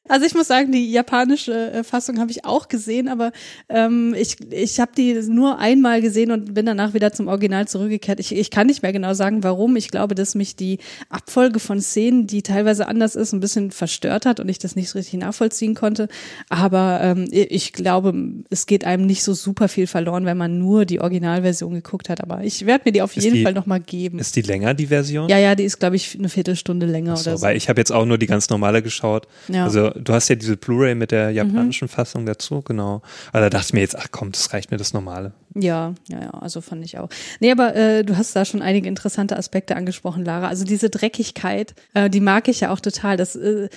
Also 0.08 0.26
ich 0.26 0.34
muss 0.34 0.48
sagen, 0.48 0.72
die 0.72 0.92
japanische 0.92 1.72
äh, 1.72 1.84
Fassung 1.84 2.20
habe 2.20 2.32
ich 2.32 2.46
auch 2.46 2.68
gesehen, 2.68 3.08
aber 3.08 3.32
ähm, 3.70 4.14
ich, 4.18 4.38
ich 4.52 4.80
habe 4.80 4.92
die 4.98 5.14
nur 5.28 5.60
einmal 5.60 6.02
gesehen 6.02 6.32
und 6.32 6.54
bin 6.54 6.66
danach 6.66 6.94
wieder 6.94 7.12
zum 7.14 7.28
Original 7.28 7.68
zurückgekehrt. 7.68 8.20
Ich, 8.20 8.34
ich 8.36 8.52
kann 8.52 8.68
nicht 8.68 8.82
mehr 8.84 8.94
genau 8.94 9.14
sagen, 9.14 9.44
warum. 9.44 9.76
Ich 9.76 9.90
glaube, 9.90 10.16
dass 10.16 10.36
mich 10.36 10.56
die 10.56 10.80
Abfolge 11.10 11.60
von 11.60 11.82
Szenen, 11.82 12.28
die 12.28 12.42
teilweise 12.42 12.88
anders 12.88 13.16
ist, 13.16 13.34
ein 13.34 13.40
bisschen 13.40 13.72
verstört 13.72 14.26
hat 14.26 14.40
und 14.40 14.50
ich 14.50 14.60
das 14.60 14.76
nicht 14.76 14.90
so 14.90 14.98
richtig 15.00 15.20
nachvollziehen 15.20 15.76
konnte. 15.76 16.08
Aber 16.50 17.00
ähm, 17.02 17.28
ich 17.32 17.74
glaube, 17.74 18.14
es 18.50 18.66
geht 18.66 18.86
einem 18.86 19.06
nicht 19.06 19.24
so 19.24 19.34
super 19.34 19.68
viel 19.68 19.88
verloren, 19.88 20.26
wenn 20.26 20.38
man 20.38 20.58
nur 20.60 20.86
die 20.86 21.00
Originalversion 21.02 21.74
geguckt 21.74 22.10
hat. 22.10 22.22
Aber 22.22 22.44
ich 22.44 22.66
werde 22.66 22.84
mir 22.86 22.92
die 22.92 23.02
auf 23.02 23.16
Ist 23.16 23.24
jeden 23.24 23.36
die- 23.38 23.44
Fall 23.44 23.54
nochmal 23.54 23.80
geben. 23.80 24.20
Ist 24.20 24.36
die 24.36 24.42
länger, 24.42 24.74
die 24.74 24.88
Version? 24.88 25.30
Ja, 25.30 25.38
ja, 25.38 25.56
die 25.56 25.64
ist, 25.64 25.80
glaube 25.80 25.96
ich, 25.96 26.18
eine 26.18 26.30
Viertelstunde 26.30 26.86
länger 26.86 27.16
So, 27.18 27.30
oder 27.30 27.38
so. 27.40 27.46
weil 27.46 27.58
ich 27.58 27.70
habe 27.70 27.80
jetzt 27.80 27.92
auch 27.92 28.06
nur 28.06 28.18
die 28.18 28.28
ganz 28.28 28.50
normale 28.50 28.82
geschaut. 28.82 29.28
Ja. 29.48 29.66
Also 29.66 29.92
du 29.98 30.14
hast 30.14 30.30
ja 30.30 30.36
diese 30.36 30.58
Blu-ray 30.58 30.96
mit 30.96 31.12
der 31.12 31.32
japanischen 31.32 31.88
Fassung 31.88 32.26
dazu, 32.26 32.62
genau. 32.62 33.02
Aber 33.32 33.42
da 33.42 33.50
dachte 33.50 33.68
ich 33.68 33.74
mir 33.74 33.82
jetzt, 33.82 33.98
ach 33.98 34.08
komm, 34.12 34.32
das 34.32 34.54
reicht 34.54 34.72
mir 34.72 34.78
das 34.78 34.94
normale. 34.94 35.34
Ja, 35.56 35.94
ja, 36.08 36.22
ja, 36.22 36.30
also 36.32 36.62
fand 36.62 36.86
ich 36.86 36.98
auch. 36.98 37.10
Nee, 37.40 37.52
aber 37.52 37.76
äh, 37.76 38.04
du 38.04 38.18
hast 38.18 38.36
da 38.36 38.46
schon 38.46 38.62
einige 38.62 38.88
interessante 38.88 39.38
Aspekte 39.38 39.76
angesprochen, 39.76 40.24
Lara. 40.24 40.48
Also 40.48 40.66
diese 40.66 40.90
Dreckigkeit, 40.90 41.74
äh, 41.94 42.10
die 42.10 42.20
mag 42.20 42.48
ich 42.48 42.62
ja 42.62 42.72
auch 42.72 42.80
total. 42.80 43.18
Das 43.18 43.36
äh, 43.36 43.70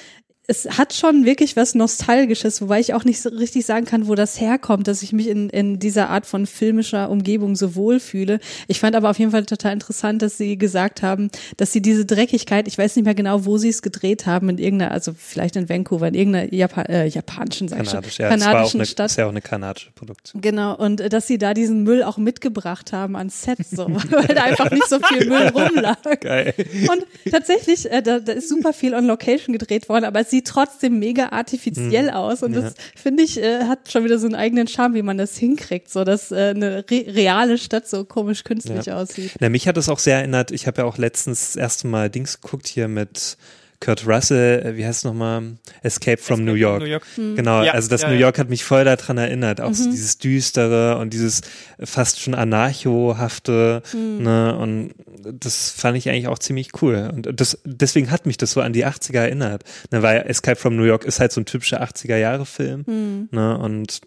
es 0.46 0.78
hat 0.78 0.92
schon 0.94 1.24
wirklich 1.24 1.56
was 1.56 1.76
Nostalgisches, 1.76 2.60
wobei 2.60 2.80
ich 2.80 2.92
auch 2.94 3.04
nicht 3.04 3.20
so 3.20 3.28
richtig 3.28 3.64
sagen 3.66 3.86
kann, 3.86 4.08
wo 4.08 4.16
das 4.16 4.40
herkommt, 4.40 4.88
dass 4.88 5.02
ich 5.02 5.12
mich 5.12 5.28
in, 5.28 5.48
in 5.48 5.78
dieser 5.78 6.10
Art 6.10 6.26
von 6.26 6.44
filmischer 6.44 7.08
Umgebung 7.08 7.54
so 7.54 7.76
wohl 7.76 8.00
fühle. 8.00 8.40
Ich 8.66 8.80
fand 8.80 8.96
aber 8.96 9.10
auf 9.10 9.18
jeden 9.18 9.30
Fall 9.30 9.46
total 9.46 9.74
interessant, 9.74 10.22
dass 10.22 10.38
sie 10.38 10.58
gesagt 10.58 11.02
haben, 11.02 11.30
dass 11.56 11.72
sie 11.72 11.80
diese 11.80 12.04
Dreckigkeit, 12.04 12.66
ich 12.66 12.76
weiß 12.76 12.96
nicht 12.96 13.04
mehr 13.04 13.14
genau, 13.14 13.44
wo 13.44 13.58
sie 13.58 13.68
es 13.68 13.80
gedreht 13.80 14.26
haben, 14.26 14.48
in 14.48 14.58
irgendeiner, 14.58 14.90
also 14.90 15.12
vielleicht 15.16 15.54
in 15.54 15.68
Vancouver, 15.68 16.08
in 16.08 16.14
irgendeiner 16.14 16.52
Japan, 16.52 16.86
äh, 16.86 17.06
japanischen, 17.06 17.68
sag 17.68 17.82
ich 17.82 17.90
schon, 17.90 18.00
Kanadisch, 18.00 18.18
ja. 18.18 18.28
Kanadischen 18.30 18.80
eine, 18.80 18.86
Stadt. 18.86 19.10
ist 19.10 19.16
ja 19.18 19.26
auch 19.26 19.30
eine 19.30 19.42
kanadische 19.42 19.92
Produktion. 19.92 20.42
Genau, 20.42 20.74
und 20.74 21.00
äh, 21.00 21.08
dass 21.08 21.28
sie 21.28 21.38
da 21.38 21.54
diesen 21.54 21.84
Müll 21.84 22.02
auch 22.02 22.18
mitgebracht 22.18 22.92
haben 22.92 23.14
ans 23.14 23.42
Set, 23.42 23.58
so, 23.70 23.86
weil 24.10 24.34
da 24.34 24.42
einfach 24.42 24.70
nicht 24.72 24.88
so 24.88 24.98
viel 24.98 25.28
Müll 25.28 25.48
rumlag. 25.48 25.98
Geil. 26.20 26.54
Und 26.90 27.06
tatsächlich, 27.30 27.88
äh, 27.90 28.02
da, 28.02 28.18
da 28.18 28.32
ist 28.32 28.48
super 28.48 28.72
viel 28.72 28.94
on 28.94 29.06
Location 29.06 29.52
gedreht 29.52 29.88
worden, 29.88 30.04
aber 30.04 30.24
sieht 30.30 30.46
trotzdem 30.46 30.98
mega 30.98 31.30
artifiziell 31.30 32.10
aus. 32.10 32.42
Und 32.42 32.52
das, 32.54 32.74
finde 32.94 33.22
ich, 33.22 33.40
äh, 33.40 33.64
hat 33.64 33.90
schon 33.90 34.04
wieder 34.04 34.18
so 34.18 34.26
einen 34.26 34.34
eigenen 34.34 34.66
Charme, 34.66 34.94
wie 34.94 35.02
man 35.02 35.18
das 35.18 35.36
hinkriegt, 35.36 35.90
so 35.90 36.04
dass 36.04 36.30
äh, 36.32 36.52
eine 36.54 36.84
re 36.90 37.04
reale 37.08 37.58
Stadt 37.58 37.88
so 37.88 38.04
komisch 38.04 38.44
künstlich 38.44 38.90
aussieht. 38.92 39.32
Na, 39.40 39.48
mich 39.48 39.68
hat 39.68 39.76
es 39.76 39.88
auch 39.88 39.98
sehr 39.98 40.18
erinnert, 40.18 40.50
ich 40.50 40.66
habe 40.66 40.82
ja 40.82 40.84
auch 40.86 40.98
letztens 40.98 41.52
das 41.52 41.56
erste 41.56 41.86
Mal 41.86 42.10
Dings 42.10 42.40
geguckt 42.40 42.68
hier 42.68 42.88
mit 42.88 43.36
Kurt 43.82 44.06
Russell, 44.06 44.60
äh, 44.64 44.76
wie 44.76 44.84
heißt 44.84 44.98
es 44.98 45.04
nochmal? 45.04 45.56
Escape 45.82 46.18
from 46.18 46.44
New 46.44 46.52
York. 46.52 46.80
New 46.80 46.86
York. 46.86 47.06
Genau, 47.16 47.62
Ja, 47.62 47.72
also 47.72 47.88
das 47.88 48.02
ja, 48.02 48.08
New 48.08 48.14
ja. 48.14 48.20
York 48.20 48.38
hat 48.38 48.50
mich 48.50 48.62
voll 48.62 48.84
daran 48.84 49.16
erinnert, 49.16 49.60
auch 49.62 49.72
so 49.72 49.90
dieses 49.90 50.18
Düstere 50.18 50.98
und 50.98 51.14
dieses 51.14 51.40
fast 51.82 52.20
schon 52.20 52.34
anarchohafte, 52.34 53.82
ne, 53.94 54.56
und 54.56 54.92
das 55.32 55.70
fand 55.70 55.96
ich 55.96 56.08
eigentlich 56.08 56.28
auch 56.28 56.38
ziemlich 56.38 56.82
cool. 56.82 57.10
Und 57.12 57.40
das, 57.40 57.58
deswegen 57.64 58.10
hat 58.10 58.26
mich 58.26 58.36
das 58.36 58.52
so 58.52 58.60
an 58.60 58.72
die 58.72 58.86
80er 58.86 59.18
erinnert, 59.20 59.64
ne, 59.90 60.02
weil 60.02 60.24
Escape 60.28 60.56
from 60.56 60.76
New 60.76 60.84
York 60.84 61.04
ist 61.04 61.20
halt 61.20 61.32
so 61.32 61.40
ein 61.40 61.46
typischer 61.46 61.82
80er-Jahre-Film, 61.82 63.28
ne, 63.30 63.58
und 63.58 64.00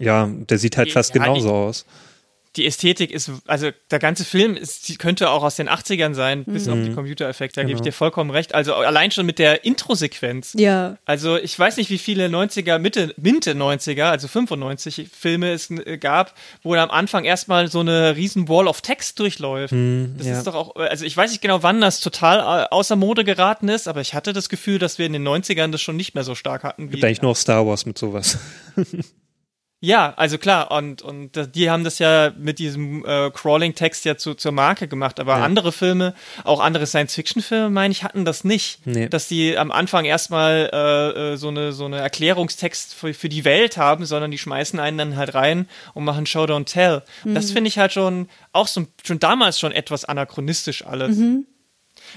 ja, 0.00 0.28
der 0.32 0.58
sieht 0.58 0.76
halt 0.76 0.88
Ja, 0.88 0.94
fast 0.94 1.12
genauso 1.12 1.52
aus. 1.52 1.84
Die 2.56 2.66
Ästhetik 2.66 3.10
ist, 3.10 3.30
also 3.46 3.70
der 3.90 3.98
ganze 3.98 4.24
Film 4.24 4.56
ist, 4.56 4.98
könnte 4.98 5.30
auch 5.30 5.42
aus 5.42 5.56
den 5.56 5.68
80ern 5.68 6.14
sein, 6.14 6.44
bis 6.44 6.68
auf 6.68 6.78
die 6.82 6.92
Computereffekte, 6.92 7.60
da 7.60 7.66
gebe 7.66 7.76
ich 7.76 7.82
dir 7.82 7.92
vollkommen 7.92 8.30
recht. 8.30 8.54
Also 8.54 8.74
allein 8.74 9.10
schon 9.10 9.26
mit 9.26 9.38
der 9.38 9.64
Intro-Sequenz. 9.64 10.54
Ja, 10.56 10.96
Also 11.04 11.36
ich 11.36 11.56
weiß 11.58 11.76
nicht, 11.76 11.90
wie 11.90 11.98
viele 11.98 12.26
90er, 12.26 12.78
Mitte, 12.78 13.14
Mitte 13.16 13.52
90er, 13.52 14.04
also 14.04 14.28
95 14.28 15.08
Filme 15.12 15.52
es 15.52 15.70
äh, 15.70 15.98
gab, 15.98 16.34
wo 16.62 16.74
am 16.74 16.90
Anfang 16.90 17.24
erstmal 17.24 17.68
so 17.68 17.80
eine 17.80 18.16
riesen 18.16 18.48
Wall 18.48 18.68
of 18.68 18.80
Text 18.80 19.18
durchläuft. 19.18 19.72
das 19.72 20.26
ja. 20.26 20.38
ist 20.38 20.46
doch 20.46 20.54
auch, 20.54 20.76
also 20.76 21.04
ich 21.04 21.16
weiß 21.16 21.30
nicht 21.30 21.42
genau, 21.42 21.62
wann 21.62 21.80
das 21.80 22.00
total 22.00 22.38
äh, 22.38 22.68
außer 22.70 22.96
Mode 22.96 23.24
geraten 23.24 23.68
ist, 23.68 23.88
aber 23.88 24.00
ich 24.00 24.14
hatte 24.14 24.32
das 24.32 24.48
Gefühl, 24.48 24.78
dass 24.78 24.98
wir 24.98 25.06
in 25.06 25.12
den 25.12 25.26
90ern 25.26 25.70
das 25.70 25.82
schon 25.82 25.96
nicht 25.96 26.14
mehr 26.14 26.24
so 26.24 26.34
stark 26.34 26.64
hatten. 26.64 26.90
Gibt 26.90 27.04
eigentlich 27.04 27.22
nur 27.22 27.32
auf 27.32 27.38
Star 27.38 27.66
Wars 27.66 27.86
mit 27.86 27.98
sowas. 27.98 28.38
Ja, 29.80 30.12
also 30.16 30.38
klar, 30.38 30.72
und, 30.72 31.02
und 31.02 31.54
die 31.54 31.70
haben 31.70 31.84
das 31.84 32.00
ja 32.00 32.32
mit 32.36 32.58
diesem 32.58 33.04
äh, 33.06 33.30
Crawling-Text 33.30 34.04
ja 34.06 34.16
zu, 34.16 34.34
zur 34.34 34.50
Marke 34.50 34.88
gemacht, 34.88 35.20
aber 35.20 35.38
Ja. 35.38 35.44
andere 35.44 35.70
Filme, 35.70 36.14
auch 36.42 36.58
andere 36.58 36.84
Science-Fiction-Filme, 36.84 37.70
meine 37.70 37.92
ich, 37.92 38.02
hatten 38.02 38.24
das 38.24 38.42
nicht. 38.42 38.84
Nee. 38.86 39.08
Dass 39.08 39.28
die 39.28 39.56
am 39.56 39.70
Anfang 39.70 40.04
erstmal 40.04 40.68
äh, 40.72 41.32
äh, 41.34 41.36
so 41.36 41.48
eine 41.48 41.72
so 41.72 41.84
eine 41.84 41.98
Erklärungstext 41.98 42.92
für, 42.94 43.14
für 43.14 43.28
die 43.28 43.44
Welt 43.44 43.76
haben, 43.76 44.04
sondern 44.04 44.32
die 44.32 44.38
schmeißen 44.38 44.80
einen 44.80 44.98
dann 44.98 45.16
halt 45.16 45.34
rein 45.34 45.68
und 45.94 46.02
machen 46.04 46.26
Show 46.26 46.42
Don't 46.44 46.64
Tell. 46.64 47.02
Und 47.24 47.34
Das 47.36 47.52
finde 47.52 47.68
ich 47.68 47.78
halt 47.78 47.92
schon 47.92 48.28
auch 48.52 48.66
so 48.66 48.84
schon 49.04 49.20
damals 49.20 49.60
schon 49.60 49.70
etwas 49.70 50.04
anachronistisch 50.04 50.84
alles. 50.84 51.18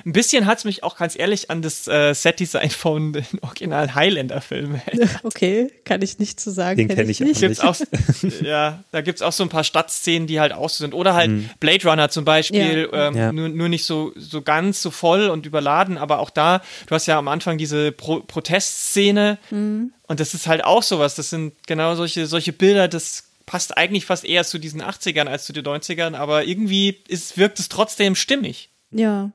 Ein 0.06 0.14
bisschen 0.14 0.46
hat's 0.46 0.64
mich 0.66 0.84
auch 0.84 0.98
ganz 0.98 1.18
ehrlich 1.18 1.50
an 1.50 1.62
das 1.62 1.88
äh, 1.88 2.14
Set-Design 2.14 2.70
von 2.70 3.14
den 3.14 3.26
Original 3.42 3.94
Highlander-Filmen 3.96 4.82
okay, 5.24 5.72
kann 5.86 6.02
ich 6.02 6.20
nicht 6.20 6.40
zu 6.40 6.52
sagen. 6.52 6.78
Den 6.78 6.88
kenn 6.88 6.98
kenn 6.98 7.10
ich 7.10 7.22
auch 7.22 7.26
nicht. 7.26 7.40
gibt's 7.40 7.60
auch, 7.60 7.76
ja, 8.42 8.84
da 8.92 9.02
gibt's 9.02 9.22
auch 9.22 9.32
so 9.34 9.44
ein 9.44 9.50
paar 9.50 9.64
Stadtszenen, 9.64 10.28
die 10.28 10.40
halt 10.40 10.54
auch 10.54 10.70
so 10.70 10.84
sind. 10.84 10.94
Oder 10.94 11.14
halt 11.14 11.60
Blade 11.60 11.88
Runner 11.88 12.10
zum 12.10 12.26
Beispiel, 12.26 12.90
Ja. 12.92 13.08
ähm, 13.08 13.16
Ja. 13.16 13.32
Nur, 13.32 13.50
nur 13.50 13.70
nicht 13.70 13.86
so, 13.86 14.12
so 14.16 14.42
ganz 14.42 14.82
so 14.82 14.92
voll 14.92 15.30
und 15.30 15.46
überladen, 15.46 15.98
aber 15.98 16.20
auch 16.20 16.30
da, 16.30 16.62
du 16.88 16.96
hast 16.96 17.06
ja 17.08 17.18
am 17.18 17.28
Anfang 17.28 17.58
diese 17.58 17.92
Pro 17.92 18.22
Protestszene 18.22 19.38
und 20.08 20.20
das 20.20 20.34
ist 20.34 20.48
halt 20.48 20.64
auch 20.64 20.84
sowas. 20.84 21.16
Das 21.16 21.30
sind 21.30 21.54
genau 21.68 21.96
solche, 21.96 22.28
solche 22.28 22.54
Bilder, 22.54 22.88
das 22.88 23.24
passt 23.46 23.78
eigentlich 23.78 24.06
fast 24.06 24.24
eher 24.24 24.44
zu 24.46 24.60
diesen 24.60 24.82
80ern 24.82 25.26
als 25.26 25.46
zu 25.46 25.54
den 25.54 25.66
90ern, 25.66 26.16
aber 26.16 26.46
irgendwie 26.46 26.98
ist, 27.08 27.38
wirkt 27.38 27.60
es 27.60 27.70
trotzdem 27.70 28.16
stimmig. 28.16 28.70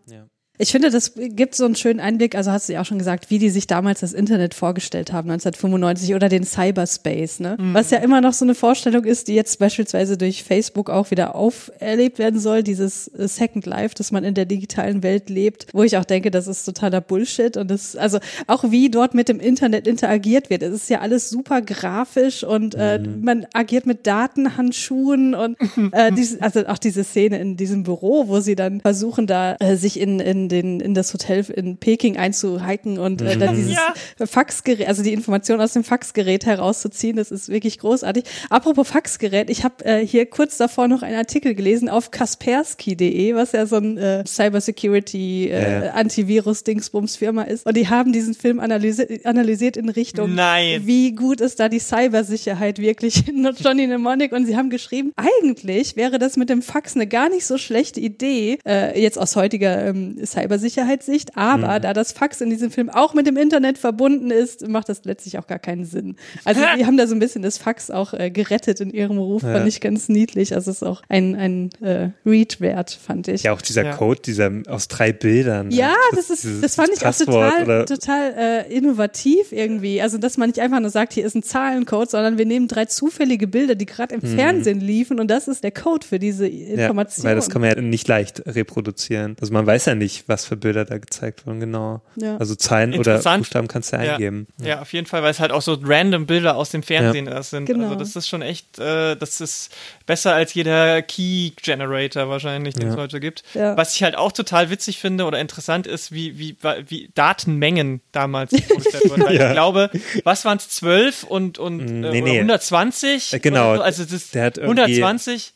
Ja. 0.06 0.26
Ich 0.58 0.72
finde, 0.72 0.90
das 0.90 1.12
gibt 1.14 1.54
so 1.54 1.64
einen 1.64 1.76
schönen 1.76 2.00
Einblick, 2.00 2.34
also 2.34 2.50
hast 2.50 2.68
du 2.68 2.72
ja 2.72 2.80
auch 2.80 2.86
schon 2.86 2.98
gesagt, 2.98 3.30
wie 3.30 3.38
die 3.38 3.50
sich 3.50 3.66
damals 3.66 4.00
das 4.00 4.12
Internet 4.12 4.54
vorgestellt 4.54 5.12
haben, 5.12 5.30
1995 5.30 6.14
oder 6.14 6.28
den 6.28 6.44
Cyberspace, 6.44 7.40
ne? 7.40 7.56
Was 7.58 7.90
ja 7.90 7.98
immer 7.98 8.20
noch 8.20 8.32
so 8.32 8.44
eine 8.44 8.54
Vorstellung 8.54 9.04
ist, 9.04 9.28
die 9.28 9.34
jetzt 9.34 9.58
beispielsweise 9.58 10.16
durch 10.16 10.44
Facebook 10.44 10.90
auch 10.90 11.10
wieder 11.10 11.34
auferlebt 11.34 12.18
werden 12.18 12.40
soll, 12.40 12.62
dieses 12.62 13.08
äh, 13.08 13.28
Second 13.28 13.66
Life, 13.66 13.94
dass 13.94 14.12
man 14.12 14.24
in 14.24 14.34
der 14.34 14.46
digitalen 14.46 15.02
Welt 15.02 15.28
lebt, 15.28 15.66
wo 15.72 15.82
ich 15.82 15.96
auch 15.98 16.04
denke, 16.04 16.30
das 16.30 16.46
ist 16.46 16.64
totaler 16.64 17.00
Bullshit 17.00 17.56
und 17.56 17.70
das, 17.70 17.96
also 17.96 18.18
auch 18.46 18.70
wie 18.70 18.90
dort 18.90 19.14
mit 19.14 19.28
dem 19.28 19.40
Internet 19.40 19.86
interagiert 19.86 20.50
wird. 20.50 20.62
Es 20.62 20.74
ist 20.74 20.90
ja 20.90 21.00
alles 21.00 21.28
super 21.28 21.60
grafisch 21.62 22.44
und 22.44 22.74
äh, 22.74 22.98
man 22.98 23.46
agiert 23.52 23.86
mit 23.86 24.06
Datenhandschuhen 24.06 25.34
und 25.34 25.56
äh, 25.92 26.12
dies, 26.16 26.40
also 26.40 26.66
auch 26.66 26.78
diese 26.78 27.04
Szene 27.04 27.38
in 27.38 27.56
diesem 27.56 27.82
Büro, 27.82 28.28
wo 28.28 28.40
sie 28.40 28.54
dann 28.54 28.80
versuchen, 28.80 29.26
da 29.26 29.56
äh, 29.60 29.76
sich 29.76 30.00
in, 30.00 30.20
in, 30.20 30.45
den, 30.48 30.80
in 30.80 30.94
das 30.94 31.12
Hotel 31.12 31.44
in 31.54 31.76
Peking 31.76 32.16
einzuhiken 32.16 32.98
und 32.98 33.22
äh, 33.22 33.36
dann 33.36 33.56
dieses 33.56 33.72
Ja. 33.74 34.26
Faxgerät, 34.26 34.88
also 34.88 35.02
die 35.02 35.12
Information 35.12 35.60
aus 35.60 35.72
dem 35.72 35.84
Faxgerät 35.84 36.46
herauszuziehen, 36.46 37.16
das 37.16 37.30
ist 37.30 37.48
wirklich 37.48 37.78
großartig. 37.78 38.24
Apropos 38.50 38.88
Faxgerät, 38.88 39.50
ich 39.50 39.64
habe 39.64 39.84
äh, 39.84 40.06
hier 40.06 40.26
kurz 40.26 40.56
davor 40.56 40.88
noch 40.88 41.02
einen 41.02 41.16
Artikel 41.16 41.54
gelesen 41.54 41.88
auf 41.88 42.10
kaspersky.de, 42.10 43.34
was 43.34 43.52
ja 43.52 43.66
so 43.66 43.76
ein 43.76 43.98
äh, 43.98 44.24
Cybersecurity 44.26 45.48
äh, 45.50 45.86
Ja. 45.86 45.90
Antivirus-Dingsbums 45.92 47.16
Firma 47.16 47.42
ist. 47.42 47.66
Und 47.66 47.76
die 47.76 47.88
haben 47.88 48.12
diesen 48.12 48.34
Film 48.34 48.60
analysi 48.60 49.20
analysiert 49.24 49.76
in 49.76 49.88
Richtung, 49.88 50.34
Nein. 50.34 50.82
wie 50.84 51.12
gut 51.12 51.40
ist 51.40 51.60
da 51.60 51.68
die 51.68 51.78
Cybersicherheit 51.78 52.78
wirklich 52.78 53.28
in 53.28 53.48
Johnny 53.58 53.86
Mnemonic. 53.86 54.32
Und 54.32 54.46
sie 54.46 54.56
haben 54.56 54.70
geschrieben, 54.70 55.12
eigentlich 55.16 55.96
wäre 55.96 56.18
das 56.18 56.36
mit 56.36 56.48
dem 56.50 56.62
Fax 56.62 56.94
eine 56.94 57.06
gar 57.06 57.28
nicht 57.28 57.46
so 57.46 57.58
schlechte 57.58 58.00
Idee, 58.00 58.58
äh, 58.66 59.00
jetzt 59.00 59.18
aus 59.18 59.36
heutiger 59.36 59.86
ähm, 59.86 60.16
Cybersicherheitssicht. 60.36 61.36
Aber 61.36 61.80
da 61.80 61.92
das 61.92 62.12
Fax 62.12 62.40
in 62.40 62.50
diesem 62.50 62.70
Film 62.70 62.90
auch 62.90 63.14
mit 63.14 63.26
dem 63.26 63.36
Internet 63.36 63.78
verbunden 63.78 64.30
ist, 64.30 64.68
macht 64.68 64.88
das 64.88 65.04
letztlich 65.04 65.38
auch 65.38 65.46
gar 65.46 65.58
keinen 65.58 65.84
Sinn. 65.84 66.16
Also 66.44 66.60
die 66.78 66.86
haben 66.86 66.96
da 66.96 67.06
so 67.06 67.14
ein 67.14 67.18
bisschen 67.18 67.42
das 67.42 67.58
Fax 67.58 67.90
auch 67.90 68.12
äh, 68.14 68.30
gerettet 68.30 68.80
in 68.80 68.90
ihrem 68.90 69.18
Ruf, 69.18 69.42
Ja. 69.42 69.52
fand 69.54 69.68
ich 69.68 69.80
ganz 69.80 70.08
niedlich. 70.08 70.54
Also 70.54 70.70
es 70.70 70.78
ist 70.78 70.82
auch 70.82 71.02
ein, 71.08 71.34
ein 71.34 71.70
äh, 71.80 72.10
Read 72.24 72.60
wert, 72.60 72.90
fand 72.90 73.28
ich. 73.28 73.42
Ja, 73.44 73.52
auch 73.52 73.62
dieser 73.62 73.84
Ja. 73.84 73.96
Code, 73.96 74.20
dieser 74.24 74.50
aus 74.68 74.88
drei 74.88 75.12
Bildern. 75.12 75.70
Ja, 75.70 75.88
ne? 75.88 75.94
das 76.14 76.30
ist, 76.30 76.44
dieses 76.44 76.60
das 76.60 76.74
fand 76.74 76.90
ich 76.90 76.98
auch 77.00 77.04
Passwort 77.04 77.50
total, 77.52 77.64
oder- 77.64 77.86
total 77.86 78.34
äh, 78.36 78.74
innovativ 78.76 79.52
irgendwie. 79.52 80.00
Also, 80.02 80.18
dass 80.18 80.36
man 80.36 80.48
nicht 80.48 80.60
einfach 80.60 80.80
nur 80.80 80.90
sagt, 80.90 81.12
hier 81.12 81.24
ist 81.24 81.34
ein 81.34 81.42
Zahlencode, 81.42 82.10
sondern 82.10 82.38
wir 82.38 82.46
nehmen 82.46 82.68
drei 82.68 82.84
zufällige 82.86 83.46
Bilder, 83.46 83.74
die 83.74 83.86
gerade 83.86 84.14
im 84.14 84.20
Fernsehen 84.22 84.80
liefen 84.80 85.20
und 85.20 85.30
das 85.30 85.48
ist 85.48 85.64
der 85.64 85.70
Code 85.72 86.06
für 86.06 86.18
diese 86.18 86.46
Mhm. 86.46 86.52
Ja, 86.78 86.82
Information. 86.86 87.24
weil 87.24 87.34
das 87.36 87.48
kann 87.50 87.60
man 87.60 87.70
ja 87.70 87.80
nicht 87.80 88.06
leicht 88.08 88.42
reproduzieren. 88.46 89.36
Also 89.40 89.52
man 89.52 89.66
weiß 89.66 89.86
ja 89.86 89.94
nicht, 89.94 90.25
nicht, 90.26 90.28
was 90.28 90.44
für 90.46 90.56
Bilder 90.56 90.84
da 90.84 90.98
gezeigt 90.98 91.46
wurden, 91.46 91.60
genau. 91.60 92.00
Ja. 92.16 92.36
Also 92.38 92.54
Zeilen 92.54 92.98
oder. 92.98 93.18
Buchstaben 93.18 93.68
kannst 93.68 93.92
du 93.92 93.96
Ja. 93.96 94.12
eingeben. 94.14 94.46
Ja, 94.60 94.80
auf 94.82 94.92
jeden 94.92 95.06
Fall, 95.06 95.22
weil 95.22 95.30
es 95.30 95.40
halt 95.40 95.52
auch 95.52 95.62
so 95.62 95.78
random 95.82 96.26
Bilder 96.26 96.56
aus 96.56 96.70
dem 96.70 96.82
Fernsehen 96.82 97.26
das 97.26 97.50
sind. 97.50 97.66
Genau. 97.66 97.84
Also 97.84 97.94
das 97.96 98.16
ist 98.16 98.28
schon 98.28 98.42
echt, 98.42 98.78
äh, 98.78 99.16
das 99.16 99.40
ist 99.40 99.70
besser 100.06 100.34
als 100.34 100.54
jeder 100.54 101.02
Key 101.02 101.50
Generator 101.62 102.28
wahrscheinlich, 102.28 102.74
den 102.74 102.88
es 102.88 102.94
Ja. 102.94 103.00
heute 103.00 103.20
gibt. 103.20 103.44
Ja. 103.54 103.76
Was 103.76 103.94
ich 103.94 104.02
halt 104.02 104.16
auch 104.16 104.32
total 104.32 104.70
witzig 104.70 104.98
finde 104.98 105.24
oder 105.24 105.38
interessant 105.40 105.86
ist, 105.86 106.12
wie, 106.12 106.38
wie, 106.38 106.56
wie 106.88 107.10
Datenmengen 107.14 108.00
damals 108.12 108.50
produziert 108.52 109.08
wurden. 109.10 109.22
Weil 109.24 109.34
Ja. 109.36 109.46
ich 109.48 109.52
glaube, 109.52 109.90
was 110.24 110.44
waren 110.44 110.58
es, 110.58 110.68
12 110.70 111.24
und, 111.24 111.58
und 111.58 111.80
äh, 111.80 111.84
Nee, 111.84 112.22
oder 112.22 112.30
nee. 112.32 112.38
120? 112.40 113.32
Äh, 113.32 113.38
genau. 113.40 113.76
So? 113.76 113.82
Also 113.82 114.02
das 114.04 114.12
ist 114.12 114.34
Der 114.34 114.44
hat 114.44 114.58
irgendwie- 114.58 115.02
120. 115.02 115.52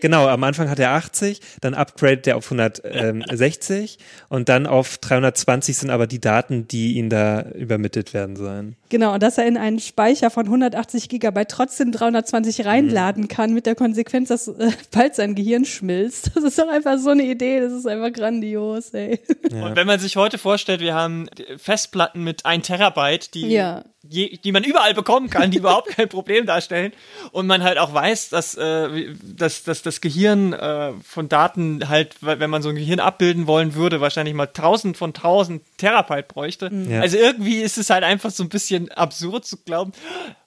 Genau, 0.00 0.28
am 0.28 0.44
Anfang 0.44 0.70
hat 0.70 0.78
er 0.78 0.92
80, 0.92 1.40
dann 1.60 1.74
upgradet 1.74 2.26
er 2.26 2.36
auf 2.36 2.50
160 2.50 3.98
und 4.28 4.48
dann 4.48 4.66
auf 4.66 4.98
320 4.98 5.76
sind 5.76 5.90
aber 5.90 6.06
die 6.06 6.20
Daten, 6.20 6.68
die 6.68 6.94
ihn 6.94 7.10
da 7.10 7.42
übermittelt 7.52 8.14
werden 8.14 8.36
sollen. 8.36 8.76
Genau, 8.90 9.14
und 9.14 9.22
dass 9.22 9.38
er 9.38 9.46
in 9.46 9.56
einen 9.56 9.78
Speicher 9.78 10.28
von 10.30 10.44
180 10.46 11.08
Gigabyte 11.08 11.48
trotzdem 11.48 11.92
320 11.92 12.66
reinladen 12.66 13.28
kann, 13.28 13.54
mit 13.54 13.64
der 13.64 13.74
Konsequenz, 13.74 14.28
dass 14.28 14.48
äh, 14.48 14.70
bald 14.90 15.14
sein 15.14 15.34
Gehirn 15.34 15.64
schmilzt. 15.64 16.32
Das 16.34 16.44
ist 16.44 16.58
doch 16.58 16.68
einfach 16.68 16.98
so 16.98 17.10
eine 17.10 17.22
Idee, 17.22 17.60
das 17.60 17.72
ist 17.72 17.86
einfach 17.86 18.12
grandios, 18.12 18.90
ey. 18.90 19.20
Und 19.50 19.76
wenn 19.76 19.86
man 19.86 19.98
sich 20.00 20.16
heute 20.16 20.36
vorstellt, 20.38 20.80
wir 20.80 20.94
haben 20.94 21.28
Festplatten 21.56 22.22
mit 22.24 22.44
1 22.46 22.66
Terabyte, 22.66 23.34
die, 23.34 23.48
Ja. 23.48 23.84
je, 24.08 24.36
die 24.38 24.52
man 24.52 24.64
überall 24.64 24.94
bekommen 24.94 25.30
kann, 25.30 25.50
die 25.50 25.58
überhaupt 25.62 25.88
kein 25.90 26.08
Problem 26.08 26.46
darstellen. 26.46 26.92
Und 27.32 27.46
man 27.46 27.62
halt 27.62 27.78
auch 27.78 27.94
weiß, 27.94 28.30
dass, 28.30 28.54
äh, 28.56 29.14
dass, 29.22 29.62
dass 29.62 29.82
das 29.82 30.00
Gehirn 30.00 30.52
äh, 30.52 30.92
von 31.04 31.28
Daten 31.28 31.88
halt, 31.88 32.16
wenn 32.20 32.50
man 32.50 32.62
so 32.62 32.70
ein 32.70 32.74
Gehirn 32.76 32.98
abbilden 33.00 33.46
wollen 33.46 33.74
würde, 33.74 34.00
wahrscheinlich 34.00 34.34
mal 34.34 34.46
1000 34.48 34.96
von 34.96 35.10
1000 35.10 35.62
Terabyte 35.78 36.28
bräuchte. 36.28 36.70
Ja. 36.88 37.00
Also 37.00 37.16
irgendwie 37.18 37.60
ist 37.60 37.78
es 37.78 37.90
halt 37.90 38.02
einfach 38.04 38.30
so 38.30 38.42
ein 38.42 38.48
bisschen 38.48 38.79
absurd 38.88 39.44
zu 39.44 39.58
glauben, 39.58 39.92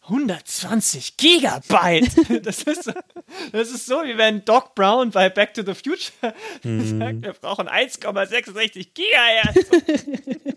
120 0.03 1.17
Gigabyte. 1.17 2.11
Das 2.43 2.63
ist, 2.63 2.83
so- 2.83 2.91
das 3.51 3.69
ist 3.71 3.85
so, 3.85 4.03
wie 4.03 4.17
wenn 4.17 4.43
Doc 4.45 4.75
Brown 4.75 5.11
bei 5.11 5.29
Back 5.29 5.53
to 5.53 5.61
the 5.65 5.73
Future 5.73 6.33
sagt, 6.63 7.21
wir 7.21 7.33
brauchen 7.39 7.67
1,66 7.67 8.87
Gigahertz 8.93 9.65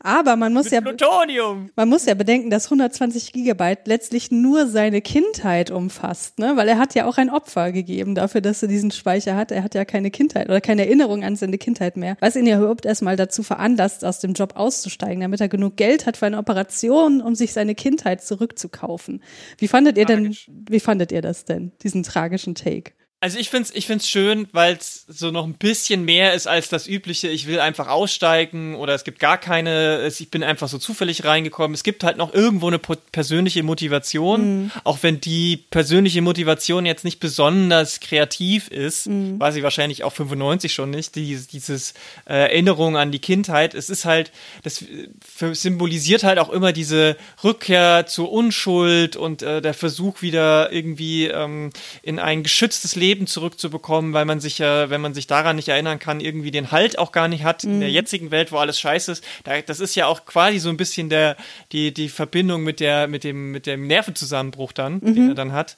Aber 0.00 0.34
man 0.34 0.52
muss 0.52 0.68
ja, 0.72 0.80
Plutonium. 0.80 1.70
man 1.76 1.88
muss 1.88 2.04
ja 2.04 2.14
bedenken, 2.14 2.50
dass 2.50 2.64
120 2.64 3.32
Gigabyte 3.32 3.86
letztlich 3.86 4.32
nur 4.32 4.66
seine 4.66 5.00
Kindheit 5.00 5.70
umfasst, 5.70 6.40
ne? 6.40 6.56
Weil 6.56 6.66
er 6.66 6.76
hat 6.78 6.96
ja 6.96 7.06
auch 7.06 7.18
ein 7.18 7.30
Opfer 7.30 7.70
gegeben 7.70 8.16
dafür, 8.16 8.40
dass 8.40 8.62
er 8.62 8.68
diesen 8.68 8.90
Speicher 8.90 9.36
hat. 9.36 9.52
Er 9.52 9.62
hat 9.62 9.76
ja 9.76 9.84
keine 9.84 10.10
Kindheit 10.10 10.48
oder 10.48 10.60
keine 10.60 10.86
Erinnerung 10.86 11.22
an 11.22 11.36
seine 11.36 11.56
Kindheit 11.56 11.96
mehr. 11.96 12.16
Was 12.18 12.34
ihn 12.34 12.48
ja 12.48 12.58
überhaupt 12.58 12.84
erstmal 12.84 13.14
dazu 13.14 13.44
veranlasst, 13.44 14.04
aus 14.04 14.18
dem 14.18 14.32
Job 14.32 14.54
auszusteigen, 14.56 15.20
damit 15.20 15.40
er 15.40 15.48
genug 15.48 15.76
Geld 15.76 16.04
hat 16.04 16.16
für 16.16 16.26
eine 16.26 16.38
Operation, 16.38 17.20
um 17.20 17.36
sich 17.36 17.52
seine 17.52 17.76
Kindheit 17.76 18.24
zurückzukaufen. 18.70 19.22
Wie 19.58 19.68
fandet 19.68 19.98
ihr 19.98 20.06
denn, 20.06 20.24
Tragisch. 20.24 20.50
wie 20.68 20.80
fandet 20.80 21.12
ihr 21.12 21.22
das 21.22 21.44
denn, 21.44 21.72
diesen 21.82 22.02
tragischen 22.02 22.54
Take? 22.54 22.92
Also 23.22 23.38
ich 23.38 23.50
find's, 23.50 23.70
ich 23.74 23.86
find's 23.86 24.08
schön, 24.08 24.48
weil 24.52 24.76
es 24.76 25.04
so 25.06 25.30
noch 25.30 25.44
ein 25.44 25.52
bisschen 25.52 26.06
mehr 26.06 26.32
ist 26.32 26.46
als 26.46 26.70
das 26.70 26.86
übliche. 26.86 27.28
Ich 27.28 27.46
will 27.46 27.60
einfach 27.60 27.88
aussteigen 27.88 28.74
oder 28.76 28.94
es 28.94 29.04
gibt 29.04 29.18
gar 29.18 29.36
keine. 29.36 29.96
es- 29.98 30.18
Ich 30.20 30.30
bin 30.30 30.42
einfach 30.42 30.68
so 30.68 30.78
zufällig 30.78 31.22
reingekommen. 31.26 31.74
Es 31.74 31.82
gibt 31.82 32.02
halt 32.02 32.16
noch 32.16 32.32
irgendwo 32.32 32.68
eine 32.68 32.78
persönliche 32.78 33.62
Motivation, 33.62 34.70
auch 34.84 34.98
wenn 35.02 35.20
die 35.20 35.58
persönliche 35.58 36.22
Motivation 36.22 36.86
jetzt 36.86 37.04
nicht 37.04 37.20
besonders 37.20 38.00
kreativ 38.00 38.68
ist, 38.68 39.06
war 39.38 39.52
sie 39.52 39.62
wahrscheinlich 39.62 40.02
auch 40.02 40.14
95 40.14 40.72
schon 40.72 40.88
nicht. 40.88 41.14
Die, 41.14 41.36
dieses 41.52 41.92
äh, 42.26 42.32
Erinnerung 42.50 42.96
an 42.96 43.12
die 43.12 43.18
Kindheit. 43.18 43.74
Es 43.74 43.90
ist 43.90 44.06
halt, 44.06 44.32
das 44.62 44.80
äh, 44.80 45.08
symbolisiert 45.54 46.22
halt 46.24 46.38
auch 46.38 46.48
immer 46.48 46.72
diese 46.72 47.18
Rückkehr 47.44 48.06
zur 48.06 48.32
Unschuld 48.32 49.16
und 49.16 49.42
äh, 49.42 49.60
der 49.60 49.74
Versuch 49.74 50.22
wieder 50.22 50.72
irgendwie 50.72 51.26
ähm, 51.26 51.68
in 52.02 52.18
ein 52.18 52.42
geschütztes 52.42 52.96
Leben 52.96 53.09
zurückzubekommen, 53.26 54.12
weil 54.12 54.24
man 54.24 54.40
sich 54.40 54.58
ja, 54.58 54.90
wenn 54.90 55.00
man 55.00 55.14
sich 55.14 55.26
daran 55.26 55.56
nicht 55.56 55.68
erinnern 55.68 55.98
kann, 55.98 56.20
irgendwie 56.20 56.50
den 56.50 56.70
Halt 56.70 56.98
auch 56.98 57.12
gar 57.12 57.28
nicht 57.28 57.44
hat 57.44 57.64
in 57.64 57.80
der 57.80 57.90
jetzigen 57.90 58.30
Welt, 58.30 58.52
wo 58.52 58.58
alles 58.58 58.78
scheiße 58.80 59.12
ist. 59.12 59.24
Da, 59.44 59.60
das 59.60 59.80
ist 59.80 59.94
ja 59.94 60.06
auch 60.06 60.24
quasi 60.26 60.58
so 60.58 60.68
ein 60.68 60.76
bisschen 60.76 61.08
der 61.08 61.36
die 61.72 61.92
die 61.92 62.08
Verbindung 62.08 62.62
mit 62.62 62.80
der 62.80 63.08
mit 63.08 63.24
dem 63.24 63.50
mit 63.52 63.66
dem 63.66 63.86
Nervenzusammenbruch 63.86 64.72
dann, 64.72 65.00
den 65.14 65.28
er 65.30 65.34
dann 65.34 65.52
hat. 65.52 65.76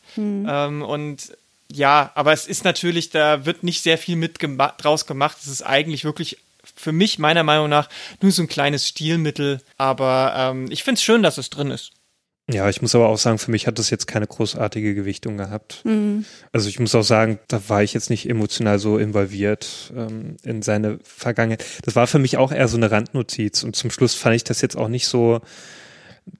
Ähm, 0.48 0.82
und 0.82 1.32
ja, 1.72 2.10
aber 2.14 2.32
es 2.32 2.46
ist 2.46 2.64
natürlich, 2.64 3.10
da 3.10 3.46
wird 3.46 3.62
nicht 3.62 3.82
sehr 3.82 3.98
viel 3.98 4.16
mit 4.16 4.38
gema 4.38 4.68
draus 4.78 5.06
gemacht. 5.06 5.38
Es 5.40 5.48
ist 5.48 5.62
eigentlich 5.62 6.04
wirklich 6.04 6.38
für 6.76 6.92
mich 6.92 7.18
meiner 7.18 7.42
Meinung 7.42 7.68
nach 7.68 7.88
nur 8.20 8.32
so 8.32 8.42
ein 8.42 8.48
kleines 8.48 8.86
Stilmittel. 8.88 9.60
Aber 9.78 10.34
ähm, 10.36 10.66
ich 10.70 10.84
finde 10.84 10.98
es 10.98 11.02
schön, 11.02 11.22
dass 11.22 11.38
es 11.38 11.50
drin 11.50 11.70
ist. 11.70 11.92
Ja, 12.52 12.68
ich 12.68 12.82
muss 12.82 12.94
aber 12.94 13.08
auch 13.08 13.18
sagen, 13.18 13.38
für 13.38 13.50
mich 13.50 13.66
hat 13.66 13.78
das 13.78 13.90
jetzt 13.90 14.06
keine 14.06 14.26
großartige 14.26 14.94
Gewichtung 14.94 15.36
gehabt. 15.38 15.82
Also 16.52 16.68
ich 16.68 16.78
muss 16.78 16.94
auch 16.94 17.02
sagen, 17.02 17.38
da 17.48 17.60
war 17.68 17.82
ich 17.82 17.94
jetzt 17.94 18.10
nicht 18.10 18.28
emotional 18.28 18.78
so 18.78 18.98
involviert 18.98 19.92
ähm, 19.96 20.36
in 20.42 20.62
seine 20.62 20.98
Vergangenheit. 21.02 21.64
Das 21.84 21.96
war 21.96 22.06
für 22.06 22.18
mich 22.18 22.36
auch 22.36 22.52
eher 22.52 22.68
so 22.68 22.76
eine 22.76 22.90
Randnotiz 22.90 23.62
und 23.62 23.74
zum 23.76 23.90
Schluss 23.90 24.14
fand 24.14 24.36
ich 24.36 24.44
das 24.44 24.60
jetzt 24.60 24.76
auch 24.76 24.88
nicht 24.88 25.06
so, 25.06 25.40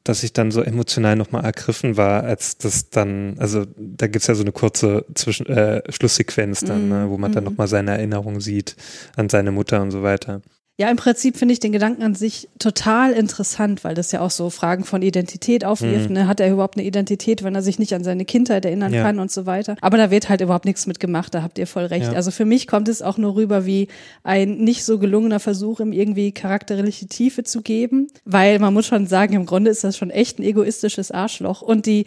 dass 0.04 0.22
ich 0.22 0.32
dann 0.32 0.50
so 0.50 0.62
emotional 0.62 1.16
nochmal 1.16 1.44
ergriffen 1.44 1.96
war, 1.96 2.24
als 2.24 2.56
das 2.58 2.90
dann, 2.90 3.36
also 3.38 3.66
da 3.76 4.06
gibt's 4.06 4.26
ja 4.28 4.34
so 4.34 4.42
eine 4.42 4.52
kurze 4.52 5.04
Zwischen 5.14 5.46
äh, 5.46 5.82
Schlusssequenz 5.90 6.60
dann, 6.60 6.88
ne, 6.88 7.06
wo 7.08 7.18
man 7.18 7.32
dann 7.32 7.44
nochmal 7.44 7.68
seine 7.68 7.92
Erinnerung 7.92 8.40
sieht 8.40 8.76
an 9.16 9.28
seine 9.28 9.50
Mutter 9.50 9.82
und 9.82 9.90
so 9.90 10.02
weiter. 10.02 10.42
Ja, 10.78 10.88
im 10.90 10.96
Prinzip 10.96 11.36
finde 11.36 11.52
ich 11.52 11.60
den 11.60 11.72
Gedanken 11.72 12.02
an 12.02 12.14
sich 12.14 12.48
total 12.58 13.12
interessant, 13.12 13.84
weil 13.84 13.94
das 13.94 14.10
ja 14.10 14.20
auch 14.20 14.30
so 14.30 14.48
Fragen 14.48 14.84
von 14.84 15.02
Identität 15.02 15.66
aufwirft. 15.66 16.08
Ne? 16.08 16.26
Hat 16.26 16.40
er 16.40 16.50
überhaupt 16.50 16.78
eine 16.78 16.86
Identität, 16.86 17.42
wenn 17.42 17.54
er 17.54 17.60
sich 17.62 17.78
nicht 17.78 17.94
an 17.94 18.02
seine 18.04 18.24
Kindheit 18.24 18.64
erinnern 18.64 18.92
Ja. 18.92 19.02
kann 19.02 19.18
und 19.18 19.30
so 19.30 19.44
weiter? 19.44 19.76
Aber 19.82 19.98
da 19.98 20.10
wird 20.10 20.30
halt 20.30 20.40
überhaupt 20.40 20.64
nichts 20.64 20.86
mit 20.86 20.98
gemacht, 20.98 21.34
da 21.34 21.42
habt 21.42 21.58
ihr 21.58 21.66
voll 21.66 21.84
recht. 21.84 22.06
Ja. 22.06 22.12
Also 22.14 22.30
für 22.30 22.46
mich 22.46 22.66
kommt 22.66 22.88
es 22.88 23.02
auch 23.02 23.18
nur 23.18 23.36
rüber 23.36 23.66
wie 23.66 23.88
ein 24.22 24.56
nicht 24.56 24.84
so 24.84 24.98
gelungener 24.98 25.40
Versuch, 25.40 25.78
ihm 25.78 25.92
irgendwie 25.92 26.32
charakterliche 26.32 27.06
Tiefe 27.06 27.44
zu 27.44 27.60
geben, 27.60 28.08
weil 28.24 28.58
man 28.58 28.72
muss 28.72 28.86
schon 28.86 29.06
sagen, 29.06 29.34
im 29.34 29.44
Grunde 29.44 29.70
ist 29.70 29.84
das 29.84 29.98
schon 29.98 30.10
echt 30.10 30.38
ein 30.38 30.42
egoistisches 30.42 31.10
Arschloch 31.10 31.60
und 31.60 31.84
die 31.84 32.06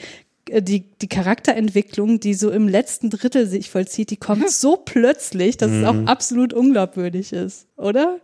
äh, 0.49 0.63
die, 0.63 0.85
die 1.01 1.07
Charakterentwicklung, 1.07 2.19
die 2.19 2.33
so 2.33 2.49
im 2.49 2.67
letzten 2.67 3.11
Drittel 3.11 3.47
sich 3.47 3.69
vollzieht, 3.69 4.09
die 4.09 4.17
kommt 4.17 4.49
so 4.49 4.75
plötzlich, 4.75 5.57
dass 5.57 5.71
es 5.71 5.85
auch 5.85 6.05
absolut 6.07 6.51
unglaubwürdig 6.53 7.31
ist, 7.31 7.67
oder? 7.77 8.19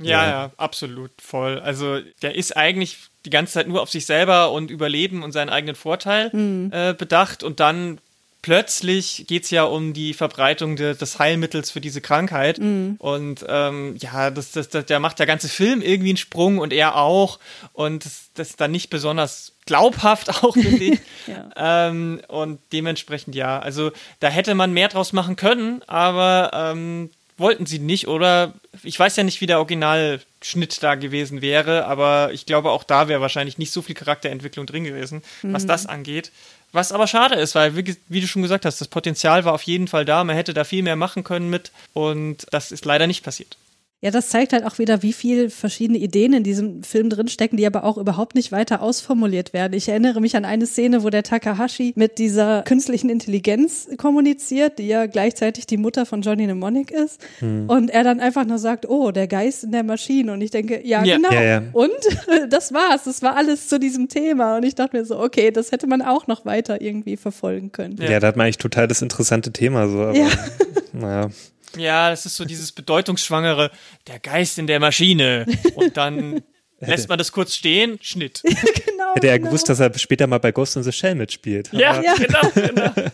Ja, 0.00 0.24
Ja. 0.24 0.30
ja, 0.30 0.50
absolut 0.56 1.10
voll. 1.20 1.58
Also 1.60 1.98
der 2.22 2.34
ist 2.34 2.56
eigentlich 2.56 2.98
die 3.24 3.30
ganze 3.30 3.54
Zeit 3.54 3.68
nur 3.68 3.82
auf 3.82 3.90
sich 3.90 4.06
selber 4.06 4.50
und 4.52 4.70
Überleben 4.70 5.22
und 5.22 5.32
seinen 5.32 5.50
eigenen 5.50 5.76
Vorteil 5.76 6.30
äh, 6.72 6.94
bedacht 6.94 7.42
und 7.42 7.60
dann 7.60 7.98
plötzlich 8.42 9.26
geht's 9.28 9.50
ja 9.50 9.64
um 9.64 9.92
die 9.92 10.14
Verbreitung 10.14 10.76
de, 10.76 10.96
des 10.96 11.18
Heilmittels 11.18 11.70
für 11.70 11.82
diese 11.82 12.00
Krankheit. 12.00 12.58
Und 12.98 13.44
ähm, 13.46 13.96
ja, 13.98 14.30
das, 14.30 14.52
das, 14.52 14.70
das, 14.70 14.86
der 14.86 14.98
macht 14.98 15.18
der 15.18 15.26
ganze 15.26 15.50
Film 15.50 15.82
irgendwie 15.82 16.08
einen 16.10 16.16
Sprung 16.16 16.56
und 16.56 16.72
er 16.72 16.96
auch. 16.96 17.38
Und 17.74 18.06
das, 18.06 18.30
das 18.32 18.48
ist 18.50 18.60
dann 18.62 18.70
nicht 18.70 18.88
besonders 18.88 19.52
glaubhaft 19.66 20.30
auch, 20.42 20.54
finde 20.54 20.84
ich. 20.84 21.00
ähm, 21.56 22.22
und 22.28 22.60
dementsprechend 22.72 23.34
ja. 23.34 23.58
Also 23.58 23.92
da 24.20 24.28
hätte 24.28 24.54
man 24.54 24.72
mehr 24.72 24.88
draus 24.88 25.12
machen 25.12 25.36
können, 25.36 25.82
aber 25.86 26.50
ähm, 26.54 27.10
wollten 27.40 27.66
sie 27.66 27.78
nicht 27.78 28.06
oder 28.06 28.54
ich 28.82 28.98
weiß 28.98 29.16
ja 29.16 29.24
nicht, 29.24 29.40
wie 29.40 29.46
der 29.46 29.58
Originalschnitt 29.58 30.82
da 30.82 30.94
gewesen 30.94 31.42
wäre, 31.42 31.86
aber 31.86 32.30
ich 32.32 32.46
glaube 32.46 32.70
auch 32.70 32.84
da 32.84 33.08
wäre 33.08 33.20
wahrscheinlich 33.20 33.58
nicht 33.58 33.72
so 33.72 33.82
viel 33.82 33.94
Charakterentwicklung 33.94 34.66
drin 34.66 34.84
gewesen, 34.84 35.22
was 35.42 35.66
das 35.66 35.86
angeht. 35.86 36.30
Was 36.72 36.92
aber 36.92 37.08
schade 37.08 37.34
ist, 37.34 37.56
weil, 37.56 37.74
wie, 37.74 37.96
wie 38.08 38.20
du 38.20 38.28
schon 38.28 38.42
gesagt 38.42 38.64
hast, 38.64 38.80
das 38.80 38.86
Potenzial 38.86 39.44
war 39.44 39.54
auf 39.54 39.62
jeden 39.62 39.88
Fall 39.88 40.04
da, 40.04 40.22
man 40.22 40.36
hätte 40.36 40.54
da 40.54 40.62
viel 40.62 40.84
mehr 40.84 40.94
machen 40.94 41.24
können 41.24 41.50
mit 41.50 41.72
und 41.94 42.46
das 42.52 42.70
ist 42.70 42.84
leider 42.84 43.08
nicht 43.08 43.24
passiert. 43.24 43.56
Ja, 44.02 44.10
das 44.10 44.30
zeigt 44.30 44.54
halt 44.54 44.64
auch 44.64 44.78
wieder, 44.78 45.02
wie 45.02 45.12
viel 45.12 45.50
verschiedene 45.50 45.98
Ideen 45.98 46.32
in 46.32 46.42
diesem 46.42 46.82
Film 46.82 47.10
drinstecken, 47.10 47.58
die 47.58 47.66
aber 47.66 47.84
auch 47.84 47.98
überhaupt 47.98 48.34
nicht 48.34 48.50
weiter 48.50 48.80
ausformuliert 48.80 49.52
werden. 49.52 49.74
Ich 49.74 49.90
erinnere 49.90 50.22
mich 50.22 50.36
an 50.36 50.46
eine 50.46 50.66
Szene, 50.66 51.04
wo 51.04 51.10
der 51.10 51.22
Takahashi 51.22 51.92
mit 51.96 52.16
dieser 52.16 52.62
künstlichen 52.62 53.10
Intelligenz 53.10 53.88
kommuniziert, 53.98 54.78
die 54.78 54.86
ja 54.86 55.04
gleichzeitig 55.04 55.66
die 55.66 55.76
Mutter 55.76 56.06
von 56.06 56.22
Johnny 56.22 56.44
Mnemonic 56.44 56.90
ist. 56.90 57.20
Und 57.42 57.90
er 57.90 58.02
dann 58.02 58.20
einfach 58.20 58.46
nur 58.46 58.58
sagt, 58.58 58.88
oh, 58.88 59.10
der 59.10 59.26
Geist 59.26 59.64
in 59.64 59.72
der 59.72 59.82
Maschine. 59.82 60.32
Und 60.32 60.40
ich 60.40 60.50
denke, 60.50 60.80
ja, 60.82 61.04
Ja. 61.04 61.16
genau. 61.16 61.32
Ja, 61.32 61.42
ja. 61.42 61.62
Und 61.74 61.90
das 62.48 62.72
war's. 62.72 63.04
Das 63.04 63.20
war 63.20 63.36
alles 63.36 63.68
zu 63.68 63.78
diesem 63.78 64.08
Thema. 64.08 64.56
Und 64.56 64.62
ich 64.64 64.74
dachte 64.76 64.96
mir 64.96 65.04
so, 65.04 65.18
okay, 65.20 65.50
das 65.50 65.72
hätte 65.72 65.86
man 65.86 66.00
auch 66.00 66.26
noch 66.26 66.46
weiter 66.46 66.80
irgendwie 66.80 67.18
verfolgen 67.18 67.70
können. 67.70 67.96
Ja, 68.00 68.18
da 68.18 68.28
hat 68.28 68.36
man 68.36 68.44
eigentlich 68.46 68.56
total 68.58 68.88
das 68.88 69.02
interessante 69.02 69.52
Thema 69.52 69.88
so, 69.88 70.00
aber 70.00 70.16
Ja. 70.16 70.28
naja. 70.94 71.28
Ja, 71.76 72.10
das 72.10 72.26
ist 72.26 72.36
so 72.36 72.44
dieses 72.44 72.72
bedeutungsschwangere, 72.72 73.70
der 74.06 74.18
Geist 74.18 74.58
in 74.58 74.66
der 74.66 74.80
Maschine 74.80 75.46
und 75.74 75.96
dann 75.96 76.42
lässt 76.80 77.08
man 77.08 77.18
das 77.18 77.32
kurz 77.32 77.54
stehen, 77.54 77.98
Schnitt. 78.02 78.42
genau. 78.42 79.14
Hätte 79.14 79.28
er 79.28 79.38
genau. 79.38 79.50
gewusst, 79.50 79.68
dass 79.68 79.80
er 79.80 79.96
später 79.98 80.26
mal 80.26 80.38
bei 80.38 80.52
Ghost 80.52 80.76
in 80.76 80.82
the 80.82 80.92
Shell 80.92 81.14
mitspielt. 81.14 81.70
Ja, 81.72 81.92
Aber- 81.92 82.02
genau, 82.02 82.50
genau. 82.54 83.10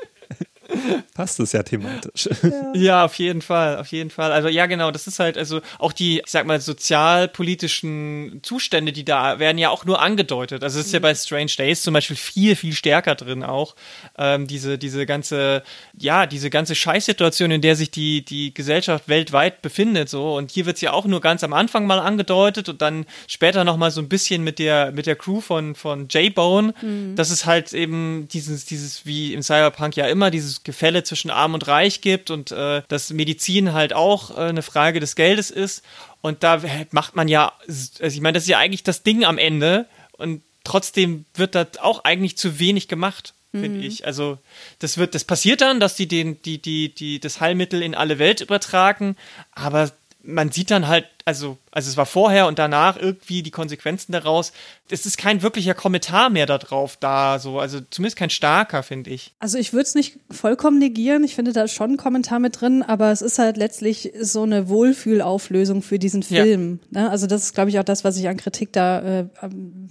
passt 1.17 1.41
es 1.41 1.53
ja 1.53 1.63
thematisch. 1.63 2.29
Ja, 2.75 3.05
auf 3.07 3.15
jeden 3.15 3.41
Fall, 3.41 3.79
auf 3.79 3.89
jeden 3.89 4.11
Fall. 4.11 4.33
Also 4.33 4.49
ja, 4.49 4.67
genau, 4.67 4.91
das 4.91 5.07
ist 5.07 5.19
halt, 5.19 5.39
also 5.39 5.61
auch 5.79 5.93
die, 5.93 6.19
ich 6.19 6.31
sag 6.31 6.47
mal, 6.47 6.61
sozialpolitischen 6.61 8.41
Zustände, 8.43 8.93
die 8.93 9.05
da 9.05 9.39
werden 9.39 9.57
ja 9.57 9.71
auch 9.71 9.87
nur 9.87 10.03
angedeutet. 10.03 10.63
Also 10.63 10.79
es 10.79 10.87
ist 10.87 10.93
ja 10.93 11.01
bei 11.01 11.15
Strange 11.15 11.53
Days 11.57 11.83
zum 11.83 11.95
Beispiel 11.95 12.17
viel, 12.17 12.55
viel 12.55 12.75
stärker 12.75 13.15
drin 13.15 13.43
auch. 13.43 13.77
Ähm, 14.19 14.47
diese, 14.47 14.77
diese 14.77 15.07
ganze, 15.07 15.63
ja, 15.99 16.27
diese 16.27 16.51
ganze 16.51 16.75
Scheißsituation, 16.75 17.51
in 17.51 17.63
der 17.63 17.77
sich 17.77 17.91
die, 17.91 18.23
die 18.23 18.53
Gesellschaft 18.53 19.09
weltweit 19.09 19.63
befindet, 19.63 20.11
so. 20.11 20.37
Und 20.37 20.51
hier 20.51 20.67
wird's 20.67 20.83
ja 20.83 20.93
auch 20.93 21.07
nur 21.07 21.23
ganz 21.23 21.43
am 21.45 21.55
Anfang 21.55 21.87
mal 21.87 21.99
angedeutet 21.99 22.69
und 22.69 22.83
dann 22.83 23.07
später 23.27 23.65
nochmal 23.65 23.91
so 23.91 24.03
ein 24.03 24.09
bisschen 24.09 24.45
mit 24.45 24.59
der, 24.59 24.93
mit 24.93 25.07
der 25.07 25.17
Crew 25.17 25.41
von, 25.41 25.75
von 25.75 26.09
J-Bone. 26.09 26.75
dass 27.17 27.31
es 27.31 27.47
halt 27.47 27.73
eben 27.73 28.29
dieses, 28.31 28.65
dieses, 28.67 29.07
wie 29.07 29.33
im 29.33 29.43
Cyberpunk 29.43 29.97
ja 29.97 30.07
immer, 30.07 30.31
dieses 30.31 30.63
Gefälle 30.63 31.03
zwischen 31.07 31.31
Arm 31.31 31.55
und 31.55 31.67
Reich 31.67 32.01
gibt 32.01 32.31
und 32.31 32.51
äh, 32.51 32.83
dass 32.89 33.11
Medizin 33.11 33.73
halt 33.73 33.93
auch 33.93 34.31
äh, 34.31 34.43
eine 34.49 34.63
Frage 34.63 35.01
des 35.01 35.17
Geldes 35.17 35.51
ist. 35.51 35.83
Und 36.21 36.43
da 36.43 36.61
macht 36.91 37.17
man 37.17 37.29
ja, 37.29 37.53
also 37.67 38.01
ich 38.01 38.21
meine, 38.21 38.35
das 38.35 38.45
ist 38.45 38.49
ja 38.49 38.59
eigentlich 38.59 38.83
das 38.83 39.03
Ding 39.03 39.25
am 39.25 39.39
Ende 39.39 39.87
und 40.13 40.43
trotzdem 40.65 41.25
wird 41.35 41.55
das 41.55 41.79
auch 41.79 42.05
eigentlich 42.05 42.37
zu 42.37 42.59
wenig 42.59 42.89
gemacht. 42.89 43.33
Finde 43.53 43.87
ich. 43.87 44.05
Also, 44.05 44.39
das 44.81 44.99
wird, 44.99 45.15
das 45.15 45.25
passiert 45.25 45.63
dann, 45.63 45.81
dass 45.81 45.97
die 45.97 46.07
den, 46.07 46.43
die, 46.43 46.61
die, 46.61 46.95
die, 46.95 47.21
das 47.21 47.41
Heilmittel 47.41 47.83
in 47.83 47.95
alle 47.95 48.19
Welt 48.19 48.43
übertragen, 48.43 49.17
aber 49.53 49.91
man 50.23 50.51
sieht 50.51 50.71
dann 50.71 50.89
halt, 50.89 51.07
also, 51.25 51.57
also 51.77 51.91
es 51.91 51.99
war 51.99 52.07
vorher 52.07 52.47
und 52.47 52.59
danach 52.59 52.97
irgendwie 52.97 53.43
die 53.43 53.51
Konsequenzen 53.51 54.11
daraus. 54.11 54.53
Es 54.89 55.05
ist 55.05 55.19
kein 55.19 55.43
wirklicher 55.43 55.75
Kommentar 55.75 56.31
mehr 56.31 56.47
darauf 56.47 56.97
da, 56.97 57.39
so, 57.39 57.61
also 57.61 57.81
zumindest 57.91 58.17
kein 58.17 58.31
starker, 58.31 58.83
finde 58.83 59.11
ich. 59.11 59.35
Also 59.41 59.59
ich 59.59 59.75
würde 59.75 59.83
es 59.83 59.95
nicht 59.95 60.19
vollkommen 60.31 60.79
negieren. 60.79 61.23
Ich 61.23 61.35
finde 61.35 61.53
da 61.53 61.65
ist 61.65 61.75
schon 61.75 61.93
ein 61.93 61.97
Kommentar 61.99 62.39
mit 62.39 62.63
drin, 62.63 62.83
aber 62.83 63.13
es 63.13 63.21
ist 63.21 63.39
halt 63.39 63.59
letztlich 63.59 64.11
so 64.19 64.45
eine 64.45 64.71
Wohlfühlauflösung 64.71 65.83
für 65.83 65.99
diesen 65.99 66.23
Ja. 66.31 66.45
Film. 66.45 66.81
Ne? 66.89 67.11
Also 67.11 67.27
das 67.27 67.43
ist, 67.43 67.55
glaube 67.55 67.69
ich, 67.69 67.79
auch 67.79 67.85
das, 67.85 68.05
was 68.05 68.17
ich 68.17 68.27
an 68.27 68.39
Kritik 68.39 68.73
da 68.73 69.21
äh, 69.21 69.27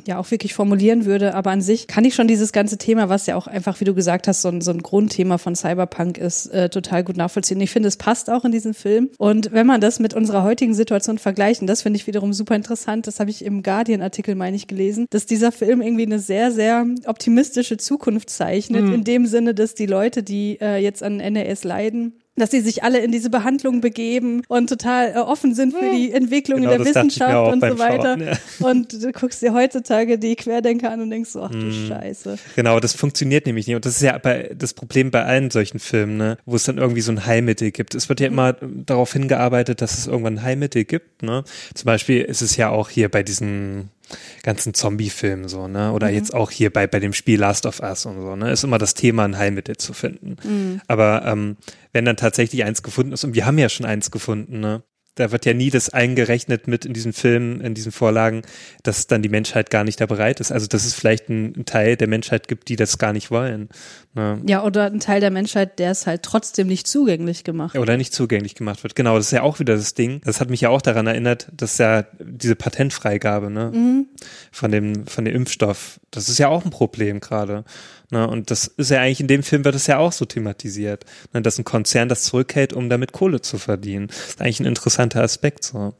ja 0.08 0.18
auch 0.18 0.32
wirklich 0.32 0.56
formulieren 0.56 1.06
würde. 1.06 1.36
Aber 1.36 1.52
an 1.52 1.62
sich 1.62 1.86
kann 1.86 2.04
ich 2.04 2.16
schon 2.16 2.28
dieses 2.28 2.52
ganze 2.52 2.80
Thema, 2.80 3.10
was 3.10 3.28
ja 3.28 3.36
auch 3.36 3.46
einfach, 3.46 3.80
wie 3.80 3.86
du 3.86 3.94
gesagt 3.94 4.28
hast, 4.28 4.42
so 4.42 4.48
ein, 4.50 4.62
so 4.62 4.72
ein 4.72 4.82
Grundthema 4.82 5.38
von 5.38 5.56
Cyberpunk 5.56 6.18
ist, 6.18 6.48
äh, 6.48 6.70
total 6.70 7.04
gut 7.04 7.16
nachvollziehen. 7.16 7.62
Ich 7.62 7.70
finde, 7.70 7.90
es 7.90 7.98
passt 7.98 8.32
auch 8.32 8.44
in 8.44 8.52
diesen 8.52 8.74
Film. 8.74 9.12
Und 9.20 9.52
wenn 9.52 9.68
man 9.68 9.82
das 9.82 10.00
mit 10.00 10.16
unserer 10.16 10.42
heutigen 10.42 10.74
Situation 10.74 11.20
vergleichen, 11.20 11.68
das 11.76 11.82
finde 11.82 11.98
ich 11.98 12.08
wiederum 12.08 12.32
super 12.32 12.56
interessant. 12.56 13.06
Das 13.06 13.20
habe 13.20 13.30
ich 13.30 13.44
im 13.44 13.62
Guardian-Artikel, 13.62 14.34
meine 14.36 14.56
ich, 14.56 14.68
gelesen, 14.68 15.08
dass 15.10 15.26
dieser 15.26 15.52
Film 15.52 15.82
irgendwie 15.82 16.06
eine 16.06 16.20
sehr, 16.20 16.54
sehr 16.54 16.86
optimistische 17.06 17.76
Zukunft 17.76 18.30
zeichnet, 18.30 18.94
in 18.94 19.04
dem 19.04 19.26
Sinne, 19.26 19.54
dass 19.54 19.76
die 19.76 19.86
Leute, 19.86 20.24
die 20.24 20.58
äh, 20.62 20.78
jetzt 20.78 21.04
an 21.04 21.18
NAS 21.18 21.66
leiden, 21.66 22.22
dass 22.36 22.52
sie 22.52 22.62
sich 22.62 22.84
alle 22.84 23.00
in 23.00 23.12
diese 23.12 23.30
Behandlung 23.30 23.82
begeben 23.82 24.42
und 24.48 24.68
total 24.70 25.14
äh, 25.14 25.18
offen 25.20 25.56
sind 25.56 25.74
für 25.74 25.90
die 25.90 26.12
Entwicklung 26.12 26.60
Genau, 26.62 26.72
in 26.74 26.78
der 26.80 26.88
Wissenschaft 26.88 27.54
und 27.54 27.62
so 27.62 27.80
weiter. 27.80 28.18
Schauen, 28.18 28.28
ja. 28.28 28.68
Und 28.68 29.04
du 29.04 29.12
guckst 29.12 29.42
dir 29.42 29.54
heutzutage 29.54 30.18
die 30.20 30.36
Querdenker 30.36 30.92
an 30.92 31.02
und 31.02 31.10
denkst 31.10 31.30
so, 31.30 31.44
ach 31.44 31.52
du 31.52 31.58
Mhm. 31.58 31.88
Scheiße. 31.88 32.38
Genau, 32.56 32.80
das 32.80 32.94
funktioniert 32.94 33.46
nämlich 33.46 33.68
nicht. 33.68 33.76
Und 33.76 33.86
das 33.86 33.96
ist 33.96 34.02
ja 34.02 34.18
bei, 34.18 34.52
das 34.58 34.74
Problem 34.74 35.12
bei 35.12 35.24
allen 35.24 35.50
solchen 35.52 35.80
Filmen, 35.80 36.18
ne? 36.18 36.38
wo 36.46 36.56
es 36.56 36.64
dann 36.64 36.78
irgendwie 36.78 37.02
so 37.02 37.12
ein 37.12 37.26
Heilmittel 37.26 37.72
gibt. 37.72 37.96
Es 37.96 38.10
wird 38.10 38.20
ja 38.20 38.28
immer 38.28 38.54
darauf 38.54 39.14
hingearbeitet, 39.14 39.82
dass 39.82 39.98
es 39.98 40.08
irgendwann 40.08 40.36
ein 40.40 40.44
Heilmittel 40.44 40.84
gibt. 40.84 41.24
Ne? 41.24 41.44
Zum 41.74 41.86
Beispiel 41.86 42.22
ist 42.22 42.42
es 42.42 42.58
ja 42.58 42.70
auch 42.70 42.90
hier 42.90 43.10
bei 43.10 43.24
diesen 43.24 43.90
ganzen 44.44 44.74
Zombie-Filmen 44.74 45.48
so, 45.48 45.68
ne? 45.68 45.92
Oder 45.92 46.10
jetzt 46.10 46.34
auch 46.34 46.52
hier 46.52 46.72
bei, 46.72 46.88
bei 46.88 47.00
dem 47.00 47.14
Spiel 47.14 47.40
Last 47.40 47.66
of 47.66 47.80
Us 47.82 48.06
und 48.06 48.22
so, 48.22 48.36
ne? 48.36 48.52
Ist 48.52 48.64
immer 48.64 48.78
das 48.78 48.94
Thema, 48.94 49.26
ein 49.26 49.38
Heilmittel 49.38 49.78
zu 49.78 49.94
finden. 49.94 50.38
Aber 50.88 51.24
ähm, 51.26 51.58
wenn 51.94 52.06
dann 52.06 52.18
tatsächlich 52.18 52.64
eins 52.64 52.84
gefunden 52.84 53.14
ist, 53.14 53.24
und 53.24 53.34
wir 53.34 53.46
haben 53.46 53.58
ja 53.58 53.70
schon 53.70 53.86
eins 53.86 54.12
gefunden, 54.12 54.60
ne? 54.60 54.84
Da 55.16 55.32
wird 55.32 55.46
ja 55.46 55.54
nie 55.54 55.70
das 55.70 55.90
eingerechnet 55.90 56.68
mit 56.68 56.86
in 56.86 56.94
diesen 56.94 57.14
Filmen, 57.14 57.62
in 57.62 57.74
diesen 57.74 57.92
Vorlagen, 57.92 58.42
dass 58.84 59.08
dann 59.08 59.22
die 59.22 59.30
Menschheit 59.30 59.70
gar 59.70 59.84
nicht 59.84 60.00
da 60.02 60.06
bereit 60.06 60.40
ist. 60.40 60.52
Also 60.52 60.68
dass 60.68 60.86
es 60.86 60.94
vielleicht 60.94 61.30
einen 61.30 61.66
Teil 61.66 61.96
der 61.96 62.08
Menschheit 62.08 62.48
gibt, 62.48 62.68
die 62.68 62.76
das 62.76 62.98
gar 62.98 63.14
nicht 63.14 63.32
wollen. 63.32 63.70
Ne? 64.14 64.42
Ja, 64.46 64.64
oder 64.64 64.86
ein 64.86 65.00
Teil 65.00 65.22
der 65.22 65.32
Menschheit, 65.32 65.80
der 65.80 65.92
es 65.92 66.06
halt 66.06 66.24
trotzdem 66.24 66.68
nicht 66.68 66.88
zugänglich 66.88 67.44
gemacht. 67.44 67.78
Oder 67.78 67.98
nicht 67.98 68.14
zugänglich 68.14 68.56
gemacht 68.56 68.84
wird. 68.84 68.96
Genau, 68.96 69.16
das 69.18 69.28
ist 69.28 69.32
ja 69.32 69.42
auch 69.42 69.60
wieder 69.60 69.76
das 69.76 69.94
Ding. 69.94 70.22
Das 70.26 70.40
hat 70.40 70.50
mich 70.50 70.62
ja 70.62 70.70
auch 70.70 70.82
daran 70.82 71.08
erinnert, 71.08 71.48
dass 71.56 71.78
ja 71.78 72.06
diese 72.20 72.56
Patentfreigabe 72.56 73.50
ne, 73.50 74.06
von, 74.52 74.72
dem, 74.72 75.08
von 75.08 75.26
dem 75.26 75.36
Impfstoff, 75.36 76.00
das 76.12 76.30
ist 76.30 76.38
ja 76.38 76.50
auch 76.50 76.66
ein 76.66 76.72
Problem 76.72 77.20
gerade. 77.20 77.64
Ne, 78.12 78.28
und 78.28 78.52
das 78.52 78.68
ist 78.68 78.92
ja 78.92 79.02
eigentlich 79.02 79.20
in 79.20 79.28
dem 79.28 79.44
Film 79.44 79.66
wird 79.66 79.76
es 79.76 79.88
ja 79.88 79.98
auch 79.98 80.12
so 80.12 80.26
thematisiert, 80.26 81.06
ne, 81.34 81.42
dass 81.42 81.58
ein 81.58 81.64
Konzern 81.64 82.10
das 82.10 82.24
zurückhält, 82.24 82.74
um 82.74 82.90
damit 82.90 83.12
Kohle 83.12 83.42
zu 83.42 83.58
verdienen. 83.58 84.08
Das 84.08 84.28
ist 84.28 84.42
eigentlich 84.42 84.60
ein 84.60 84.66
interessanter 84.66 85.24
Aspekt. 85.24 85.64
So. 85.64 85.94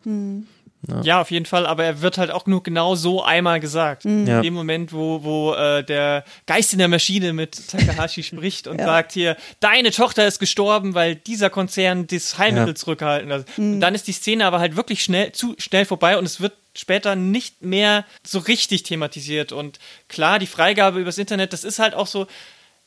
Ja, 1.04 1.22
auf 1.22 1.32
jeden 1.32 1.46
Fall, 1.46 1.66
aber 1.66 1.84
er 1.84 2.02
wird 2.02 2.18
halt 2.18 2.32
auch 2.32 2.46
nur 2.46 2.62
genau 2.64 2.96
so 2.96 3.24
einmal 3.24 3.60
gesagt. 3.60 4.06
Ja. 4.06 4.12
In 4.12 4.26
dem 4.44 4.54
Moment, 4.54 4.94
wo, 4.94 5.24
wo 5.24 5.54
äh, 5.54 5.84
der 5.84 6.24
Geist 6.46 6.74
in 6.74 6.80
der 6.80 6.88
Maschine 6.88 7.34
mit 7.34 7.70
Takahashi 7.70 8.24
spricht 8.24 8.68
und 8.68 8.80
sagt 8.80 9.12
hier, 9.14 9.36
deine 9.60 9.92
Tochter 9.92 10.28
ist 10.28 10.40
gestorben, 10.40 10.94
weil 10.94 11.16
dieser 11.16 11.50
Konzern 11.50 12.08
das 12.08 12.38
Heilmittel 12.38 12.70
Ja. 12.70 12.76
zurückgehalten 12.76 13.32
hat. 13.32 13.46
Und 13.58 13.80
dann 13.82 13.96
ist 13.96 14.08
die 14.08 14.12
Szene 14.14 14.46
aber 14.46 14.60
halt 14.60 14.76
wirklich 14.76 15.04
schnell, 15.04 15.32
zu 15.32 15.56
schnell 15.58 15.86
vorbei 15.86 16.18
und 16.18 16.26
es 16.26 16.40
wird 16.42 16.54
später 16.76 17.16
nicht 17.16 17.62
mehr 17.62 18.04
so 18.26 18.40
richtig 18.40 18.84
thematisiert. 18.84 19.52
Und 19.52 19.80
klar, 20.10 20.40
die 20.40 20.48
Freigabe 20.48 21.00
übers 21.00 21.18
Internet, 21.18 21.54
das 21.54 21.64
ist 21.64 21.80
halt 21.80 21.94
auch 21.94 22.08
so, 22.08 22.28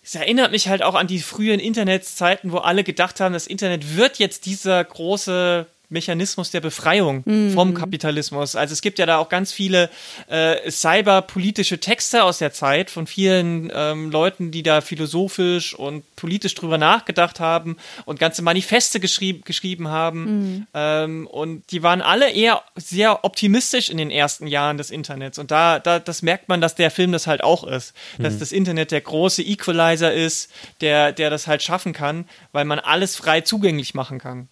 es 0.03 0.15
erinnert 0.15 0.53
mich 0.53 0.69
halt 0.69 0.83
auch 0.83 0.95
an 0.95 1.07
die 1.07 1.19
frühen 1.21 1.59
Internetzeiten, 1.61 2.53
wo 2.53 2.59
alle 2.59 2.85
gedacht 2.85 3.21
haben, 3.21 3.33
das 3.33 3.47
Internet 3.47 3.97
wird 3.97 4.19
jetzt 4.19 4.47
dieser 4.47 4.85
große 4.85 5.67
Mechanismus 5.89 6.51
der 6.51 6.61
Befreiung 6.61 7.25
vom 7.55 7.75
Kapitalismus. 7.75 8.57
Also 8.57 8.73
es 8.73 8.83
gibt 8.83 8.99
ja 8.99 9.07
da 9.07 9.19
auch 9.19 9.29
ganz 9.29 9.53
viele 9.53 9.91
äh, 10.29 10.71
cyberpolitische 10.71 11.81
Texte 11.81 12.25
aus 12.25 12.39
der 12.39 12.53
Zeit 12.53 12.91
von 12.91 13.07
vielen 13.07 13.71
ähm, 13.75 14.11
Leuten, 14.11 14.51
die 14.51 14.63
da 14.63 14.81
philosophisch 14.81 15.75
und 15.75 16.05
politisch 16.17 16.55
drüber 16.55 16.79
nachgedacht 16.79 17.41
haben 17.41 17.77
und 18.05 18.19
ganze 18.19 18.43
Manifeste 18.43 19.01
geschrieb, 19.01 19.45
geschrieben 19.45 19.89
haben. 19.89 20.67
Ähm, 20.75 21.27
und 21.27 21.71
die 21.73 21.83
waren 21.83 22.03
alle 22.03 22.31
eher 22.31 22.63
sehr 22.77 23.25
optimistisch 23.25 23.89
in 23.89 23.97
den 23.97 24.11
ersten 24.11 24.47
Jahren 24.47 24.77
des 24.77 24.91
Internets. 24.91 25.39
Und 25.39 25.51
da, 25.51 25.79
da 25.79 25.99
das 25.99 26.23
merkt 26.23 26.49
man, 26.49 26.61
dass 26.61 26.75
der 26.75 26.91
Film 26.91 27.13
das 27.13 27.27
halt 27.27 27.43
auch 27.43 27.65
ist. 27.65 27.95
Dass 28.19 28.39
das 28.39 28.53
Internet 28.53 28.91
der 28.91 29.01
große 29.01 29.43
Equalizer 29.43 30.13
ist, 30.13 30.51
der, 30.81 31.13
der 31.13 31.31
das 31.31 31.47
halt 31.47 31.63
schaffen 31.63 31.93
kann, 31.93 32.27
weil 32.53 32.65
man 32.65 32.79
alles 32.79 33.17
frei 33.17 33.41
zugänglich 33.41 33.95
machen 33.95 34.19
kann. 34.19 34.49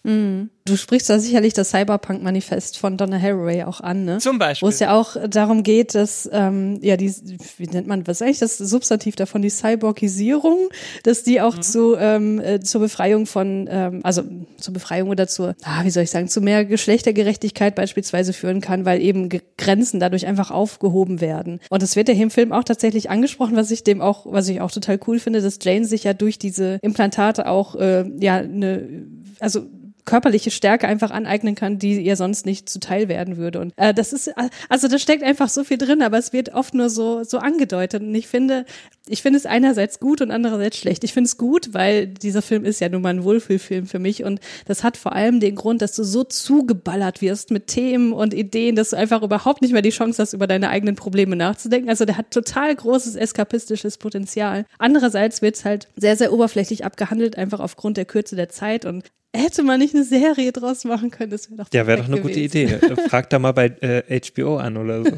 Du 0.67 0.75
sprichst 0.75 1.09
da 1.09 1.17
sicherlich 1.17 1.53
das 1.53 1.69
Cyberpunk-Manifest 1.69 2.77
von 2.77 2.97
Donna 2.97 3.19
Haraway 3.19 3.63
auch 3.63 3.79
an, 3.79 4.03
ne? 4.03 4.17
Zum 4.17 4.37
Beispiel. 4.37 4.65
Wo 4.65 4.69
es 4.69 4.79
ja 4.79 4.93
auch 4.93 5.15
darum 5.29 5.63
geht, 5.63 5.95
dass, 5.95 6.29
ähm, 6.33 6.79
ja, 6.81 6.97
die, 6.97 7.13
wie 7.57 7.67
nennt 7.67 7.87
man, 7.87 8.05
was 8.05 8.17
ist 8.17 8.21
eigentlich 8.21 8.39
das 8.39 8.57
Substantiv 8.57 9.15
davon, 9.15 9.41
die 9.41 9.49
Cyborgisierung, 9.49 10.67
dass 11.03 11.23
die 11.23 11.39
auch 11.39 11.57
zu, 11.57 11.95
ähm, 11.95 12.41
äh, 12.41 12.59
zur 12.59 12.81
Befreiung 12.81 13.25
von, 13.25 13.69
ähm, 13.71 14.01
also 14.03 14.23
zur 14.57 14.73
Befreiung 14.73 15.09
oder 15.09 15.27
zur, 15.27 15.55
ah, 15.63 15.85
wie 15.85 15.89
soll 15.89 16.03
ich 16.03 16.11
sagen, 16.11 16.27
zu 16.27 16.41
mehr 16.41 16.65
Geschlechtergerechtigkeit 16.65 17.73
beispielsweise 17.75 18.33
führen 18.33 18.59
kann, 18.59 18.83
weil 18.83 19.01
eben 19.01 19.29
Grenzen 19.57 20.01
dadurch 20.01 20.27
einfach 20.27 20.51
aufgehoben 20.51 21.21
werden. 21.21 21.61
Und 21.69 21.81
das 21.81 21.95
wird 21.95 22.09
ja 22.09 22.13
hier 22.13 22.23
im 22.23 22.31
Film 22.31 22.51
auch 22.51 22.65
tatsächlich 22.65 23.09
angesprochen, 23.09 23.55
was 23.55 23.71
ich 23.71 23.85
dem 23.85 24.01
auch, 24.01 24.25
was 24.25 24.49
ich 24.49 24.59
auch 24.59 24.71
total 24.71 24.99
cool 25.07 25.19
finde, 25.19 25.41
dass 25.41 25.59
Jane 25.61 25.85
sich 25.85 26.03
ja 26.03 26.13
durch 26.13 26.37
diese 26.37 26.79
Implantate 26.81 27.47
auch, 27.47 27.75
äh, 27.75 28.03
ja, 28.19 28.35
eine, 28.35 29.07
also 29.39 29.61
körperliche 30.07 30.49
Stärke 30.49 30.87
einfach 30.87 31.11
aneignen 31.11 31.53
kann, 31.53 31.77
die 31.77 32.01
ihr 32.01 32.15
sonst 32.15 32.47
nicht 32.47 32.67
zuteil 32.69 33.09
werden 33.09 33.37
würde. 33.37 33.59
Und 33.59 33.73
äh, 33.75 33.93
das 33.93 34.13
ist, 34.13 34.31
also 34.69 34.87
da 34.87 34.97
steckt 34.97 35.21
einfach 35.21 35.49
so 35.49 35.63
viel 35.63 35.77
drin, 35.77 36.01
aber 36.01 36.17
es 36.17 36.33
wird 36.33 36.53
oft 36.53 36.73
nur 36.73 36.89
so 36.89 37.23
so 37.23 37.37
angedeutet. 37.37 38.01
Und 38.01 38.15
ich 38.15 38.27
finde, 38.27 38.65
ich 39.09 39.21
finde 39.21 39.37
es 39.37 39.45
einerseits 39.45 39.99
gut 39.99 40.21
und 40.21 40.31
andererseits 40.31 40.77
schlecht. 40.77 41.03
Ich 41.03 41.13
finde 41.13 41.27
es 41.27 41.37
gut, 41.37 41.73
weil 41.73 42.07
dieser 42.07 42.41
Film 42.41 42.65
ist 42.65 42.79
ja 42.79 42.89
nun 42.89 43.01
mal 43.01 43.09
ein 43.09 43.23
Wohlfühlfilm 43.23 43.85
für 43.85 43.99
mich 43.99 44.23
und 44.23 44.39
das 44.65 44.83
hat 44.83 44.97
vor 44.97 45.13
allem 45.13 45.39
den 45.39 45.55
Grund, 45.55 45.81
dass 45.81 45.95
du 45.95 46.03
so 46.03 46.23
zugeballert 46.23 47.21
wirst 47.21 47.51
mit 47.51 47.67
Themen 47.67 48.13
und 48.13 48.33
Ideen, 48.33 48.75
dass 48.75 48.91
du 48.91 48.97
einfach 48.97 49.21
überhaupt 49.23 49.61
nicht 49.61 49.71
mehr 49.71 49.81
die 49.81 49.89
Chance 49.89 50.21
hast, 50.21 50.33
über 50.33 50.47
deine 50.47 50.69
eigenen 50.69 50.95
Probleme 50.95 51.35
nachzudenken. 51.35 51.89
Also 51.89 52.05
der 52.05 52.17
hat 52.17 52.31
total 52.31 52.75
großes 52.75 53.15
eskapistisches 53.15 53.97
Potenzial. 53.97 54.65
Andererseits 54.77 55.41
wird 55.41 55.55
es 55.55 55.65
halt 55.65 55.87
sehr, 55.95 56.15
sehr 56.15 56.33
oberflächlich 56.33 56.85
abgehandelt, 56.85 57.37
einfach 57.37 57.59
aufgrund 57.59 57.97
der 57.97 58.05
Kürze 58.05 58.35
der 58.35 58.49
Zeit 58.49 58.85
und 58.85 59.03
Hätte 59.35 59.61
man 59.61 59.79
nicht 59.79 59.93
eine 59.93 60.03
Serie 60.03 60.51
draus 60.51 60.83
machen 60.83 61.11
können, 61.11 61.29
das 61.29 61.51
wäre 61.51 61.63
doch 61.63 61.67
Ja, 61.71 61.85
wäre 61.85 61.99
doch 61.99 62.05
eine 62.05 62.21
perfekt 62.21 62.51
gute 62.51 62.67
gewesen. 62.67 62.95
Idee. 62.95 63.01
Frag 63.09 63.29
da 63.29 63.39
mal 63.39 63.51
bei 63.51 63.65
äh, 63.81 64.21
HBO 64.33 64.57
an 64.57 64.77
oder 64.77 65.03
so. 65.03 65.11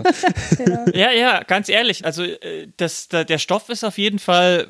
Ja, 0.93 1.11
ja, 1.11 1.43
ganz 1.43 1.69
ehrlich. 1.69 2.03
Also 2.03 2.23
äh, 2.23 2.67
das, 2.75 3.07
da, 3.07 3.23
der 3.23 3.37
Stoff 3.37 3.69
ist 3.69 3.78
auf 3.83 3.97
jeden 3.97 4.19
Fall 4.19 4.67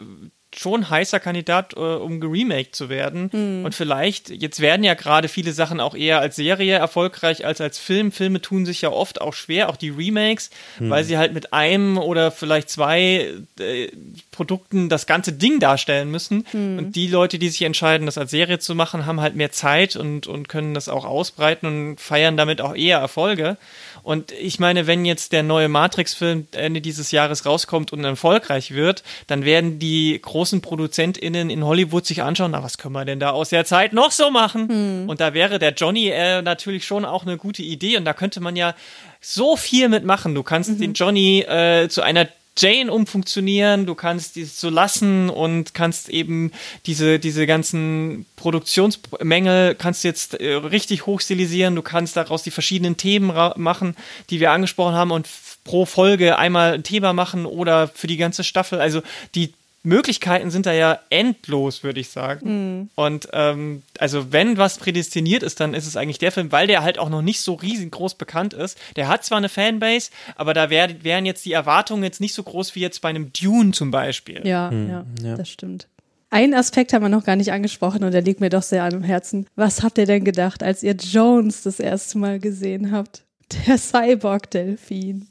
schon 0.55 0.89
heißer 0.89 1.19
Kandidat, 1.19 1.73
äh, 1.73 1.79
um 1.79 2.19
geremaked 2.19 2.75
zu 2.75 2.89
werden. 2.89 3.29
Mhm. 3.31 3.65
Und 3.65 3.75
vielleicht, 3.75 4.29
jetzt 4.31 4.59
werden 4.61 4.83
ja 4.83 4.95
gerade 4.95 5.27
viele 5.27 5.53
Sachen 5.53 5.79
auch 5.79 5.93
eher 5.93 6.19
als 6.19 6.37
Serie 6.37 6.73
erfolgreich 6.73 7.45
als 7.45 7.61
als 7.61 7.77
Film. 7.77 8.11
Filme 8.11 8.41
tun 8.41 8.65
sich 8.65 8.81
ja 8.81 8.89
oft 8.89 9.21
auch 9.21 9.33
schwer, 9.35 9.69
auch 9.69 9.77
die 9.77 9.91
Remakes, 9.91 10.49
Mhm. 10.79 10.89
weil 10.89 11.03
sie 11.03 11.19
halt 11.19 11.35
mit 11.35 11.53
einem 11.53 11.99
oder 11.99 12.31
vielleicht 12.31 12.71
zwei 12.71 13.31
äh, 13.59 13.91
Produkten 14.31 14.89
das 14.89 15.05
ganze 15.05 15.33
Ding 15.33 15.59
darstellen 15.59 16.09
müssen. 16.09 16.43
Und 16.51 16.93
die 16.95 17.07
Leute, 17.07 17.37
die 17.37 17.49
sich 17.49 17.61
entscheiden, 17.61 18.07
das 18.07 18.17
als 18.17 18.31
Serie 18.31 18.57
zu 18.57 18.73
machen, 18.73 19.05
haben 19.05 19.21
halt 19.21 19.35
mehr 19.35 19.51
Zeit 19.51 19.95
und, 19.95 20.25
und 20.25 20.49
können 20.49 20.73
das 20.73 20.89
auch 20.89 21.05
ausbreiten 21.05 21.67
und 21.67 22.01
feiern 22.01 22.37
damit 22.37 22.59
auch 22.59 22.75
eher 22.75 22.97
Erfolge. 22.97 23.57
Und 24.03 24.31
ich 24.31 24.59
meine, 24.59 24.87
wenn 24.87 25.05
jetzt 25.05 25.31
der 25.31 25.43
neue 25.43 25.67
Matrix-Film 25.67 26.47
Ende 26.51 26.81
dieses 26.81 27.11
Jahres 27.11 27.45
rauskommt 27.45 27.93
und 27.93 28.03
erfolgreich 28.03 28.71
wird, 28.71 29.03
dann 29.27 29.45
werden 29.45 29.79
die 29.79 30.19
großen 30.21 30.61
ProduzentInnen 30.61 31.49
in 31.49 31.65
Hollywood 31.65 32.05
sich 32.05 32.23
anschauen, 32.23 32.51
na, 32.51 32.63
was 32.63 32.77
können 32.77 32.93
wir 32.93 33.05
denn 33.05 33.19
da 33.19 33.31
aus 33.31 33.49
der 33.49 33.65
Zeit 33.65 33.93
noch 33.93 34.11
so 34.11 34.31
machen? 34.31 35.07
Und 35.09 35.19
da 35.19 35.33
wäre 35.33 35.59
der 35.59 35.73
Johnny 35.73 36.09
äh, 36.09 36.41
natürlich 36.41 36.85
schon 36.85 37.05
auch 37.05 37.25
eine 37.25 37.37
gute 37.37 37.61
Idee 37.61 37.97
und 37.97 38.05
da 38.05 38.13
könnte 38.13 38.39
man 38.39 38.55
ja 38.55 38.75
so 39.21 39.57
viel 39.57 39.89
mitmachen. 39.89 40.35
Du 40.35 40.43
kannst 40.43 40.79
den 40.79 40.93
Johnny 40.93 41.41
äh, 41.41 41.89
zu 41.89 42.01
einer 42.01 42.27
Jane 42.61 42.91
umfunktionieren, 42.91 43.85
du 43.85 43.95
kannst 43.95 44.35
dies 44.35 44.59
so 44.59 44.69
lassen 44.69 45.29
und 45.29 45.73
kannst 45.73 46.09
eben 46.09 46.51
diese, 46.85 47.19
diese 47.19 47.47
ganzen 47.47 48.25
Produktionsmängel 48.35 49.75
kannst 49.75 50.03
jetzt 50.03 50.33
äh, 50.35 50.53
richtig 50.53 51.05
hochstilisieren, 51.05 51.75
du 51.75 51.81
kannst 51.81 52.17
daraus 52.17 52.43
die 52.43 52.51
verschiedenen 52.51 52.97
Themen 52.97 53.31
machen, 53.55 53.95
die 54.29 54.39
wir 54.39 54.51
angesprochen 54.51 54.95
haben 54.95 55.11
und 55.11 55.27
pro 55.63 55.85
Folge 55.85 56.37
einmal 56.37 56.73
ein 56.73 56.83
Thema 56.83 57.13
machen 57.13 57.45
oder 57.45 57.87
für 57.87 58.07
die 58.07 58.17
ganze 58.17 58.43
Staffel. 58.43 58.81
Also 58.81 59.01
die 59.35 59.53
Möglichkeiten 59.83 60.51
sind 60.51 60.65
da 60.65 60.73
ja 60.73 60.99
endlos, 61.09 61.83
würde 61.83 61.99
ich 61.99 62.09
sagen. 62.09 62.89
Und 62.95 63.29
ähm, 63.33 63.83
also 63.97 64.31
wenn 64.31 64.57
was 64.57 64.77
prädestiniert 64.77 65.43
ist, 65.43 65.59
dann 65.59 65.73
ist 65.73 65.87
es 65.87 65.95
eigentlich 65.95 66.17
der 66.17 66.31
Film, 66.31 66.51
weil 66.51 66.67
der 66.67 66.83
halt 66.83 66.99
auch 66.99 67.09
noch 67.09 67.21
nicht 67.21 67.41
so 67.41 67.53
riesengroß 67.53 68.15
bekannt 68.15 68.53
ist. 68.53 68.77
Der 68.95 69.07
hat 69.07 69.23
zwar 69.23 69.37
eine 69.37 69.49
Fanbase, 69.49 70.11
aber 70.35 70.53
da 70.53 70.69
wär, 70.69 71.03
wären 71.03 71.25
jetzt 71.25 71.45
die 71.45 71.53
Erwartungen 71.53 72.03
jetzt 72.03 72.19
nicht 72.19 72.33
so 72.33 72.43
groß 72.43 72.75
wie 72.75 72.81
jetzt 72.81 73.01
bei 73.01 73.09
einem 73.09 73.31
Dune 73.33 73.71
zum 73.71 73.91
Beispiel. 73.91 74.45
Ja, 74.45 74.71
ja, 74.71 75.05
das 75.35 75.49
stimmt. 75.49 75.87
Ein 76.31 76.53
Aspekt 76.53 76.93
haben 76.93 77.01
wir 77.01 77.09
noch 77.09 77.23
gar 77.23 77.35
nicht 77.35 77.51
angesprochen 77.51 78.03
und 78.03 78.11
der 78.11 78.21
liegt 78.21 78.39
mir 78.39 78.49
doch 78.49 78.61
sehr 78.61 78.83
an 78.83 78.91
dem 78.91 79.03
Herzen. 79.03 79.47
Was 79.55 79.81
habt 79.81 79.97
ihr 79.97 80.05
denn 80.05 80.23
gedacht, 80.23 80.61
als 80.61 80.83
ihr 80.83 80.93
Jones 80.93 81.63
das 81.63 81.79
erste 81.79 82.19
Mal 82.19 82.39
gesehen 82.39 82.91
habt? 82.91 83.23
Der 83.67 83.79
Cyborg-Delfin. 83.79 85.27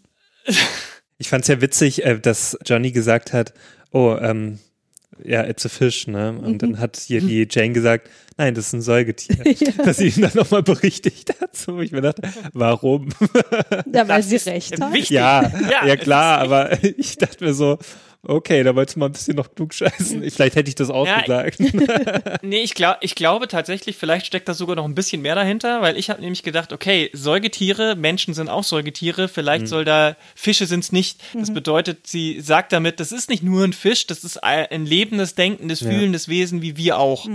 Ich 1.19 1.29
fand 1.29 1.43
es 1.43 1.49
ja 1.49 1.61
witzig, 1.61 2.05
äh, 2.05 2.19
dass 2.19 2.59
Johnny 2.65 2.91
gesagt 2.91 3.33
hat, 3.33 3.53
oh, 3.93 4.17
ähm, 4.21 4.59
ja, 5.25 5.45
it's 5.45 5.67
a 5.67 5.69
fish, 5.69 6.07
ne? 6.07 6.31
Und 6.31 6.53
Mhm. 6.55 6.59
dann 6.59 6.79
hat 6.79 6.97
hier 6.97 7.21
die 7.21 7.47
Jane 7.51 7.73
gesagt, 7.73 8.09
nein, 8.39 8.55
das 8.55 8.69
ist 8.69 8.73
ein 8.73 8.81
Säugetier. 8.83 9.37
Dass 9.85 9.99
sie 9.99 10.09
ihn 10.09 10.23
dann 10.23 10.33
nochmal 10.35 10.63
berichtigt 10.63 11.31
hat. 11.41 11.55
So, 11.55 11.77
wo 11.77 11.81
ich 11.81 11.93
mir 11.93 12.01
dachte, 12.01 12.23
warum? 12.53 13.09
Ja, 13.93 14.07
weil 14.09 14.23
Das 14.23 14.29
sie 14.31 14.37
recht 14.51 14.81
hat. 14.81 14.93
wichtig. 14.93 15.11
ja, 15.11 15.43
Ja, 15.71 15.87
ja, 15.87 15.97
klar, 15.97 16.39
aber 16.39 16.83
ich 16.85 17.17
dachte 17.19 17.45
mir 17.45 17.55
so, 17.55 17.79
okay, 18.23 18.63
da 18.63 18.75
wolltest 18.75 18.97
du 18.97 19.01
mal 19.01 19.07
ein 19.07 19.13
bisschen 19.13 19.37
noch 19.37 19.55
klug 19.55 19.73
scheißen. 19.75 20.23
Vielleicht 20.31 20.57
hätte 20.57 20.69
ich 20.69 20.75
das 20.75 20.91
auch 20.91 21.07
Ja, 21.07 21.21
gesagt. 21.21 21.59
Nee, 22.43 22.61
ich, 22.63 22.75
glaub, 22.75 22.97
ich 23.01 23.15
glaube 23.15 23.49
tatsächlich, 23.49 23.97
vielleicht 23.97 24.27
steckt 24.27 24.49
da 24.49 24.55
sogar 24.55 24.77
noch 24.77 24.85
ein 24.85 24.95
bisschen 24.95 25.23
mehr 25.23 25.35
dahinter, 25.35 25.81
weil 25.83 25.97
ich 25.97 26.11
habe 26.11 26.21
nämlich 26.21 26.43
gedacht, 26.43 26.73
okay, 26.73 27.11
Säugetiere, 27.13 27.97
Menschen 27.97 28.35
sind 28.35 28.49
auch 28.49 28.65
Säugetiere, 28.65 29.29
vielleicht 29.29 29.69
soll 29.69 29.85
da, 29.85 30.17
Fische 30.35 30.67
sind 30.67 30.85
es 30.85 30.93
nicht. 30.93 31.21
Das 31.35 31.53
bedeutet, 31.53 32.07
sie 32.07 32.41
sagt 32.41 32.73
damit, 32.73 33.01
das 33.01 33.13
ist 33.13 33.31
nicht 33.31 33.43
nur 33.43 33.65
ein 33.65 33.73
Fisch, 33.73 34.07
das 34.07 34.25
ist 34.25 34.43
ein 34.43 34.85
lebendes, 34.87 35.35
denkendes, 35.35 35.81
fühlendes 35.81 36.29
Wesen 36.29 36.63
wie 36.63 36.77
wir 36.77 36.99
auch. 36.99 37.27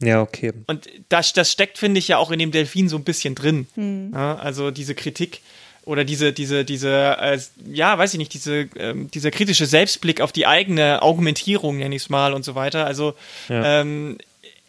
Ja, 0.00 0.20
okay. 0.20 0.52
Und 0.66 0.88
das, 1.08 1.32
das 1.32 1.50
steckt, 1.52 1.78
finde 1.78 1.98
ich, 1.98 2.08
ja 2.08 2.18
auch 2.18 2.30
in 2.30 2.38
dem 2.38 2.50
Delfin 2.50 2.88
so 2.88 2.96
ein 2.96 3.04
bisschen 3.04 3.34
drin. 3.34 3.66
Ja, 4.12 4.36
also 4.36 4.70
diese 4.70 4.94
Kritik 4.94 5.40
oder 5.84 6.04
diese, 6.04 6.32
diese, 6.32 6.64
diese, 6.64 7.16
äh, 7.20 7.38
ja, 7.72 7.96
weiß 7.96 8.12
ich 8.14 8.18
nicht, 8.18 8.34
diese, 8.34 8.68
ähm, 8.76 9.10
dieser 9.12 9.30
kritische 9.30 9.66
Selbstblick 9.66 10.20
auf 10.20 10.32
die 10.32 10.46
eigene 10.46 11.00
Augmentierung, 11.02 11.78
nenne 11.78 11.94
ich 11.94 12.02
es 12.02 12.08
mal, 12.10 12.34
und 12.34 12.44
so 12.44 12.54
weiter. 12.56 12.84
Also, 12.86 13.14
Ja. 13.48 13.80
ähm, 13.82 14.18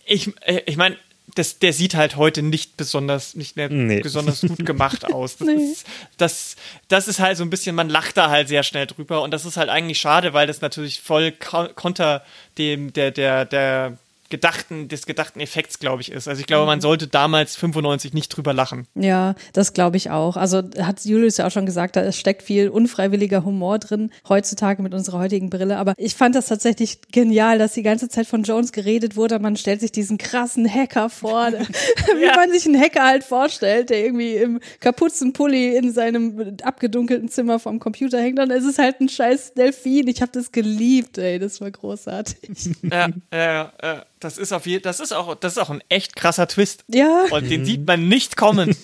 ich, 0.05 0.29
äh, 0.45 0.61
ich 0.67 0.77
meine, 0.77 0.95
das, 1.35 1.59
der 1.59 1.73
sieht 1.73 1.95
halt 1.95 2.15
heute 2.15 2.41
nicht 2.41 2.77
besonders, 2.77 3.35
nicht 3.35 3.55
mehr 3.57 3.67
Nee. 3.69 3.99
besonders 3.99 4.41
gut 4.41 4.65
gemacht 4.65 5.05
aus. 5.13 5.37
Das, 5.37 5.47
ist, 5.49 5.85
das, 6.17 6.55
das 6.87 7.07
ist 7.07 7.19
halt 7.19 7.35
so 7.37 7.43
ein 7.43 7.49
bisschen, 7.49 7.75
man 7.75 7.89
lacht 7.89 8.15
da 8.15 8.29
halt 8.29 8.47
sehr 8.47 8.63
schnell 8.63 8.85
drüber 8.87 9.21
und 9.23 9.31
das 9.31 9.43
ist 9.43 9.57
halt 9.57 9.69
eigentlich 9.69 9.99
schade, 9.99 10.33
weil 10.33 10.47
das 10.47 10.61
natürlich 10.61 11.01
voll 11.01 11.31
ko- 11.33 11.67
konter 11.75 12.23
dem, 12.57 12.93
der, 12.93 13.11
der, 13.11 13.43
der 13.45 13.97
gedachten, 14.29 14.87
des 14.87 15.05
gedachten 15.05 15.39
Effekts, 15.39 15.79
glaube 15.79 16.01
ich, 16.01 16.11
ist. 16.11 16.27
Also 16.27 16.39
ich 16.41 16.47
glaube, 16.47 16.65
man 16.65 16.81
sollte 16.81 17.07
damals 17.07 17.55
95 17.55 18.13
nicht 18.13 18.29
drüber 18.29 18.53
lachen. 18.53 18.87
Ja, 18.95 19.35
das 19.53 19.73
glaube 19.73 19.97
ich 19.97 20.09
auch. 20.11 20.37
Also 20.37 20.63
hat 20.79 21.03
Julius 21.05 21.37
ja 21.37 21.47
auch 21.47 21.51
schon 21.51 21.65
gesagt, 21.65 21.95
da 21.95 22.11
steckt 22.11 22.43
viel 22.43 22.69
unfreiwilliger 22.69 23.43
Humor 23.43 23.79
drin, 23.79 24.11
heutzutage 24.27 24.81
mit 24.81 24.93
unserer 24.93 25.19
heutigen 25.19 25.49
Brille. 25.49 25.77
Aber 25.77 25.93
ich 25.97 26.15
fand 26.15 26.35
das 26.35 26.47
tatsächlich 26.47 26.99
genial, 27.11 27.57
dass 27.57 27.73
die 27.73 27.83
ganze 27.83 28.09
Zeit 28.09 28.27
von 28.27 28.43
Jones 28.43 28.71
geredet 28.71 29.15
wurde. 29.15 29.39
Man 29.39 29.55
stellt 29.57 29.79
sich 29.81 29.91
diesen 29.91 30.17
krassen 30.17 30.71
Hacker 30.71 31.09
vor, 31.09 31.47
wie 32.17 32.23
Ja. 32.25 32.35
man 32.35 32.51
sich 32.51 32.65
einen 32.65 32.79
Hacker 32.81 33.05
halt 33.05 33.23
vorstellt, 33.23 33.89
der 33.89 34.03
irgendwie 34.03 34.35
im 34.35 34.59
Kapuzenpulli 34.79 35.75
in 35.77 35.91
seinem 35.93 36.55
abgedunkelten 36.63 37.29
Zimmer 37.29 37.59
vom 37.59 37.79
Computer 37.79 38.19
hängt. 38.21 38.39
Und 38.39 38.51
es 38.51 38.65
ist 38.65 38.79
halt 38.79 38.99
ein 38.99 39.09
scheiß 39.09 39.53
Delfin. 39.53 40.07
Ich 40.07 40.21
habe 40.21 40.31
das 40.33 40.51
geliebt, 40.51 41.17
ey. 41.17 41.39
Das 41.39 41.61
war 41.61 41.71
großartig. 41.71 42.37
Ja, 42.83 43.07
ja, 43.33 43.71
ja. 43.81 44.05
Das 44.19 44.37
ist 44.37 44.51
auf 44.51 44.65
jeden, 44.65 44.83
das 44.83 44.99
ist 44.99 45.11
auch, 45.13 45.35
das 45.35 45.53
ist 45.53 45.57
auch 45.59 45.69
ein 45.69 45.83
echt 45.89 46.15
krasser 46.15 46.47
Twist. 46.47 46.83
Ja, 46.87 47.25
Und 47.31 47.49
den 47.49 47.65
sieht 47.65 47.85
man 47.85 48.07
nicht 48.07 48.35
kommen. 48.37 48.75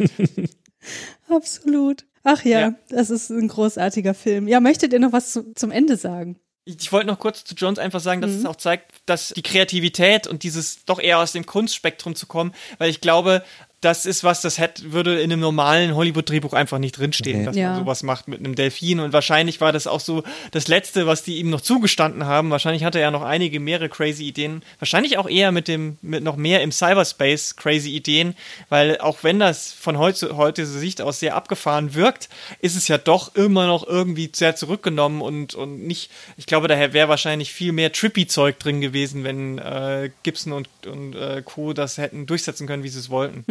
absolut. 1.29 2.05
Ach 2.23 2.43
ja, 2.45 2.59
Ja. 2.59 2.73
das 2.89 3.09
ist 3.09 3.29
ein 3.29 3.47
großartiger 3.47 4.13
Film. 4.13 4.47
Ja, 4.47 4.59
möchtet 4.59 4.93
ihr 4.93 4.99
noch 4.99 5.11
was 5.11 5.33
zu, 5.33 5.53
zum 5.55 5.71
Ende 5.71 5.97
sagen? 5.97 6.39
Ich 6.65 6.91
wollte 6.93 7.07
noch 7.07 7.19
kurz 7.19 7.43
zu 7.43 7.55
Jones 7.55 7.77
einfach 7.77 7.99
sagen, 7.99 8.21
dass 8.21 8.31
es 8.31 8.45
auch 8.45 8.55
zeigt, 8.55 8.93
dass 9.05 9.33
die 9.35 9.41
Kreativität 9.41 10.27
und 10.27 10.43
dieses 10.43 10.85
doch 10.85 10.99
eher 10.99 11.19
aus 11.19 11.33
dem 11.33 11.45
Kunstspektrum 11.45 12.15
zu 12.15 12.25
kommen, 12.25 12.53
weil 12.77 12.89
ich 12.89 13.01
glaube, 13.01 13.43
das 13.83 14.05
ist 14.05 14.23
was, 14.23 14.41
das 14.41 14.57
hätte, 14.57 14.91
würde 14.91 15.19
in 15.21 15.31
einem 15.31 15.41
normalen 15.41 15.95
Hollywood-Drehbuch 15.95 16.53
einfach 16.53 16.77
nicht 16.79 16.97
drinstehen, 16.97 17.39
Nee. 17.39 17.45
dass 17.45 17.55
Ja. 17.55 17.71
man 17.71 17.79
sowas 17.79 18.03
macht 18.03 18.27
mit 18.27 18.39
einem 18.39 18.55
Delfin. 18.55 18.99
Und 18.99 19.13
wahrscheinlich 19.13 19.61
war 19.61 19.71
das 19.71 19.87
auch 19.87 19.99
so 19.99 20.23
das 20.51 20.67
Letzte, 20.67 21.07
was 21.07 21.23
die 21.23 21.37
ihm 21.39 21.49
noch 21.49 21.61
zugestanden 21.61 22.25
haben. 22.25 22.49
Wahrscheinlich 22.51 22.83
hatte 22.83 22.99
er 22.99 23.11
noch 23.11 23.23
einige 23.23 23.59
mehrere 23.59 23.89
crazy 23.89 24.23
Ideen. 24.27 24.63
Wahrscheinlich 24.79 25.17
auch 25.17 25.27
eher 25.29 25.51
mit 25.51 25.67
dem, 25.67 25.97
mit 26.01 26.23
noch 26.23 26.35
mehr 26.35 26.61
im 26.61 26.71
Cyberspace 26.71 27.55
crazy 27.55 27.89
Ideen, 27.95 28.35
weil 28.69 28.97
auch 28.99 29.19
wenn 29.23 29.39
das 29.39 29.73
von 29.73 29.97
heute, 29.97 30.37
heute 30.37 30.65
Sicht 30.65 31.01
aus 31.01 31.19
sehr 31.19 31.35
abgefahren 31.35 31.93
wirkt, 31.95 32.29
ist 32.59 32.75
es 32.75 32.87
ja 32.87 32.97
doch 32.97 33.35
immer 33.35 33.67
noch 33.67 33.85
irgendwie 33.87 34.29
sehr 34.33 34.55
zurückgenommen 34.55 35.21
und, 35.21 35.55
und 35.55 35.85
nicht, 35.85 36.09
ich 36.37 36.45
glaube, 36.45 36.67
daher 36.67 36.93
wäre 36.93 37.09
wahrscheinlich 37.09 37.51
viel 37.53 37.71
mehr 37.71 37.91
Trippy-Zeug 37.91 38.59
drin 38.59 38.81
gewesen, 38.81 39.23
wenn 39.23 39.57
äh, 39.57 40.09
Gibson 40.23 40.53
und, 40.53 40.67
und 40.87 41.15
äh, 41.15 41.41
Co. 41.43 41.73
das 41.73 41.97
hätten 41.97 42.25
durchsetzen 42.25 42.67
können, 42.67 42.83
wie 42.83 42.89
sie 42.89 42.99
es 42.99 43.09
wollten. 43.09 43.43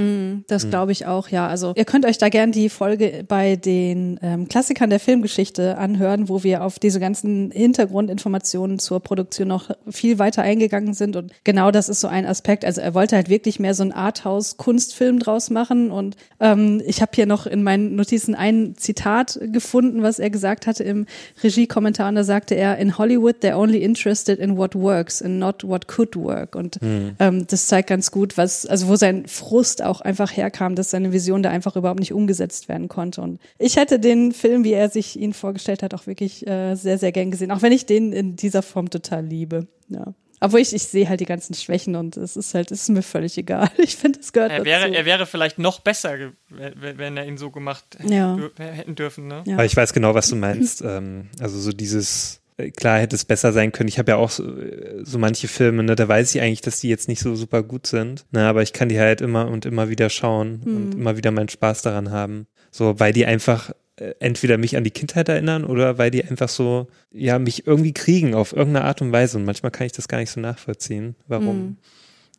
Das 0.47 0.69
glaube 0.69 0.93
ich 0.93 1.07
auch, 1.07 1.29
ja. 1.29 1.49
Also 1.49 1.73
ihr 1.77 1.85
könnt 1.85 2.07
euch 2.07 2.19
da 2.19 2.29
gern 2.29 2.53
die 2.53 2.69
Folge 2.69 3.25
bei 3.27 3.57
den 3.57 4.19
ähm, 4.23 4.49
Klassikern 4.49 4.91
der 4.91 5.01
Filmgeschichte 5.01 5.79
anhören, 5.79 6.29
wo 6.29 6.43
wir 6.43 6.63
auf 6.65 6.79
diese 6.79 7.01
ganzen 7.01 7.51
Hintergrundinformationen 7.51 8.79
zur 8.79 9.01
Produktion 9.01 9.49
noch 9.49 9.71
viel 9.89 10.19
weiter 10.19 10.43
eingegangen 10.43 10.95
sind. 10.95 11.17
Und 11.17 11.33
genau 11.45 11.71
das 11.71 11.89
ist 11.89 12.01
so 12.01 12.09
ein 12.09 12.27
Aspekt. 12.27 12.65
Also 12.65 12.81
er 12.81 12.95
wollte 12.95 13.17
halt 13.17 13.29
wirklich 13.29 13.59
mehr 13.59 13.75
so 13.75 13.83
ein 13.83 13.93
Arthouse-Kunstfilm 13.93 15.19
draus 15.19 15.51
machen. 15.51 15.91
Und 15.91 16.17
ähm, 16.41 16.83
ich 16.87 17.03
habe 17.03 17.13
hier 17.15 17.27
noch 17.27 17.47
in 17.47 17.63
meinen 17.63 17.97
Notizen 17.97 18.35
ein 18.35 18.75
Zitat 18.77 19.39
gefunden, 19.43 20.03
was 20.03 20.19
er 20.19 20.31
gesagt 20.31 20.67
hatte 20.67 20.85
im 20.85 21.07
Regiekommentar. 21.43 22.09
Und 22.09 22.17
da 22.17 22.25
sagte 22.25 22.55
er, 22.55 22.79
in 22.79 22.99
Hollywood 22.99 23.37
they're 23.43 23.57
only 23.57 23.79
interested 23.83 24.39
in 24.39 24.57
what 24.57 24.75
works 24.75 25.23
and 25.23 25.39
not 25.39 25.65
what 25.65 25.89
could 25.89 26.17
work. 26.17 26.55
Und 26.55 26.79
ähm, 26.83 27.47
das 27.47 27.67
zeigt 27.67 27.89
ganz 27.89 28.11
gut, 28.11 28.37
was, 28.37 28.67
also 28.67 28.89
wo 28.89 28.97
sein 28.97 29.27
Frust 29.27 29.83
auch 29.83 30.01
einfach 30.01 30.12
herkam, 30.37 30.75
dass 30.75 30.91
seine 30.91 31.13
Vision 31.13 31.43
da 31.43 31.51
einfach 31.51 31.77
überhaupt 31.77 32.01
nicht 32.01 32.13
umgesetzt 32.13 32.69
werden 32.69 32.89
konnte. 32.89 33.21
Und 33.21 33.41
ich 33.59 33.77
hätte 33.77 33.99
den 33.99 34.33
Film, 34.33 34.65
wie 34.65 34.73
er 34.73 34.89
sich 34.89 35.19
ihn 35.19 35.33
vorgestellt 35.33 35.83
hat, 35.83 35.95
auch 35.95 36.07
wirklich 36.07 36.47
äh, 36.47 36.75
sehr, 36.75 36.99
sehr 36.99 37.13
gern 37.13 37.31
gesehen. 37.31 37.51
Auch 37.51 37.63
wenn 37.63 37.73
ich 37.73 37.87
den 37.87 38.13
in 38.13 38.37
dieser 38.37 38.63
Form 38.63 38.91
total 38.91 39.25
liebe. 39.25 39.67
Ja. 39.89 40.15
Obwohl 40.45 40.59
ich, 40.59 40.75
ich 40.75 40.83
sehe 40.83 41.09
halt 41.09 41.21
die 41.21 41.25
ganzen 41.25 41.55
Schwächen 41.55 41.95
und 41.95 42.17
es 42.17 42.37
ist 42.37 42.53
halt, 42.55 42.73
es 42.73 42.83
ist 42.83 42.89
mir 42.89 43.03
völlig 43.03 43.39
egal. 43.39 43.71
Ich 43.79 43.95
finde, 43.95 44.19
es 44.19 44.33
gehört 44.33 44.51
Er 44.51 44.65
wäre, 44.65 44.83
dazu. 44.87 44.95
er 44.95 45.05
wäre 45.05 45.25
vielleicht 45.27 45.59
noch 45.61 45.79
besser, 45.81 46.17
wenn 46.49 47.17
er 47.17 47.27
ihn 47.27 47.39
so 47.39 47.51
gemacht 47.53 47.85
Ja. 48.05 48.37
hätten 48.59 48.97
dürfen. 48.97 49.29
Ne? 49.29 49.43
Ja. 49.47 49.55
Aber 49.55 49.65
ich 49.65 49.77
weiß 49.77 49.93
genau, 49.93 50.15
was 50.15 50.29
du 50.29 50.35
meinst. 50.37 50.83
ähm, 50.83 51.29
also 51.39 51.61
so 51.61 51.71
dieses, 51.71 52.41
klar 52.77 52.99
hätte 52.99 53.17
es 53.17 53.25
besser 53.25 53.53
sein 53.53 53.73
können. 53.73 53.89
Ich 53.89 53.99
habe 53.99 54.13
ja 54.13 54.17
auch 54.17 54.31
so, 54.31 54.45
äh, 54.45 55.05
so 55.05 55.19
manche 55.19 55.49
Filme, 55.49 55.83
ne, 55.83 55.97
da 55.97 56.09
weiß 56.09 56.35
ich 56.35 56.41
eigentlich, 56.41 56.61
dass 56.61 56.81
die 56.81 56.89
jetzt 56.89 57.09
nicht 57.09 57.21
so 57.21 57.35
super 57.35 57.63
gut 57.63 57.87
sind. 57.87 58.25
Ne, 58.31 58.47
aber 58.47 58.63
ich 58.63 58.73
kann 58.73 58.89
die 58.89 58.99
halt 58.99 59.21
immer 59.21 59.49
und 59.49 59.67
immer 59.67 59.89
wieder 59.89 60.11
schauen 60.11 60.63
und 60.65 60.95
immer 60.95 61.17
wieder 61.17 61.31
meinen 61.31 61.49
Spaß 61.49 61.83
daran 61.83 62.11
haben. 62.11 62.47
So, 62.71 62.99
weil 62.99 63.13
die 63.13 63.27
einfach 63.27 63.73
äh, 63.97 64.15
entweder 64.21 64.59
mich 64.59 64.77
an 64.77 64.85
die 64.85 64.91
Kindheit 64.91 65.29
erinnern 65.29 65.65
oder 65.65 65.99
weil 65.99 66.11
die 66.11 66.25
einfach 66.25 66.49
so, 66.49 66.89
ja, 67.11 67.39
mich 67.39 67.67
irgendwie 67.67 67.93
kriegen 67.93 68.35
auf 68.35 68.53
irgendeine 68.53 68.87
Art 68.87 69.03
und 69.03 69.13
Weise. 69.13 69.39
Und 69.39 69.45
manchmal 69.45 69.71
kann 69.71 69.87
ich 69.87 69.93
das 69.93 70.09
gar 70.09 70.19
nicht 70.19 70.31
so 70.31 70.41
nachvollziehen. 70.41 71.15
Warum? 71.29 71.57
Mhm. 71.57 71.77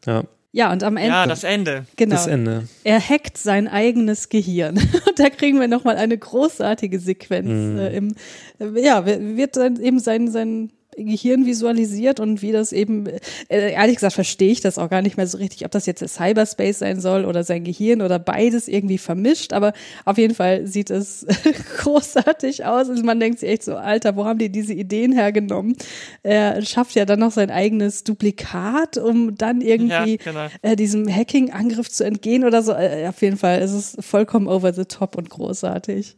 Ja, 0.06 0.24
Ja, 0.56 0.72
und 0.72 0.84
am 0.84 0.98
Ende. 0.98 1.10
Ja, 1.10 1.26
das 1.26 1.44
Ende. 1.44 1.88
genau. 1.96 2.16
das 2.16 2.28
Ende. 2.28 2.68
Er 2.84 3.00
hackt 3.00 3.40
sein 3.40 3.68
eigenes 3.68 4.30
Gehirn. 4.30 4.78
Und 5.08 5.18
da 5.18 5.30
kriegen 5.32 5.60
wir 5.60 5.68
nochmal 5.68 5.98
eine 5.98 6.16
großartige 6.16 7.00
Sequenz. 7.00 7.50
Mhm. 7.50 7.80
Äh, 7.80 7.98
im, 7.98 8.16
äh, 8.60 8.86
ja, 8.86 9.04
wird 9.04 9.58
dann 9.58 9.82
eben 9.82 9.98
sein, 9.98 10.30
sein 10.30 10.72
Gehirn 10.98 11.46
visualisiert 11.46 12.20
und 12.20 12.42
wie 12.42 12.52
das 12.52 12.72
eben, 12.72 13.08
äh, 13.08 13.72
ehrlich 13.74 13.96
gesagt 13.96 14.14
verstehe 14.14 14.52
ich 14.52 14.62
das 14.62 14.78
auch 14.78 14.90
gar 14.90 15.02
nicht 15.02 15.18
mehr 15.18 15.28
so 15.28 15.38
richtig, 15.38 15.66
ob 15.66 15.72
das 15.72 15.86
jetzt 15.86 16.08
Cyberspace 16.08 16.80
sein 16.80 17.00
soll 17.00 17.26
oder 17.26 17.44
sein 17.44 17.64
Gehirn 17.64 18.02
oder 18.02 18.20
beides 18.20 18.68
irgendwie 18.68 18.98
vermischt, 18.98 19.54
aber 19.54 19.74
auf 20.06 20.18
jeden 20.18 20.36
Fall 20.36 20.68
sieht 20.68 20.90
es 20.90 21.26
großartig 21.78 22.66
aus. 22.66 22.90
Also 22.90 23.04
man 23.04 23.20
denkt 23.20 23.40
sich 23.40 23.50
echt 23.50 23.64
so, 23.64 23.76
Alter, 23.76 24.16
wo 24.16 24.26
haben 24.26 24.40
die 24.40 24.50
diese 24.50 24.74
Ideen 24.74 25.12
hergenommen? 25.12 25.76
Er 26.24 26.62
schafft 26.64 26.96
ja 26.96 27.06
dann 27.06 27.20
noch 27.20 27.32
sein 27.32 27.52
eigenes 27.52 28.04
Duplikat, 28.04 28.98
um 28.98 29.36
dann 29.36 29.62
irgendwie 29.62 30.18
Ja, 30.24 30.32
genau. 30.32 30.48
äh, 30.62 30.76
diesem 30.76 31.08
Hacking-Angriff 31.08 31.90
zu 31.90 32.04
entgehen 32.04 32.44
oder 32.44 32.62
so. 32.64 32.74
Äh, 32.74 33.08
auf 33.08 33.22
jeden 33.22 33.38
Fall, 33.38 33.62
es 33.62 33.72
ist 33.72 34.04
vollkommen 34.04 34.48
over 34.48 34.74
the 34.74 34.86
top 34.86 35.18
und 35.18 35.30
großartig. 35.30 36.16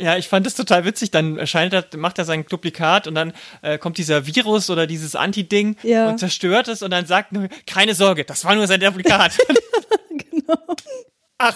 Ja, 0.00 0.16
ich 0.16 0.28
fand 0.28 0.46
es 0.46 0.54
total 0.54 0.84
witzig. 0.84 1.10
Dann 1.10 1.36
erscheint 1.38 1.72
er, 1.72 1.84
macht 1.96 2.18
er 2.18 2.24
sein 2.24 2.46
Duplikat 2.46 3.06
und 3.06 3.14
dann 3.14 3.32
äh, 3.62 3.78
kommt 3.78 3.98
dieser 3.98 4.26
Virus 4.26 4.70
oder 4.70 4.86
dieses 4.86 5.14
Anti-Ding 5.14 5.76
Ja. 5.82 6.08
und 6.08 6.18
zerstört 6.18 6.68
es 6.68 6.82
und 6.82 6.90
dann 6.90 7.06
sagt 7.06 7.32
nur, 7.32 7.48
keine 7.66 7.94
Sorge, 7.94 8.24
das 8.24 8.44
war 8.44 8.54
nur 8.54 8.66
sein 8.66 8.80
Duplikat. 8.80 9.36
genau. 10.08 10.58
Ach, 11.38 11.54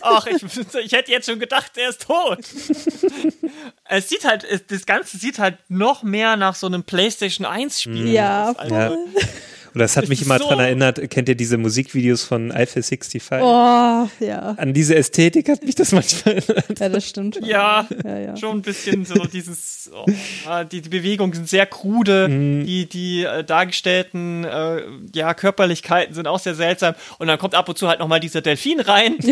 ach, 0.00 0.26
ich, 0.26 0.42
ich 0.84 0.92
hätte 0.92 1.10
jetzt 1.10 1.26
schon 1.28 1.38
gedacht, 1.38 1.72
er 1.76 1.90
ist 1.90 2.02
tot. 2.02 2.38
es 3.88 4.08
sieht 4.08 4.24
halt, 4.24 4.44
es, 4.44 4.66
das 4.66 4.86
Ganze 4.86 5.16
sieht 5.18 5.38
halt 5.38 5.58
noch 5.68 6.02
mehr 6.02 6.36
nach 6.36 6.54
so 6.54 6.66
einem 6.66 6.84
PlayStation 6.84 7.46
1 7.46 7.82
Spiel. 7.82 8.08
Ja, 8.08 8.50
aus. 8.50 8.56
Also. 8.58 8.98
Und 9.74 9.80
das 9.80 9.96
hat 9.96 10.08
mich 10.08 10.22
immer 10.22 10.38
So. 10.38 10.46
dran 10.48 10.60
erinnert, 10.60 11.10
kennt 11.10 11.28
ihr 11.28 11.34
diese 11.34 11.58
Musikvideos 11.58 12.22
von 12.22 12.52
Eiffel 12.52 12.82
65? 12.82 13.22
Oh, 13.42 14.08
ja. 14.24 14.54
An 14.56 14.72
diese 14.72 14.94
Ästhetik 14.94 15.48
hat 15.48 15.64
mich 15.64 15.74
das 15.74 15.90
manchmal 15.92 16.36
erinnert. 16.48 16.78
Ja, 16.78 16.88
das 16.88 17.08
stimmt. 17.08 17.34
schon. 17.34 17.44
Ja, 17.44 17.86
ja, 18.04 18.18
ja. 18.18 18.36
schon 18.36 18.58
ein 18.58 18.62
bisschen 18.62 19.04
so 19.04 19.14
dieses, 19.24 19.90
oh, 19.92 20.06
die, 20.70 20.80
die 20.80 20.88
Bewegungen 20.88 21.32
sind 21.32 21.48
sehr 21.48 21.66
krude, 21.66 22.28
die, 22.28 22.88
die 22.88 23.24
äh, 23.24 23.42
dargestellten 23.42 24.44
äh, 24.44 24.82
ja, 25.14 25.34
Körperlichkeiten 25.34 26.14
sind 26.14 26.28
auch 26.28 26.38
sehr 26.38 26.54
seltsam 26.54 26.94
und 27.18 27.26
dann 27.26 27.38
kommt 27.38 27.54
ab 27.56 27.68
und 27.68 27.76
zu 27.76 27.88
halt 27.88 27.98
nochmal 27.98 28.20
dieser 28.20 28.40
Delfin 28.42 28.78
rein. 28.80 29.16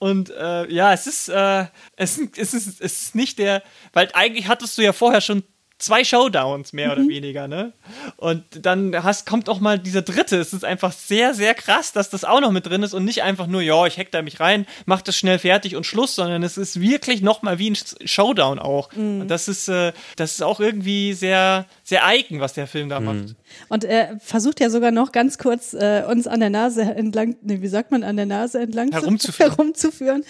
Und 0.00 0.30
äh, 0.30 0.72
ja, 0.72 0.92
es 0.92 1.08
ist, 1.08 1.28
äh, 1.28 1.64
es, 1.96 2.18
ist- 2.18 2.38
es, 2.38 2.54
ist, 2.54 2.80
es 2.80 3.02
ist 3.02 3.14
nicht 3.16 3.36
der, 3.40 3.64
weil 3.92 4.08
eigentlich 4.12 4.46
hattest 4.46 4.78
du 4.78 4.82
ja 4.82 4.92
vorher 4.92 5.20
schon 5.20 5.42
zwei 5.78 6.02
Showdowns, 6.04 6.72
mehr 6.72 6.92
oder 6.92 7.06
weniger, 7.06 7.46
ne? 7.48 7.72
Und 8.16 8.42
dann 8.62 9.02
hast, 9.02 9.26
kommt 9.26 9.48
auch 9.48 9.60
mal 9.60 9.78
dieser 9.78 10.02
dritte. 10.02 10.36
Es 10.38 10.52
ist 10.52 10.64
einfach 10.64 10.92
sehr, 10.92 11.34
sehr 11.34 11.54
krass, 11.54 11.92
dass 11.92 12.10
das 12.10 12.24
auch 12.24 12.40
noch 12.40 12.50
mit 12.50 12.66
drin 12.66 12.82
ist 12.82 12.94
und 12.94 13.04
nicht 13.04 13.22
einfach 13.22 13.46
nur, 13.46 13.62
ja, 13.62 13.86
ich 13.86 13.96
hack 13.98 14.10
da 14.10 14.22
mich 14.22 14.40
rein, 14.40 14.66
mach 14.86 15.02
das 15.02 15.16
schnell 15.16 15.38
fertig 15.38 15.76
und 15.76 15.84
Schluss, 15.86 16.14
sondern 16.14 16.42
es 16.42 16.58
ist 16.58 16.80
wirklich 16.80 17.22
nochmal 17.22 17.58
wie 17.58 17.70
ein 17.70 17.76
Showdown 18.04 18.58
auch. 18.58 18.92
Und 18.96 19.28
das 19.28 19.46
ist, 19.48 19.68
äh, 19.68 19.92
das 20.16 20.32
ist 20.32 20.42
auch 20.42 20.58
irgendwie 20.60 21.12
sehr, 21.12 21.66
sehr 21.84 22.04
eigen, 22.04 22.40
was 22.40 22.54
der 22.54 22.66
Film 22.66 22.88
da 22.88 22.98
macht. 23.00 23.36
Und 23.68 23.84
er 23.84 24.18
versucht 24.20 24.60
ja 24.60 24.70
sogar 24.70 24.90
noch 24.90 25.12
ganz 25.12 25.38
kurz 25.38 25.74
äh, 25.74 26.02
uns 26.08 26.26
an 26.26 26.40
der 26.40 26.50
Nase 26.50 26.82
entlang, 26.82 27.36
nee, 27.42 27.60
wie 27.60 27.68
sagt 27.68 27.90
man, 27.92 28.02
an 28.02 28.16
der 28.16 28.26
Nase 28.26 28.60
entlang 28.60 28.90
zu- 28.90 28.96
Herumzuführen. 29.00 29.50
herumzuführen, 29.56 30.24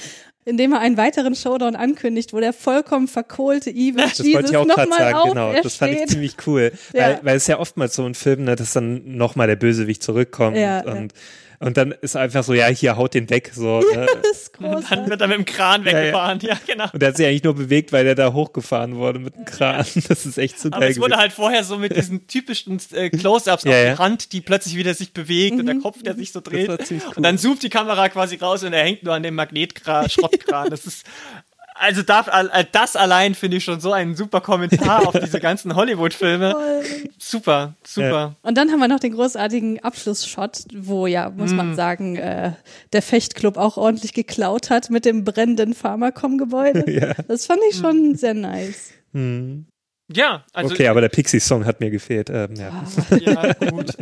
indem 0.45 0.73
er 0.73 0.81
einen 0.81 0.97
weiteren 0.97 1.35
Showdown 1.35 1.77
ankündigt, 1.77 2.33
wo 2.33 2.41
der 2.41 2.53
vollkommen 2.53 3.09
verkohlte 3.09 3.71
Evil 3.71 4.03
Das 4.03 4.19
Jesus 4.19 4.35
wollte 4.35 4.51
ich 4.51 4.57
auch 4.57 4.67
gerade 4.67 4.91
nochmal 4.91 5.13
sagen, 5.13 5.29
genau. 5.29 5.53
Das 5.63 5.77
fand 5.77 5.93
ich 5.93 6.07
ziemlich 6.07 6.37
cool. 6.47 6.73
Ja. 6.95 7.01
Weil, 7.01 7.21
weil 7.23 7.37
es 7.37 7.47
ja 7.47 7.59
oftmals 7.59 7.95
so 7.95 8.05
ein 8.05 8.15
Film, 8.15 8.45
ne, 8.45 8.57
dass 8.57 8.73
dann 8.73 9.17
nochmal 9.17 9.47
der 9.47 9.57
Bösewicht 9.57 10.03
zurückkommt 10.03 10.57
Ja, 10.57 10.81
und, 10.81 11.13
und 11.61 11.77
dann 11.77 11.93
ist 11.93 12.15
einfach 12.17 12.45
so, 12.45 12.55
ja, 12.55 12.67
hier 12.69 12.97
haut 12.97 13.15
den 13.15 13.29
weg. 13.31 13.51
So, 13.55 13.81
ne? 13.81 14.07
Das 14.23 14.43
ist 14.43 14.53
Dann 14.61 15.11
wird 15.11 15.21
er 15.21 15.27
mit 15.27 15.39
dem 15.39 15.45
Kran 15.45 15.85
ja. 15.85 15.93
weggefahren. 15.93 16.39
Ja, 16.41 16.57
genau. 16.67 16.85
Und 16.93 17.03
der 17.03 17.09
hat 17.11 17.17
sich 17.17 17.27
eigentlich 17.27 17.43
nur 17.43 17.55
bewegt, 17.55 17.93
weil 17.93 18.05
der 18.05 18.15
da 18.15 18.33
hochgefahren 18.33 18.97
wurde 18.97 19.19
mit 19.19 19.35
dem 19.35 19.45
Kran. 19.45 19.85
Das 20.09 20.25
ist 20.25 20.39
echt 20.39 20.59
so 20.61 20.69
Aber 20.69 20.81
geil. 20.81 20.91
es 20.91 20.97
wurde 20.99 21.11
gewesen. 21.11 21.21
halt 21.21 21.33
vorher 21.33 21.65
so 21.65 21.77
mit 21.79 21.97
diesen 21.97 22.27
typischen 22.29 22.79
äh, 22.93 23.11
Close-Ups 23.11 23.65
Ja, 23.65 23.71
auf 23.73 23.77
ja. 23.77 23.93
die 23.95 23.99
Hand, 23.99 24.33
die 24.33 24.41
plötzlich 24.41 24.77
wieder 24.77 24.95
sich 24.95 25.13
bewegt 25.13 25.59
und 25.59 25.67
der 25.67 25.77
Kopf, 25.77 26.03
der 26.03 26.15
sich 26.15 26.33
so 26.33 26.41
dreht. 26.41 26.69
cool. 26.69 26.79
Und 27.17 27.23
dann 27.23 27.39
zoomt 27.39 27.63
die 27.63 27.71
Kamera 27.71 28.09
quasi 28.09 28.37
raus 28.37 28.63
und 28.63 28.73
er 28.73 28.85
hängt 28.85 29.03
nur 29.03 29.15
an 29.15 29.23
dem 29.23 29.35
Magnetkran-Schrottkran. 29.35 30.71
Das 30.71 30.87
ist. 30.87 31.05
Also 31.81 32.03
da, 32.03 32.25
äh, 32.53 32.65
das 32.73 32.97
allein 32.97 33.35
finde 33.35 33.57
ich 33.59 33.65
schon 33.65 33.81
so 33.81 33.93
einen 33.93 34.15
super 34.17 34.41
Kommentar 34.41 35.07
auf 35.07 35.15
diese 35.19 35.41
ganzen 35.41 35.75
Hollywood-Filme. 35.75 36.55
Super, 37.19 37.75
super. 37.87 38.35
Und 38.43 38.57
dann 38.57 38.71
haben 38.71 38.79
wir 38.81 38.89
noch 38.89 39.01
den 39.01 39.13
großartigen 39.15 39.83
Abschlussshot, 39.83 40.65
wo 40.75 41.07
ja, 41.07 41.31
muss 41.31 41.53
Mm. 41.53 41.57
man 41.57 41.75
sagen, 41.77 42.17
äh, 42.17 42.53
der 42.93 43.03
Fechtclub 43.03 43.57
auch 43.57 43.77
ordentlich 43.77 44.13
geklaut 44.13 44.71
hat 44.71 44.91
mit 44.91 45.05
dem 45.05 45.25
brennenden 45.25 45.75
Pharmacom-Gebäude. 45.75 46.85
Ja. 46.99 47.15
Das 47.29 47.47
fand 47.47 47.61
ich 47.71 47.77
schon 47.77 48.17
sehr 48.17 48.35
nice. 48.35 48.93
Ja, 50.11 50.45
also 50.55 50.73
okay, 50.75 50.89
aber 50.89 51.01
der 51.03 51.11
Pixies-Song 51.11 51.67
hat 51.67 51.81
mir 51.81 51.91
gefehlt. 51.91 52.31
Ähm, 52.31 52.55
ja. 52.57 52.85
ja, 53.21 53.53
gut. 53.71 53.93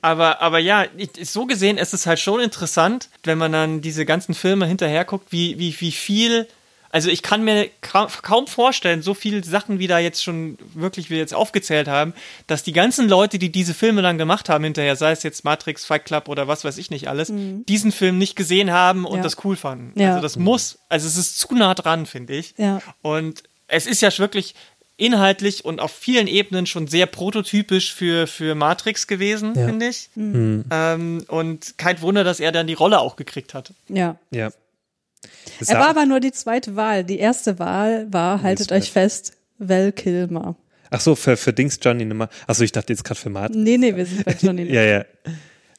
Aber, 0.00 0.40
aber 0.40 0.58
ja, 0.58 0.86
so 1.22 1.44
gesehen 1.46 1.76
ist 1.76 1.92
es 1.92 2.06
halt 2.06 2.18
schon 2.20 2.40
interessant, 2.40 3.10
wenn 3.24 3.36
man 3.36 3.52
dann 3.52 3.80
diese 3.82 4.06
ganzen 4.06 4.34
Filme 4.34 4.66
hinterher 4.66 5.04
guckt, 5.04 5.30
wie, 5.32 5.58
wie, 5.58 5.78
wie 5.78 5.92
viel. 5.92 6.46
Also 6.96 7.10
ich 7.10 7.20
kann 7.22 7.44
mir 7.44 7.68
ka- 7.82 8.08
kaum 8.22 8.46
vorstellen, 8.46 9.02
so 9.02 9.12
viele 9.12 9.44
Sachen, 9.44 9.78
wie 9.78 9.86
da 9.86 9.98
jetzt 9.98 10.24
schon 10.24 10.56
wirklich 10.72 11.10
wir 11.10 11.18
jetzt 11.18 11.34
aufgezählt 11.34 11.88
haben, 11.88 12.14
dass 12.46 12.62
die 12.62 12.72
ganzen 12.72 13.06
Leute, 13.06 13.38
die 13.38 13.52
diese 13.52 13.74
Filme 13.74 14.00
dann 14.00 14.16
gemacht 14.16 14.48
haben 14.48 14.64
hinterher, 14.64 14.96
sei 14.96 15.10
es 15.12 15.22
jetzt 15.22 15.44
Matrix, 15.44 15.84
Fight 15.84 16.06
Club 16.06 16.26
oder 16.30 16.48
was 16.48 16.64
weiß 16.64 16.78
ich 16.78 16.90
nicht 16.90 17.06
alles, 17.08 17.30
diesen 17.30 17.92
Film 17.92 18.16
nicht 18.16 18.34
gesehen 18.34 18.72
haben 18.72 19.04
und 19.04 19.18
Ja. 19.18 19.22
das 19.22 19.44
cool 19.44 19.56
fanden. 19.56 19.92
Ja. 20.00 20.10
Also 20.12 20.22
das 20.22 20.36
muss, 20.36 20.78
also 20.88 21.06
es 21.06 21.18
ist 21.18 21.38
zu 21.38 21.54
nah 21.54 21.74
dran, 21.74 22.06
finde 22.06 22.32
ich. 22.34 22.54
Ja. 22.56 22.80
Und 23.02 23.42
es 23.68 23.86
ist 23.86 24.00
ja 24.00 24.16
wirklich 24.16 24.54
inhaltlich 24.96 25.66
und 25.66 25.80
auf 25.80 25.92
vielen 25.92 26.26
Ebenen 26.28 26.64
schon 26.64 26.86
sehr 26.86 27.04
prototypisch 27.04 27.92
für, 27.92 28.26
für 28.26 28.54
Matrix 28.54 29.06
gewesen, 29.06 29.52
Ja. 29.54 29.66
finde 29.66 29.88
ich. 29.88 30.08
Ähm, 30.16 31.24
und 31.28 31.76
kein 31.76 32.00
Wunder, 32.00 32.24
dass 32.24 32.40
er 32.40 32.52
dann 32.52 32.66
die 32.66 32.72
Rolle 32.72 33.00
auch 33.00 33.16
gekriegt 33.16 33.52
hat. 33.52 33.74
Ja. 33.88 34.16
ja. 34.30 34.48
Das 35.58 35.68
Er 35.68 35.78
war 35.78 35.88
aber 35.88 36.06
nur 36.06 36.20
die 36.20 36.32
zweite 36.32 36.76
Wahl. 36.76 37.04
Die 37.04 37.18
erste 37.18 37.58
Wahl 37.58 38.06
war, 38.12 38.42
haltet 38.42 38.72
euch 38.72 38.90
fest, 38.92 39.32
Val 39.58 39.92
Kilmer. 39.92 40.56
Ach 40.90 41.00
so, 41.00 41.14
für, 41.14 41.36
für 41.36 41.52
Dings 41.52 41.78
Johnny 41.82 42.04
Nummer. 42.04 42.28
Ach 42.46 42.54
so, 42.54 42.62
ich 42.62 42.72
dachte 42.72 42.92
jetzt 42.92 43.04
gerade 43.04 43.18
für 43.18 43.30
Martin. 43.30 43.62
Nee, 43.62 43.78
nee, 43.78 43.94
wir 43.96 44.06
sind 44.06 44.24
bei 44.24 44.36
Johnny. 44.40 44.62
Ja, 44.72 44.82
ja. 44.82 45.04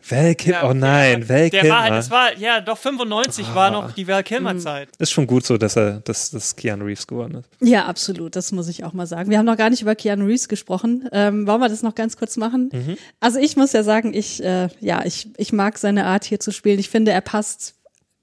Val 0.10 0.36
Kilmer, 0.36 0.70
oh 0.70 0.74
nein, 0.74 1.28
Val 1.28 1.50
Der 1.50 1.68
war 1.68 1.80
halt, 1.82 1.86
Kilmer. 1.88 2.00
es 2.00 2.12
war, 2.12 2.38
ja, 2.38 2.62
doch 2.62 2.78
95 2.78 3.54
war 3.54 3.72
noch 3.72 3.91
die 3.91 4.08
Val 4.08 4.24
Kilmer-Zeit. 4.24 4.89
Ist 5.00 5.12
schon 5.12 5.28
gut 5.28 5.45
so, 5.45 5.58
dass 5.58 5.76
er, 5.76 6.00
dass, 6.00 6.32
dass 6.32 6.56
Keanu 6.56 6.86
Reeves 6.86 7.08
geworden 7.08 7.36
ist. 7.36 7.50
Ja, 7.60 7.86
absolut. 7.88 8.36
Das 8.38 8.54
muss 8.54 8.70
ich 8.70 8.86
auch 8.86 8.93
mal 8.93 9.06
sagen. 9.06 9.30
Wir 9.30 9.38
haben 9.38 9.45
noch 9.45 9.58
gar 9.58 9.70
nicht 9.70 9.82
über 9.82 9.95
Keanu 9.95 10.26
Reeves 10.26 10.48
gesprochen. 10.48 11.10
Ähm, 11.12 11.45
wollen 11.45 11.60
wir 11.60 11.68
das 11.68 11.84
noch 11.84 11.95
ganz 11.95 12.16
kurz 12.16 12.38
machen? 12.38 12.98
Also 13.20 13.39
ich 13.39 13.58
muss 13.58 13.74
ja 13.74 13.84
sagen, 13.84 14.14
ich, 14.14 14.41
äh, 14.41 14.70
ja, 14.80 15.04
ich, 15.04 15.30
ich 15.38 15.52
mag 15.52 15.78
seine 15.78 16.06
Art 16.06 16.24
hier 16.24 16.39
zu 16.39 16.52
spielen. 16.52 16.80
Ich 16.80 16.89
finde, 16.89 17.12
er 17.12 17.22
passt 17.22 17.76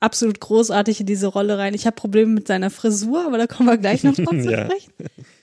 absolut 0.05 0.39
großartig 0.41 1.01
in 1.01 1.07
diese 1.07 1.27
Rolle 1.27 1.59
rein. 1.59 1.75
Ich 1.75 1.87
habe 1.87 1.97
Probleme 1.97 2.33
mit 2.33 2.47
seiner 2.47 2.71
Frisur, 2.71 3.25
aber 3.27 3.39
da 3.39 3.47
kommen 3.47 3.69
wir 3.69 3.79
gleich 3.79 4.05
noch 4.05 4.15
drauf 4.15 4.29
zu 4.43 4.51
Ja. 4.51 4.67
sprechen. 4.67 4.93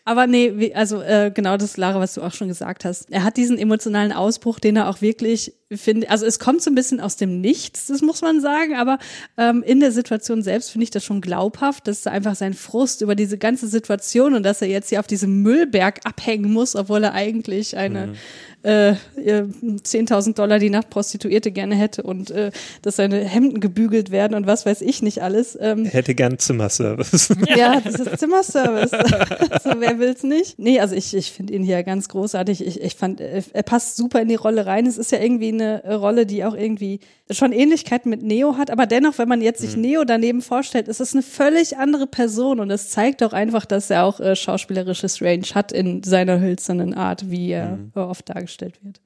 Aber 0.04 0.26
nee, 0.26 0.54
wie, 0.56 0.74
also 0.74 1.00
äh, 1.02 1.32
genau 1.34 1.58
das, 1.58 1.78
Lara, 1.78 2.00
was 2.00 2.16
du 2.16 2.22
auch 2.24 2.34
schon 2.34 2.48
gesagt 2.48 2.86
hast. 2.86 3.12
Er 3.12 3.24
hat 3.24 3.38
diesen 3.38 3.60
emotionalen 3.60 4.12
Ausbruch, 4.12 4.60
den 4.60 4.76
er 4.76 4.90
auch 4.90 5.02
wirklich 5.02 5.54
finde. 5.72 6.10
Also 6.10 6.26
es 6.26 6.40
kommt 6.40 6.64
so 6.64 6.72
ein 6.72 6.76
bisschen 6.76 7.00
aus 7.00 7.18
dem 7.18 7.40
Nichts, 7.40 7.86
das 7.86 8.02
muss 8.02 8.22
man 8.22 8.42
sagen, 8.42 8.76
aber 8.76 8.98
ähm, 9.38 9.62
in 9.64 9.80
der 9.80 9.92
Situation 9.92 10.42
selbst 10.42 10.72
finde 10.72 10.84
ich 10.86 10.90
das 10.90 11.04
schon 11.06 11.22
glaubhaft, 11.22 11.88
dass 11.88 12.02
da 12.02 12.10
einfach 12.12 12.36
sein 12.36 12.56
Frust 12.56 13.02
über 13.02 13.14
diese 13.14 13.38
ganze 13.38 13.68
Situation 13.68 14.34
und 14.34 14.42
dass 14.44 14.62
er 14.64 14.70
jetzt 14.70 14.90
hier 14.90 15.00
auf 15.00 15.08
diesem 15.08 15.44
Müllberg 15.44 16.00
abhängen 16.04 16.52
muss, 16.52 16.76
obwohl 16.76 17.04
er 17.04 17.14
eigentlich 17.14 17.78
eine 17.78 18.16
äh, 18.64 18.94
ihr 19.22 19.48
10.000 19.64 20.36
Dollar 20.36 20.60
die 20.60 20.70
Nacht 20.70 20.90
Prostituierte 20.90 21.52
gerne 21.52 21.76
hätte 21.76 22.04
und 22.04 22.32
äh, 22.32 22.52
dass 22.82 22.98
seine 22.98 23.24
Hemden 23.24 23.60
gebügelt 23.60 24.12
werden 24.12 24.36
und 24.36 24.48
was 24.48 24.66
weiß 24.66 24.82
ich 24.82 25.02
nicht 25.02 25.22
alles. 25.22 25.58
Ähm, 25.60 25.86
Er 25.86 25.92
hätte 25.92 26.16
gern 26.16 26.38
Zimmerservice. 26.38 27.36
ja, 27.56 27.80
das 27.82 27.96
ist 27.96 28.20
Zimmerservice. 28.20 28.92
so, 29.64 29.72
wer 29.80 30.00
will's 30.00 30.24
nicht? 30.24 30.60
Nee, 30.60 30.80
also 30.80 30.96
ich, 30.96 31.16
ich 31.16 31.32
finde 31.32 31.54
ihn 31.54 31.64
hier 31.64 31.84
ganz 31.84 32.10
großartig. 32.10 32.66
Ich, 32.66 32.82
ich 32.82 32.96
fand, 32.96 33.22
äh, 33.22 33.42
er 33.54 33.64
passt 33.64 33.96
super 33.96 34.22
in 34.22 34.28
die 34.28 34.36
Rolle 34.36 34.66
rein. 34.66 34.86
Es 34.86 34.98
ist 34.98 35.12
ja 35.12 35.20
irgendwie 35.20 35.50
eine 35.50 35.96
Rolle, 35.96 36.26
die 36.26 36.44
auch 36.46 36.56
irgendwie 36.56 37.00
schon 37.32 37.52
Ähnlichkeiten 37.52 38.10
mit 38.10 38.22
Neo 38.24 38.58
hat, 38.58 38.70
aber 38.70 38.86
dennoch, 38.86 39.18
wenn 39.18 39.28
man 39.28 39.42
jetzt 39.42 39.62
sich 39.62 39.76
Neo 39.76 40.04
daneben 40.04 40.42
vorstellt, 40.42 40.88
ist 40.88 41.00
es 41.00 41.14
eine 41.14 41.24
völlig 41.24 41.78
andere 41.78 42.08
Person 42.08 42.60
und 42.60 42.70
es 42.70 42.90
zeigt 42.90 43.24
auch 43.24 43.34
einfach, 43.34 43.66
dass 43.66 43.90
er 43.90 44.06
auch 44.06 44.20
äh, 44.20 44.36
schauspielerisches 44.36 45.22
Range 45.22 45.46
hat 45.54 45.72
in 45.72 46.04
seiner 46.04 46.40
hölzernen 46.40 46.94
Art, 46.94 47.30
wie 47.30 47.52
er 47.52 47.80
äh, 47.96 48.00
oft 48.00 48.30
dargestellt 48.30 48.84
wird. 48.84 49.02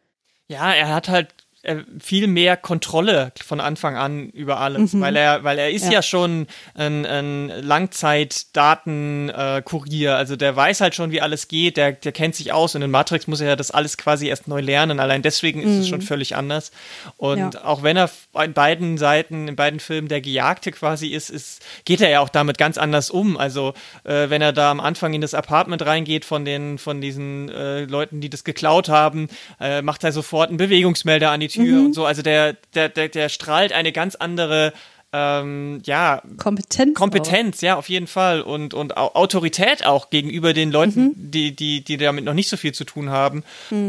Ja, 0.48 0.74
er 0.74 0.94
hat 0.94 1.10
halt, 1.10 1.34
äh, 1.66 1.84
viel 2.00 2.28
mehr 2.28 2.56
Kontrolle 2.58 3.32
von 3.46 3.60
Anfang 3.60 3.96
an 3.98 4.30
über 4.30 4.60
alles, 4.60 4.94
Mhm. 4.94 5.02
weil 5.02 5.16
er, 5.16 5.44
weil 5.44 5.58
er 5.60 5.70
ist 5.72 5.86
ja, 5.86 5.92
Ja. 5.94 6.02
schon 6.02 6.48
ein, 6.76 7.06
ein 7.06 7.52
Langzeitdatenkurier, 7.64 10.16
also 10.16 10.36
der 10.36 10.56
weiß 10.56 10.82
halt 10.82 10.96
schon, 10.96 11.12
wie 11.12 11.22
alles 11.22 11.48
geht, 11.48 11.78
der, 11.78 11.94
der 11.94 12.12
kennt 12.12 12.36
sich 12.36 12.52
aus 12.54 12.76
und 12.76 12.82
in 12.82 12.92
Matrix 12.92 13.28
muss 13.28 13.42
er 13.42 13.50
ja 13.50 13.56
das 13.56 13.72
alles 13.72 13.98
quasi 13.98 14.28
erst 14.28 14.48
neu 14.48 14.62
lernen, 14.62 15.00
allein 15.00 15.22
deswegen 15.22 15.62
ist 15.62 15.78
es 15.80 15.88
schon 15.88 16.02
völlig 16.02 16.36
anders 16.36 16.72
und 17.18 17.36
Mhm. 17.36 17.52
Ja. 17.54 17.66
auch 17.66 17.84
wenn 17.84 17.98
er 17.98 18.10
in 18.44 18.54
beiden 18.54 18.98
Seiten, 18.98 19.48
in 19.48 19.56
beiden 19.56 19.80
Filmen 19.80 20.08
der 20.08 20.22
Gejagte 20.22 20.72
quasi 20.72 21.08
ist, 21.10 21.30
ist 21.30 21.62
geht 21.86 22.02
er 22.02 22.10
ja 22.10 22.20
auch 22.22 22.30
damit 22.30 22.58
ganz 22.58 22.78
anders 22.78 23.10
um, 23.10 23.38
also 23.38 23.74
äh, 24.04 24.30
wenn 24.30 24.42
er 24.42 24.54
da 24.54 24.72
am 24.72 24.80
Anfang 24.80 25.14
in 25.14 25.22
das 25.22 25.34
Apartment 25.34 25.86
reingeht 25.86 26.26
von 26.26 26.46
den, 26.46 26.78
von 26.78 27.02
diesen 27.02 27.50
äh, 27.50 27.86
Leuten, 27.86 28.22
die 28.22 28.30
das 28.30 28.44
geklaut 28.44 28.90
haben, 28.90 29.28
äh, 29.60 29.82
macht 29.82 30.04
er 30.04 30.12
sofort 30.12 30.50
einen 30.50 30.58
Bewegungsmelder 30.58 31.32
an 31.32 31.40
die 31.40 31.48
Tür 31.56 31.80
Mhm. 31.80 31.86
und 31.88 31.94
so. 31.94 32.06
Also 32.06 32.22
der, 32.22 32.54
der, 32.74 32.90
der, 32.90 33.10
der 33.10 33.30
strahlt 33.30 33.72
eine 33.74 33.92
ganz 33.92 34.16
andere 34.16 34.74
ähm, 35.18 35.82
ja, 35.86 36.22
Kompetenz. 36.38 36.94
Kompetenz, 36.98 37.62
ja, 37.62 37.76
auf 37.78 37.88
jeden 37.88 38.08
Fall. 38.08 38.42
Und, 38.42 38.74
und 38.74 38.98
Au- 38.98 39.14
Autorität 39.14 39.86
auch 39.86 40.10
gegenüber 40.10 40.54
den 40.54 40.72
Leuten, 40.72 41.04
Mhm. 41.06 41.14
die, 41.32 41.56
die, 41.56 41.82
die 41.84 41.96
damit 41.98 42.26
noch 42.26 42.34
nicht 42.34 42.50
so 42.50 42.58
viel 42.58 42.74
zu 42.74 42.84
tun 42.84 43.10
haben. 43.10 43.44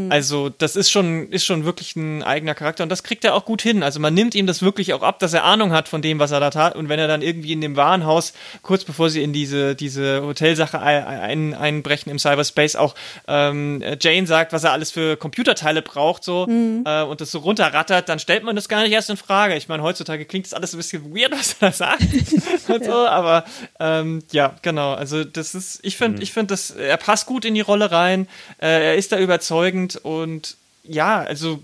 Also, 0.09 0.49
das 0.49 0.75
ist 0.75 0.89
schon, 0.89 1.29
ist 1.29 1.45
schon 1.45 1.65
wirklich 1.65 1.95
ein 1.95 2.23
eigener 2.23 2.55
Charakter 2.55 2.83
und 2.83 2.89
das 2.89 3.03
kriegt 3.03 3.25
er 3.25 3.35
auch 3.35 3.43
gut 3.45 3.61
hin. 3.61 3.83
Also, 3.83 3.99
man 3.99 4.13
nimmt 4.13 4.35
ihm 4.35 4.47
das 4.47 4.61
wirklich 4.61 4.93
auch 4.93 5.03
ab, 5.03 5.19
dass 5.19 5.33
er 5.33 5.43
Ahnung 5.43 5.71
hat 5.73 5.87
von 5.89 6.01
dem, 6.01 6.19
was 6.19 6.31
er 6.31 6.39
da 6.39 6.49
tat. 6.49 6.75
Und 6.75 6.87
wenn 6.89 6.99
er 6.99 7.07
dann 7.07 7.21
irgendwie 7.21 7.51
in 7.51 7.61
dem 7.61 7.75
Warenhaus, 7.75 8.33
kurz 8.61 8.85
bevor 8.85 9.09
sie 9.09 9.21
in 9.23 9.33
diese, 9.33 9.75
diese 9.75 10.21
Hotelsache 10.23 10.79
ein, 10.79 11.05
ein, 11.05 11.53
einbrechen 11.53 12.09
im 12.11 12.19
Cyberspace, 12.19 12.75
auch 12.77 12.95
ähm, 13.27 13.83
Jane 13.99 14.27
sagt, 14.27 14.53
was 14.53 14.63
er 14.63 14.71
alles 14.71 14.91
für 14.91 15.17
Computerteile 15.17 15.81
braucht, 15.81 16.23
so, 16.23 16.47
äh, 16.47 17.03
und 17.03 17.19
das 17.21 17.31
so 17.31 17.39
runterrattert, 17.39 18.07
dann 18.09 18.19
stellt 18.19 18.43
man 18.43 18.55
das 18.55 18.69
gar 18.69 18.81
nicht 18.83 18.91
erst 18.91 19.09
in 19.09 19.17
Frage. 19.17 19.55
Ich 19.55 19.67
meine, 19.67 19.83
heutzutage 19.83 20.25
klingt 20.25 20.45
das 20.45 20.53
alles 20.53 20.73
ein 20.73 20.77
bisschen 20.77 21.03
weird, 21.17 21.31
was 21.31 21.55
er 21.59 21.69
da 21.69 21.71
sagt. 21.71 22.03
und 22.67 22.85
so, 22.85 23.07
aber 23.07 23.45
ähm, 23.79 24.23
ja, 24.31 24.55
genau. 24.61 24.93
Also 24.93 25.23
das 25.23 25.55
ist, 25.55 25.79
ich 25.83 25.97
finde, 25.97 26.21
ich 26.21 26.33
finde, 26.33 26.47
das, 26.47 26.71
er 26.71 26.97
passt 26.97 27.25
gut 27.25 27.45
in 27.45 27.55
die 27.55 27.61
Rolle 27.61 27.91
rein. 27.91 28.27
Äh, 28.59 28.89
er 28.89 28.95
ist 28.95 29.11
da 29.11 29.19
überzeugend 29.19 29.97
und 29.97 30.57
ja, 30.83 31.19
also 31.21 31.63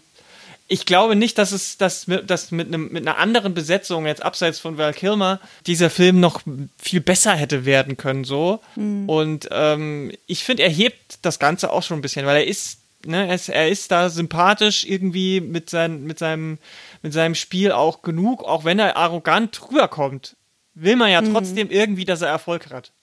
ich 0.67 0.85
glaube 0.85 1.15
nicht, 1.15 1.37
dass 1.37 1.51
es 1.51 1.77
dass 1.77 2.07
mit, 2.07 2.29
dass 2.29 2.51
mit, 2.51 2.67
einem, 2.67 2.91
mit 2.91 3.05
einer 3.05 3.17
anderen 3.17 3.53
Besetzung 3.53 4.05
jetzt 4.05 4.23
abseits 4.23 4.59
von 4.59 4.77
Val 4.77 4.93
Kilmer 4.93 5.39
dieser 5.67 5.89
Film 5.89 6.19
noch 6.19 6.41
viel 6.79 7.01
besser 7.01 7.33
hätte 7.33 7.65
werden 7.65 7.97
können 7.97 8.23
so. 8.23 8.59
Und 9.07 9.49
ähm, 9.51 10.11
ich 10.25 10.43
finde, 10.43 10.63
er 10.63 10.69
hebt 10.69 11.19
das 11.21 11.37
Ganze 11.37 11.71
auch 11.71 11.83
schon 11.83 11.99
ein 11.99 12.01
bisschen, 12.01 12.25
weil 12.25 12.37
er 12.37 12.47
ist 12.47 12.79
Ne, 13.05 13.27
er, 13.27 13.35
ist, 13.35 13.49
er 13.49 13.69
ist 13.69 13.91
da 13.91 14.09
sympathisch 14.09 14.85
irgendwie 14.85 15.41
mit, 15.41 15.69
sein, 15.69 16.03
mit, 16.03 16.19
seinem, 16.19 16.57
mit 17.01 17.11
seinem 17.11 17.35
Spiel 17.35 17.71
auch 17.71 18.01
genug, 18.01 18.43
auch 18.43 18.63
wenn 18.63 18.79
er 18.79 18.95
arrogant 18.95 19.61
rüberkommt, 19.69 20.37
will 20.73 20.95
man 20.95 21.11
ja 21.11 21.21
trotzdem 21.21 21.69
irgendwie, 21.69 22.05
dass 22.05 22.21
er 22.21 22.29
Erfolg 22.29 22.71
hat. 22.71 22.93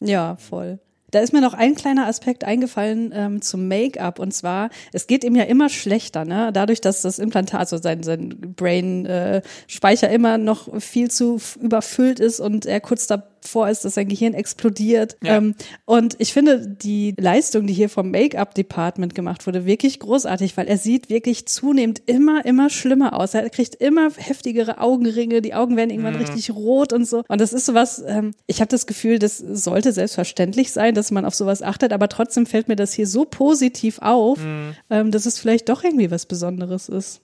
Ja, 0.00 0.36
voll. 0.36 0.78
Da 1.14 1.20
ist 1.20 1.32
mir 1.32 1.40
noch 1.40 1.54
ein 1.54 1.76
kleiner 1.76 2.08
Aspekt 2.08 2.42
eingefallen 2.42 3.12
ähm, 3.14 3.40
zum 3.40 3.68
Make-up 3.68 4.18
und 4.18 4.34
zwar, 4.34 4.70
es 4.92 5.06
geht 5.06 5.22
ihm 5.22 5.36
ja 5.36 5.44
immer 5.44 5.68
schlechter, 5.68 6.24
ne? 6.24 6.50
Dadurch, 6.52 6.80
dass 6.80 7.02
das 7.02 7.20
Implantat, 7.20 7.60
also 7.60 7.76
sein, 7.76 8.02
sein 8.02 8.30
Brain-Speicher 8.30 10.10
immer 10.10 10.38
noch 10.38 10.80
viel 10.80 11.12
zu 11.12 11.40
überfüllt 11.60 12.18
ist 12.18 12.40
und 12.40 12.66
er 12.66 12.80
kurz 12.80 13.06
davor 13.44 13.68
ist, 13.68 13.84
dass 13.84 13.94
sein 13.94 14.08
Gehirn 14.08 14.34
explodiert. 14.34 15.16
Ja. 15.22 15.36
Ähm, 15.36 15.54
und 15.84 16.16
ich 16.18 16.32
finde 16.32 16.66
die 16.66 17.14
Leistung, 17.18 17.66
die 17.66 17.72
hier 17.72 17.88
vom 17.88 18.10
Make-up-Department 18.10 19.14
gemacht 19.14 19.46
wurde, 19.46 19.66
wirklich 19.66 20.00
großartig, 20.00 20.56
weil 20.56 20.66
er 20.66 20.78
sieht 20.78 21.08
wirklich 21.10 21.46
zunehmend 21.46 22.02
immer, 22.06 22.44
immer 22.44 22.70
schlimmer 22.70 23.18
aus. 23.18 23.34
Er 23.34 23.48
kriegt 23.50 23.76
immer 23.76 24.10
heftigere 24.16 24.78
Augenringe, 24.78 25.42
die 25.42 25.54
Augen 25.54 25.76
werden 25.76 25.90
irgendwann 25.90 26.16
richtig 26.16 26.50
rot 26.50 26.92
und 26.92 27.06
so. 27.06 27.22
Und 27.28 27.40
das 27.40 27.52
ist 27.52 27.66
sowas, 27.66 28.02
ähm, 28.06 28.32
ich 28.46 28.60
habe 28.60 28.68
das 28.68 28.86
Gefühl, 28.86 29.18
das 29.18 29.38
sollte 29.38 29.92
selbstverständlich 29.92 30.72
sein, 30.72 30.94
dass 30.94 31.10
man 31.10 31.24
auf 31.24 31.34
sowas 31.34 31.62
achtet, 31.62 31.92
aber 31.92 32.08
trotzdem 32.08 32.46
fällt 32.46 32.68
mir 32.68 32.76
das 32.76 32.92
hier 32.92 33.06
so 33.06 33.24
positiv 33.24 33.98
auf, 34.00 34.38
ähm, 34.90 35.10
dass 35.10 35.26
es 35.26 35.38
vielleicht 35.38 35.68
doch 35.68 35.84
irgendwie 35.84 36.10
was 36.10 36.26
Besonderes 36.26 36.88
ist. 36.88 37.20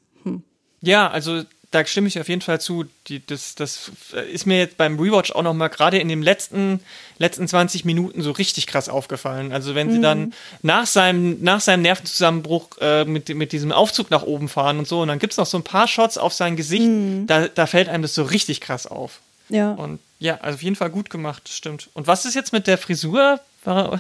Ja, 0.83 1.11
also 1.11 1.43
da 1.71 1.87
stimme 1.87 2.09
ich 2.09 2.19
auf 2.19 2.29
jeden 2.29 2.41
Fall 2.41 2.61
zu. 2.61 2.85
Die, 3.07 3.25
das, 3.25 3.55
das 3.55 3.93
ist 4.33 4.47
mir 4.47 4.59
jetzt 4.59 4.77
beim 4.77 4.99
Rewatch 4.99 5.31
auch 5.33 5.43
nochmal 5.43 5.69
gerade 5.69 5.99
in 5.99 6.09
den 6.09 6.23
letzten, 6.23 6.81
letzten 7.19 7.47
20 7.47 7.85
Minuten 7.85 8.23
so 8.23 8.33
richtig 8.33 8.67
krass 8.67 8.89
aufgefallen. 8.89 9.53
Also 9.53 9.75
wenn 9.75 9.91
sie 9.91 10.01
dann 10.01 10.35
nach 10.63 10.87
seinem, 10.87 11.43
nach 11.43 11.61
seinem 11.61 11.83
Nervenzusammenbruch 11.83 12.71
äh, 12.81 13.05
mit, 13.05 13.29
mit 13.29 13.53
diesem 13.53 13.71
Aufzug 13.71 14.11
nach 14.11 14.23
oben 14.23 14.49
fahren 14.49 14.79
und 14.79 14.89
so, 14.89 15.03
und 15.03 15.09
dann 15.09 15.21
gibt's 15.21 15.37
noch 15.37 15.47
so 15.47 15.59
ein 15.59 15.65
paar 15.65 15.87
Shots 15.87 16.19
auf 16.19 16.33
sein 16.33 16.57
Gesicht, 16.57 16.89
da, 17.27 17.47
da 17.47 17.67
fällt 17.67 17.89
einem 17.89 18.03
das 18.03 18.15
so 18.15 18.25
richtig 18.25 18.61
krass 18.61 18.87
auf. 18.87 19.21
Ja. 19.49 19.73
Und 19.73 20.01
ja, 20.19 20.39
also 20.43 20.57
auf 20.57 20.63
jeden 20.63 20.77
Fall 20.77 20.91
gut 20.91 21.09
gemacht, 21.09 21.49
stimmt. 21.49 21.89
Und 21.95 22.07
was 22.07 22.25
ist 22.25 22.35
jetzt 22.35 22.53
mit 22.53 22.67
der 22.67 22.79
Frisur? 22.79 23.41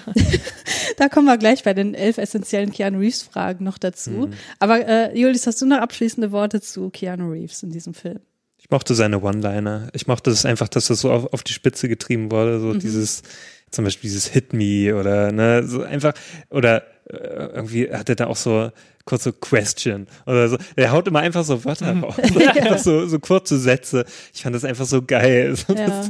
Da 0.96 1.08
kommen 1.08 1.26
wir 1.26 1.38
gleich 1.38 1.62
bei 1.62 1.72
den 1.72 1.94
elf 1.94 2.18
essentiellen 2.18 2.72
Keanu 2.72 2.98
Reeves 2.98 3.22
Fragen 3.22 3.64
noch 3.64 3.78
dazu. 3.78 4.28
Aber 4.58 4.86
äh, 4.86 5.18
Julius, 5.18 5.46
hast 5.46 5.62
du 5.62 5.66
noch 5.66 5.78
abschließende 5.78 6.30
Worte 6.30 6.60
zu 6.60 6.90
Keanu 6.90 7.30
Reeves 7.30 7.62
in 7.62 7.70
diesem 7.70 7.94
Film? 7.94 8.20
Ich 8.58 8.70
mochte 8.70 8.94
seine 8.94 9.22
One-Liner. 9.22 9.88
Ich 9.94 10.06
mochte 10.06 10.28
das 10.30 10.44
einfach, 10.44 10.68
dass 10.68 10.88
das 10.88 11.00
so 11.00 11.10
auf, 11.10 11.32
auf 11.32 11.42
die 11.42 11.54
Spitze 11.54 11.88
getrieben 11.88 12.30
wurde. 12.30 12.60
So 12.60 12.74
dieses, 12.74 13.22
zum 13.70 13.84
Beispiel 13.84 14.10
dieses 14.10 14.26
Hit 14.26 14.52
Me 14.52 14.94
oder 14.94 15.32
ne, 15.32 15.66
so 15.66 15.82
einfach, 15.82 16.12
oder 16.50 16.82
irgendwie 17.10 17.90
hat 17.90 18.08
er 18.08 18.16
da 18.16 18.26
auch 18.26 18.36
so 18.36 18.70
kurze 19.04 19.32
Question 19.32 20.06
oder 20.26 20.48
so. 20.48 20.56
Der 20.76 20.92
haut 20.92 21.08
immer 21.08 21.20
einfach 21.20 21.44
so 21.44 21.64
Wörter 21.64 21.98
raus. 21.98 22.14
einfach 22.18 22.78
so, 22.78 23.06
so 23.06 23.18
kurze 23.18 23.58
Sätze. 23.58 24.04
Ich 24.32 24.42
fand 24.42 24.54
das 24.54 24.64
einfach 24.64 24.86
so 24.86 25.02
geil. 25.02 25.54
Ja. 25.70 26.02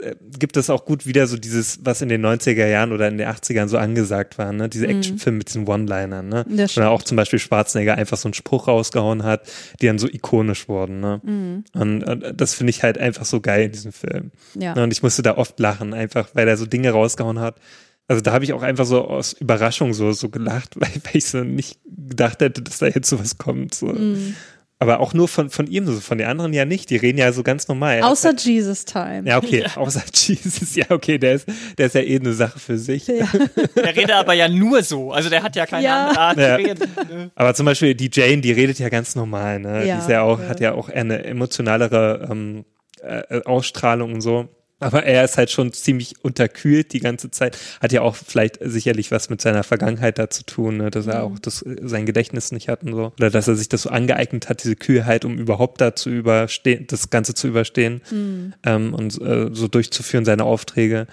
äh, 0.00 0.16
gibt 0.38 0.56
das 0.56 0.70
auch 0.70 0.84
gut 0.86 1.06
wieder 1.06 1.26
so 1.26 1.36
dieses, 1.36 1.84
was 1.84 2.02
in 2.02 2.08
den 2.08 2.24
90er 2.24 2.66
Jahren 2.66 2.92
oder 2.92 3.06
in 3.06 3.18
den 3.18 3.28
80ern 3.28 3.68
so 3.68 3.78
angesagt 3.78 4.38
war, 4.38 4.52
ne? 4.52 4.68
Diese 4.68 4.88
Actionfilme 4.88 5.38
mit 5.38 5.48
diesen 5.48 5.68
One-Linern, 5.68 6.28
ne? 6.28 6.44
Oder 6.76 6.90
auch 6.90 7.02
zum 7.02 7.16
Beispiel 7.16 7.38
Schwarzenegger 7.38 7.94
einfach 7.94 8.16
so 8.16 8.26
einen 8.26 8.34
Spruch 8.34 8.66
rausgehauen 8.66 9.22
hat, 9.22 9.42
die 9.80 9.86
dann 9.86 9.98
so 9.98 10.08
ikonisch 10.08 10.68
wurden, 10.68 11.00
ne? 11.00 11.20
Und, 11.74 12.02
und 12.02 12.40
das 12.40 12.54
finde 12.54 12.70
ich 12.70 12.82
halt 12.82 12.98
einfach 12.98 13.24
so 13.24 13.40
geil 13.40 13.66
in 13.66 13.72
diesem 13.72 13.92
Film. 13.92 14.32
Ja. 14.58 14.72
Und 14.72 14.92
ich 14.92 15.02
musste 15.02 15.22
da 15.22 15.36
oft 15.36 15.60
lachen, 15.60 15.94
einfach 15.94 16.30
weil 16.34 16.48
er 16.48 16.56
so 16.56 16.66
Dinge 16.66 16.90
rausgehauen 16.90 17.38
hat. 17.38 17.56
Also 18.08 18.22
da 18.22 18.32
habe 18.32 18.44
ich 18.44 18.52
auch 18.52 18.62
einfach 18.62 18.84
so 18.86 19.02
aus 19.06 19.32
Überraschung 19.32 19.92
so, 19.94 20.12
so 20.12 20.28
gelacht, 20.28 20.74
weil, 20.76 20.90
weil 21.04 21.16
ich 21.16 21.26
so 21.26 21.42
nicht 21.44 21.78
gedacht 21.84 22.40
hätte, 22.40 22.62
dass 22.62 22.78
da 22.78 22.86
jetzt 22.86 23.08
sowas 23.08 23.36
kommt. 23.38 23.74
So. 23.74 23.94
Aber 24.78 25.00
auch 25.00 25.14
nur 25.14 25.26
von, 25.26 25.48
von 25.48 25.66
ihm, 25.66 25.86
so 25.86 25.98
von 26.00 26.18
den 26.18 26.26
anderen 26.26 26.52
ja 26.52 26.66
nicht. 26.66 26.90
Die 26.90 26.96
reden 26.96 27.16
ja 27.18 27.32
so 27.32 27.42
ganz 27.42 27.66
normal. 27.66 28.02
Außer 28.02 28.34
Jesus 28.36 28.84
Time. 28.84 29.22
ja, 29.24 29.38
okay, 29.38 29.64
außer 29.74 30.02
Jesus, 30.14 30.76
ja, 30.76 30.84
okay, 30.90 31.16
der 31.18 31.32
ist, 31.36 31.48
der 31.78 31.86
ist 31.86 31.94
ja 31.94 32.02
eh 32.02 32.20
eine 32.20 32.34
Sache 32.34 32.58
für 32.58 32.76
sich. 32.78 33.06
Ja. 33.06 33.26
Der 33.74 33.96
redet 33.96 34.12
aber 34.12 34.34
ja 34.34 34.48
nur 34.50 34.82
so. 34.82 35.12
Also 35.12 35.30
der 35.30 35.42
hat 35.42 35.56
ja 35.56 35.64
keine 35.66 35.84
Ja. 35.84 36.08
andere 36.08 36.20
Art 36.20 36.38
Ja. 36.38 36.56
zu 36.58 36.62
reden. 36.64 36.90
ne? 37.08 37.30
Aber 37.34 37.54
zum 37.54 37.64
Beispiel 37.66 37.94
die 37.94 38.10
Jane, 38.12 38.42
die 38.42 38.52
redet 38.52 38.78
ja 38.78 38.90
ganz 38.90 39.14
normal, 39.16 39.60
ne? 39.60 39.86
Ja, 39.86 39.96
die 39.96 40.02
ist 40.02 40.10
ja 40.10 40.20
auch, 40.22 40.38
ja. 40.40 40.48
hat 40.48 40.60
ja 40.60 40.74
auch 40.74 40.90
eine 40.90 41.24
emotionalere 41.24 42.28
ähm, 42.30 42.64
äh, 43.02 43.40
Ausstrahlung 43.44 44.12
und 44.14 44.20
so. 44.20 44.48
Aber 44.78 45.04
er 45.04 45.24
ist 45.24 45.38
halt 45.38 45.50
schon 45.50 45.72
ziemlich 45.72 46.22
unterkühlt 46.22 46.92
die 46.92 47.00
ganze 47.00 47.30
Zeit. 47.30 47.56
Hat 47.80 47.92
ja 47.92 48.02
auch 48.02 48.14
vielleicht 48.14 48.58
sicherlich 48.60 49.10
was 49.10 49.30
mit 49.30 49.40
seiner 49.40 49.62
Vergangenheit 49.62 50.18
da 50.18 50.28
zu 50.28 50.44
tun, 50.44 50.76
ne? 50.76 50.90
dass 50.90 51.06
er 51.06 51.22
auch 51.22 51.38
das, 51.38 51.64
sein 51.80 52.04
Gedächtnis 52.04 52.52
nicht 52.52 52.68
hat 52.68 52.82
und 52.82 52.92
so. 52.92 53.12
Oder 53.16 53.30
dass 53.30 53.48
er 53.48 53.56
sich 53.56 53.70
das 53.70 53.82
so 53.82 53.90
angeeignet 53.90 54.50
hat, 54.50 54.62
diese 54.62 54.76
Kühlheit, 54.76 55.24
um 55.24 55.38
überhaupt 55.38 55.80
da 55.80 55.96
zu 55.96 56.10
überstehen, 56.10 56.86
das 56.88 57.08
Ganze 57.08 57.32
zu 57.32 57.48
überstehen 57.48 58.02
ähm, 58.64 58.92
und 58.92 59.20
äh, 59.20 59.48
so 59.52 59.66
durchzuführen, 59.66 60.26
seine 60.26 60.44
Aufträge. 60.44 61.06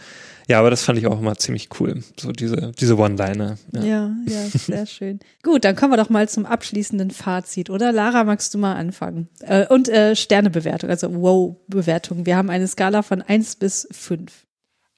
Ja, 0.47 0.59
aber 0.59 0.69
das 0.69 0.83
fand 0.83 0.99
ich 0.99 1.07
auch 1.07 1.19
immer 1.19 1.35
ziemlich 1.35 1.69
cool. 1.79 2.03
So 2.19 2.31
diese, 2.31 2.71
diese 2.79 2.97
One-Liner. 2.97 3.57
Ja. 3.71 3.83
Ja, 3.83 4.11
ja, 4.27 4.45
sehr 4.47 4.85
schön. 4.85 5.19
Gut, 5.41 5.63
dann 5.63 5.75
kommen 5.75 5.93
wir 5.93 5.97
doch 5.97 6.09
mal 6.09 6.27
zum 6.27 6.45
abschließenden 6.45 7.11
Fazit, 7.11 7.69
oder? 7.69 7.91
Lara, 7.91 8.23
magst 8.23 8.53
du 8.53 8.57
mal 8.57 8.75
anfangen? 8.75 9.29
Äh, 9.41 9.67
und 9.67 9.89
äh, 9.89 10.15
Sternebewertung, 10.15 10.89
also 10.89 11.13
Wow-Bewertung. 11.13 12.25
Wir 12.25 12.35
haben 12.35 12.49
eine 12.49 12.67
Skala 12.67 13.03
von 13.03 13.21
1 13.21 13.55
bis 13.55 13.87
5. 13.91 14.31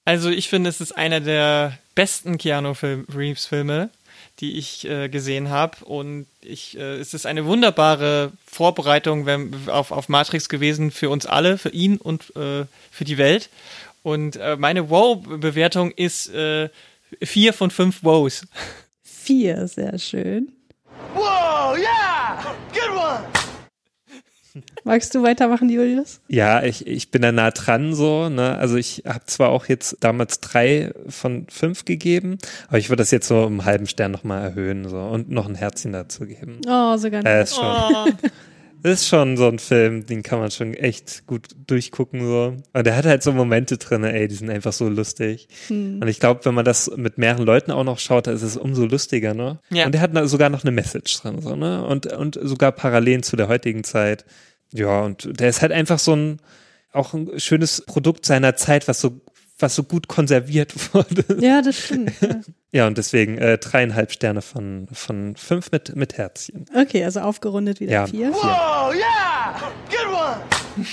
Also 0.05 0.29
ich 0.29 0.49
finde, 0.49 0.69
es 0.69 0.81
ist 0.81 0.95
einer 0.95 1.19
der 1.19 1.77
besten 1.95 2.37
Keanu 2.37 2.75
Film, 2.75 3.05
Reeves 3.13 3.47
Filme, 3.47 3.89
die 4.39 4.57
ich 4.57 4.87
äh, 4.87 5.09
gesehen 5.09 5.49
habe. 5.49 5.83
Und 5.85 6.27
ich, 6.41 6.77
äh, 6.77 6.97
es 6.97 7.13
ist 7.13 7.25
eine 7.25 7.45
wunderbare 7.45 8.31
Vorbereitung 8.45 9.25
wenn, 9.25 9.53
auf, 9.67 9.91
auf 9.91 10.09
Matrix 10.09 10.47
gewesen 10.49 10.91
für 10.91 11.09
uns 11.09 11.25
alle, 11.25 11.57
für 11.57 11.69
ihn 11.69 11.97
und 11.97 12.35
äh, 12.35 12.65
für 12.91 13.05
die 13.05 13.17
Welt. 13.17 13.49
Und 14.05 14.35
äh, 14.35 14.55
meine 14.55 14.91
Wow-Bewertung 14.91 15.89
ist 15.89 16.31
äh, 16.31 16.69
vier 17.23 17.53
von 17.53 17.71
fünf 17.71 18.03
Wows. 18.03 18.45
4, 19.01 19.67
sehr 19.67 19.97
schön. 19.97 20.51
Magst 24.83 25.15
du 25.15 25.23
weitermachen, 25.23 25.69
Julius? 25.71 26.21
Ja, 26.27 26.61
ich, 26.61 26.85
ich 26.85 27.09
bin 27.09 27.23
da 27.23 27.31
nah 27.31 27.49
dran 27.49 27.95
so. 27.95 28.29
Ne? 28.29 28.55
Also 28.55 28.75
ich 28.75 29.01
habe 29.07 29.25
zwar 29.25 29.49
auch 29.49 29.65
jetzt 29.65 29.97
damals 30.01 30.39
drei 30.39 30.93
von 31.09 31.47
fünf 31.49 31.85
gegeben, 31.85 32.37
aber 32.67 32.77
ich 32.77 32.89
würde 32.89 33.01
das 33.01 33.09
jetzt 33.09 33.27
so 33.27 33.41
um 33.41 33.53
einen 33.53 33.65
halben 33.65 33.87
Stern 33.87 34.11
nochmal 34.11 34.43
erhöhen 34.43 34.87
so 34.87 34.99
und 34.99 35.31
noch 35.31 35.47
ein 35.47 35.55
Herzchen 35.55 35.93
dazu 35.93 36.27
geben. 36.27 36.61
Oh, 36.67 36.95
sogar 36.97 37.23
nicht. 37.23 37.31
Äh, 37.31 37.41
ist 37.41 37.55
schon, 37.55 37.65
Oh, 37.65 38.05
das 38.85 39.01
ist 39.01 39.07
schon 39.07 39.35
so 39.35 39.47
ein 39.47 39.57
Film, 39.57 40.05
den 40.05 40.21
kann 40.21 40.37
man 40.37 40.51
schon 40.51 40.75
echt 40.75 41.25
gut 41.25 41.47
durchgucken 41.65 42.21
so. 42.21 42.55
Und 42.71 42.85
der 42.85 42.95
hat 42.95 43.05
halt 43.05 43.23
so 43.23 43.31
Momente 43.31 43.79
drin, 43.79 44.03
ey, 44.03 44.27
die 44.27 44.35
sind 44.35 44.51
einfach 44.51 44.73
so 44.73 44.87
lustig. 44.87 45.47
Hm. 45.69 46.01
Und 46.03 46.07
ich 46.07 46.19
glaube, 46.19 46.45
wenn 46.45 46.53
man 46.53 46.65
das 46.65 46.91
mit 46.95 47.17
mehreren 47.17 47.43
Leuten 47.43 47.71
auch 47.71 47.83
noch 47.83 47.97
schaut, 47.97 48.27
dann 48.27 48.35
ist 48.35 48.43
es 48.43 48.57
umso 48.57 48.85
lustiger, 48.85 49.33
ne? 49.33 49.59
Ja. 49.71 49.87
Und 49.87 49.93
der 49.93 50.01
hat 50.01 50.11
sogar 50.29 50.51
noch 50.51 50.63
eine 50.63 50.69
Message 50.69 51.19
drin, 51.19 51.41
so, 51.41 51.55
ne? 51.55 51.83
Und, 51.83 52.13
und 52.13 52.37
sogar 52.39 52.71
Parallelen 52.73 53.23
zu 53.23 53.35
der 53.35 53.47
heutigen 53.47 53.83
Zeit. 53.83 54.23
Ja, 54.71 55.01
und 55.01 55.39
der 55.39 55.49
ist 55.49 55.63
halt 55.63 55.71
einfach 55.71 55.97
so 55.97 56.15
ein, 56.15 56.39
auch 56.91 57.15
ein 57.15 57.39
schönes 57.39 57.81
Produkt 57.87 58.27
seiner 58.27 58.55
Zeit, 58.55 58.87
was 58.87 59.01
so, 59.01 59.19
was 59.59 59.75
so 59.75 59.83
gut 59.83 60.07
konserviert 60.07 60.73
wurde. 60.93 61.23
Ja, 61.39 61.61
das 61.61 61.77
stimmt. 61.79 62.11
Ja. 62.21 62.41
Ja, 62.71 62.87
und 62.87 62.97
deswegen 62.97 63.37
äh, 63.37 63.57
dreieinhalb 63.57 64.11
Sterne 64.11 64.41
von, 64.41 64.87
von 64.91 65.37
fünf 65.37 65.71
mit, 65.71 65.95
mit 65.95 66.17
Herzchen. 66.17 66.65
Okay, 66.75 67.05
also 67.05 67.21
aufgerundet 67.21 67.79
wieder 67.79 67.93
Ja, 67.93 68.05
vier. 68.05 68.33
vier. 68.33 68.57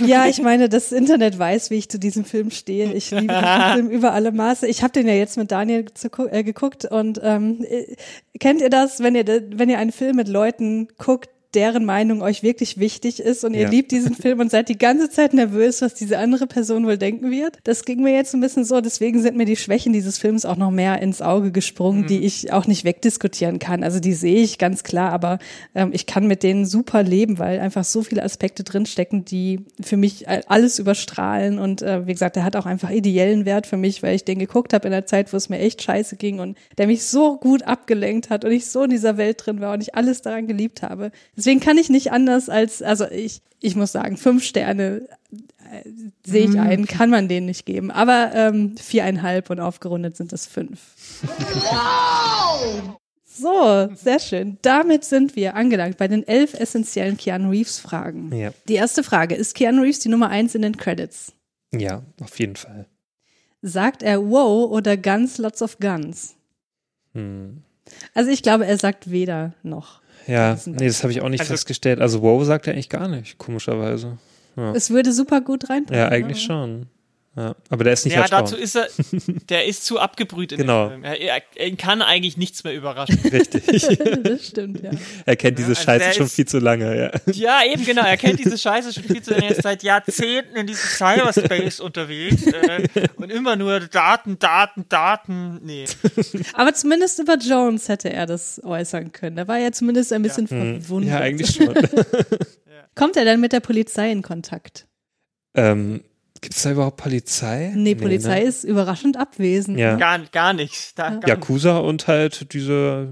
Ja, 0.06 0.26
ich 0.26 0.40
meine, 0.40 0.68
das 0.68 0.92
Internet 0.92 1.36
weiß, 1.38 1.70
wie 1.70 1.74
ich 1.76 1.88
zu 1.88 1.98
diesem 1.98 2.24
Film 2.24 2.52
stehe. 2.52 2.92
Ich 2.92 3.10
liebe 3.10 3.34
diesen 3.34 3.62
Film 3.74 3.90
über 3.90 4.12
alle 4.12 4.30
Maße. 4.30 4.68
Ich 4.68 4.82
habe 4.84 4.92
den 4.92 5.08
ja 5.08 5.14
jetzt 5.14 5.36
mit 5.36 5.50
Daniel 5.50 5.86
zu, 5.92 6.08
äh, 6.30 6.44
geguckt 6.44 6.84
und 6.84 7.20
ähm, 7.22 7.64
äh, 7.68 7.96
kennt 8.38 8.60
ihr 8.60 8.70
das, 8.70 9.00
wenn 9.00 9.16
ihr 9.16 9.26
wenn 9.26 9.68
ihr 9.68 9.78
einen 9.78 9.92
Film 9.92 10.14
mit 10.16 10.28
Leuten 10.28 10.86
guckt, 10.98 11.30
deren 11.54 11.84
Meinung 11.84 12.22
euch 12.22 12.42
wirklich 12.42 12.78
wichtig 12.78 13.20
ist 13.20 13.44
und 13.44 13.54
ihr 13.54 13.62
Ja. 13.62 13.68
liebt 13.68 13.90
diesen 13.92 14.14
Film 14.14 14.40
und 14.40 14.50
seid 14.50 14.68
die 14.68 14.78
ganze 14.78 15.10
Zeit 15.10 15.34
nervös, 15.34 15.82
was 15.82 15.94
diese 15.94 16.18
andere 16.18 16.46
Person 16.46 16.86
wohl 16.86 16.96
denken 16.98 17.30
wird. 17.30 17.58
Das 17.64 17.84
ging 17.84 18.02
mir 18.02 18.14
jetzt 18.14 18.34
ein 18.34 18.40
bisschen 18.40 18.64
so, 18.64 18.80
deswegen 18.80 19.20
sind 19.20 19.36
mir 19.36 19.44
die 19.44 19.56
Schwächen 19.56 19.92
dieses 19.92 20.18
Films 20.18 20.44
auch 20.44 20.56
noch 20.56 20.70
mehr 20.70 21.00
ins 21.02 21.20
Auge 21.22 21.52
gesprungen, 21.52 22.06
die 22.06 22.20
ich 22.20 22.52
auch 22.52 22.66
nicht 22.66 22.84
wegdiskutieren 22.84 23.58
kann. 23.58 23.84
Also 23.84 24.00
die 24.00 24.14
sehe 24.14 24.42
ich 24.42 24.58
ganz 24.58 24.82
klar, 24.82 25.12
aber 25.12 25.38
ähm, 25.74 25.90
ich 25.92 26.06
kann 26.06 26.26
mit 26.26 26.42
denen 26.42 26.64
super 26.66 27.02
leben, 27.02 27.38
weil 27.38 27.60
einfach 27.60 27.84
so 27.84 28.02
viele 28.02 28.22
Aspekte 28.22 28.64
drinstecken, 28.64 29.24
die 29.24 29.60
für 29.80 29.96
mich 29.96 30.26
alles 30.28 30.78
überstrahlen 30.78 31.58
und 31.58 31.82
äh, 31.82 32.06
wie 32.06 32.12
gesagt, 32.12 32.36
der 32.36 32.44
hat 32.44 32.56
auch 32.56 32.66
einfach 32.66 32.90
ideellen 32.90 33.44
Wert 33.44 33.66
für 33.66 33.76
mich, 33.76 34.02
weil 34.02 34.14
ich 34.14 34.24
den 34.24 34.38
geguckt 34.38 34.72
habe 34.72 34.88
in 34.88 34.94
einer 34.94 35.06
Zeit, 35.06 35.32
wo 35.32 35.36
es 35.36 35.48
mir 35.48 35.58
echt 35.58 35.82
scheiße 35.82 36.16
ging 36.16 36.40
und 36.40 36.56
der 36.78 36.86
mich 36.86 37.04
so 37.04 37.36
gut 37.36 37.62
abgelenkt 37.64 38.30
hat 38.30 38.44
und 38.44 38.52
ich 38.52 38.66
so 38.66 38.84
in 38.84 38.90
dieser 38.90 39.16
Welt 39.16 39.42
drin 39.44 39.60
war 39.60 39.74
und 39.74 39.80
ich 39.82 39.94
alles 39.94 40.22
daran 40.22 40.46
geliebt 40.46 40.82
habe. 40.82 41.10
Deswegen 41.42 41.58
kann 41.58 41.76
ich 41.76 41.88
nicht 41.88 42.12
anders 42.12 42.48
als, 42.48 42.82
also 42.82 43.04
ich, 43.10 43.42
ich 43.58 43.74
muss 43.74 43.90
sagen, 43.90 44.16
fünf 44.16 44.44
Sterne 44.44 45.08
äh, 45.72 45.82
sehe 46.24 46.48
ich 46.48 46.56
ein, 46.56 46.86
kann 46.86 47.10
man 47.10 47.26
denen 47.26 47.46
nicht 47.46 47.66
geben. 47.66 47.90
Aber 47.90 48.30
ähm, 48.32 48.76
viereinhalb 48.76 49.50
und 49.50 49.58
aufgerundet 49.58 50.16
sind 50.16 50.32
es 50.32 50.46
fünf. 50.46 50.78
So, 53.24 53.88
sehr 53.92 54.20
schön. 54.20 54.58
Damit 54.62 55.04
sind 55.04 55.34
wir 55.34 55.56
angelangt 55.56 55.96
bei 55.96 56.06
den 56.06 56.24
elf 56.28 56.54
essentiellen 56.54 57.16
Keanu 57.16 57.50
Reeves 57.50 57.80
Fragen. 57.80 58.32
Ja. 58.32 58.52
Die 58.68 58.74
erste 58.74 59.02
Frage, 59.02 59.34
ist 59.34 59.56
Keanu 59.56 59.82
Reeves 59.82 59.98
die 59.98 60.10
Nummer 60.10 60.28
eins 60.28 60.54
in 60.54 60.62
den 60.62 60.76
Credits? 60.76 61.32
Ja, 61.74 62.04
auf 62.20 62.38
jeden 62.38 62.54
Fall. 62.54 62.86
Sagt 63.62 64.04
er 64.04 64.30
wow 64.30 64.70
oder 64.70 64.96
Guns, 64.96 65.38
lots 65.38 65.60
of 65.60 65.80
Guns? 65.80 66.36
Hm. 67.14 67.64
Also 68.14 68.30
ich 68.30 68.44
glaube, 68.44 68.64
er 68.64 68.78
sagt 68.78 69.10
weder 69.10 69.54
noch. 69.64 70.01
Ja, 70.26 70.52
Das 70.52 70.66
nee, 70.66 70.86
das 70.86 71.02
habe 71.02 71.12
ich 71.12 71.20
auch 71.20 71.28
nicht 71.28 71.40
Also- 71.40 71.52
festgestellt. 71.52 72.00
Also 72.00 72.22
wow 72.22 72.44
sagt 72.44 72.66
er 72.66 72.72
eigentlich 72.74 72.88
gar 72.88 73.08
nicht, 73.08 73.38
komischerweise. 73.38 74.18
Ja, 74.56 74.72
Es 74.74 74.90
würde 74.90 75.12
super 75.12 75.40
gut 75.40 75.70
reinpassen. 75.70 75.96
ja 75.96 76.08
eigentlich 76.08 76.38
ne? 76.38 76.44
schon. 76.44 76.86
Ja, 77.34 77.56
aber 77.70 77.84
der 77.84 77.94
ist 77.94 78.04
nicht 78.04 78.14
ja, 78.14 78.28
dazu 78.28 78.56
ist 78.56 78.76
er, 78.76 78.88
der 79.48 79.64
ist 79.64 79.86
zu 79.86 79.98
abgebrüht 79.98 80.52
in 80.52 80.58
Genau. 80.58 80.88
dem 80.90 81.02
Film. 81.02 81.04
Er, 81.04 81.18
er, 81.18 81.42
er 81.56 81.76
kann 81.76 82.02
eigentlich 82.02 82.36
nichts 82.36 82.62
mehr 82.62 82.74
überraschen. 82.74 83.18
Richtig. 83.24 83.64
das 84.22 84.46
stimmt, 84.48 84.82
ja. 84.82 84.90
er 85.24 85.36
kennt 85.36 85.58
diese 85.58 85.70
also 85.70 85.82
Scheiße 85.82 86.12
schon 86.12 86.26
ist- 86.26 86.34
viel 86.34 86.46
zu 86.46 86.58
lange, 86.58 86.94
ja. 87.26 87.32
Ja, 87.32 87.60
eben 87.72 87.86
genau. 87.86 88.02
Er 88.04 88.18
kennt 88.18 88.38
diese 88.38 88.58
Scheiße 88.58 88.92
schon 88.92 89.04
viel 89.04 89.22
zu 89.22 89.30
lange. 89.30 89.44
Er 89.46 89.50
ist 89.52 89.62
seit 89.62 89.82
Jahrzehnten 89.82 90.56
in 90.56 90.66
diesem 90.66 90.84
Cyberspace 90.86 91.80
unterwegs 91.80 92.46
äh, 92.48 92.86
und 93.16 93.32
immer 93.32 93.56
nur 93.56 93.80
Daten, 93.80 94.38
Daten, 94.38 94.84
Daten. 94.90 95.58
Nee. 95.64 95.86
Aber 96.52 96.74
zumindest 96.74 97.18
über 97.18 97.38
Jones 97.38 97.88
hätte 97.88 98.12
er 98.12 98.26
das 98.26 98.60
äußern 98.62 99.12
können. 99.12 99.36
Da 99.36 99.48
war 99.48 99.58
er 99.58 99.72
zumindest 99.72 100.12
ein 100.12 100.20
bisschen 100.20 100.48
verwundert. 100.48 101.10
Ja, 101.14 101.20
eigentlich 101.20 101.54
schon. 101.54 101.72
Kommt 102.94 103.16
er 103.16 103.24
dann 103.24 103.40
mit 103.40 103.52
der 103.54 103.60
Polizei 103.60 104.12
in 104.12 104.20
Kontakt? 104.20 104.86
ähm, 105.54 106.02
Gibt 106.42 106.54
es 106.54 106.62
da 106.62 106.72
überhaupt 106.72 106.98
Polizei? 106.98 107.72
Nee, 107.74 107.94
Polizei 107.94 108.40
ne? 108.40 108.46
ist 108.46 108.64
überraschend 108.64 109.16
abwesend. 109.16 109.78
Ja. 109.78 109.96
Gar, 109.96 110.18
gar 110.32 110.52
nichts. 110.52 110.94
Da, 110.94 111.10
gar 111.14 111.28
Yakuza 111.28 111.78
und 111.78 112.06
halt 112.08 112.52
diese, 112.52 113.08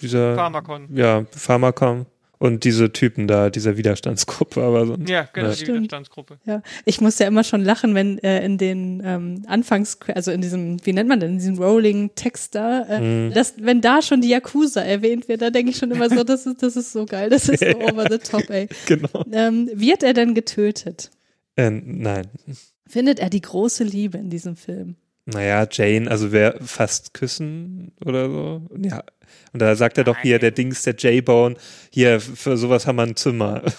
dieser, 0.00 0.34
Pharmakon. 0.34 0.88
ja, 0.94 1.24
Pharmakon 1.30 2.06
und 2.40 2.62
diese 2.64 2.92
Typen 2.92 3.26
da, 3.26 3.50
dieser 3.50 3.76
Widerstandsgruppe, 3.76 4.62
aber 4.62 4.86
so. 4.86 4.96
Ja, 5.06 5.28
genau, 5.32 5.48
Ja. 5.48 5.54
die 5.54 5.60
Stimmt. 5.60 5.78
Widerstandsgruppe. 5.84 6.38
Ja, 6.44 6.62
ich 6.84 7.00
muss 7.00 7.18
ja 7.18 7.26
immer 7.26 7.42
schon 7.42 7.62
lachen, 7.64 7.94
wenn 7.96 8.18
äh, 8.18 8.44
in 8.44 8.58
den 8.58 9.02
ähm, 9.04 9.42
Anfangs, 9.48 9.98
also 10.14 10.30
in 10.30 10.40
diesem, 10.40 10.84
wie 10.84 10.92
nennt 10.92 11.08
man 11.08 11.18
denn, 11.20 11.30
in 11.32 11.38
diesem 11.38 11.58
Rolling 11.58 12.10
Text 12.16 12.54
da, 12.54 12.82
äh, 12.88 13.00
Mhm. 13.00 13.32
dass, 13.34 13.54
wenn 13.60 13.80
da 13.80 14.02
schon 14.02 14.20
die 14.20 14.28
Yakuza 14.28 14.80
erwähnt 14.82 15.28
wird, 15.28 15.42
da 15.42 15.50
denke 15.50 15.70
ich 15.70 15.78
schon 15.78 15.90
immer 15.90 16.08
so, 16.10 16.22
das 16.24 16.46
ist, 16.46 16.62
das 16.62 16.76
ist 16.76 16.92
so 16.92 17.06
geil, 17.06 17.28
das 17.30 17.48
ist 17.48 17.60
so 17.60 17.66
over 17.88 18.06
the 18.10 18.18
top, 18.18 18.48
ey. 18.50 18.68
Genau. 18.86 19.24
Ähm, 19.32 19.68
wird 19.74 20.02
er 20.04 20.12
denn 20.14 20.34
getötet? 20.34 21.10
Äh, 21.58 21.70
nein. 21.70 22.28
Findet 22.86 23.18
er 23.18 23.28
die 23.30 23.42
große 23.42 23.84
Liebe 23.84 24.16
in 24.18 24.30
diesem 24.30 24.56
Film? 24.56 24.96
Naja, 25.26 25.66
Jane, 25.70 26.10
also 26.10 26.32
wer 26.32 26.54
fast 26.62 27.12
küssen 27.12 27.92
oder 28.02 28.30
so. 28.30 28.62
Ja. 28.82 29.02
Und 29.52 29.60
da 29.60 29.76
sagt 29.76 29.98
er 29.98 30.04
doch 30.04 30.16
hier, 30.16 30.38
der 30.38 30.52
Dings, 30.52 30.84
der 30.84 30.94
J-Bone, 30.94 31.56
hier, 31.90 32.18
für 32.18 32.56
sowas 32.56 32.86
haben 32.86 32.96
wir 32.96 33.02
ein 33.02 33.14
Zimmer. 33.16 33.62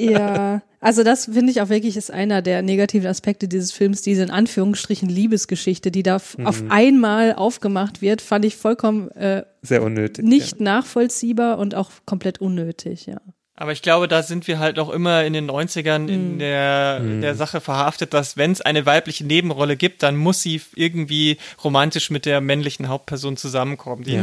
Ja, 0.00 0.62
also 0.80 1.02
das 1.02 1.26
finde 1.26 1.50
ich 1.52 1.60
auch 1.60 1.68
wirklich 1.68 1.96
ist 1.96 2.10
einer 2.10 2.40
der 2.42 2.62
negativen 2.62 3.06
Aspekte 3.08 3.48
dieses 3.48 3.72
Films, 3.72 4.02
diese 4.02 4.22
in 4.22 4.30
Anführungsstrichen 4.30 5.08
Liebesgeschichte, 5.08 5.90
die 5.90 6.02
da 6.02 6.20
Mhm. 6.38 6.46
auf 6.46 6.62
einmal 6.68 7.34
aufgemacht 7.34 8.00
wird, 8.00 8.22
fand 8.22 8.44
ich 8.44 8.56
vollkommen 8.56 9.10
äh, 9.10 9.44
Sehr 9.62 9.82
unnötig. 9.82 10.24
nicht 10.24 10.60
nachvollziehbar 10.60 11.58
und 11.58 11.74
auch 11.74 11.90
komplett 12.06 12.40
unnötig, 12.40 13.06
ja. 13.06 13.20
Aber 13.60 13.72
ich 13.72 13.82
glaube, 13.82 14.08
da 14.08 14.22
sind 14.22 14.48
wir 14.48 14.58
halt 14.58 14.78
auch 14.78 14.88
immer 14.88 15.22
in 15.22 15.34
den 15.34 15.48
90ern 15.50 16.08
in 16.08 16.38
der, 16.38 16.98
der 16.98 17.34
Sache 17.34 17.60
verhaftet, 17.60 18.14
dass 18.14 18.38
wenn 18.38 18.52
es 18.52 18.62
eine 18.62 18.86
weibliche 18.86 19.26
Nebenrolle 19.26 19.76
gibt, 19.76 20.02
dann 20.02 20.16
muss 20.16 20.40
sie 20.40 20.62
irgendwie 20.74 21.36
romantisch 21.62 22.08
mit 22.10 22.24
der 22.24 22.40
männlichen 22.40 22.88
Hauptperson 22.88 23.36
zusammenkommen. 23.36 24.02
Die 24.02 24.14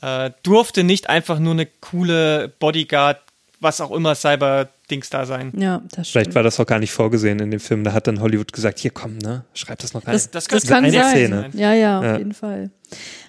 äh, 0.00 0.30
durfte 0.42 0.82
nicht 0.82 1.10
einfach 1.10 1.38
nur 1.38 1.52
eine 1.52 1.66
coole 1.66 2.48
Bodyguard, 2.58 3.20
was 3.60 3.82
auch 3.82 3.90
immer 3.90 4.14
Cyber-Dings 4.14 5.10
da 5.10 5.26
sein. 5.26 5.52
Ja, 5.58 5.82
das 5.90 6.08
stimmt. 6.08 6.12
Vielleicht 6.12 6.34
war 6.34 6.42
das 6.42 6.58
auch 6.58 6.66
gar 6.66 6.78
nicht 6.78 6.92
vorgesehen 6.92 7.38
in 7.40 7.50
dem 7.50 7.60
Film. 7.60 7.84
Da 7.84 7.92
hat 7.92 8.06
dann 8.06 8.20
Hollywood 8.20 8.50
gesagt, 8.54 8.78
hier 8.78 8.92
komm, 8.92 9.18
ne, 9.18 9.44
schreib 9.52 9.78
das 9.80 9.92
noch 9.92 10.06
rein. 10.06 10.14
das, 10.14 10.30
das 10.30 10.46
das, 10.46 10.66
kann 10.66 10.86
eine 10.86 10.92
sein. 10.98 11.10
Szene. 11.10 11.50
Ja, 11.52 11.74
ja, 11.74 11.98
auf 11.98 12.04
Ja. 12.06 12.16
jeden 12.16 12.32
Fall. 12.32 12.70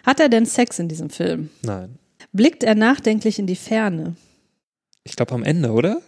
Hat 0.06 0.22
er 0.22 0.30
denn 0.30 0.46
Sex 0.46 0.80
in 0.80 0.88
diesem 0.88 1.10
Film? 1.10 1.50
Nein. 1.62 1.98
Blickt 2.32 2.64
er 2.64 2.76
nachdenklich 2.76 3.38
in 3.38 3.48
die 3.48 3.56
Ferne? 3.58 4.16
Ich 5.10 5.16
glaube 5.16 5.34
am 5.34 5.44
Ende, 5.44 5.72
oder? 5.72 6.02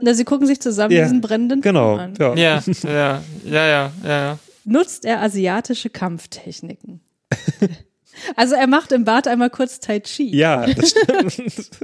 Na, 0.00 0.14
sie 0.14 0.24
gucken 0.24 0.46
sich 0.46 0.60
zusammen 0.60 0.92
Ja, 0.94 1.02
diesen 1.04 1.20
brennenden 1.20 1.60
Genau. 1.60 1.96
Film 1.96 2.14
an. 2.18 2.36
Ja. 2.36 2.36
Ja, 2.36 2.62
ja, 2.84 3.22
ja, 3.44 3.66
ja, 3.66 3.92
ja. 4.04 4.38
Nutzt 4.64 5.04
er 5.04 5.20
asiatische 5.22 5.90
Kampftechniken? 5.90 7.00
also 8.36 8.54
er 8.54 8.66
macht 8.66 8.92
im 8.92 9.04
Bad 9.04 9.26
einmal 9.28 9.50
kurz 9.50 9.80
Tai 9.80 10.00
Chi. 10.00 10.34
Ja, 10.34 10.66
das 10.66 10.90
stimmt. 10.90 11.70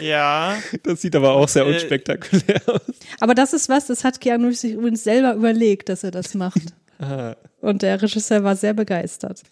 Ja, 0.00 0.56
Das 0.82 1.00
sieht 1.00 1.14
aber 1.14 1.32
auch 1.32 1.46
sehr 1.48 1.64
Äh, 1.64 1.74
unspektakulär 1.74 2.60
aus. 2.66 2.80
Aber 3.20 3.34
das 3.34 3.52
ist 3.52 3.68
was, 3.68 3.86
das 3.86 4.02
hat 4.02 4.20
Keanu 4.20 4.46
Reeves 4.46 4.62
sich 4.62 4.72
übrigens 4.72 5.04
selber 5.04 5.34
überlegt, 5.34 5.88
dass 5.88 6.02
er 6.02 6.10
das 6.10 6.34
macht. 6.34 6.60
Ah, 6.98 7.36
Und 7.60 7.82
der 7.82 8.02
Regisseur 8.02 8.42
war 8.42 8.56
sehr 8.56 8.74
begeistert. 8.74 9.42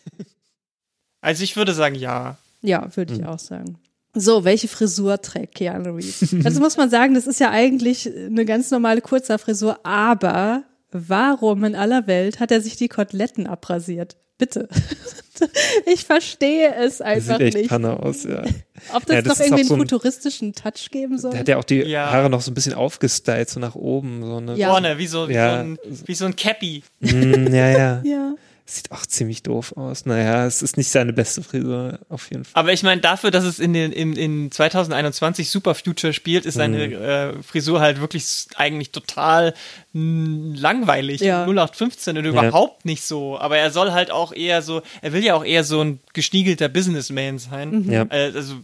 also 1.21 1.45
ich 1.45 1.57
würde 1.57 1.73
sagen, 1.73 1.95
ja. 1.95 2.37
Ja, 2.63 2.89
würde 2.97 3.15
ich 3.15 3.25
auch 3.25 3.39
sagen. 3.39 3.79
So, 4.15 4.45
welche 4.45 4.69
Frisur 4.69 5.21
trägt 5.21 5.55
Keanu 5.57 5.95
Reeves? 5.95 6.35
Also 6.45 6.61
muss 6.61 6.77
man 6.77 6.91
sagen, 6.91 7.15
das 7.15 7.27
ist 7.27 7.41
ja 7.41 7.51
eigentlich 7.51 8.07
eine 8.15 8.45
ganz 8.45 8.71
normale 8.71 9.01
Kurzhaarfrisur, 9.01 9.81
aber 9.85 10.65
warum 10.91 11.65
in 11.65 11.75
aller 11.77 12.07
Welt 12.07 12.41
hat 12.41 12.51
er 12.51 12.61
sich 12.61 12.77
die 12.77 12.89
Koteletten 12.89 13.47
abrasiert? 13.47 14.17
Bitte. 14.39 14.69
Ich 15.87 16.05
verstehe 16.05 16.75
es 16.75 16.99
das 16.99 17.01
einfach 17.07 17.35
sieht 17.39 17.47
echt 17.47 17.57
nicht. 17.57 17.69
Panne 17.69 18.01
aus, 18.01 18.25
ja. 18.25 18.43
Ob 18.93 19.07
das 19.07 19.15
Ja, 19.15 19.23
das 19.23 19.39
noch 19.39 19.45
irgendwie 19.47 19.61
einen 19.61 19.69
so 19.69 19.75
ein- 19.75 19.81
futuristischen 19.83 20.53
Touch 20.53 20.91
geben 20.91 21.17
soll? 21.17 21.31
Der 21.31 21.39
hat 21.41 21.47
ja 21.49 21.59
auch 21.59 21.65
die 21.65 21.77
Ja. 21.77 22.11
Haare 22.11 22.29
noch 22.29 22.41
so 22.41 22.51
ein 22.51 22.55
bisschen 22.55 22.75
aufgestylt, 22.75 23.49
so 23.49 23.61
nach 23.61 23.77
oben. 23.77 24.21
So 24.25 24.41
ne? 24.41 24.57
Ja. 24.57 24.71
Vorne, 24.71 24.99
wie 24.99 25.07
so, 25.07 25.29
wie, 25.29 25.35
Ja. 25.35 25.53
so 25.55 25.61
ein, 25.61 25.79
wie 26.07 26.15
so 26.17 26.25
ein 26.25 26.35
Cappy. 26.35 26.83
Mm, 26.99 27.55
ja, 27.55 27.69
ja. 27.71 28.01
ja. 28.05 28.35
Sieht 28.71 28.93
auch 28.93 29.07
ziemlich 29.07 29.43
doof 29.43 29.73
aus. 29.79 30.05
Naja, 30.05 30.45
es 30.45 30.61
ist 30.61 30.77
nicht 30.77 30.91
seine 30.91 31.15
beste 31.15 31.43
Frisur, 31.43 32.01
auf 32.11 32.31
jeden 32.31 32.45
Fall. 32.45 32.61
Aber 32.61 32.71
ich 32.75 32.83
meine, 32.83 33.01
dafür, 33.01 33.31
dass 33.31 33.45
es 33.45 33.61
in, 33.61 33.73
den, 33.73 33.93
in, 33.93 34.13
in 34.15 34.51
2021 34.53 35.49
Super 35.49 35.75
Future 35.75 36.13
spielt, 36.13 36.45
ist 36.45 36.57
seine 36.57 36.89
Mhm. 36.89 36.93
äh, 36.93 37.43
Frisur 37.43 37.81
halt 37.81 37.99
wirklich 38.03 38.47
eigentlich 38.57 38.93
total 38.93 39.55
langweilig. 39.95 41.21
Ja. 41.23 41.45
0815 41.47 42.19
und 42.19 42.25
überhaupt 42.25 42.85
nicht 42.85 43.05
so. 43.05 43.39
Aber 43.39 43.57
er 43.57 43.71
soll 43.71 43.93
halt 43.93 44.11
auch 44.11 44.33
eher 44.33 44.63
so, 44.63 44.83
er 45.03 45.13
will 45.15 45.25
ja 45.25 45.35
auch 45.35 45.45
eher 45.45 45.65
so 45.65 45.81
ein 45.83 46.01
geschniegelter 46.13 46.69
Businessman 46.69 47.39
sein. 47.39 47.91
Ja. 47.91 48.03
Äh, 48.11 48.33
also 48.35 48.55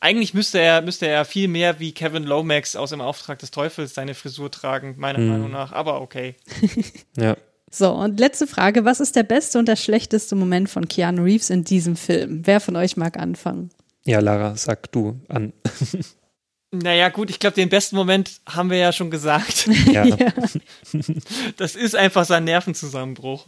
eigentlich 0.00 0.34
müsste 0.34 0.58
er, 0.60 0.82
müsste 0.82 1.06
er 1.06 1.24
viel 1.24 1.48
mehr 1.48 1.80
wie 1.80 1.92
Kevin 1.92 2.24
Lomax 2.24 2.76
aus 2.76 2.92
Im 2.92 3.00
Auftrag 3.00 3.38
des 3.38 3.50
Teufels 3.50 3.94
seine 3.94 4.14
Frisur 4.14 4.50
tragen, 4.50 4.94
meiner 4.98 5.18
Mhm. 5.18 5.28
Meinung 5.28 5.50
nach. 5.50 5.72
Aber 5.72 6.02
okay. 6.02 6.34
Ja. 7.16 7.36
So, 7.74 7.90
und 7.90 8.20
letzte 8.20 8.46
Frage. 8.46 8.84
Was 8.84 9.00
ist 9.00 9.16
der 9.16 9.24
beste 9.24 9.58
und 9.58 9.66
der 9.66 9.74
schlechteste 9.74 10.36
Moment 10.36 10.70
von 10.70 10.86
Keanu 10.86 11.24
Reeves 11.24 11.50
in 11.50 11.64
diesem 11.64 11.96
Film? 11.96 12.46
Wer 12.46 12.60
von 12.60 12.76
euch 12.76 12.96
mag 12.96 13.18
anfangen? 13.18 13.70
Ja, 14.04 14.20
Lara, 14.20 14.56
sag 14.56 14.92
du 14.92 15.20
an. 15.28 15.52
Naja, 16.82 17.08
gut, 17.08 17.30
ich 17.30 17.38
glaube, 17.38 17.54
den 17.54 17.68
besten 17.68 17.94
Moment 17.94 18.40
haben 18.46 18.68
wir 18.68 18.78
ja 18.78 18.92
schon 18.92 19.08
gesagt. 19.08 19.68
Ja. 19.92 20.04
Das 21.56 21.76
ist 21.76 21.94
einfach 21.94 22.24
sein 22.24 22.42
Nervenzusammenbruch. 22.42 23.46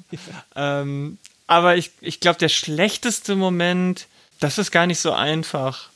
Ähm, 0.54 1.18
aber 1.48 1.76
ich, 1.76 1.90
ich 2.00 2.20
glaube, 2.20 2.38
der 2.38 2.48
schlechteste 2.48 3.34
Moment, 3.34 4.06
das 4.38 4.58
ist 4.58 4.70
gar 4.70 4.86
nicht 4.86 5.00
so 5.00 5.10
einfach. 5.10 5.90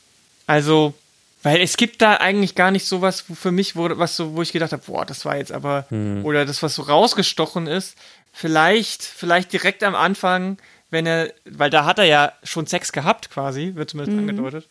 Also, 0.48 0.94
weil 1.42 1.60
es 1.60 1.76
gibt 1.76 2.02
da 2.02 2.16
eigentlich 2.16 2.54
gar 2.54 2.70
nicht 2.70 2.86
sowas 2.86 3.24
wo 3.28 3.34
für 3.34 3.50
mich, 3.50 3.76
wo, 3.76 3.88
was 3.98 4.16
so, 4.16 4.34
wo 4.34 4.42
ich 4.42 4.52
gedacht 4.52 4.72
habe, 4.72 4.82
boah, 4.86 5.06
das 5.06 5.24
war 5.24 5.36
jetzt 5.36 5.52
aber, 5.52 5.86
oder 6.22 6.44
das, 6.44 6.62
was 6.62 6.74
so 6.74 6.82
rausgestochen 6.82 7.66
ist. 7.66 7.96
Vielleicht, 8.32 9.02
vielleicht 9.02 9.52
direkt 9.52 9.82
am 9.82 9.94
Anfang, 9.94 10.58
wenn 10.90 11.06
er, 11.06 11.32
weil 11.44 11.70
da 11.70 11.84
hat 11.84 11.98
er 11.98 12.04
ja 12.04 12.32
schon 12.42 12.66
Sex 12.66 12.92
gehabt 12.92 13.30
quasi, 13.30 13.72
wird 13.74 13.90
zumindest 13.90 14.18
angedeutet. 14.18 14.68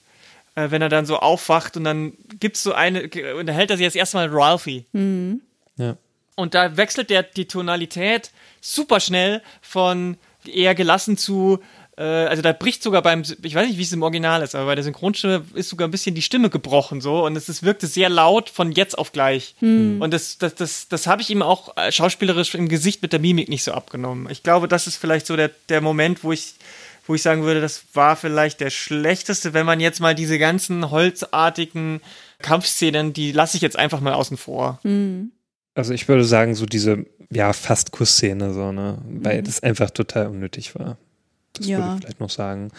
Äh, 0.56 0.72
wenn 0.72 0.82
er 0.82 0.90
dann 0.90 1.06
so 1.06 1.18
aufwacht 1.18 1.78
und 1.78 1.84
dann 1.84 2.14
gibt's 2.40 2.64
so 2.64 2.74
eine, 2.74 3.10
unterhält 3.38 3.72
er 3.72 3.78
sich 3.78 3.84
jetzt 3.86 3.96
erstmal 3.96 4.28
Ralphie. 4.30 4.86
ja. 5.78 5.98
Und 6.36 6.54
da 6.54 6.78
wechselt 6.78 7.10
der 7.10 7.24
die 7.24 7.48
Tonalität 7.48 8.32
super 8.62 9.02
schnell 9.02 9.42
von 9.62 10.18
eher 10.46 10.74
gelassen 10.74 11.18
zu, 11.18 11.60
äh, 12.00 12.04
also 12.04 12.42
da 12.42 12.54
bricht 12.54 12.82
sogar 12.82 13.02
beim, 13.02 13.24
ich 13.44 13.54
weiß 13.54 13.68
nicht, 13.68 13.78
wie 13.78 13.84
es 13.84 13.92
im 13.92 14.02
Original 14.02 14.42
ist, 14.42 14.56
aber 14.56 14.68
bei 14.68 14.76
der 14.76 14.86
Synchronstimme 14.86 15.44
ist 15.54 15.70
sogar 15.70 15.86
ein 15.88 15.92
bisschen 15.92 16.16
die 16.16 16.22
Stimme 16.22 16.50
gebrochen 16.50 17.02
so 17.02 17.26
und 17.26 17.36
es 17.36 17.50
ist, 17.50 17.62
wirkte 17.62 17.88
sehr 17.88 18.08
laut 18.08 18.50
von 18.50 18.72
jetzt 18.72 18.98
auf 18.98 19.12
gleich. 19.12 19.56
Und 20.02 20.14
das, 20.14 20.38
das, 20.38 20.56
das, 20.56 20.88
das 20.88 21.08
habe 21.08 21.22
ich 21.22 21.30
ihm 21.30 21.42
auch 21.42 21.76
äh, 21.76 21.92
schauspielerisch 21.92 22.56
im 22.56 22.70
Gesicht 22.70 23.02
mit 23.02 23.12
der 23.12 23.20
Mimik 23.20 23.50
nicht 23.50 23.66
so 23.66 23.74
abgenommen. 23.74 24.30
Ich 24.30 24.44
glaube, 24.44 24.70
das 24.70 24.88
ist 24.88 24.96
vielleicht 24.96 25.28
so 25.28 25.36
der, 25.36 25.52
der 25.68 25.82
Moment, 25.82 26.24
wo 26.24 26.32
ich 26.32 26.54
wo 27.06 27.16
ich 27.16 27.24
sagen 27.24 27.42
würde, 27.42 27.60
das 27.60 27.86
war 27.94 28.16
vielleicht 28.16 28.62
der 28.62 28.70
schlechteste, 28.70 29.56
wenn 29.56 29.66
man 29.66 29.80
jetzt 29.80 30.00
mal 30.00 30.14
diese 30.14 30.38
ganzen 30.38 30.92
holzartigen 30.92 32.02
Kampfszenen, 32.38 33.14
die 33.14 33.32
lasse 33.32 33.58
ich 33.58 33.64
jetzt 33.64 33.80
einfach 33.80 34.00
mal 34.00 34.14
außen 34.14 34.38
vor. 34.38 34.80
Also 35.74 35.92
ich 35.92 36.08
würde 36.08 36.24
sagen, 36.24 36.54
so 36.54 36.68
diese, 36.68 37.08
ja, 37.32 37.52
fast 37.52 37.92
Kussszene, 37.92 38.54
so, 38.54 38.72
ne? 38.72 39.00
Weil 39.08 39.42
das 39.42 39.64
einfach 39.64 39.90
total 39.90 40.28
unnötig 40.28 40.76
war. 40.76 41.00
Das 41.54 41.68
Ja. 41.68 41.78
würde 41.80 41.94
ich 41.96 42.00
vielleicht 42.02 42.20
noch 42.20 42.30
sagen. 42.30 42.72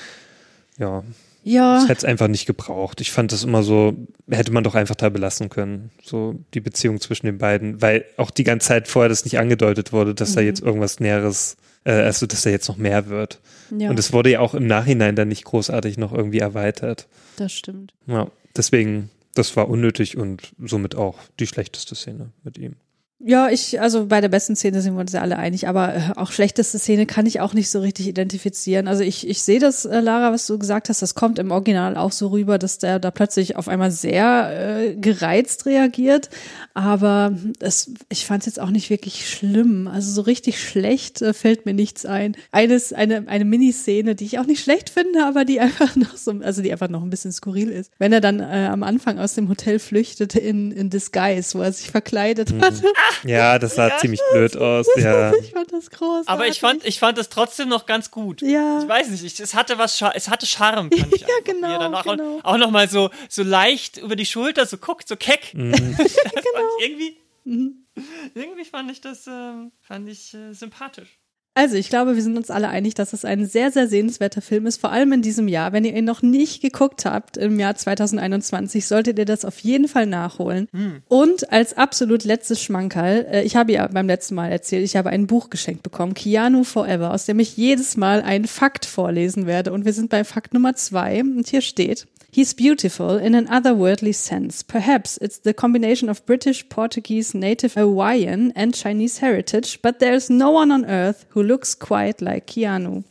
Ja, 0.78 1.02
Ja, 1.42 1.74
das 1.76 1.84
hätte 1.88 1.98
es 2.00 2.04
einfach 2.04 2.28
nicht 2.28 2.44
gebraucht. 2.46 3.00
Ich 3.00 3.12
fand 3.12 3.32
das 3.32 3.44
immer 3.44 3.62
so, 3.62 3.94
hätte 4.30 4.52
man 4.52 4.62
doch 4.62 4.74
einfach 4.74 4.94
da 4.94 5.08
belassen 5.08 5.48
können. 5.48 5.90
So 6.02 6.34
die 6.52 6.60
Beziehung 6.60 7.00
zwischen 7.00 7.24
den 7.26 7.38
beiden, 7.38 7.80
weil 7.80 8.04
auch 8.18 8.30
die 8.30 8.44
ganze 8.44 8.68
Zeit 8.68 8.88
vorher 8.88 9.08
das 9.08 9.24
nicht 9.24 9.38
angedeutet 9.38 9.92
wurde, 9.92 10.14
dass 10.14 10.32
Mhm. 10.32 10.34
da 10.34 10.40
jetzt 10.42 10.60
irgendwas 10.62 11.00
Näheres, 11.00 11.56
äh, 11.84 11.92
also 11.92 12.26
dass 12.26 12.42
da 12.42 12.50
jetzt 12.50 12.68
noch 12.68 12.76
mehr 12.76 13.08
wird. 13.08 13.40
ja 13.76 13.88
Und 13.88 13.98
es 13.98 14.12
wurde 14.12 14.30
ja 14.30 14.40
auch 14.40 14.52
im 14.54 14.66
Nachhinein 14.66 15.16
dann 15.16 15.28
nicht 15.28 15.44
großartig 15.44 15.96
noch 15.96 16.12
irgendwie 16.12 16.40
erweitert. 16.40 17.08
das 17.36 17.52
stimmt. 17.52 17.94
Ja, 18.06 18.30
deswegen, 18.54 19.08
das 19.34 19.56
war 19.56 19.68
unnötig 19.70 20.18
und 20.18 20.52
somit 20.62 20.94
auch 20.94 21.18
die 21.38 21.46
schlechteste 21.46 21.94
Szene 21.94 22.32
mit 22.44 22.58
ihm. 22.58 22.76
Ja, 23.22 23.50
ich, 23.50 23.78
also 23.78 24.06
bei 24.06 24.22
der 24.22 24.30
besten 24.30 24.56
Szene 24.56 24.80
sind 24.80 24.94
wir 24.94 25.00
uns 25.00 25.12
ja 25.12 25.20
alle 25.20 25.36
einig, 25.36 25.68
aber 25.68 25.94
äh, 25.94 26.00
auch 26.16 26.32
schlechteste 26.32 26.78
Szene 26.78 27.04
kann 27.04 27.26
ich 27.26 27.40
auch 27.40 27.52
nicht 27.52 27.68
so 27.68 27.80
richtig 27.80 28.08
identifizieren. 28.08 28.88
Also 28.88 29.02
ich, 29.02 29.28
ich 29.28 29.42
sehe 29.42 29.58
das, 29.58 29.84
äh, 29.84 30.00
Lara, 30.00 30.32
was 30.32 30.46
du 30.46 30.58
gesagt 30.58 30.88
hast, 30.88 31.02
das 31.02 31.14
kommt 31.14 31.38
im 31.38 31.50
Original 31.50 31.98
auch 31.98 32.12
so 32.12 32.28
rüber, 32.28 32.56
dass 32.56 32.78
der 32.78 32.98
da 32.98 33.10
plötzlich 33.10 33.56
auf 33.56 33.68
einmal 33.68 33.90
sehr 33.90 34.78
äh, 34.78 34.94
gereizt 34.94 35.66
reagiert. 35.66 36.30
Aber 36.72 37.36
es, 37.58 37.92
ich 38.08 38.24
fand 38.24 38.40
es 38.40 38.46
jetzt 38.46 38.58
auch 38.58 38.70
nicht 38.70 38.88
wirklich 38.88 39.28
schlimm. 39.28 39.86
Also 39.86 40.10
so 40.12 40.22
richtig 40.22 40.58
schlecht 40.58 41.20
äh, 41.20 41.34
fällt 41.34 41.66
mir 41.66 41.74
nichts 41.74 42.06
ein. 42.06 42.36
Eines, 42.52 42.94
eine, 42.94 43.28
eine 43.28 43.44
Miniszene, 43.44 44.14
die 44.14 44.24
ich 44.24 44.38
auch 44.38 44.46
nicht 44.46 44.62
schlecht 44.62 44.88
finde, 44.88 45.26
aber 45.26 45.44
die 45.44 45.60
einfach 45.60 45.94
noch 45.94 46.16
so, 46.16 46.30
also 46.40 46.62
die 46.62 46.72
einfach 46.72 46.88
noch 46.88 47.02
ein 47.02 47.10
bisschen 47.10 47.32
skurril 47.32 47.68
ist. 47.68 47.92
Wenn 47.98 48.14
er 48.14 48.22
dann 48.22 48.40
äh, 48.40 48.70
am 48.72 48.82
Anfang 48.82 49.18
aus 49.18 49.34
dem 49.34 49.50
Hotel 49.50 49.78
flüchtet 49.78 50.36
in, 50.36 50.72
in 50.72 50.88
Disguise, 50.88 51.58
wo 51.58 51.60
er 51.60 51.72
sich 51.74 51.90
verkleidet 51.90 52.54
hat. 52.62 52.80
Ja, 53.24 53.58
das 53.58 53.74
sah 53.74 53.96
ziemlich 53.98 54.20
blöd 54.32 54.56
aus. 54.56 54.86
Ja. 54.96 55.32
Ich 55.34 55.50
fand 55.52 55.72
das 55.72 55.90
groß. 55.90 56.26
Aber 56.28 56.46
ich 56.46 56.60
fand, 56.60 56.84
ich 56.84 56.98
fand 56.98 57.18
es 57.18 57.28
trotzdem 57.28 57.68
noch 57.68 57.86
ganz 57.86 58.10
gut. 58.10 58.42
Ja. 58.42 58.80
Ich 58.82 58.88
weiß 58.88 59.08
nicht, 59.10 59.24
ich, 59.24 59.38
es 59.40 59.54
hatte 59.54 59.78
was, 59.78 60.02
es 60.14 60.28
hatte 60.28 60.46
Charme, 60.46 60.90
fand 60.90 61.14
ich. 61.14 61.20
Ja, 61.30 61.34
genau, 61.44 61.68
Wie 61.68 61.72
er 61.72 61.78
dann 61.78 61.94
auch, 61.94 62.02
genau. 62.04 62.40
auch 62.42 62.56
noch 62.56 62.70
mal 62.70 62.88
so, 62.88 63.10
so 63.28 63.42
leicht 63.42 63.98
über 63.98 64.16
die 64.16 64.26
Schulter, 64.26 64.66
so 64.66 64.76
guckt, 64.78 65.06
so 65.08 65.16
keck. 65.16 65.54
Mhm. 65.54 65.72
Genau. 65.98 66.68
irgendwie, 66.80 67.16
Mhm. 67.44 67.86
irgendwie 68.34 68.64
fand 68.64 68.90
ich 68.90 69.00
das, 69.00 69.26
ähm, 69.26 69.72
fand 69.80 70.08
ich 70.08 70.34
äh, 70.34 70.52
sympathisch. 70.52 71.08
Also, 71.54 71.74
ich 71.74 71.88
glaube, 71.88 72.14
wir 72.14 72.22
sind 72.22 72.36
uns 72.36 72.48
alle 72.48 72.68
einig, 72.68 72.94
dass 72.94 73.12
es 73.12 73.24
ein 73.24 73.44
sehr, 73.44 73.72
sehr 73.72 73.88
sehenswerter 73.88 74.40
Film 74.40 74.66
ist, 74.66 74.80
vor 74.80 74.92
allem 74.92 75.12
in 75.12 75.20
diesem 75.20 75.48
Jahr. 75.48 75.72
Wenn 75.72 75.84
ihr 75.84 75.96
ihn 75.96 76.04
noch 76.04 76.22
nicht 76.22 76.62
geguckt 76.62 77.04
habt, 77.04 77.36
im 77.36 77.58
Jahr 77.58 77.74
2021, 77.74 78.86
solltet 78.86 79.18
ihr 79.18 79.24
das 79.24 79.44
auf 79.44 79.58
jeden 79.58 79.88
Fall 79.88 80.06
nachholen. 80.06 80.68
Und 81.08 81.52
als 81.52 81.76
absolut 81.76 82.22
letztes 82.22 82.62
Schmankerl, 82.62 83.26
äh, 83.30 83.42
ich 83.42 83.56
habe 83.56 83.72
ja 83.72 83.86
beim 83.88 84.06
letzten 84.06 84.36
Mal 84.36 84.52
erzählt, 84.52 84.84
ich 84.84 84.94
habe 84.94 85.10
ein 85.10 85.26
Buch 85.26 85.50
geschenkt 85.50 85.82
bekommen, 85.82 86.14
Keanu 86.14 86.62
Forever, 86.62 87.12
aus 87.12 87.26
dem 87.26 87.40
ich 87.40 87.56
jedes 87.56 87.96
Mal 87.96 88.22
einen 88.22 88.46
Fakt 88.46 88.86
vorlesen 88.86 89.46
werde. 89.46 89.72
Und 89.72 89.84
wir 89.84 89.92
sind 89.92 90.08
bei 90.08 90.22
Fakt 90.22 90.54
Nummer 90.54 90.76
zwei. 90.76 91.20
Und 91.20 91.48
hier 91.48 91.62
steht, 91.62 92.06
He's 92.32 92.54
beautiful 92.54 93.16
in 93.18 93.34
an 93.34 93.46
otherworldly 93.48 94.14
sense. 94.14 94.62
Perhaps 94.62 95.16
it's 95.18 95.40
the 95.42 95.52
combination 95.52 96.08
of 96.08 96.24
British, 96.26 96.68
Portuguese, 96.68 97.34
native 97.36 97.74
Hawaiian 97.74 98.52
and 98.54 98.74
Chinese 98.74 99.20
heritage, 99.20 99.80
but 99.82 99.98
there's 99.98 100.30
no 100.30 100.50
one 100.52 100.70
on 100.72 100.84
earth 100.84 101.26
who 101.34 101.42
looks 101.42 101.74
quite 101.78 102.20
like 102.20 102.46
Keanu. 102.46 103.02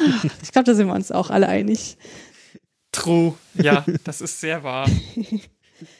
Ah, 0.00 0.22
Ich 0.42 0.50
glaube, 0.52 0.64
da 0.64 0.74
sind 0.74 0.86
wir 0.88 0.94
uns 0.94 1.12
auch 1.12 1.30
alle 1.30 1.46
einig. 1.48 1.96
True. 2.92 3.34
Ja, 3.54 3.84
das 4.04 4.20
ist 4.20 4.40
sehr 4.40 4.62
wahr. 4.62 4.88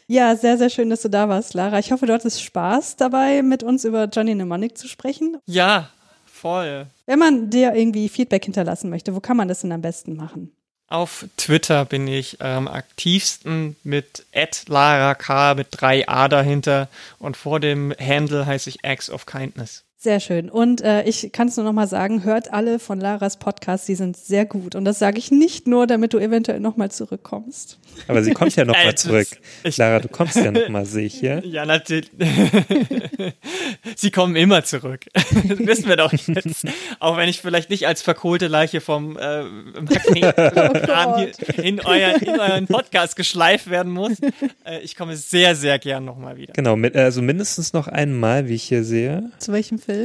Ja, 0.06 0.34
sehr, 0.36 0.56
sehr 0.56 0.70
schön, 0.70 0.88
dass 0.88 1.02
du 1.02 1.10
da 1.10 1.28
warst, 1.28 1.52
Lara. 1.52 1.78
Ich 1.78 1.92
hoffe, 1.92 2.06
du 2.06 2.14
hattest 2.14 2.42
Spaß 2.42 2.96
dabei, 2.96 3.42
mit 3.42 3.62
uns 3.62 3.84
über 3.84 4.04
Johnny 4.06 4.34
Mnemonic 4.34 4.78
zu 4.78 4.88
sprechen. 4.88 5.36
Ja, 5.44 5.90
voll. 6.24 6.86
Wenn 7.04 7.18
man 7.18 7.50
dir 7.50 7.74
irgendwie 7.74 8.08
Feedback 8.08 8.46
hinterlassen 8.46 8.88
möchte, 8.88 9.14
wo 9.14 9.20
kann 9.20 9.36
man 9.36 9.48
das 9.48 9.60
denn 9.60 9.72
am 9.72 9.82
besten 9.82 10.16
machen? 10.16 10.52
Auf 10.88 11.26
Twitter 11.36 11.84
bin 11.84 12.06
ich 12.06 12.40
am 12.40 12.68
aktivsten 12.68 13.74
mit 13.82 14.24
@lara_k 14.32 15.56
mit 15.56 15.68
drei 15.72 16.08
A 16.08 16.28
dahinter 16.28 16.88
und 17.18 17.36
vor 17.36 17.58
dem 17.58 17.92
Handle 17.98 18.46
heiße 18.46 18.70
ich 18.70 18.84
Acts 18.84 19.10
of 19.10 19.26
Kindness. 19.26 19.85
Sehr 20.06 20.20
schön. 20.20 20.48
Und 20.50 20.82
äh, 20.82 21.02
ich 21.02 21.32
kann 21.32 21.48
es 21.48 21.56
nur 21.56 21.64
noch 21.66 21.72
mal 21.72 21.88
sagen, 21.88 22.22
hört 22.22 22.52
alle 22.52 22.78
von 22.78 23.00
Laras 23.00 23.38
Podcasts, 23.38 23.86
die 23.86 23.96
sind 23.96 24.16
sehr 24.16 24.44
gut. 24.46 24.76
Und 24.76 24.84
das 24.84 25.00
sage 25.00 25.18
ich 25.18 25.32
nicht 25.32 25.66
nur, 25.66 25.88
damit 25.88 26.12
du 26.12 26.18
eventuell 26.18 26.60
noch 26.60 26.76
mal 26.76 26.92
zurückkommst. 26.92 27.76
Aber 28.06 28.22
sie 28.22 28.30
kommt 28.32 28.54
ja 28.54 28.64
noch 28.64 28.74
mal 28.76 28.94
zurück. 28.94 29.26
ich- 29.64 29.76
Lara, 29.78 29.98
du 29.98 30.06
kommst 30.06 30.36
ja 30.36 30.52
noch 30.52 30.68
mal, 30.68 30.86
sehe 30.86 31.06
ich 31.06 31.14
hier. 31.18 31.42
Ja, 31.44 31.66
natürlich. 31.66 32.08
Sie 33.96 34.10
kommen 34.10 34.36
immer 34.36 34.62
zurück. 34.64 35.06
Das 35.14 35.58
wissen 35.58 35.88
wir 35.88 35.96
doch 35.96 36.12
jetzt. 36.12 36.66
Auch 37.00 37.16
wenn 37.16 37.28
ich 37.28 37.40
vielleicht 37.40 37.70
nicht 37.70 37.86
als 37.86 38.02
verkohlte 38.02 38.46
Leiche 38.46 38.80
vom 38.80 39.16
äh, 39.16 39.42
Magnetkran 39.42 41.28
hier 41.54 41.64
in, 41.64 41.80
euer, 41.80 42.20
in 42.20 42.38
euren 42.38 42.66
Podcast 42.66 43.16
geschleift 43.16 43.70
werden 43.70 43.92
muss. 43.92 44.12
Äh, 44.64 44.80
ich 44.82 44.94
komme 44.96 45.16
sehr, 45.16 45.54
sehr 45.56 45.78
gern 45.78 46.04
nochmal 46.04 46.36
wieder. 46.36 46.52
Genau, 46.52 46.76
mit, 46.76 46.94
also 46.94 47.22
mindestens 47.22 47.72
noch 47.72 47.88
einmal, 47.88 48.48
wie 48.48 48.54
ich 48.54 48.64
hier 48.64 48.84
sehe. 48.84 49.30
Zu 49.38 49.52
welchem 49.52 49.78
Film? 49.78 49.95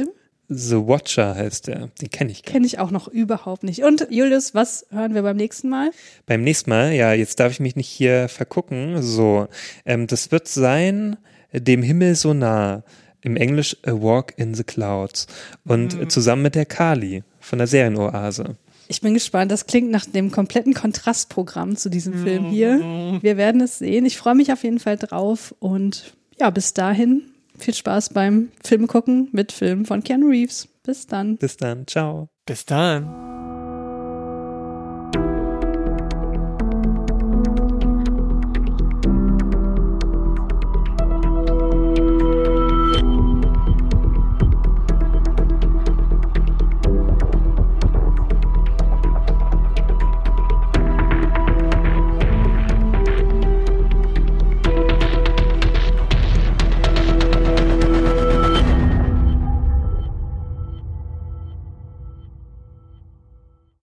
The 0.48 0.76
Watcher 0.76 1.34
heißt 1.34 1.68
der. 1.68 1.88
Den 2.00 2.10
kenne 2.10 2.30
ich 2.30 2.42
gar 2.42 2.46
nicht. 2.46 2.46
Kenne 2.46 2.66
ich 2.66 2.78
auch 2.78 2.90
noch 2.90 3.08
überhaupt 3.08 3.62
nicht. 3.62 3.82
Und 3.84 4.06
Julius, 4.10 4.54
was 4.54 4.86
hören 4.90 5.14
wir 5.14 5.22
beim 5.22 5.36
nächsten 5.36 5.68
Mal? 5.68 5.90
Beim 6.26 6.42
nächsten 6.42 6.70
Mal, 6.70 6.92
ja, 6.92 7.12
jetzt 7.12 7.40
darf 7.40 7.52
ich 7.52 7.60
mich 7.60 7.76
nicht 7.76 7.88
hier 7.88 8.28
vergucken. 8.28 9.02
So, 9.02 9.48
ähm, 9.86 10.06
das 10.06 10.30
wird 10.30 10.48
sein, 10.48 11.16
dem 11.52 11.82
Himmel 11.82 12.14
so 12.14 12.34
nah. 12.34 12.82
Im 13.24 13.36
Englisch 13.36 13.76
A 13.86 13.92
Walk 13.92 14.34
in 14.36 14.54
the 14.54 14.64
Clouds. 14.64 15.28
Und 15.64 15.94
äh, 15.94 16.08
zusammen 16.08 16.42
mit 16.42 16.56
der 16.56 16.66
Kali 16.66 17.22
von 17.38 17.58
der 17.58 17.68
Serienoase. 17.68 18.56
Ich 18.88 19.00
bin 19.00 19.14
gespannt. 19.14 19.52
Das 19.52 19.66
klingt 19.66 19.92
nach 19.92 20.06
dem 20.06 20.32
kompletten 20.32 20.74
Kontrastprogramm 20.74 21.76
zu 21.76 21.88
diesem 21.88 22.14
Film 22.14 22.46
hier. 22.46 22.80
Wir 23.22 23.36
werden 23.36 23.60
es 23.60 23.78
sehen. 23.78 24.06
Ich 24.06 24.18
freue 24.18 24.34
mich 24.34 24.52
auf 24.52 24.64
jeden 24.64 24.80
Fall 24.80 24.96
drauf. 24.96 25.54
Und 25.60 26.14
ja, 26.38 26.50
bis 26.50 26.74
dahin 26.74 27.31
viel 27.62 27.74
Spaß 27.74 28.10
beim 28.10 28.50
Filme 28.62 28.86
gucken 28.86 29.28
mit 29.32 29.52
Filmen 29.52 29.84
von 29.84 30.02
Keanu 30.02 30.28
Reeves. 30.28 30.68
Bis 30.82 31.06
dann. 31.06 31.36
Bis 31.36 31.56
dann. 31.56 31.86
Ciao. 31.86 32.28
Bis 32.46 32.64
dann. 32.64 33.31